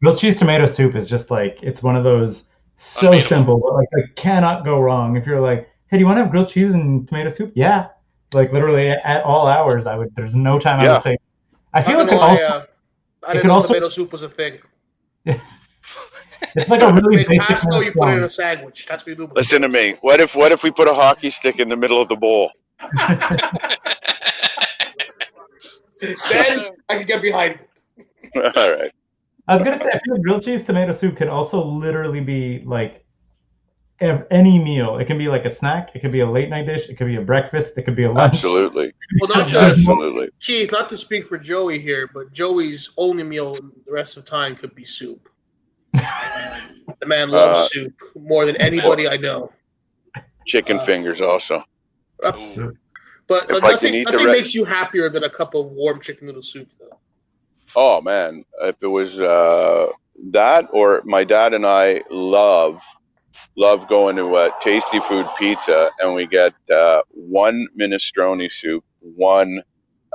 grilled 0.00 0.18
cheese 0.18 0.38
tomato 0.38 0.64
soup 0.66 0.94
is 0.94 1.08
just 1.08 1.30
like 1.30 1.58
it's 1.62 1.82
one 1.82 1.96
of 1.96 2.04
those 2.04 2.44
so 2.76 3.08
Unbeatable. 3.08 3.28
simple, 3.28 3.60
but 3.60 3.74
like 3.74 3.88
it 3.92 4.14
cannot 4.16 4.64
go 4.64 4.78
wrong. 4.80 5.16
If 5.16 5.26
you're 5.26 5.40
like, 5.40 5.68
hey, 5.88 5.96
do 5.96 6.00
you 6.00 6.06
want 6.06 6.16
to 6.18 6.22
have 6.22 6.30
grilled 6.30 6.48
cheese 6.48 6.72
and 6.72 7.06
tomato 7.08 7.28
soup? 7.28 7.52
Yeah, 7.54 7.88
like 8.32 8.52
literally 8.52 8.88
at 8.90 9.22
all 9.24 9.48
hours, 9.48 9.84
I 9.86 9.96
would. 9.96 10.14
There's 10.14 10.34
no 10.36 10.58
time 10.58 10.80
I 10.80 10.92
would 10.92 11.02
say. 11.02 11.18
I 11.74 11.82
feel 11.82 11.98
like 11.98 12.06
it 12.06 12.10
gonna 12.10 12.20
lie, 12.20 12.28
also 12.30 12.44
uh, 12.44 12.66
I 13.26 13.30
it 13.30 13.32
didn't 13.34 13.42
could 13.42 13.48
know 13.48 13.54
also- 13.54 13.74
tomato 13.74 13.88
soup 13.88 14.12
was 14.12 14.22
a 14.22 14.28
thing. 14.28 14.58
It's 16.54 16.70
like 16.70 16.82
a 16.82 16.92
really 16.92 17.16
Make 17.16 17.28
basic 17.28 17.46
pasta, 17.46 17.84
you 17.84 17.92
put 17.92 18.08
it 18.08 18.18
in 18.18 18.24
a 18.24 18.28
sandwich. 18.28 18.86
That's 18.86 19.04
what 19.04 19.08
you 19.08 19.26
do. 19.26 19.32
Listen 19.34 19.62
to 19.62 19.68
me. 19.68 19.96
What 20.00 20.20
if 20.20 20.34
what 20.34 20.52
if 20.52 20.62
we 20.62 20.70
put 20.70 20.88
a 20.88 20.94
hockey 20.94 21.30
stick 21.30 21.58
in 21.58 21.68
the 21.68 21.76
middle 21.76 22.00
of 22.00 22.08
the 22.08 22.16
bowl? 22.16 22.52
Then 26.00 26.66
I 26.88 26.98
can 26.98 27.06
get 27.06 27.22
behind 27.22 27.58
it. 27.58 28.56
All 28.56 28.70
right. 28.72 28.92
I 29.46 29.54
was 29.54 29.62
gonna 29.62 29.78
say, 29.78 29.88
I 29.92 29.98
feel 29.98 30.14
like 30.14 30.22
grilled 30.22 30.44
cheese 30.44 30.64
tomato 30.64 30.92
soup 30.92 31.16
can 31.16 31.28
also 31.28 31.64
literally 31.64 32.20
be 32.20 32.62
like 32.64 33.04
ev- 34.00 34.26
any 34.30 34.58
meal. 34.58 34.98
It 34.98 35.06
can 35.06 35.18
be 35.18 35.28
like 35.28 35.44
a 35.44 35.50
snack. 35.50 35.90
It 35.94 36.00
could 36.00 36.12
be 36.12 36.20
a 36.20 36.30
late 36.30 36.48
night 36.48 36.66
dish. 36.66 36.88
It 36.88 36.96
could 36.96 37.06
be 37.06 37.16
a 37.16 37.20
breakfast. 37.22 37.76
It 37.78 37.82
could 37.82 37.96
be 37.96 38.04
a 38.04 38.12
lunch. 38.12 38.34
Absolutely. 38.34 38.92
Well, 39.20 39.28
not 39.28 39.48
just 39.50 39.78
Absolutely. 39.78 40.28
Keith, 40.40 40.70
not 40.72 40.88
to 40.90 40.96
speak 40.96 41.26
for 41.26 41.38
Joey 41.38 41.78
here, 41.78 42.08
but 42.12 42.32
Joey's 42.32 42.90
only 42.96 43.22
meal 43.22 43.54
the 43.54 43.92
rest 43.92 44.16
of 44.16 44.24
the 44.24 44.30
time 44.30 44.56
could 44.56 44.74
be 44.74 44.84
soup. 44.84 45.28
the 45.92 47.06
man 47.06 47.30
loves 47.30 47.58
Uh, 47.58 47.68
soup 47.68 47.94
more 48.16 48.44
than 48.46 48.56
anybody 48.56 49.08
I 49.08 49.16
know. 49.16 49.52
Chicken 50.46 50.78
Uh, 50.78 50.84
fingers 50.84 51.20
also. 51.20 51.64
Soup. 52.40 52.76
But 53.26 53.50
if 53.50 53.56
I 53.56 53.60
can 53.60 53.70
nothing, 53.72 53.94
eat 53.94 54.04
nothing 54.06 54.26
re- 54.26 54.32
makes 54.32 54.54
you 54.54 54.64
happier 54.64 55.10
than 55.10 55.24
a 55.24 55.30
cup 55.30 55.54
of 55.54 55.66
warm 55.66 56.00
chicken 56.00 56.26
noodle 56.26 56.42
soup, 56.42 56.68
though. 56.80 56.98
Oh 57.76 58.00
man, 58.00 58.44
if 58.62 58.76
it 58.80 58.86
was 58.86 59.20
uh, 59.20 59.88
that 60.30 60.68
or 60.72 61.02
my 61.04 61.24
dad 61.24 61.52
and 61.52 61.66
I 61.66 62.02
love 62.10 62.80
love 63.56 63.88
going 63.88 64.16
to 64.16 64.34
uh, 64.36 64.50
Tasty 64.60 65.00
Food 65.00 65.26
Pizza 65.38 65.90
and 66.00 66.14
we 66.14 66.26
get 66.26 66.52
uh, 66.74 67.00
one 67.10 67.66
minestrone 67.78 68.50
soup, 68.50 68.84
one 69.00 69.62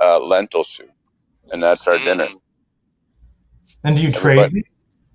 uh, 0.02 0.18
lentil 0.20 0.64
soup, 0.64 0.90
and 1.50 1.62
that's 1.62 1.86
our 1.86 1.98
dinner. 1.98 2.26
Mm. 2.26 2.40
And 3.84 3.96
do 3.96 4.02
you 4.02 4.10
trade? 4.12 4.38
Everybody- 4.38 4.54
these? 4.54 4.64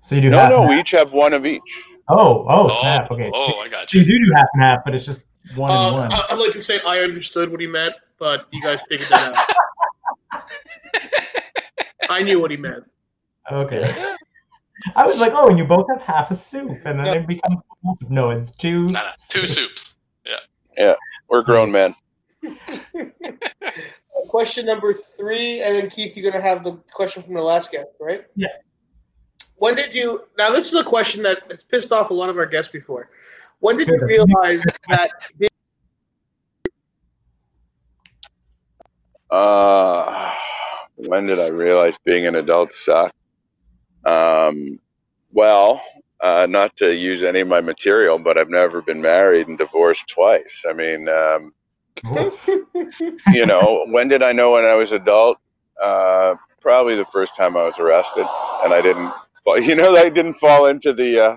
So 0.02 0.14
you 0.14 0.22
do 0.22 0.30
No, 0.30 0.38
half. 0.38 0.50
no, 0.50 0.60
and 0.62 0.70
we 0.70 0.80
each 0.80 0.92
have 0.92 1.12
one 1.12 1.32
of 1.34 1.44
each. 1.44 1.60
Oh, 2.08 2.46
oh, 2.48 2.68
Oh, 2.70 2.80
snap. 2.80 3.10
Okay. 3.10 3.30
oh, 3.34 3.58
I 3.60 3.68
got 3.68 3.90
So 3.90 3.98
you. 3.98 4.04
you 4.04 4.18
do 4.18 4.26
do 4.26 4.32
half 4.34 4.46
and 4.54 4.62
half, 4.62 4.78
but 4.84 4.94
it's 4.94 5.04
just 5.04 5.24
one 5.54 5.70
and 5.70 5.78
Uh, 5.78 5.92
one. 5.98 6.12
I- 6.12 6.26
I'd 6.30 6.38
like 6.38 6.52
to 6.52 6.62
say 6.62 6.80
I 6.86 7.00
understood 7.00 7.50
what 7.50 7.60
he 7.60 7.66
meant, 7.66 7.94
but 8.18 8.46
you 8.50 8.62
guys 8.62 8.80
figured 8.88 9.08
that 9.10 9.34
out. 10.32 10.42
I 12.08 12.22
knew 12.22 12.40
what 12.40 12.50
he 12.50 12.56
meant. 12.56 12.84
Okay. 13.52 13.92
I 14.96 15.06
was 15.06 15.18
like, 15.18 15.32
oh, 15.34 15.48
and 15.48 15.58
you 15.58 15.64
both 15.64 15.86
have 15.90 16.02
half 16.02 16.30
a 16.30 16.36
soup, 16.36 16.78
and 16.84 16.98
then 16.98 17.08
it 17.08 17.26
becomes 17.26 17.60
no, 18.08 18.30
it's 18.30 18.50
two. 18.52 18.86
No, 18.86 19.00
no, 19.00 19.10
two 19.28 19.46
soups. 19.46 19.96
Yeah. 20.26 20.36
Yeah, 20.76 20.94
we're 21.28 21.42
grown 21.42 21.70
men. 21.70 21.94
Question 24.28 24.66
number 24.66 24.92
three, 24.92 25.60
and 25.62 25.76
then 25.76 25.90
Keith, 25.90 26.16
you're 26.16 26.30
going 26.30 26.40
to 26.40 26.46
have 26.46 26.62
the 26.62 26.74
question 26.92 27.22
from 27.22 27.34
the 27.34 27.42
last 27.42 27.72
guest, 27.72 27.88
right? 28.00 28.24
Yeah. 28.36 28.48
When 29.56 29.74
did 29.74 29.94
you? 29.94 30.24
Now, 30.38 30.50
this 30.50 30.68
is 30.68 30.74
a 30.74 30.84
question 30.84 31.22
that 31.24 31.42
has 31.50 31.64
pissed 31.64 31.90
off 31.90 32.10
a 32.10 32.14
lot 32.14 32.28
of 32.28 32.38
our 32.38 32.46
guests 32.46 32.70
before. 32.70 33.10
When 33.58 33.76
did 33.76 33.88
you 33.88 33.98
realize 34.00 34.62
that? 34.88 35.10
Uh, 39.30 40.34
when 40.96 41.24
did 41.24 41.38
I 41.38 41.50
realize 41.50 41.94
being 42.04 42.26
an 42.26 42.34
adult 42.34 42.74
sucked? 42.74 43.14
Um, 44.04 44.78
well, 45.32 45.82
uh, 46.20 46.46
not 46.48 46.76
to 46.76 46.94
use 46.94 47.22
any 47.22 47.40
of 47.40 47.48
my 47.48 47.60
material, 47.60 48.18
but 48.18 48.36
I've 48.38 48.50
never 48.50 48.82
been 48.82 49.00
married 49.00 49.48
and 49.48 49.56
divorced 49.56 50.08
twice. 50.08 50.64
I 50.68 50.72
mean, 50.72 51.08
um, 51.08 51.52
you 53.32 53.46
know, 53.46 53.86
when 53.88 54.08
did 54.08 54.22
I 54.22 54.32
know 54.32 54.52
when 54.52 54.64
I 54.64 54.74
was 54.74 54.92
adult? 54.92 55.38
Uh, 55.82 56.34
probably 56.60 56.94
the 56.94 57.04
first 57.06 57.36
time 57.36 57.56
I 57.56 57.64
was 57.64 57.78
arrested, 57.78 58.26
and 58.64 58.72
I 58.72 58.80
didn't. 58.82 59.12
fall- 59.44 59.60
You 59.60 59.74
know, 59.74 59.96
I 59.96 60.08
didn't 60.10 60.34
fall 60.34 60.66
into 60.66 60.92
the 60.92 61.18
uh, 61.20 61.36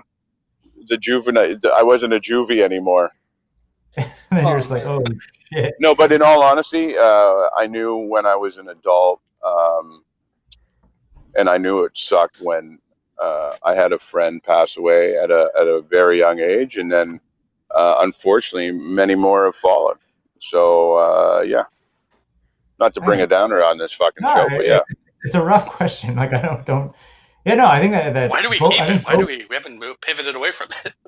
the 0.88 0.98
juvenile. 0.98 1.56
I 1.74 1.82
wasn't 1.82 2.12
a 2.12 2.20
juvie 2.20 2.62
anymore. 2.62 3.10
just 4.32 4.70
like, 4.70 4.84
oh 4.84 5.02
shit. 5.52 5.74
No, 5.80 5.94
but 5.94 6.12
in 6.12 6.20
all 6.22 6.42
honesty, 6.42 6.96
uh, 6.96 7.48
I 7.56 7.66
knew 7.66 7.96
when 7.96 8.26
I 8.26 8.36
was 8.36 8.58
an 8.58 8.68
adult, 8.68 9.20
um, 9.44 10.03
and 11.36 11.48
I 11.48 11.58
knew 11.58 11.84
it 11.84 11.96
sucked 11.96 12.40
when 12.40 12.78
uh, 13.20 13.54
I 13.62 13.74
had 13.74 13.92
a 13.92 13.98
friend 13.98 14.42
pass 14.42 14.76
away 14.76 15.16
at 15.16 15.30
a 15.30 15.50
at 15.60 15.66
a 15.66 15.80
very 15.82 16.18
young 16.18 16.40
age, 16.40 16.76
and 16.76 16.90
then 16.90 17.20
uh, 17.74 17.96
unfortunately, 18.00 18.72
many 18.72 19.14
more 19.14 19.44
have 19.46 19.56
followed. 19.56 19.98
So 20.40 20.94
uh, 20.94 21.40
yeah, 21.42 21.64
not 22.78 22.94
to 22.94 23.00
bring 23.00 23.20
a 23.20 23.26
downer 23.26 23.62
on 23.62 23.78
this 23.78 23.92
fucking 23.92 24.22
No, 24.24 24.34
show, 24.34 24.46
but 24.50 24.60
it- 24.60 24.66
yeah, 24.68 24.80
It's 25.24 25.34
a 25.34 25.42
rough 25.44 25.66
question. 25.78 26.16
Like 26.16 26.32
I 26.34 26.42
don't 26.42 26.64
don't. 26.66 26.92
Yeah, 27.46 27.56
no, 27.56 27.66
I 27.66 27.78
think 27.78 27.92
that 27.92 28.14
that. 28.14 28.30
Why 28.30 28.40
do 28.40 28.48
we 28.48 28.58
both- 28.58 28.72
keep 28.72 28.80
it? 28.82 28.86
think 28.86 29.06
Why 29.06 29.16
do 29.16 29.26
we? 29.26 29.44
We 29.50 29.54
haven't 29.54 29.78
moved, 29.78 30.00
pivoted 30.00 30.34
away 30.34 30.50
from 30.50 30.68
it. 30.84 30.94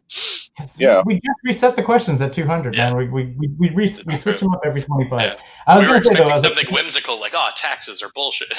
Yeah. 0.79 1.03
We 1.05 1.17
just 1.17 1.39
reset 1.45 1.77
the 1.77 1.83
questions 1.83 2.21
at 2.23 2.33
200, 2.33 2.75
Yeah. 2.75 2.89
man. 2.89 2.97
We 2.97 3.09
we 3.09 3.35
we 3.39 3.49
we, 3.59 3.69
re- 3.71 3.75
we 3.75 3.89
That's 3.89 4.23
switch 4.23 4.41
them 4.41 4.53
up 4.55 4.61
every 4.65 4.81
25. 4.81 5.21
Yeah. 5.21 5.37
I 5.67 5.77
was 5.77 5.85
we 5.85 5.89
were 5.91 5.95
gonna 5.95 6.05
say 6.05 6.15
though, 6.15 6.23
expecting 6.25 6.31
I 6.31 6.35
was 6.35 6.43
like, 6.45 6.55
something 6.57 6.75
whimsical 6.75 7.21
like, 7.21 7.33
"Oh, 7.37 7.49
taxes 7.57 8.03
are 8.03 8.09
bullshit." 8.15 8.57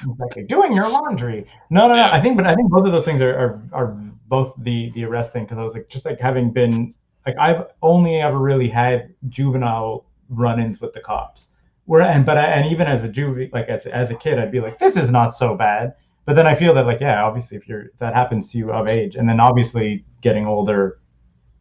Exactly. 0.00 0.44
Doing 0.44 0.72
your 0.72 0.88
laundry. 0.88 1.46
No, 1.70 1.88
no, 1.88 1.96
no. 1.96 2.04
I 2.04 2.20
think, 2.20 2.36
but 2.36 2.46
I 2.46 2.54
think 2.54 2.70
both 2.70 2.86
of 2.86 2.92
those 2.92 3.04
things 3.04 3.22
are 3.22 3.34
are, 3.34 3.62
are 3.72 3.86
both 4.28 4.54
the 4.58 4.90
the 4.90 5.04
arrest 5.04 5.32
thing 5.32 5.44
because 5.44 5.58
I 5.58 5.62
was 5.62 5.74
like, 5.74 5.88
just 5.88 6.04
like 6.04 6.20
having 6.20 6.52
been 6.52 6.94
like 7.26 7.36
I've 7.38 7.66
only 7.82 8.20
ever 8.20 8.38
really 8.38 8.68
had 8.68 9.14
juvenile 9.28 10.04
run-ins 10.28 10.80
with 10.80 10.92
the 10.92 11.00
cops. 11.00 11.48
Where 11.86 12.02
and 12.02 12.26
but 12.26 12.36
I, 12.36 12.44
and 12.44 12.70
even 12.70 12.86
as 12.86 13.04
a 13.04 13.08
juve, 13.08 13.50
like 13.52 13.68
as 13.68 13.86
as 13.86 14.10
a 14.10 14.14
kid, 14.14 14.38
I'd 14.38 14.52
be 14.52 14.60
like, 14.60 14.78
this 14.78 14.96
is 14.96 15.10
not 15.10 15.30
so 15.30 15.54
bad. 15.54 15.94
But 16.24 16.34
then 16.34 16.46
I 16.46 16.54
feel 16.54 16.74
that 16.74 16.86
like 16.86 17.00
yeah, 17.00 17.24
obviously 17.24 17.56
if 17.56 17.68
you're 17.68 17.82
if 17.82 17.98
that 17.98 18.14
happens 18.14 18.50
to 18.52 18.58
you 18.58 18.72
of 18.72 18.88
age, 18.88 19.16
and 19.16 19.28
then 19.28 19.40
obviously 19.40 20.04
getting 20.20 20.46
older, 20.46 20.98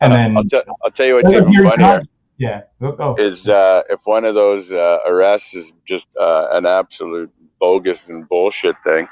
and 0.02 0.12
then 0.12 0.36
I'll, 0.36 0.44
t- 0.44 0.62
I'll 0.84 0.92
tell 0.92 1.06
you 1.06 1.16
what's 1.16 1.32
even 1.32 1.54
funnier 1.64 2.02
yeah, 2.38 2.64
oh, 2.82 2.96
oh, 3.00 3.16
is 3.16 3.48
uh, 3.48 3.84
if 3.90 4.02
one 4.06 4.26
of 4.26 4.36
those 4.36 4.72
uh, 4.72 5.00
arrests 5.06 5.54
is 5.54 5.72
just 5.86 6.08
uh, 6.20 6.48
an 6.52 6.66
absolute 6.66 7.32
bogus 7.60 8.00
and 8.08 8.28
bullshit 8.30 8.76
thing. 8.84 9.08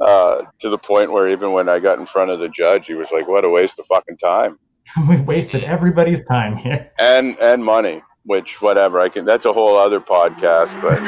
Uh, 0.00 0.42
to 0.58 0.70
the 0.70 0.78
point 0.78 1.12
where 1.12 1.28
even 1.28 1.52
when 1.52 1.68
I 1.68 1.78
got 1.78 1.98
in 1.98 2.06
front 2.06 2.30
of 2.30 2.40
the 2.40 2.48
judge, 2.48 2.86
he 2.86 2.94
was 2.94 3.10
like, 3.12 3.28
"What 3.28 3.44
a 3.44 3.48
waste 3.50 3.78
of 3.78 3.86
fucking 3.86 4.16
time." 4.18 4.58
we've 5.08 5.26
wasted 5.26 5.64
everybody's 5.64 6.24
time 6.24 6.56
here. 6.56 6.90
and 6.98 7.38
and 7.38 7.64
money 7.64 8.02
which 8.24 8.60
whatever 8.60 9.00
i 9.00 9.08
can 9.08 9.24
that's 9.24 9.46
a 9.46 9.52
whole 9.52 9.76
other 9.76 10.00
podcast 10.00 10.70
but 10.82 10.98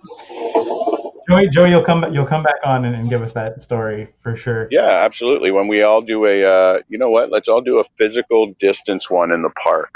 Joey, 1.28 1.48
Joey, 1.48 1.70
you'll 1.70 1.82
come 1.82 2.12
you'll 2.14 2.26
come 2.26 2.44
back 2.44 2.60
on 2.64 2.84
and, 2.84 2.94
and 2.94 3.10
give 3.10 3.20
us 3.20 3.32
that 3.32 3.60
story 3.60 4.14
for 4.22 4.36
sure. 4.36 4.68
yeah 4.70 5.04
absolutely 5.04 5.50
when 5.50 5.66
we 5.66 5.82
all 5.82 6.00
do 6.00 6.24
a 6.24 6.44
uh, 6.44 6.80
you 6.88 6.98
know 6.98 7.10
what 7.10 7.30
let's 7.30 7.48
all 7.48 7.60
do 7.60 7.78
a 7.80 7.84
physical 7.98 8.54
distance 8.60 9.10
one 9.10 9.32
in 9.32 9.42
the 9.42 9.50
park 9.62 9.90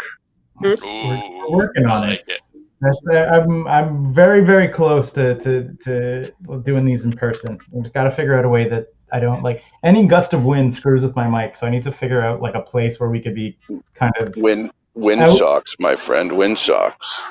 We're, 0.60 0.76
we're 0.82 1.51
working 1.51 1.86
on 1.86 2.05
I 2.05 2.14
it. 2.14 2.40
Like 2.82 2.93
it. 2.93 2.98
That's, 3.07 3.31
uh, 3.31 3.35
I'm 3.35 3.66
I'm 3.66 4.12
very 4.12 4.44
very 4.44 4.69
close 4.69 5.11
to, 5.12 5.35
to, 5.40 5.77
to 5.85 6.32
doing 6.62 6.85
these 6.85 7.05
in 7.05 7.12
person. 7.12 7.59
We've 7.70 7.93
got 7.93 8.05
to 8.05 8.11
figure 8.11 8.35
out 8.39 8.44
a 8.44 8.48
way 8.48 8.69
that 8.69 8.86
I 9.12 9.20
don't 9.20 9.43
like 9.43 9.62
any 9.82 10.07
gust 10.07 10.32
of 10.35 10.44
wind 10.44 10.74
screws 10.74 11.02
with 11.02 11.16
my 11.16 11.28
mic, 11.28 11.57
so 11.57 11.66
I 11.66 11.70
need 11.70 11.82
to 11.85 11.93
figure 11.93 12.20
out 12.23 12.40
like 12.40 12.55
a 12.55 12.62
place 12.62 13.01
where 13.01 13.11
we 13.11 13.20
could 13.20 13.35
be 13.35 13.59
kind 13.94 14.12
of 14.20 14.35
wind 14.36 14.70
wind 14.94 15.20
Out. 15.23 15.36
socks 15.39 15.77
my 15.78 15.94
friend 15.94 16.32
wind 16.32 16.59
socks 16.59 17.23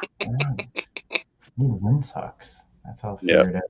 Ooh, 1.62 1.78
wind 1.82 2.06
socks. 2.06 2.62
That's 2.86 3.04
all 3.04 3.20
Yeah. 3.22 3.44
figured 3.44 3.56
out. 3.58 3.64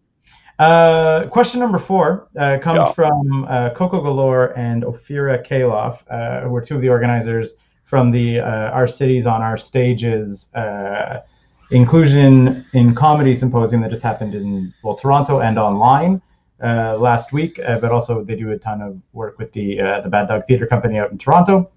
Uh, 0.59 1.27
question 1.29 1.59
number 1.59 1.79
four 1.79 2.27
uh, 2.37 2.57
comes 2.61 2.79
Yeah. 2.79 2.91
from 2.91 3.45
uh, 3.45 3.69
Coko 3.71 4.01
Galore 4.03 4.57
and 4.57 4.83
Ophira 4.83 5.43
Calof, 5.45 6.03
uh, 6.09 6.41
who 6.47 6.55
are 6.55 6.61
two 6.61 6.75
of 6.75 6.81
the 6.81 6.89
organizers 6.89 7.55
from 7.85 8.11
the 8.11 8.39
uh, 8.41 8.69
Our 8.71 8.85
Cities 8.85 9.25
on 9.25 9.41
Our 9.41 9.57
Stages 9.57 10.53
uh, 10.53 11.21
inclusion 11.71 12.65
in 12.73 12.95
comedy 12.95 13.35
symposium 13.35 13.81
that 13.81 13.91
just 13.91 14.03
happened 14.03 14.35
in 14.35 14.73
well 14.83 14.95
Toronto 14.95 15.39
and 15.39 15.57
online 15.57 16.21
uh, 16.63 16.97
last 16.97 17.31
week. 17.31 17.59
Uh, 17.59 17.79
but 17.79 17.91
also 17.91 18.23
they 18.23 18.35
do 18.35 18.51
a 18.51 18.57
ton 18.57 18.81
of 18.81 18.99
work 19.13 19.37
with 19.37 19.51
the 19.53 19.79
uh, 19.79 20.01
the 20.01 20.09
Bad 20.09 20.27
Dog 20.27 20.43
Theatre 20.47 20.67
Company 20.67 20.97
out 20.97 21.11
in 21.11 21.17
Toronto. 21.17 21.71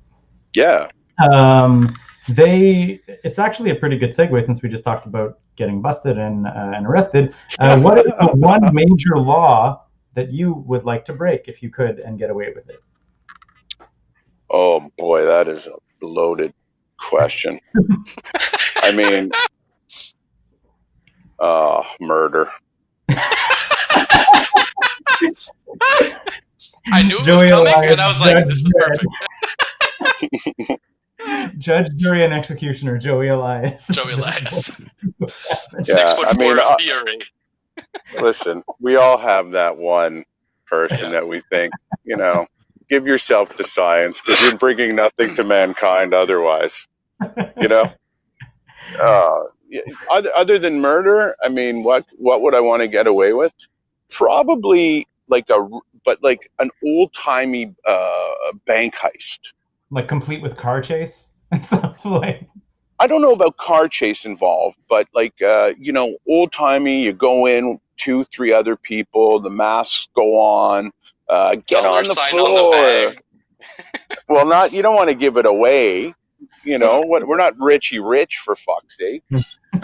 yeah 0.54 0.88
Um, 1.30 1.94
they 2.28 3.00
it's 3.06 3.38
actually 3.38 3.70
a 3.70 3.74
pretty 3.74 3.98
good 3.98 4.10
segue 4.10 4.44
since 4.46 4.62
we 4.62 4.68
just 4.68 4.84
talked 4.84 5.06
about 5.06 5.38
getting 5.56 5.82
busted 5.82 6.18
and 6.18 6.46
uh, 6.46 6.72
and 6.74 6.86
arrested. 6.86 7.34
Uh, 7.58 7.78
what 7.84 7.98
is 7.98 8.04
the 8.04 8.30
one 8.34 8.62
major 8.72 9.16
law 9.16 9.84
that 10.14 10.30
you 10.30 10.54
would 10.66 10.84
like 10.84 11.04
to 11.06 11.12
break 11.12 11.48
if 11.48 11.62
you 11.62 11.70
could 11.70 11.98
and 11.98 12.18
get 12.18 12.30
away 12.30 12.52
with 12.54 12.68
it? 12.68 12.80
oh 14.52 14.90
boy 14.98 15.24
that 15.24 15.48
is 15.48 15.66
a 15.66 16.04
loaded 16.04 16.52
question 16.98 17.58
i 18.76 18.92
mean 18.92 19.30
uh 21.42 21.84
murder 22.00 22.50
I 26.92 27.02
knew 27.02 27.18
it 27.20 27.24
Joey 27.24 27.34
was 27.34 27.50
coming, 27.50 27.84
Elias, 27.84 27.90
and 27.90 28.00
I 28.00 28.08
was 28.08 28.20
like, 28.20 28.38
Judge 28.38 28.46
"This 28.48 28.58
is 28.64 28.74
Dredd. 28.74 29.00
perfect." 29.00 29.16
Judge, 31.58 31.88
jury, 31.96 32.24
and 32.24 32.34
executioner 32.34 32.98
Joey 32.98 33.28
Elias. 33.28 33.86
Joey 33.88 34.12
Elias, 34.14 34.70
Yeah, 35.86 35.94
six 35.94 36.12
foot 36.14 36.28
I 36.28 36.34
four 36.34 36.56
mean, 36.56 36.58
of 36.58 36.66
uh, 36.66 36.76
fury. 36.78 37.20
listen 38.20 38.64
we 38.80 38.96
all 38.96 39.18
have 39.18 39.50
that 39.52 39.76
one 39.76 40.24
person 40.66 41.10
Yeah. 41.10 41.10
that 41.12 41.26
we 41.28 41.40
think 41.50 41.74
you 42.04 42.16
know 42.16 42.46
give 42.90 43.06
yourself 43.06 43.56
to 43.56 43.64
science 43.64 44.20
because 44.20 44.40
you're 44.42 44.58
bringing 44.58 44.94
nothing 44.96 45.34
to 45.36 45.44
mankind 45.44 46.14
otherwise 46.14 46.72
you 47.56 47.68
know 47.68 47.90
uh, 49.00 49.40
yeah, 49.40 49.40
other, 50.10 50.30
other 50.34 50.58
than 50.58 50.80
murder 50.80 51.34
i 51.42 51.48
mean 51.48 51.82
what 51.82 52.04
what 52.18 52.40
would 52.42 52.54
i 52.54 52.60
want 52.60 52.80
to 52.82 52.88
get 52.88 53.06
away 53.06 53.32
with? 53.32 53.52
Probably 54.10 55.06
like 55.28 55.48
a 55.50 55.68
but 56.04 56.22
like 56.22 56.50
an 56.58 56.70
old-timey 56.84 57.74
uh, 57.86 58.32
bank 58.66 58.94
heist. 58.94 59.38
Like 59.90 60.08
complete 60.08 60.42
with 60.42 60.56
car 60.56 60.80
chase 60.82 61.28
and 61.50 61.64
stuff 61.64 62.04
like. 62.04 62.48
i 62.98 63.06
don't 63.06 63.22
know 63.22 63.32
about 63.32 63.56
car 63.56 63.88
chase 63.88 64.24
involved 64.26 64.76
but 64.88 65.06
like 65.14 65.34
uh, 65.42 65.72
you 65.78 65.92
know 65.92 66.16
old-timey 66.28 67.02
you 67.02 67.12
go 67.12 67.46
in 67.46 67.78
two 67.96 68.24
three 68.24 68.52
other 68.52 68.76
people 68.76 69.40
the 69.40 69.50
masks 69.50 70.08
go 70.14 70.38
on 70.38 70.90
uh, 71.28 71.54
get 71.54 71.82
Dollar 71.82 71.98
on 71.98 72.04
the 72.04 72.14
sign 72.14 72.30
floor 72.30 72.74
on 72.74 73.14
the 73.14 74.16
well 74.28 74.46
not 74.46 74.72
you 74.72 74.82
don't 74.82 74.96
want 74.96 75.08
to 75.08 75.14
give 75.14 75.36
it 75.36 75.46
away 75.46 76.14
you 76.64 76.78
know? 76.78 77.00
What 77.06 77.26
we're 77.26 77.36
not 77.36 77.54
richy 77.56 78.00
rich 78.02 78.40
for 78.44 78.56
fuck's 78.56 78.96
sake 78.96 79.22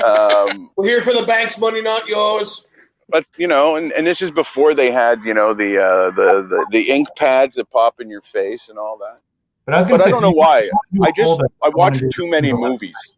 um, 0.05 0.70
We're 0.77 0.87
here 0.87 1.03
for 1.03 1.12
the 1.12 1.25
bank's 1.27 1.59
money, 1.59 1.83
not 1.83 2.09
yours. 2.09 2.66
but 3.09 3.25
you 3.37 3.49
know, 3.49 3.77
and, 3.77 3.93
and 3.93 4.07
this 4.07 4.23
is 4.23 4.31
before 4.31 4.75
they 4.75 4.91
had 4.91 5.23
you 5.25 5.35
know 5.35 5.55
the 5.55 5.79
uh, 5.79 6.11
the, 6.11 6.43
the 6.49 6.66
the 6.70 6.91
ink 6.91 7.09
pads 7.16 7.57
that 7.57 7.70
pop 7.70 8.01
in 8.01 8.09
your 8.11 8.23
face 8.23 8.69
and 8.69 8.79
all 8.79 8.99
that. 8.99 9.20
But 9.66 9.75
I 9.75 9.79
was 9.79 9.87
gonna 9.87 9.99
But 9.99 10.05
say, 10.05 10.11
I 10.11 10.11
don't 10.11 10.20
so 10.20 10.27
know 10.27 10.33
why. 10.33 10.70
you 10.91 11.01
do 11.01 11.05
a 11.05 11.09
I 11.09 11.11
just 11.12 11.41
I 11.62 11.70
you 11.75 11.75
watched 11.75 12.05
too 12.11 12.29
many 12.29 12.53
movies. 12.53 13.16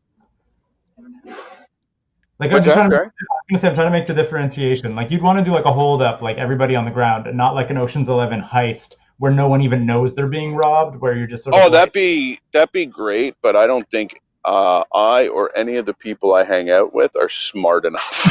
Like 2.39 2.52
I'm 2.52 2.62
just 2.62 2.73
that? 2.74 2.74
trying 2.74 2.90
to, 2.90 2.97
Sorry? 2.97 3.07
I'm 3.07 3.12
gonna 3.51 3.61
say 3.61 3.69
I'm 3.69 3.74
trying 3.74 3.86
to 3.89 3.98
make 3.98 4.07
the 4.07 4.15
differentiation. 4.15 4.94
Like 4.94 5.11
you'd 5.11 5.23
want 5.23 5.39
to 5.39 5.44
do 5.44 5.52
like 5.52 5.66
a 5.66 5.73
hold 5.73 6.02
up, 6.02 6.23
like 6.23 6.39
everybody 6.39 6.74
on 6.77 6.85
the 6.85 6.90
ground, 6.90 7.27
and 7.27 7.36
not 7.36 7.55
like 7.55 7.70
an 7.70 7.77
Ocean's 7.77 8.09
Eleven 8.09 8.43
heist 8.43 8.94
where 9.19 9.32
no 9.32 9.48
one 9.48 9.61
even 9.61 9.85
knows 9.85 10.15
they're 10.15 10.28
being 10.28 10.55
robbed, 10.55 10.97
where 11.01 11.15
you're 11.16 11.27
just 11.27 11.44
sort 11.44 11.55
of 11.55 11.61
Oh, 11.61 11.62
like, 11.65 11.73
that'd 11.73 11.93
be 11.93 12.40
that'd 12.52 12.73
be 12.73 12.86
great, 12.86 13.35
but 13.43 13.57
I 13.57 13.66
don't 13.66 13.89
think 13.90 14.20
uh, 14.44 14.84
I 14.94 15.28
or 15.28 15.56
any 15.56 15.76
of 15.76 15.86
the 15.86 15.94
people 15.94 16.34
I 16.34 16.44
hang 16.44 16.70
out 16.70 16.94
with 16.94 17.14
are 17.16 17.28
smart 17.28 17.84
enough. 17.84 18.26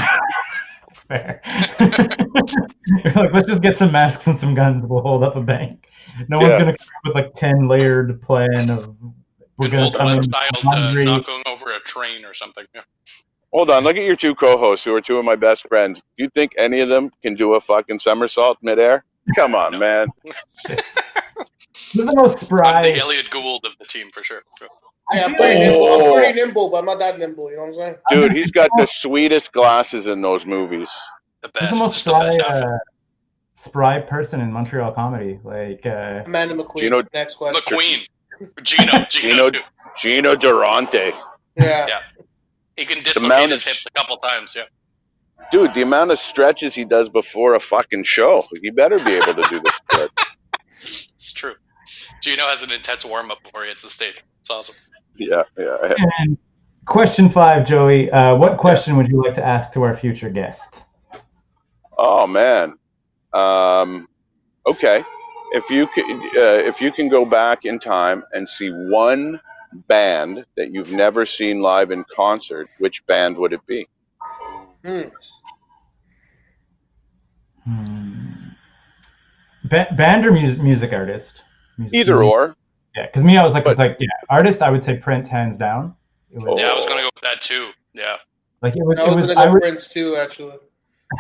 fair. 1.08 1.42
Like, 3.16 3.34
let's 3.34 3.48
just 3.48 3.62
get 3.62 3.78
some 3.78 3.92
masks 3.92 4.28
and 4.28 4.38
some 4.38 4.56
guns. 4.56 4.84
We'll 4.86 5.02
hold 5.02 5.24
up 5.24 5.36
a 5.36 5.42
bank. 5.42 5.88
No 6.28 6.38
one's 6.40 6.50
Yeah. 6.50 6.60
gonna 6.60 6.78
come 6.78 6.88
up 6.98 7.06
with 7.06 7.16
like 7.16 7.34
ten 7.36 7.68
layered 7.68 8.22
plan 8.22 8.70
of 8.70 8.96
we're 9.58 9.66
An 9.68 9.72
gonna 9.72 9.92
come 9.92 10.08
in 10.08 10.14
one 10.16 10.24
style 10.24 10.50
uh, 10.56 10.60
laundry. 10.66 11.06
knocking 11.06 11.42
over 11.46 11.72
a 11.72 11.80
train 11.82 12.26
or 12.26 12.34
something. 12.34 12.66
Yeah. 12.74 12.82
Hold 13.54 13.70
on, 13.70 13.84
look 13.84 13.96
at 13.98 14.04
your 14.04 14.16
two 14.16 14.34
co-hosts 14.36 14.84
who 14.86 14.94
are 14.96 15.02
two 15.02 15.18
of 15.18 15.26
my 15.26 15.36
best 15.36 15.68
friends. 15.68 16.02
Do 16.18 16.24
you 16.24 16.30
think 16.30 16.54
any 16.58 16.80
of 16.82 16.90
them 16.90 17.12
can 17.22 17.36
do 17.36 17.54
a 17.56 17.62
fucking 17.62 18.00
somersault 18.00 18.58
midair? 18.62 19.04
Come 19.36 19.56
on, 19.56 19.78
man. 19.80 20.08
This 20.68 20.80
is 21.96 22.06
the 22.06 22.14
most 22.16 22.42
I'm 22.44 22.46
spry. 22.46 22.82
the 22.82 22.98
Elliot 23.00 23.30
Gould 23.30 23.66
of 23.66 23.78
the 23.80 23.86
team 23.86 24.10
for 24.12 24.24
sure. 24.24 24.42
I 25.12 25.20
am 25.20 25.36
pretty 25.36 25.60
nimble. 25.60 25.84
Oh. 25.86 26.14
I'm 26.16 26.20
pretty 26.22 26.40
nimble, 26.40 26.70
but 26.70 26.78
I'm 26.78 26.86
not 26.86 27.00
that 27.00 27.18
nimble. 27.20 27.50
You 27.50 27.58
know 27.58 27.64
what 27.64 27.68
I'm 27.70 27.74
saying? 27.76 27.96
Dude, 28.12 28.32
he's 28.32 28.52
got 28.52 28.70
the 28.78 28.86
sweetest 28.86 29.52
glasses 29.52 30.08
in 30.08 30.22
those 30.22 30.46
movies. 30.46 30.90
The 31.42 31.50
This 31.54 31.64
is 31.64 31.70
best. 31.70 31.74
the 31.74 31.80
most 31.80 31.94
just 31.94 32.06
the 32.06 32.12
best 32.12 32.40
uh, 32.42 32.78
spry 33.56 34.00
person 34.02 34.42
in 34.42 34.52
Montreal 34.52 34.92
comedy. 34.92 35.40
Like, 35.44 35.86
uh, 35.86 36.24
Amanda 36.26 36.56
McQueen. 36.56 36.80
Gino- 36.80 37.04
Next 37.14 37.36
question. 37.36 37.78
McQueen. 37.78 38.00
Gino. 38.64 39.06
Gino. 39.10 39.50
Gino- 39.50 39.60
Gino 39.98 40.36
Durante. 40.36 41.12
Yeah. 41.58 41.88
Yeah. 41.88 42.00
He 42.78 42.86
can 42.86 43.04
dislocate 43.04 43.50
his 43.50 43.66
hips 43.66 43.86
a 43.86 43.92
couple 44.00 44.18
times. 44.18 44.56
Yeah. 44.56 44.64
Dude, 45.52 45.74
the 45.74 45.82
amount 45.82 46.12
of 46.12 46.20
stretches 46.20 46.76
he 46.76 46.86
does 46.86 47.10
before 47.10 47.56
a 47.56 47.60
fucking 47.60 48.04
show, 48.04 48.46
he 48.62 48.70
better 48.70 48.98
be 49.00 49.14
able 49.16 49.34
to 49.34 49.44
do 49.50 49.60
this. 49.62 50.10
It's 50.82 51.34
true. 51.34 51.56
Gino 52.22 52.44
has 52.48 52.62
an 52.64 52.72
intense 52.72 53.04
warm 53.04 53.32
up 53.32 53.44
before 53.44 53.64
he 53.64 53.70
hits 53.70 53.82
the 53.82 53.90
stage. 53.90 54.24
It's 54.40 54.50
awesome. 54.50 54.76
Yeah, 55.16 55.44
yeah. 55.58 55.78
yeah. 55.84 55.96
And 56.20 56.38
question 56.86 57.30
five, 57.30 57.66
Joey. 57.66 58.10
Uh, 58.12 58.36
what 58.36 58.58
question 58.58 58.96
would 58.98 59.08
you 59.08 59.22
like 59.24 59.34
to 59.36 59.46
ask 59.46 59.74
to 59.74 59.84
our 59.84 59.96
future 59.96 60.30
guest? 60.30 60.84
Oh 61.98 62.26
man. 62.26 62.78
Um, 63.34 64.08
okay. 64.66 65.04
If 65.52 65.70
you 65.70 65.88
can, 65.88 66.12
uh, 66.38 66.62
if 66.70 66.80
you 66.80 66.92
can 66.92 67.10
go 67.10 67.26
back 67.26 67.66
in 67.66 67.80
time 67.80 68.24
and 68.34 68.48
see 68.48 68.70
one 68.70 69.40
band 69.88 70.46
that 70.56 70.72
you've 70.72 70.92
never 70.92 71.26
seen 71.26 71.62
live 71.62 71.92
in 71.92 72.04
concert, 72.16 72.70
which 72.80 73.06
band 73.08 73.38
would 73.38 73.54
it 73.54 73.66
be? 73.68 73.88
Hmm. 74.84 75.02
Hmm. 77.66 78.50
Ba- 79.66 79.94
band 79.96 80.26
or 80.26 80.32
music, 80.32 80.62
music 80.62 80.94
artist? 80.94 81.44
Music- 81.78 82.00
Either 82.00 82.24
or. 82.24 82.56
Yeah, 83.00 83.06
because 83.06 83.24
me, 83.24 83.38
I 83.38 83.44
was 83.44 83.54
like, 83.54 83.64
But- 83.64 83.72
it's 83.72 83.80
like, 83.80 83.98
yeah, 84.00 84.08
artist. 84.30 84.62
I 84.62 84.70
would 84.70 84.84
say 84.84 84.98
Prince, 84.98 85.28
hands 85.28 85.58
down. 85.58 85.96
It 86.32 86.40
was 86.40 86.60
Yeah, 86.60 86.70
I 86.70 86.74
was 86.76 86.86
gonna 86.86 87.02
go 87.02 87.10
with 87.16 87.24
that 87.24 87.42
too. 87.42 87.70
Yeah. 87.94 88.18
like 88.62 88.76
it 88.76 88.84
was. 88.86 89.00
I 89.00 89.04
It 89.04 89.16
was 89.16 89.16
was. 89.16 89.28
gonna 89.28 89.40
I 89.40 89.46
go 89.46 89.54
would. 89.54 89.62
Prince 89.62 89.88
too, 89.88 90.16
actually. 90.18 90.58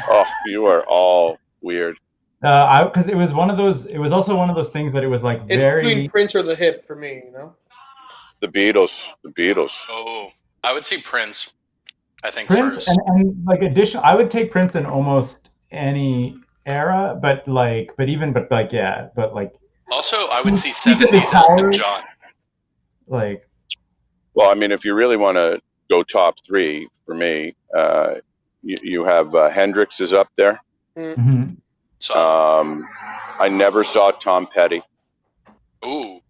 Oh, 0.10 0.26
you 0.46 0.66
are 0.66 0.84
all 0.88 1.38
weird. 1.62 1.98
Uh, 2.44 2.48
I 2.50 2.84
because 2.84 3.08
it 3.08 3.16
was 3.16 3.34
one 3.34 3.50
of 3.50 3.58
those. 3.58 3.86
It 3.86 3.98
was 3.98 4.12
also 4.12 4.36
one 4.36 4.50
of 4.50 4.56
those 4.56 4.70
things 4.70 4.92
that 4.94 5.04
it 5.04 5.08
was 5.08 5.24
like 5.24 5.42
It's 5.50 5.64
very. 5.64 5.84
between 5.84 6.10
Prince 6.10 6.36
or 6.36 6.44
the 6.44 6.56
hip 6.56 6.82
for 6.84 6.96
me, 6.96 7.22
you 7.26 7.32
know. 7.32 7.56
The 8.42 8.48
Beatles. 8.48 9.02
The 9.24 9.30
Beatles. 9.32 9.72
Oh, 9.90 10.30
I 10.64 10.74
would 10.74 10.86
see 10.86 11.02
Prince. 11.02 11.54
I 12.24 12.32
think 12.32 12.50
Prince 12.50 12.76
first. 12.76 12.88
and, 12.90 13.00
and 13.08 13.46
like 13.46 13.62
addition 13.62 14.02
I 14.04 14.14
would 14.16 14.30
take 14.30 14.52
Prince 14.52 14.76
in 14.76 14.86
almost 14.86 15.50
any 15.72 16.36
era, 16.66 17.18
but 17.22 17.48
like 17.48 17.92
but 17.98 18.10
even 18.10 18.32
but 18.34 18.52
like 18.52 18.72
yeah, 18.74 19.08
but 19.16 19.34
like 19.34 19.54
Also, 19.92 20.28
I 20.28 20.42
would 20.42 20.58
see 20.58 20.70
Keep 20.70 21.02
it 21.02 21.28
seventies 21.28 21.34
Elton. 21.34 21.72
John. 21.74 22.04
like 23.08 23.48
Well, 24.34 24.50
I 24.50 24.54
mean, 24.54 24.72
if 24.72 24.86
you 24.86 24.94
really 24.94 25.18
want 25.18 25.38
to 25.38 25.62
go 25.90 26.04
top 26.04 26.36
three 26.46 26.88
for 27.06 27.16
me, 27.16 27.56
uh, 27.76 28.16
you, 28.62 28.78
you 28.82 29.06
have 29.06 29.34
uh, 29.36 29.50
Hendrix 29.50 30.00
is 30.00 30.14
up 30.14 30.30
there. 30.36 30.62
mhm. 30.96 31.58
So, 32.00 32.14
Um, 32.14 32.88
I 33.40 33.50
never 33.50 33.84
saw 33.84 34.12
Tom 34.12 34.48
Petty, 34.48 34.82
ooh, 35.86 36.22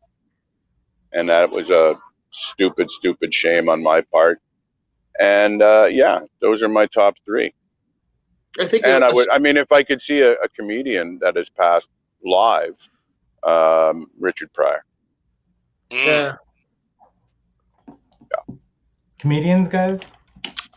and 1.13 1.29
that 1.29 1.51
was 1.51 1.69
a 1.69 1.95
stupid, 2.31 2.89
stupid 2.89 3.33
shame 3.33 3.69
on 3.69 3.83
my 3.83 4.01
part. 4.01 4.39
And 5.19 5.61
uh, 5.61 5.87
yeah, 5.91 6.21
those 6.41 6.63
are 6.63 6.69
my 6.69 6.85
top 6.87 7.15
three. 7.25 7.53
I 8.59 8.65
think. 8.65 8.85
And 8.85 9.03
I 9.03 9.11
would, 9.11 9.29
I 9.29 9.37
mean, 9.37 9.57
if 9.57 9.71
I 9.71 9.83
could 9.83 10.01
see 10.01 10.21
a, 10.21 10.33
a 10.33 10.49
comedian 10.49 11.19
that 11.19 11.35
has 11.35 11.49
passed 11.49 11.89
live, 12.23 12.75
um, 13.43 14.07
Richard 14.19 14.51
Pryor. 14.53 14.83
Mm. 15.91 16.05
Yeah. 16.05 16.35
comedians 19.19 19.67
guys. 19.67 20.01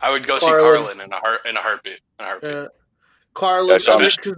I 0.01 0.09
would 0.11 0.27
go 0.27 0.37
see 0.37 0.45
Carlin. 0.47 0.73
Carlin 0.73 1.01
in 1.01 1.13
a 1.13 1.15
heart 1.17 1.45
in 1.45 1.55
a 1.55 1.61
heartbeat. 1.61 1.99
In 2.19 2.25
a 2.25 2.27
heartbeat. 2.27 2.51
Yeah. 2.51 2.67
Carlin. 3.33 3.75
I 3.75 3.77
saw 3.77 3.95
I, 3.97 3.99
mean, 4.01 4.09
'cause 4.09 4.35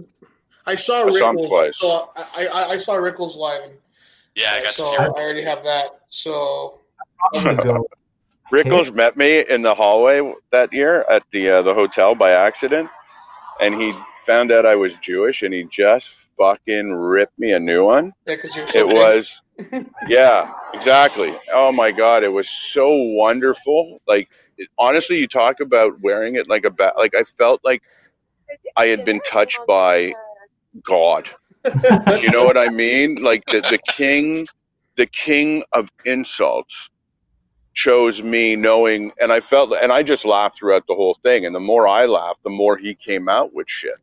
I 0.66 0.74
saw 0.74 1.04
I 1.06 1.08
saw 1.10 1.32
Rickles. 1.32 1.48
twice. 1.48 1.78
So 1.78 2.10
I, 2.16 2.46
I, 2.46 2.68
I 2.72 2.76
saw 2.78 2.94
Rickles 2.96 3.36
live. 3.36 3.64
And 3.64 3.74
Yeah, 4.36 4.52
I 4.52 4.62
got 4.62 4.74
so 4.74 4.84
to 4.84 4.90
see 4.90 4.96
I 4.96 5.02
her. 5.04 5.10
already 5.10 5.42
have 5.42 5.64
that. 5.64 6.00
So 6.08 6.80
go 7.32 7.86
Rickles 8.52 8.94
met 8.94 9.16
me 9.16 9.40
in 9.48 9.62
the 9.62 9.74
hallway 9.74 10.32
that 10.52 10.72
year 10.72 11.04
at 11.10 11.24
the 11.32 11.50
uh, 11.50 11.62
the 11.62 11.74
hotel 11.74 12.14
by 12.14 12.30
accident, 12.30 12.88
and 13.60 13.74
he 13.74 13.92
found 14.24 14.52
out 14.52 14.64
I 14.64 14.76
was 14.76 14.98
Jewish, 14.98 15.42
and 15.42 15.52
he 15.52 15.64
just 15.64 16.12
fucking 16.38 16.92
ripped 16.92 17.38
me 17.38 17.52
a 17.52 17.60
new 17.60 17.84
one. 17.84 18.12
yeah, 18.26 18.36
because 18.36 18.54
you're 18.56 18.68
so 18.68 18.80
It 18.80 18.86
big. 18.88 18.96
was, 18.96 19.40
yeah, 20.08 20.52
exactly. 20.74 21.34
Oh 21.52 21.72
my 21.72 21.90
god, 21.92 22.24
it 22.24 22.28
was 22.32 22.48
so 22.48 22.90
wonderful. 22.92 24.00
Like 24.06 24.28
it, 24.58 24.68
honestly, 24.78 25.18
you 25.18 25.26
talk 25.28 25.60
about 25.60 26.00
wearing 26.00 26.36
it 26.36 26.48
like 26.48 26.64
a 26.64 26.70
bat. 26.70 26.94
Like 26.96 27.14
I 27.14 27.24
felt 27.24 27.60
like 27.64 27.82
I 28.76 28.86
had 28.86 29.04
been 29.04 29.20
touched 29.20 29.60
by 29.66 30.14
God. 30.82 31.28
You 32.22 32.30
know 32.30 32.44
what 32.44 32.56
I 32.56 32.68
mean? 32.68 33.16
Like 33.16 33.44
the 33.50 33.60
the 33.60 33.78
king, 33.88 34.46
the 34.96 35.06
king 35.06 35.64
of 35.72 35.90
insults 36.04 36.90
chose 37.74 38.22
me 38.22 38.56
knowing 38.56 39.12
and 39.20 39.32
I 39.32 39.40
felt 39.40 39.72
and 39.74 39.92
I 39.92 40.02
just 40.04 40.24
laughed 40.24 40.56
throughout 40.58 40.84
the 40.86 40.94
whole 40.94 41.18
thing 41.22 41.44
and 41.44 41.54
the 41.54 41.60
more 41.60 41.86
I 41.88 42.06
laughed 42.06 42.42
the 42.44 42.50
more 42.50 42.76
he 42.78 42.94
came 42.94 43.28
out 43.28 43.52
with 43.52 43.68
shit 43.68 43.98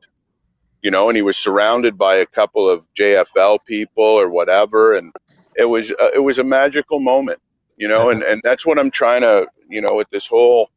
you 0.83 0.91
know 0.91 1.09
and 1.09 1.17
he 1.17 1.23
was 1.23 1.37
surrounded 1.37 1.97
by 1.97 2.17
a 2.17 2.25
couple 2.27 2.69
of 2.69 2.85
JFL 2.99 3.59
people 3.65 4.03
or 4.03 4.29
whatever 4.29 4.95
and 4.95 5.13
it 5.57 5.65
was 5.65 5.91
uh, 5.91 6.11
it 6.13 6.19
was 6.19 6.39
a 6.39 6.43
magical 6.43 6.99
moment 6.99 7.39
you 7.77 7.87
know 7.87 8.09
and 8.11 8.23
and 8.23 8.41
that's 8.43 8.65
what 8.65 8.77
I'm 8.77 8.91
trying 8.91 9.21
to 9.21 9.47
you 9.69 9.81
know 9.81 9.95
with 9.95 10.09
this 10.11 10.27
whole 10.27 10.69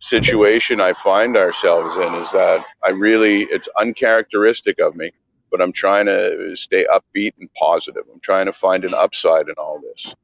situation 0.00 0.80
I 0.80 0.92
find 0.94 1.36
ourselves 1.36 1.96
in 1.96 2.14
is 2.14 2.30
that 2.32 2.64
I 2.84 2.90
really 2.90 3.42
it's 3.44 3.68
uncharacteristic 3.78 4.80
of 4.80 4.96
me 4.96 5.10
but 5.50 5.60
I'm 5.62 5.72
trying 5.72 6.06
to 6.06 6.54
stay 6.56 6.86
upbeat 6.92 7.32
and 7.40 7.52
positive. 7.54 8.02
I'm 8.12 8.20
trying 8.20 8.46
to 8.46 8.52
find 8.52 8.84
an 8.84 8.94
upside 8.94 9.48
in 9.48 9.54
all 9.58 9.80
this 9.80 10.14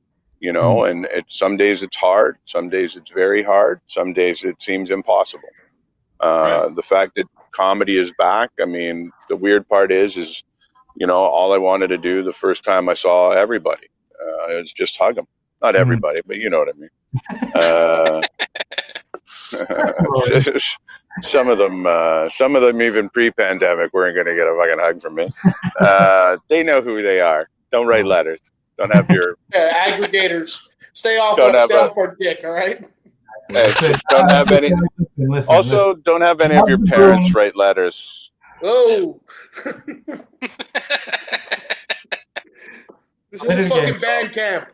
you 0.40 0.52
know 0.52 0.84
and 0.84 1.06
it 1.06 1.24
some 1.28 1.56
days 1.56 1.82
it's 1.82 1.96
hard 1.96 2.36
some 2.44 2.68
days 2.68 2.96
it's 2.96 3.10
very 3.10 3.42
hard 3.42 3.80
some 3.86 4.12
days 4.12 4.44
it 4.44 4.62
seems 4.62 4.90
impossible 4.90 5.48
uh, 6.24 6.68
the 6.78 6.82
fact 6.82 7.12
that 7.16 7.26
comedy 7.60 7.96
is 8.04 8.10
back 8.18 8.50
i 8.60 8.64
mean 8.64 9.10
the 9.28 9.36
weird 9.36 9.68
part 9.68 9.90
is 9.92 10.16
is 10.16 10.42
you 10.96 11.06
know 11.06 11.16
all 11.38 11.52
i 11.52 11.58
wanted 11.58 11.88
to 11.88 11.98
do 11.98 12.22
the 12.22 12.32
first 12.44 12.64
time 12.64 12.88
i 12.88 12.94
saw 12.94 13.30
everybody 13.30 13.86
uh, 14.24 14.46
is 14.60 14.72
just 14.72 14.98
hug 14.98 15.14
them 15.16 15.26
not 15.62 15.74
Mhm. 15.74 15.78
everybody 15.84 16.20
but 16.26 16.36
you 16.36 16.48
know 16.50 16.58
what 16.62 16.68
i 16.74 16.76
mean 16.82 16.90
uh, 17.62 18.20
some 21.22 21.48
of 21.48 21.58
them 21.58 21.86
uh, 21.86 22.28
some 22.30 22.56
of 22.56 22.62
them 22.62 22.82
even 22.82 23.08
pre-pandemic 23.10 23.92
weren't 23.92 24.14
going 24.16 24.26
to 24.26 24.34
get 24.34 24.46
a 24.48 24.54
fucking 24.56 24.78
hug 24.80 25.00
from 25.02 25.14
me 25.14 25.28
uh, 25.80 26.36
they 26.48 26.62
know 26.62 26.80
who 26.82 27.02
they 27.02 27.20
are 27.20 27.48
don't 27.70 27.86
write 27.86 28.04
letters 28.06 28.40
don't 28.78 28.92
have 28.92 29.08
your 29.10 29.36
yeah, 29.52 29.88
aggregators. 29.88 30.60
Stay 30.94 31.16
off. 31.18 31.36
Don't 31.36 31.54
Our, 31.54 31.60
have 31.60 31.70
stay 31.70 31.76
a- 31.78 31.82
off 31.82 31.96
our 31.96 32.16
dick. 32.20 32.40
All 32.44 32.50
right. 32.50 32.84
Hey, 33.48 33.74
don't 34.10 34.28
have 34.30 34.52
any. 34.52 34.70
Listen, 34.70 35.06
listen, 35.18 35.54
Also, 35.56 35.94
don't 35.94 36.20
have 36.22 36.40
any 36.40 36.56
of 36.56 36.68
your 36.68 36.78
parents 36.78 37.26
room. 37.26 37.34
write 37.34 37.56
letters. 37.56 38.30
Whoa. 38.60 39.20
this 43.32 43.42
is 43.42 43.50
a 43.50 43.68
fucking 43.68 43.98
band 44.00 44.32
camp. 44.32 44.68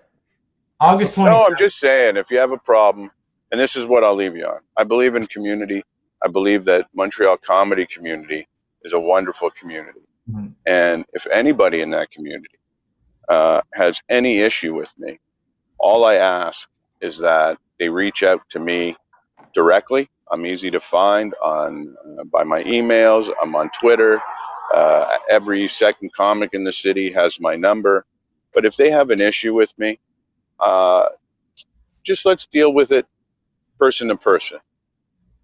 August 0.80 1.14
twenty. 1.14 1.30
No, 1.30 1.44
I'm 1.46 1.56
just 1.56 1.78
saying, 1.78 2.16
if 2.16 2.30
you 2.30 2.38
have 2.38 2.52
a 2.52 2.58
problem, 2.58 3.10
and 3.52 3.60
this 3.60 3.76
is 3.76 3.86
what 3.86 4.04
I'll 4.04 4.14
leave 4.14 4.36
you 4.36 4.46
on. 4.46 4.60
I 4.76 4.84
believe 4.84 5.14
in 5.16 5.26
community. 5.26 5.82
I 6.24 6.28
believe 6.28 6.64
that 6.66 6.86
Montreal 6.94 7.38
comedy 7.38 7.86
community 7.86 8.46
is 8.82 8.92
a 8.92 9.00
wonderful 9.00 9.50
community. 9.50 10.00
Mhm. 10.30 10.54
And 10.66 11.04
if 11.12 11.26
anybody 11.28 11.80
in 11.80 11.90
that 11.90 12.10
community 12.10 12.58
uh, 13.28 13.60
has 13.74 14.00
any 14.08 14.40
issue 14.40 14.74
with 14.74 14.92
me, 14.98 15.18
all 15.78 16.04
I 16.04 16.16
ask 16.16 16.68
is 17.00 17.18
that 17.18 17.58
they 17.80 17.90
reach 17.90 18.24
out 18.24 18.42
to 18.50 18.60
me 18.60 18.96
directly. 19.54 20.08
I'm 20.32 20.46
easy 20.46 20.70
to 20.72 20.80
find 20.80 21.34
on 21.42 21.96
uh, 22.20 22.24
by 22.24 22.44
my 22.44 22.62
emails. 22.64 23.30
I'm 23.42 23.56
on 23.56 23.70
Twitter. 23.80 24.22
Uh, 24.74 25.18
every 25.30 25.68
second 25.68 26.12
comic 26.14 26.50
in 26.54 26.64
the 26.64 26.72
city 26.72 27.12
has 27.12 27.40
my 27.40 27.56
number. 27.56 28.06
But 28.54 28.66
if 28.66 28.76
they 28.76 28.90
have 28.90 29.10
an 29.10 29.22
issue 29.22 29.54
with 29.54 29.76
me, 29.78 30.00
uh, 30.60 31.08
just 32.04 32.26
let's 32.26 32.46
deal 32.46 32.72
with 32.72 32.92
it 32.92 33.06
person 33.78 34.08
to 34.08 34.16
person. 34.16 34.58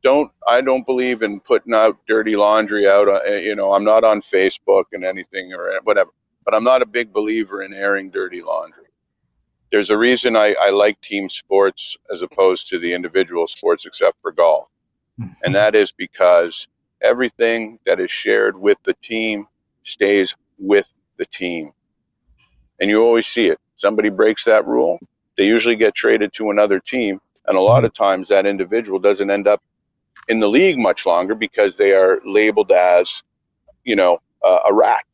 Don't 0.02 0.32
I 0.48 0.62
don't 0.62 0.86
believe 0.86 1.22
in 1.22 1.40
putting 1.40 1.74
out 1.74 1.98
dirty 2.08 2.36
laundry 2.36 2.88
out. 2.88 3.08
Uh, 3.08 3.24
you 3.34 3.56
know, 3.56 3.74
I'm 3.74 3.84
not 3.84 4.04
on 4.04 4.22
Facebook 4.22 4.84
and 4.92 5.04
anything 5.04 5.52
or 5.54 5.80
whatever. 5.84 6.10
But 6.44 6.54
I'm 6.54 6.64
not 6.64 6.82
a 6.82 6.86
big 6.86 7.12
believer 7.12 7.62
in 7.64 7.74
airing 7.74 8.10
dirty 8.10 8.42
laundry. 8.42 8.85
There's 9.72 9.90
a 9.90 9.98
reason 9.98 10.36
I, 10.36 10.54
I 10.60 10.70
like 10.70 11.00
team 11.00 11.28
sports 11.28 11.96
as 12.12 12.22
opposed 12.22 12.68
to 12.68 12.78
the 12.78 12.92
individual 12.92 13.46
sports, 13.46 13.84
except 13.86 14.20
for 14.22 14.32
golf, 14.32 14.68
and 15.44 15.54
that 15.54 15.74
is 15.74 15.92
because 15.92 16.68
everything 17.02 17.78
that 17.86 18.00
is 18.00 18.10
shared 18.10 18.56
with 18.56 18.82
the 18.84 18.94
team 18.94 19.46
stays 19.82 20.34
with 20.58 20.88
the 21.18 21.26
team, 21.26 21.72
and 22.80 22.88
you 22.90 23.02
always 23.02 23.26
see 23.26 23.48
it. 23.48 23.58
Somebody 23.76 24.08
breaks 24.08 24.44
that 24.44 24.66
rule, 24.66 24.98
they 25.36 25.44
usually 25.44 25.76
get 25.76 25.94
traded 25.94 26.32
to 26.34 26.50
another 26.50 26.80
team, 26.80 27.20
and 27.46 27.56
a 27.56 27.60
lot 27.60 27.84
of 27.84 27.92
times 27.94 28.28
that 28.28 28.46
individual 28.46 28.98
doesn't 28.98 29.30
end 29.30 29.46
up 29.46 29.62
in 30.28 30.40
the 30.40 30.48
league 30.48 30.78
much 30.78 31.06
longer 31.06 31.34
because 31.34 31.76
they 31.76 31.92
are 31.92 32.20
labeled 32.24 32.72
as, 32.72 33.22
you 33.84 33.96
know, 33.96 34.18
uh, 34.44 34.60
a 34.68 34.74
rat. 34.74 35.04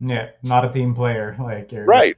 Yeah, 0.00 0.30
not 0.42 0.64
a 0.64 0.68
team 0.68 0.94
player. 0.94 1.36
Like 1.38 1.72
you're, 1.72 1.84
Right. 1.84 2.16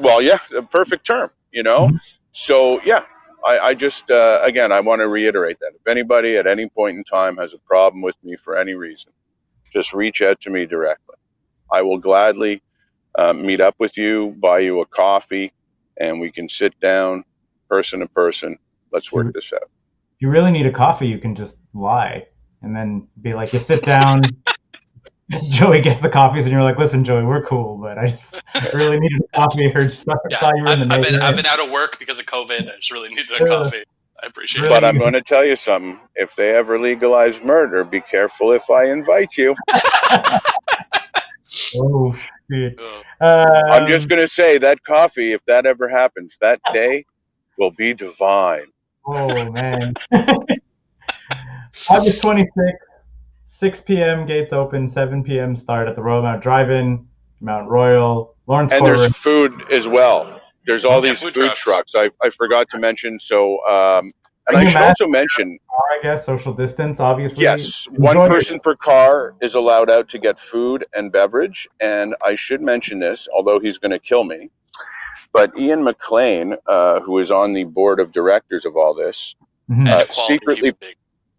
Well, 0.00 0.22
yeah, 0.22 0.38
a 0.56 0.62
perfect 0.62 1.06
term, 1.06 1.30
you 1.52 1.62
know? 1.62 1.88
Mhm. 1.88 2.00
So, 2.32 2.80
yeah, 2.82 3.04
I, 3.44 3.58
I 3.58 3.74
just 3.74 4.10
uh, 4.10 4.40
again 4.42 4.72
I 4.72 4.80
want 4.80 5.00
to 5.00 5.08
reiterate 5.08 5.58
that 5.60 5.72
if 5.74 5.86
anybody 5.86 6.36
at 6.36 6.46
any 6.46 6.68
point 6.68 6.96
in 6.96 7.04
time 7.04 7.36
has 7.38 7.54
a 7.54 7.58
problem 7.58 8.02
with 8.02 8.16
me 8.22 8.36
for 8.36 8.56
any 8.56 8.74
reason, 8.74 9.12
just 9.72 9.92
reach 9.92 10.22
out 10.22 10.40
to 10.42 10.50
me 10.50 10.66
directly. 10.66 11.16
I 11.72 11.82
will 11.82 11.98
gladly 11.98 12.62
uh, 13.18 13.32
meet 13.32 13.60
up 13.60 13.74
with 13.78 13.96
you, 13.96 14.36
buy 14.40 14.60
you 14.60 14.80
a 14.80 14.86
coffee, 14.86 15.52
and 15.98 16.20
we 16.20 16.30
can 16.30 16.48
sit 16.48 16.78
down 16.80 17.24
person 17.68 18.00
to 18.00 18.06
person. 18.08 18.58
Let's 18.92 19.10
work 19.10 19.28
Mhm. 19.28 19.34
this 19.34 19.52
out. 19.52 19.62
If 19.62 20.20
you 20.20 20.30
really 20.30 20.50
need 20.50 20.66
a 20.66 20.72
coffee, 20.72 21.08
you 21.08 21.18
can 21.18 21.34
just 21.34 21.58
lie 21.74 22.26
and 22.62 22.76
then 22.76 23.08
be 23.20 23.34
like, 23.34 23.52
you 23.52 23.58
sit 23.58 23.82
down. 23.82 24.22
Joey 25.50 25.80
gets 25.80 26.00
the 26.00 26.08
coffees, 26.08 26.44
and 26.44 26.52
you're 26.52 26.62
like, 26.62 26.78
"Listen, 26.78 27.04
Joey, 27.04 27.24
we're 27.24 27.44
cool, 27.44 27.78
but 27.78 27.98
I 27.98 28.08
just 28.08 28.34
really 28.74 28.98
needed 28.98 29.20
a 29.32 29.36
coffee. 29.36 29.66
Or 29.74 29.84
just 29.84 30.02
saw, 30.04 30.14
Yeah, 30.28 30.40
saw 30.40 30.54
you 30.54 30.62
were 30.62 30.68
I've, 30.68 30.80
in 30.80 30.88
the 30.88 30.94
I've 30.94 31.02
been. 31.02 31.14
I've 31.16 31.36
been 31.36 31.46
out 31.46 31.60
of 31.60 31.70
work 31.70 31.98
because 31.98 32.18
of 32.18 32.26
COVID. 32.26 32.68
I 32.68 32.76
just 32.76 32.90
really 32.90 33.08
needed 33.08 33.30
a 33.30 33.38
Yeah. 33.40 33.46
coffee. 33.46 33.84
I 34.22 34.26
appreciate 34.26 34.62
Really? 34.62 34.74
it. 34.74 34.80
But 34.80 34.84
I'm 34.84 34.98
going 34.98 35.14
to 35.14 35.22
tell 35.22 35.44
you 35.44 35.56
something. 35.56 35.98
If 36.14 36.34
they 36.36 36.54
ever 36.54 36.78
legalize 36.78 37.40
murder, 37.40 37.82
be 37.84 38.00
careful 38.00 38.52
if 38.52 38.68
I 38.70 38.90
invite 38.90 39.36
you. 39.36 39.54
Oh 41.76 42.14
shit! 42.50 42.78
Ugh. 42.80 43.04
I'm 43.70 43.82
Um, 43.82 43.86
just 43.88 44.08
going 44.08 44.20
to 44.22 44.28
say 44.28 44.56
that 44.58 44.82
coffee, 44.84 45.32
if 45.32 45.44
that 45.46 45.66
ever 45.66 45.86
happens, 45.88 46.38
that 46.40 46.60
day 46.72 47.04
will 47.58 47.72
be 47.72 47.92
divine. 47.92 48.66
Oh 49.06 49.50
man. 49.52 49.94
August 51.90 52.22
26th, 52.22 52.72
6 53.62 53.80
p.m. 53.82 54.26
gates 54.26 54.52
open, 54.52 54.88
7 54.88 55.22
p.m. 55.22 55.54
start 55.54 55.86
at 55.86 55.94
the 55.94 56.02
Royal 56.02 56.20
Mount 56.20 56.42
Drive-In, 56.42 57.06
Mount 57.40 57.70
Royal, 57.70 58.34
Lawrence 58.48 58.72
And 58.72 58.84
there's 58.84 59.06
food 59.16 59.70
as 59.70 59.86
well. 59.86 60.40
There's 60.66 60.84
all 60.84 60.96
Yeah, 61.04 61.12
these 61.12 61.22
food 61.22 61.34
food, 61.34 61.44
trucks. 61.54 61.60
trucks. 61.60 61.92
I, 61.94 62.10
I 62.26 62.30
forgot 62.30 62.68
to 62.70 62.80
mention. 62.80 63.20
So, 63.20 63.64
um, 63.64 64.12
and 64.48 64.56
I 64.56 64.64
should 64.64 64.82
also 64.82 65.06
mention 65.06 65.60
I 65.92 66.02
guess 66.02 66.26
social 66.26 66.52
distance, 66.52 66.98
obviously. 66.98 67.44
yes, 67.44 67.86
one 67.92 68.16
Enjoy 68.16 68.28
person 68.34 68.58
per 68.58 68.74
car 68.74 69.34
is 69.40 69.54
allowed 69.54 69.88
out 69.90 70.08
to 70.08 70.18
get 70.18 70.40
food 70.40 70.84
and 70.94 71.12
beverage. 71.12 71.68
And 71.80 72.16
I 72.20 72.34
should 72.34 72.62
mention 72.62 72.98
this, 72.98 73.28
although 73.32 73.60
he's 73.60 73.78
going 73.78 73.92
to 73.92 74.00
kill 74.00 74.24
me. 74.24 74.50
But 75.32 75.56
Ian 75.56 75.84
McLean, 75.84 76.56
uh, 76.66 76.98
who 76.98 77.20
is 77.20 77.30
on 77.30 77.52
the 77.52 77.62
board 77.62 78.00
of 78.00 78.10
directors 78.10 78.64
of 78.66 78.76
all 78.76 78.92
this, 78.92 79.36
Mhm. 79.70 79.86
Uh, 79.88 80.10
secretly- 80.10 80.56
human 80.56 80.76
being. 80.80 80.94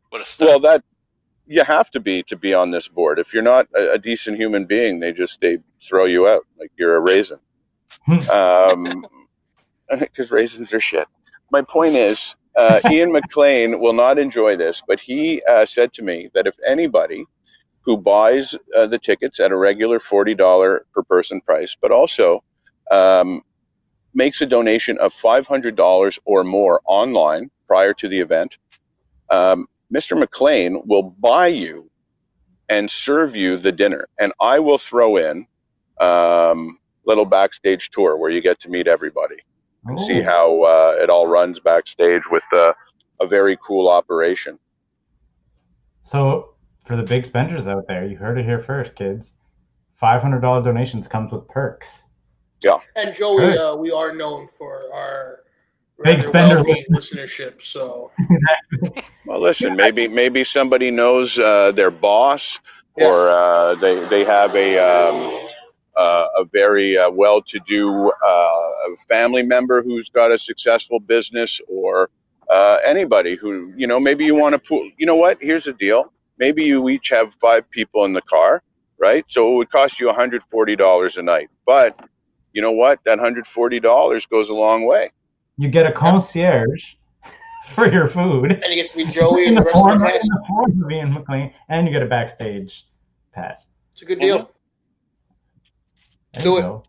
What 0.09 0.21
a 0.21 0.25
step. 0.25 0.47
well, 0.47 0.59
that 0.61 0.83
you 1.45 1.63
have 1.63 1.89
to 1.91 1.99
be 1.99 2.23
to 2.23 2.35
be 2.35 2.53
on 2.53 2.69
this 2.71 2.87
board. 2.87 3.19
If 3.19 3.33
you're 3.33 3.43
not 3.43 3.67
a, 3.75 3.93
a 3.93 3.99
decent 3.99 4.37
human 4.37 4.65
being, 4.65 4.99
they 4.99 5.11
just 5.11 5.41
they 5.41 5.57
throw 5.81 6.05
you 6.05 6.27
out 6.27 6.45
like 6.59 6.71
you're 6.77 6.95
a 6.95 6.99
raisin. 6.99 7.39
um, 8.31 9.05
because 9.99 10.31
raisins 10.31 10.73
are 10.73 10.79
shit. 10.79 11.07
My 11.51 11.61
point 11.61 11.95
is, 11.95 12.35
uh, 12.55 12.79
Ian 12.89 13.11
McLean 13.11 13.79
will 13.79 13.93
not 13.93 14.17
enjoy 14.17 14.55
this, 14.55 14.81
but 14.87 14.99
he 14.99 15.41
uh, 15.49 15.65
said 15.65 15.93
to 15.93 16.01
me 16.03 16.29
that 16.33 16.47
if 16.47 16.55
anybody 16.65 17.25
who 17.81 17.97
buys 17.97 18.55
uh, 18.77 18.87
the 18.87 18.97
tickets 18.97 19.39
at 19.39 19.51
a 19.51 19.57
regular 19.57 19.99
forty 19.99 20.33
dollar 20.33 20.85
per 20.93 21.03
person 21.03 21.41
price, 21.41 21.75
but 21.81 21.91
also 21.91 22.43
um, 22.91 23.41
makes 24.13 24.41
a 24.41 24.45
donation 24.45 24.97
of 24.99 25.13
five 25.13 25.45
hundred 25.45 25.75
dollars 25.75 26.17
or 26.25 26.43
more 26.43 26.81
online 26.85 27.51
prior 27.67 27.93
to 27.93 28.07
the 28.07 28.19
event, 28.19 28.57
um, 29.29 29.67
Mr. 29.93 30.17
McLean 30.17 30.81
will 30.85 31.03
buy 31.03 31.47
you 31.47 31.89
and 32.69 32.89
serve 32.89 33.35
you 33.35 33.57
the 33.57 33.71
dinner, 33.71 34.07
and 34.19 34.33
I 34.41 34.59
will 34.59 34.77
throw 34.77 35.17
in 35.17 35.45
um, 35.99 36.79
little 37.05 37.25
backstage 37.25 37.91
tour 37.91 38.17
where 38.17 38.31
you 38.31 38.41
get 38.41 38.59
to 38.61 38.69
meet 38.69 38.87
everybody 38.87 39.35
and 39.85 39.99
see 39.99 40.21
how 40.21 40.63
uh, 40.63 40.95
it 41.01 41.09
all 41.09 41.27
runs 41.27 41.59
backstage 41.59 42.23
with 42.31 42.43
uh, 42.53 42.73
a 43.19 43.27
very 43.27 43.57
cool 43.57 43.89
operation. 43.89 44.57
So, 46.03 46.55
for 46.85 46.95
the 46.95 47.03
big 47.03 47.25
spenders 47.25 47.67
out 47.67 47.85
there, 47.87 48.05
you 48.05 48.17
heard 48.17 48.37
it 48.37 48.45
here 48.45 48.59
first, 48.59 48.95
kids. 48.95 49.33
$500 50.01 50.63
donations 50.63 51.07
comes 51.07 51.31
with 51.31 51.47
perks. 51.47 52.03
Yeah. 52.61 52.79
And 52.95 53.13
Joey, 53.13 53.57
uh, 53.57 53.75
we 53.75 53.91
are 53.91 54.13
known 54.13 54.47
for 54.47 54.93
our 54.93 55.39
Big 56.01 56.21
spender 56.21 56.63
wealthy 56.63 56.85
listenership. 56.91 57.61
So 57.61 58.11
Well, 59.25 59.41
listen, 59.41 59.75
maybe 59.75 60.07
maybe 60.07 60.43
somebody 60.43 60.91
knows 60.91 61.39
uh, 61.39 61.71
their 61.71 61.91
boss, 61.91 62.59
Yeah. 62.97 63.05
or 63.07 63.29
uh, 63.29 63.75
they 63.75 64.03
they 64.05 64.23
have 64.25 64.55
a 64.55 64.77
um, 64.79 65.49
uh, 65.95 66.27
a 66.39 66.45
very 66.51 66.97
uh, 66.97 67.09
well-to-do 67.09 68.11
uh, 68.11 68.69
family 69.07 69.43
member 69.43 69.81
who's 69.81 70.09
got 70.09 70.31
a 70.31 70.37
successful 70.37 70.99
business, 70.99 71.61
or 71.67 72.09
uh, 72.49 72.77
anybody 72.83 73.35
who 73.35 73.73
you 73.77 73.87
know. 73.87 73.99
Maybe 73.99 74.25
you 74.25 74.35
want 74.35 74.53
to 74.53 74.59
put. 74.59 74.83
You 74.97 75.05
know 75.05 75.15
what? 75.15 75.37
Here's 75.41 75.65
the 75.65 75.73
deal. 75.73 76.11
Maybe 76.37 76.63
you 76.63 76.89
each 76.89 77.09
have 77.09 77.33
five 77.35 77.69
people 77.69 78.05
in 78.05 78.13
the 78.13 78.21
car, 78.23 78.61
right? 78.99 79.23
So 79.29 79.53
it 79.53 79.55
would 79.55 79.71
cost 79.71 79.99
you 79.99 80.07
$140 80.07 81.17
a 81.17 81.21
night. 81.21 81.49
But 81.65 81.97
you 82.53 82.61
know 82.61 82.71
what? 82.71 82.99
That 83.05 83.19
$140 83.19 84.29
goes 84.29 84.49
a 84.49 84.53
long 84.53 84.85
way. 84.85 85.11
You 85.57 85.69
get 85.69 85.85
a 85.85 85.91
concierge 85.91 86.95
for 87.75 87.91
your 87.91 88.07
food. 88.07 88.51
and 88.51 88.73
you 88.73 88.83
get 88.83 88.91
to 88.91 88.97
meet 88.97 89.11
Joey 89.13 89.45
in 89.47 89.55
the 89.55 89.61
the 89.61 89.65
rest 89.65 89.77
of 89.77 89.81
form, 89.83 89.99
the 89.99 90.05
in 90.07 90.11
cast. 90.13 90.29
the 90.29 90.43
form 90.47 90.83
of 90.83 90.91
Ian 90.91 91.13
McLean, 91.13 91.53
and 91.69 91.87
you 91.87 91.93
get 91.93 92.01
a 92.03 92.07
backstage 92.07 92.87
pass. 93.33 93.67
It's 93.93 94.01
a 94.01 94.05
good 94.05 94.19
deal. 94.19 94.49
There 96.33 96.43
Do 96.43 96.57
it. 96.57 96.61
go. 96.61 96.83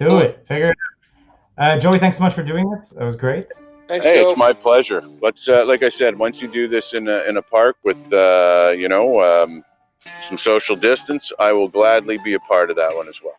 Do 0.00 0.18
it. 0.18 0.44
Figure 0.48 0.70
it 0.70 0.76
out. 1.58 1.76
Uh, 1.76 1.78
Joey, 1.78 1.98
thanks 1.98 2.16
so 2.16 2.22
much 2.22 2.32
for 2.34 2.42
doing 2.42 2.68
this. 2.70 2.88
That 2.88 3.04
was 3.04 3.14
great. 3.16 3.46
Thanks, 3.88 4.06
Hey, 4.06 4.16
Joe. 4.22 4.30
it's 4.30 4.38
my 4.38 4.52
pleasure. 4.54 5.02
Let's, 5.20 5.46
uh, 5.48 5.66
like 5.66 5.82
I 5.82 5.90
said, 5.90 6.18
once 6.18 6.40
you 6.40 6.48
do 6.48 6.66
this 6.66 6.94
in 6.94 7.06
a, 7.08 7.22
in 7.28 7.36
a 7.36 7.42
park 7.42 7.76
with, 7.84 8.10
uh, 8.12 8.72
you 8.76 8.88
know, 8.88 9.20
um, 9.20 9.62
some 10.22 10.38
social 10.38 10.74
distance, 10.76 11.30
I 11.38 11.52
will 11.52 11.68
gladly 11.68 12.18
be 12.24 12.32
a 12.32 12.40
part 12.40 12.70
of 12.70 12.76
that 12.76 12.94
one 12.96 13.08
as 13.08 13.20
well. 13.22 13.36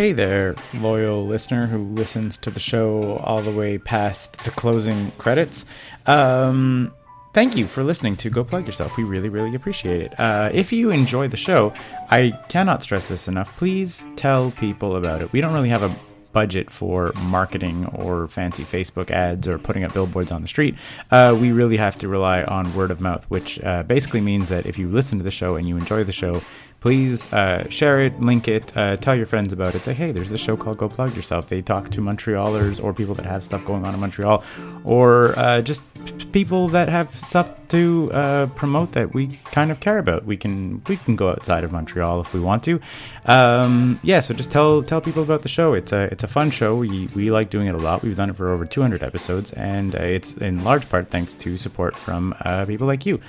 Hey 0.00 0.14
there, 0.14 0.54
loyal 0.72 1.26
listener 1.26 1.66
who 1.66 1.92
listens 1.92 2.38
to 2.38 2.50
the 2.50 2.58
show 2.58 3.18
all 3.18 3.42
the 3.42 3.52
way 3.52 3.76
past 3.76 4.32
the 4.44 4.50
closing 4.50 5.10
credits. 5.18 5.66
Um, 6.06 6.94
thank 7.34 7.54
you 7.54 7.66
for 7.66 7.84
listening 7.84 8.16
to 8.16 8.30
Go 8.30 8.42
Plug 8.42 8.64
Yourself. 8.64 8.96
We 8.96 9.04
really, 9.04 9.28
really 9.28 9.54
appreciate 9.54 10.00
it. 10.00 10.18
Uh, 10.18 10.48
if 10.54 10.72
you 10.72 10.90
enjoy 10.90 11.28
the 11.28 11.36
show, 11.36 11.74
I 12.08 12.30
cannot 12.48 12.82
stress 12.82 13.08
this 13.08 13.28
enough. 13.28 13.54
Please 13.58 14.06
tell 14.16 14.52
people 14.52 14.96
about 14.96 15.20
it. 15.20 15.34
We 15.34 15.42
don't 15.42 15.52
really 15.52 15.68
have 15.68 15.82
a 15.82 15.94
budget 16.32 16.70
for 16.70 17.12
marketing 17.24 17.84
or 17.86 18.28
fancy 18.28 18.64
Facebook 18.64 19.10
ads 19.10 19.48
or 19.48 19.58
putting 19.58 19.84
up 19.84 19.92
billboards 19.92 20.30
on 20.30 20.40
the 20.40 20.48
street. 20.48 20.76
Uh, 21.10 21.36
we 21.38 21.52
really 21.52 21.76
have 21.76 21.96
to 21.96 22.08
rely 22.08 22.42
on 22.44 22.72
word 22.74 22.90
of 22.90 23.00
mouth, 23.02 23.24
which 23.28 23.62
uh, 23.64 23.82
basically 23.82 24.20
means 24.20 24.48
that 24.48 24.64
if 24.64 24.78
you 24.78 24.88
listen 24.88 25.18
to 25.18 25.24
the 25.24 25.30
show 25.30 25.56
and 25.56 25.68
you 25.68 25.76
enjoy 25.76 26.04
the 26.04 26.12
show, 26.12 26.40
please 26.80 27.32
uh, 27.32 27.68
share 27.68 28.00
it, 28.00 28.20
link 28.20 28.48
it, 28.48 28.76
uh, 28.76 28.96
tell 28.96 29.14
your 29.14 29.26
friends 29.26 29.52
about 29.52 29.74
it. 29.74 29.84
Say, 29.84 29.94
hey, 29.94 30.12
there's 30.12 30.30
this 30.30 30.40
show 30.40 30.56
called 30.56 30.78
Go 30.78 30.88
Plug 30.88 31.14
Yourself. 31.14 31.48
They 31.48 31.62
talk 31.62 31.90
to 31.90 32.00
Montrealers 32.00 32.82
or 32.82 32.92
people 32.94 33.14
that 33.16 33.26
have 33.26 33.44
stuff 33.44 33.64
going 33.64 33.86
on 33.86 33.94
in 33.94 34.00
Montreal, 34.00 34.42
or 34.84 35.38
uh, 35.38 35.60
just 35.60 35.84
p- 36.04 36.24
people 36.26 36.68
that 36.68 36.88
have 36.88 37.14
stuff 37.14 37.50
to 37.68 38.10
uh, 38.12 38.46
promote 38.48 38.92
that 38.92 39.14
we 39.14 39.38
kind 39.44 39.70
of 39.70 39.80
care 39.80 39.98
about. 39.98 40.24
We 40.24 40.36
can 40.36 40.82
we 40.88 40.96
can 40.96 41.16
go 41.16 41.28
outside 41.28 41.64
of 41.64 41.70
Montreal 41.70 42.20
if 42.20 42.32
we 42.32 42.40
want 42.40 42.64
to. 42.64 42.80
Um, 43.26 44.00
yeah, 44.02 44.20
so 44.20 44.34
just 44.34 44.50
tell 44.50 44.82
tell 44.82 45.00
people 45.00 45.22
about 45.22 45.42
the 45.42 45.48
show. 45.48 45.74
It's 45.74 45.92
a 45.92 46.04
it's 46.04 46.24
a 46.24 46.28
fun 46.28 46.50
show. 46.50 46.76
We 46.76 47.08
we 47.14 47.30
like 47.30 47.50
doing 47.50 47.66
it 47.66 47.74
a 47.74 47.78
lot. 47.78 48.02
We've 48.02 48.16
done 48.16 48.30
it 48.30 48.36
for 48.36 48.50
over 48.50 48.64
200 48.64 49.02
episodes, 49.02 49.52
and 49.52 49.94
uh, 49.94 49.98
it's 49.98 50.34
in 50.34 50.64
large 50.64 50.88
part 50.88 51.10
thanks 51.10 51.34
to 51.34 51.58
support 51.58 51.94
from 51.94 52.34
uh, 52.40 52.64
people 52.64 52.86
like 52.86 53.04
you. 53.06 53.20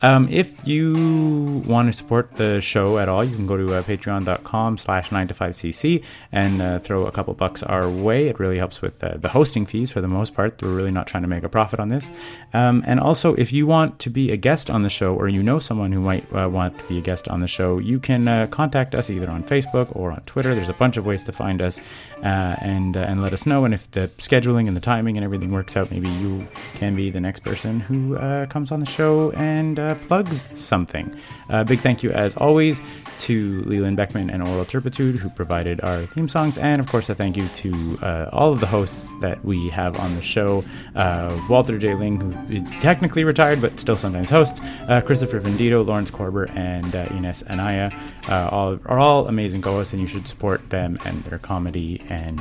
Um, 0.00 0.28
if 0.28 0.66
you 0.66 1.62
want 1.66 1.90
to 1.90 1.92
support 1.92 2.36
the 2.36 2.60
show 2.60 2.98
at 2.98 3.08
all, 3.08 3.24
you 3.24 3.34
can 3.34 3.46
go 3.46 3.56
to 3.56 3.74
uh, 3.74 3.82
patreon.com 3.82 4.78
slash 4.78 5.10
9 5.10 5.28
to 5.28 5.34
5cc 5.34 6.04
and 6.30 6.62
uh, 6.62 6.78
throw 6.78 7.06
a 7.06 7.10
couple 7.12 7.34
bucks 7.34 7.62
our 7.64 7.88
way. 7.88 8.28
It 8.28 8.38
really 8.38 8.58
helps 8.58 8.80
with 8.80 9.02
uh, 9.02 9.16
the 9.16 9.28
hosting 9.28 9.66
fees 9.66 9.90
for 9.90 10.00
the 10.00 10.08
most 10.08 10.34
part. 10.34 10.62
We're 10.62 10.74
really 10.74 10.92
not 10.92 11.08
trying 11.08 11.24
to 11.24 11.28
make 11.28 11.42
a 11.42 11.48
profit 11.48 11.80
on 11.80 11.88
this. 11.88 12.10
Um, 12.54 12.84
and 12.86 13.00
also, 13.00 13.34
if 13.34 13.52
you 13.52 13.66
want 13.66 13.98
to 14.00 14.10
be 14.10 14.30
a 14.30 14.36
guest 14.36 14.70
on 14.70 14.82
the 14.82 14.90
show 14.90 15.14
or 15.14 15.28
you 15.28 15.42
know 15.42 15.58
someone 15.58 15.90
who 15.90 16.00
might 16.00 16.32
uh, 16.32 16.48
want 16.48 16.78
to 16.78 16.88
be 16.88 16.98
a 16.98 17.02
guest 17.02 17.28
on 17.28 17.40
the 17.40 17.48
show, 17.48 17.78
you 17.78 17.98
can 17.98 18.28
uh, 18.28 18.46
contact 18.50 18.94
us 18.94 19.10
either 19.10 19.28
on 19.28 19.42
Facebook 19.42 19.94
or 19.96 20.12
on 20.12 20.20
Twitter. 20.26 20.54
There's 20.54 20.68
a 20.68 20.74
bunch 20.74 20.96
of 20.96 21.06
ways 21.06 21.24
to 21.24 21.32
find 21.32 21.60
us 21.60 21.80
uh, 22.18 22.54
and, 22.62 22.94
and 22.96 23.20
let 23.20 23.32
us 23.32 23.46
know. 23.46 23.64
And 23.64 23.74
if 23.74 23.90
the 23.90 24.08
scheduling 24.18 24.68
and 24.68 24.76
the 24.76 24.80
timing 24.80 25.16
and 25.16 25.24
everything 25.24 25.50
works 25.50 25.76
out, 25.76 25.90
maybe 25.90 26.08
you 26.08 26.46
can 26.74 26.94
be 26.94 27.10
the 27.10 27.20
next 27.20 27.42
person 27.42 27.80
who 27.80 28.16
comes 28.46 28.70
on 28.70 28.78
the 28.78 28.86
show 28.86 29.32
and 29.32 29.78
plugs 29.94 30.44
something. 30.54 31.14
Uh, 31.50 31.64
big 31.64 31.80
thank 31.80 32.02
you, 32.02 32.10
as 32.10 32.36
always, 32.36 32.80
to 33.18 33.62
Leland 33.62 33.96
Beckman 33.96 34.30
and 34.30 34.46
Oral 34.46 34.64
Turpitude, 34.64 35.16
who 35.16 35.28
provided 35.30 35.80
our 35.82 36.06
theme 36.06 36.28
songs. 36.28 36.56
And 36.58 36.80
of 36.80 36.88
course, 36.88 37.08
a 37.08 37.14
thank 37.14 37.36
you 37.36 37.48
to 37.48 37.98
uh, 38.02 38.30
all 38.32 38.52
of 38.52 38.60
the 38.60 38.66
hosts 38.66 39.12
that 39.20 39.44
we 39.44 39.68
have 39.70 39.98
on 39.98 40.14
the 40.14 40.22
show 40.22 40.64
uh, 40.94 41.36
Walter 41.48 41.78
J. 41.78 41.94
Ling, 41.94 42.20
who 42.20 42.54
is 42.54 42.62
technically 42.80 43.24
retired, 43.24 43.60
but 43.60 43.78
still 43.80 43.96
sometimes 43.96 44.30
hosts, 44.30 44.60
uh, 44.88 45.00
Christopher 45.00 45.40
Vendito, 45.40 45.84
Lawrence 45.84 46.10
Corber, 46.10 46.44
and 46.50 46.94
uh, 46.94 47.06
Ines 47.10 47.42
Anaya, 47.48 47.90
all 48.28 48.78
are 48.86 48.98
all 48.98 49.26
amazing 49.26 49.62
co-hosts, 49.62 49.92
and 49.92 50.00
you 50.00 50.06
should 50.06 50.26
support 50.28 50.70
them 50.70 50.98
and 51.04 51.24
their 51.24 51.38
comedy 51.38 52.02
and 52.08 52.40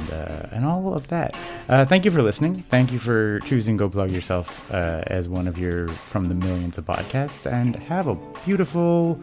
and 0.52 0.66
all 0.66 0.94
of 0.94 1.08
that. 1.08 1.36
Thank 1.68 2.06
you 2.06 2.12
for 2.12 2.22
listening. 2.22 2.64
Thank 2.70 2.92
you 2.92 3.00
for 3.00 3.40
choosing 3.42 3.78
Go 3.78 3.90
Plug 3.90 4.12
Yourself 4.12 4.70
as 4.72 5.28
one 5.28 5.48
of 5.48 5.58
your 5.58 5.88
from 5.88 6.26
the 6.26 6.36
millions 6.36 6.78
of 6.78 6.86
podcasts, 6.86 7.37
and 7.46 7.76
have 7.76 8.08
a 8.08 8.16
beautiful 8.46 9.20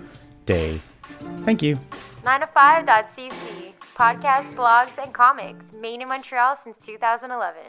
day. 0.47 0.81
Thank 1.45 1.63
you. 1.63 1.79
9to5.cc. 2.25 3.73
Podcasts, 3.95 4.55
blogs, 4.55 4.99
and 5.03 5.13
comics. 5.13 5.73
Made 5.73 6.01
in 6.01 6.09
Montreal 6.09 6.57
since 6.57 6.77
2011. 6.85 7.63